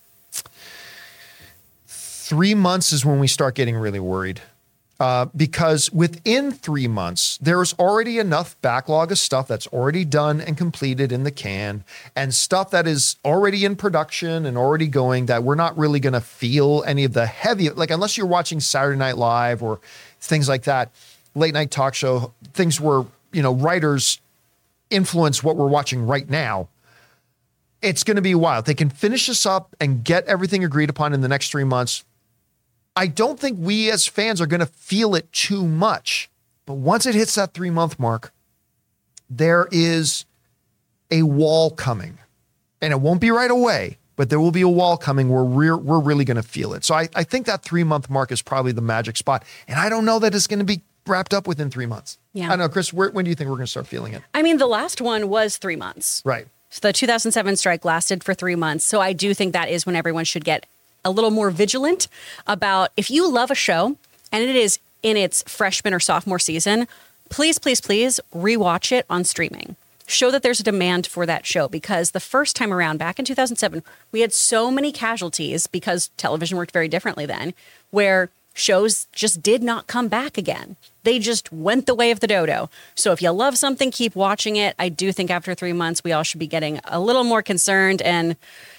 Three 1.87 2.55
months 2.55 2.93
is 2.93 3.05
when 3.05 3.19
we 3.19 3.27
start 3.27 3.57
getting 3.57 3.77
really 3.77 3.99
worried. 3.99 4.41
Uh, 5.01 5.25
because 5.35 5.91
within 5.93 6.53
three 6.53 6.87
months, 6.87 7.39
there's 7.39 7.73
already 7.79 8.19
enough 8.19 8.55
backlog 8.61 9.11
of 9.11 9.19
stuff 9.19 9.49
that's 9.49 9.67
already 9.69 10.05
done 10.05 10.43
and 10.43 10.59
completed 10.59 11.11
in 11.11 11.23
the 11.25 11.31
can, 11.31 11.83
and 12.15 12.35
stuff 12.35 12.71
that 12.71 12.87
is 12.87 13.17
already 13.25 13.65
in 13.65 13.75
production 13.75 14.45
and 14.45 14.59
already 14.59 14.87
going 14.87 15.25
that 15.25 15.43
we're 15.43 15.55
not 15.55 15.77
really 15.79 16.01
going 16.01 16.13
to 16.13 16.21
feel 16.21 16.85
any 16.87 17.05
of 17.05 17.15
the 17.15 17.25
heavy, 17.25 17.71
like, 17.71 17.91
unless 17.91 18.19
you're 18.19 18.27
watching 18.27 18.61
Saturday 18.61 18.99
Night 18.99 19.17
Live 19.17 19.63
or 19.63 19.81
things 20.21 20.51
like 20.51 20.65
that, 20.65 20.91
late 21.35 21.55
night 21.55 21.71
talk 21.71 21.95
show, 21.95 22.35
things 22.53 22.79
where, 22.79 23.07
you 23.33 23.41
know, 23.41 23.55
writers 23.55 24.21
influence 24.91 25.43
what 25.43 25.57
we're 25.57 25.67
watching 25.67 26.07
right 26.07 26.29
now. 26.29 26.69
It's 27.81 28.05
going 28.05 28.17
to 28.17 28.23
be 28.23 28.35
wild. 28.35 28.67
They 28.67 28.75
can 28.75 28.91
finish 28.91 29.29
this 29.29 29.47
up 29.47 29.75
and 29.81 30.05
get 30.05 30.27
everything 30.27 30.63
agreed 30.63 30.91
upon 30.91 31.15
in 31.15 31.23
the 31.23 31.29
next 31.29 31.51
three 31.51 31.65
months 31.65 32.05
I 32.97 33.07
don't 33.07 33.39
think 33.39 33.59
we 33.61 33.91
as 33.91 34.07
fans 34.07 34.41
are 34.41 34.47
going 34.47 34.61
to 34.61 34.67
feel 34.67 35.15
it 35.15 35.33
too 35.33 35.67
much. 35.67 36.31
But 36.67 36.75
once 36.75 37.07
it 37.07 37.15
hits 37.15 37.35
that 37.35 37.55
three 37.55 37.71
month 37.71 37.99
mark, 37.99 38.33
there 39.29 39.69
is 39.71 40.25
a 41.11 41.23
wall 41.23 41.71
coming. 41.71 42.19
And 42.83 42.93
it 42.93 43.01
won't 43.01 43.21
be 43.21 43.31
right 43.31 43.51
away, 43.51 43.99
but 44.17 44.31
there 44.31 44.41
will 44.41 44.53
be 44.53 44.63
a 44.63 44.69
wall 44.69 44.97
coming 44.97 45.29
where 45.29 45.45
we're, 45.45 45.77
we're 45.77 46.01
really 46.01 46.25
going 46.25 46.37
to 46.37 46.43
feel 46.43 46.73
it. 46.73 46.85
So 46.85 46.95
I, 46.95 47.09
I 47.15 47.25
think 47.25 47.47
that 47.47 47.63
three 47.63 47.85
month 47.85 48.09
mark 48.09 48.33
is 48.33 48.43
probably 48.43 48.73
the 48.73 48.81
magic 48.81 49.17
spot. 49.17 49.45
And 49.69 49.79
I 49.79 49.89
don't 49.89 50.05
know 50.05 50.19
that 50.19 50.35
it's 50.35 50.47
going 50.47 50.61
to 50.61 50.65
be 50.65 50.83
wrapped 51.07 51.35
up 51.35 51.47
within 51.47 51.71
three 51.71 51.87
months. 51.87 52.19
Yeah. 52.33 52.47
I 52.47 52.49
don't 52.51 52.61
know, 52.61 52.69
Chris, 52.69 52.93
where, 52.93 53.11
when 53.11 53.25
do 53.25 53.29
you 53.29 53.35
think 53.35 53.51
we're 53.51 53.57
going 53.57 53.67
to 53.67 53.71
start 53.71 53.87
feeling 53.87 54.15
it? 54.15 54.23
I 54.33 54.43
mean, 54.43 54.57
the 54.59 54.67
last 54.67 55.01
one 55.01 55.29
was 55.29 55.59
three 55.59 55.77
months. 55.77 56.23
Right. 56.25 56.47
So 56.71 56.81
the 56.83 56.93
2007 56.93 57.57
strike 57.57 57.85
lasted 57.85 58.23
for 58.23 58.33
three 58.33 58.55
months. 58.55 58.87
So 58.87 59.01
I 59.01 59.13
do 59.13 59.35
think 59.35 59.53
that 59.53 59.69
is 59.69 59.85
when 59.85 59.97
everyone 59.97 60.25
should 60.25 60.45
get 60.45 60.67
a 61.05 61.11
little 61.11 61.31
more 61.31 61.51
vigilant 61.51 62.09
about 62.47 62.91
if 62.97 63.11
you 63.11 63.31
love 63.31 63.51
a 63.51 63.55
show 63.55 63.97
and 64.33 64.43
it 64.43 64.57
is 64.57 64.79
in 65.03 65.17
its 65.17 65.43
freshman 65.47 65.95
or 65.95 66.01
sophomore 66.01 66.39
season, 66.39 66.87
please, 67.29 67.59
please, 67.59 67.81
please 67.81 68.21
rewatch 68.35 68.93
it 68.93 69.07
on 69.09 69.25
streaming. 69.25 69.77
Show 70.07 70.31
that 70.33 70.43
there's 70.43 70.61
a 70.61 70.65
demand 70.65 71.07
for 71.07 71.25
that 71.25 71.47
show 71.47 71.69
because 71.69 72.11
the 72.11 72.21
first 72.21 72.57
time 72.57 72.73
around, 72.73 72.99
back 72.99 73.19
in 73.19 73.25
2007, 73.25 73.83
we 74.11 74.21
had 74.21 74.33
so 74.33 74.71
many 74.71 74.91
casualties 74.91 75.69
because 75.69 76.11
television 76.17 76.59
worked 76.59 76.73
very 76.73 76.89
differently 76.89 77.27
then, 77.27 77.55
where 77.91 78.29
shows 78.55 79.07
just 79.13 79.43
did 79.43 79.63
not 79.63 79.87
come 79.87 80.09
back 80.09 80.37
again. 80.37 80.77
They 81.03 81.19
just 81.19 81.51
went 81.53 81.87
the 81.87 81.95
way 81.95 82.11
of 82.11 82.21
the 82.21 82.27
dodo. 82.27 82.69
So 82.95 83.13
if 83.13 83.23
you 83.23 83.31
love 83.31 83.57
something, 83.57 83.91
keep 83.91 84.15
watching 84.15 84.57
it. 84.57 84.75
I 84.79 84.89
do 84.89 85.13
think 85.13 85.31
after 85.31 85.55
three 85.55 85.73
months, 85.73 86.05
we 86.05 86.13
all 86.13 86.23
should 86.23 86.41
be 86.41 86.47
getting 86.47 86.81
a 86.85 87.01
little 87.01 87.25
more 87.25 87.43
concerned 87.43 88.03
and 88.03 88.37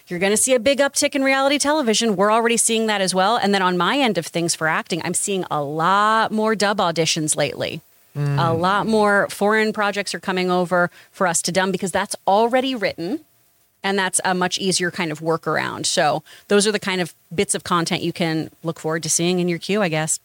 you're 0.08 0.20
going 0.20 0.32
to 0.32 0.38
see 0.38 0.54
a 0.54 0.60
big 0.60 0.80
uptick 0.80 1.16
in 1.16 1.24
reality 1.24 1.58
television. 1.58 2.16
We're 2.16 2.32
already 2.32 2.58
seeing 2.58 2.88
that 2.88 3.02
as 3.02 3.16
well. 3.16 3.38
And 3.38 3.54
then 3.54 3.62
on 3.62 3.78
my 3.78 3.98
end 3.98 4.18
of 4.18 4.26
things 4.26 4.54
for 4.54 4.68
acting, 4.68 5.02
I'm 5.04 5.14
seeing 5.14 5.46
a 5.50 5.64
lot 5.64 6.32
more 6.32 6.54
dub 6.54 6.78
auditions 6.78 7.36
lately. 7.36 7.82
Mm. 8.16 8.38
A 8.46 8.54
lot 8.54 8.88
more 8.88 9.28
foreign 9.30 9.72
projects 9.72 10.14
are 10.14 10.20
coming 10.20 10.52
over 10.52 10.92
for 11.12 11.28
us 11.28 11.42
to 11.44 11.52
dub 11.52 11.72
because 11.72 11.94
that's 11.94 12.16
already 12.28 12.76
written 12.76 13.22
and 13.84 13.98
that's 13.98 14.22
a 14.24 14.34
much 14.34 14.60
easier 14.60 14.92
kind 14.92 15.12
of 15.12 15.20
workaround. 15.20 15.86
So 15.86 16.24
those 16.48 16.68
are 16.68 16.72
the 16.72 16.80
kind 16.80 17.02
of 17.02 17.14
bits 17.34 17.56
of 17.56 17.64
content 17.64 18.04
you 18.04 18.14
can 18.14 18.52
look 18.64 18.80
forward 18.80 19.04
to 19.04 19.10
seeing 19.10 19.40
in 19.40 19.48
your 19.48 19.60
queue, 19.60 19.82
I 19.82 19.90
guess. 19.90 20.20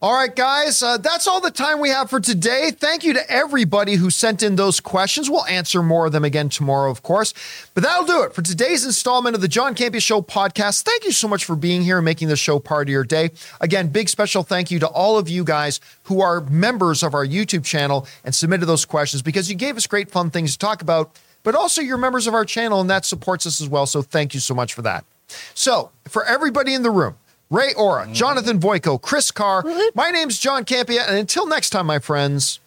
All 0.00 0.14
right, 0.14 0.34
guys, 0.34 0.80
uh, 0.80 0.98
that's 0.98 1.26
all 1.26 1.40
the 1.40 1.50
time 1.50 1.80
we 1.80 1.88
have 1.88 2.08
for 2.08 2.20
today. 2.20 2.70
Thank 2.70 3.02
you 3.02 3.14
to 3.14 3.28
everybody 3.28 3.96
who 3.96 4.10
sent 4.10 4.44
in 4.44 4.54
those 4.54 4.78
questions. 4.78 5.28
We'll 5.28 5.44
answer 5.46 5.82
more 5.82 6.06
of 6.06 6.12
them 6.12 6.24
again 6.24 6.50
tomorrow, 6.50 6.88
of 6.88 7.02
course. 7.02 7.34
But 7.74 7.82
that'll 7.82 8.06
do 8.06 8.22
it 8.22 8.32
for 8.32 8.40
today's 8.40 8.84
installment 8.84 9.34
of 9.34 9.42
the 9.42 9.48
John 9.48 9.74
Campea 9.74 10.00
Show 10.00 10.22
podcast. 10.22 10.84
Thank 10.84 11.04
you 11.04 11.10
so 11.10 11.26
much 11.26 11.44
for 11.44 11.56
being 11.56 11.82
here 11.82 11.98
and 11.98 12.04
making 12.04 12.28
the 12.28 12.36
show 12.36 12.60
part 12.60 12.86
of 12.86 12.92
your 12.92 13.02
day. 13.02 13.32
Again, 13.60 13.88
big 13.88 14.08
special 14.08 14.44
thank 14.44 14.70
you 14.70 14.78
to 14.78 14.86
all 14.86 15.18
of 15.18 15.28
you 15.28 15.42
guys 15.42 15.80
who 16.04 16.20
are 16.20 16.42
members 16.42 17.02
of 17.02 17.12
our 17.12 17.26
YouTube 17.26 17.64
channel 17.64 18.06
and 18.24 18.32
submitted 18.32 18.66
those 18.66 18.84
questions 18.84 19.20
because 19.20 19.50
you 19.50 19.56
gave 19.56 19.76
us 19.76 19.88
great, 19.88 20.12
fun 20.12 20.30
things 20.30 20.52
to 20.52 20.58
talk 20.58 20.80
about, 20.80 21.10
but 21.48 21.54
also 21.54 21.80
you're 21.80 21.96
members 21.96 22.26
of 22.26 22.34
our 22.34 22.44
channel 22.44 22.78
and 22.78 22.90
that 22.90 23.06
supports 23.06 23.46
us 23.46 23.58
as 23.58 23.70
well. 23.70 23.86
So 23.86 24.02
thank 24.02 24.34
you 24.34 24.40
so 24.40 24.54
much 24.54 24.74
for 24.74 24.82
that. 24.82 25.06
So, 25.54 25.90
for 26.06 26.22
everybody 26.26 26.74
in 26.74 26.82
the 26.82 26.90
room, 26.90 27.16
Ray 27.48 27.72
Ora, 27.74 28.04
mm-hmm. 28.04 28.12
Jonathan 28.12 28.60
Voico, 28.60 29.00
Chris 29.00 29.30
Carr. 29.30 29.64
My 29.94 30.10
name's 30.10 30.38
John 30.38 30.66
Campea. 30.66 31.08
And 31.08 31.16
until 31.16 31.46
next 31.46 31.70
time, 31.70 31.86
my 31.86 32.00
friends, 32.00 32.60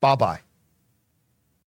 bye 0.00 0.16
bye. 0.16 0.40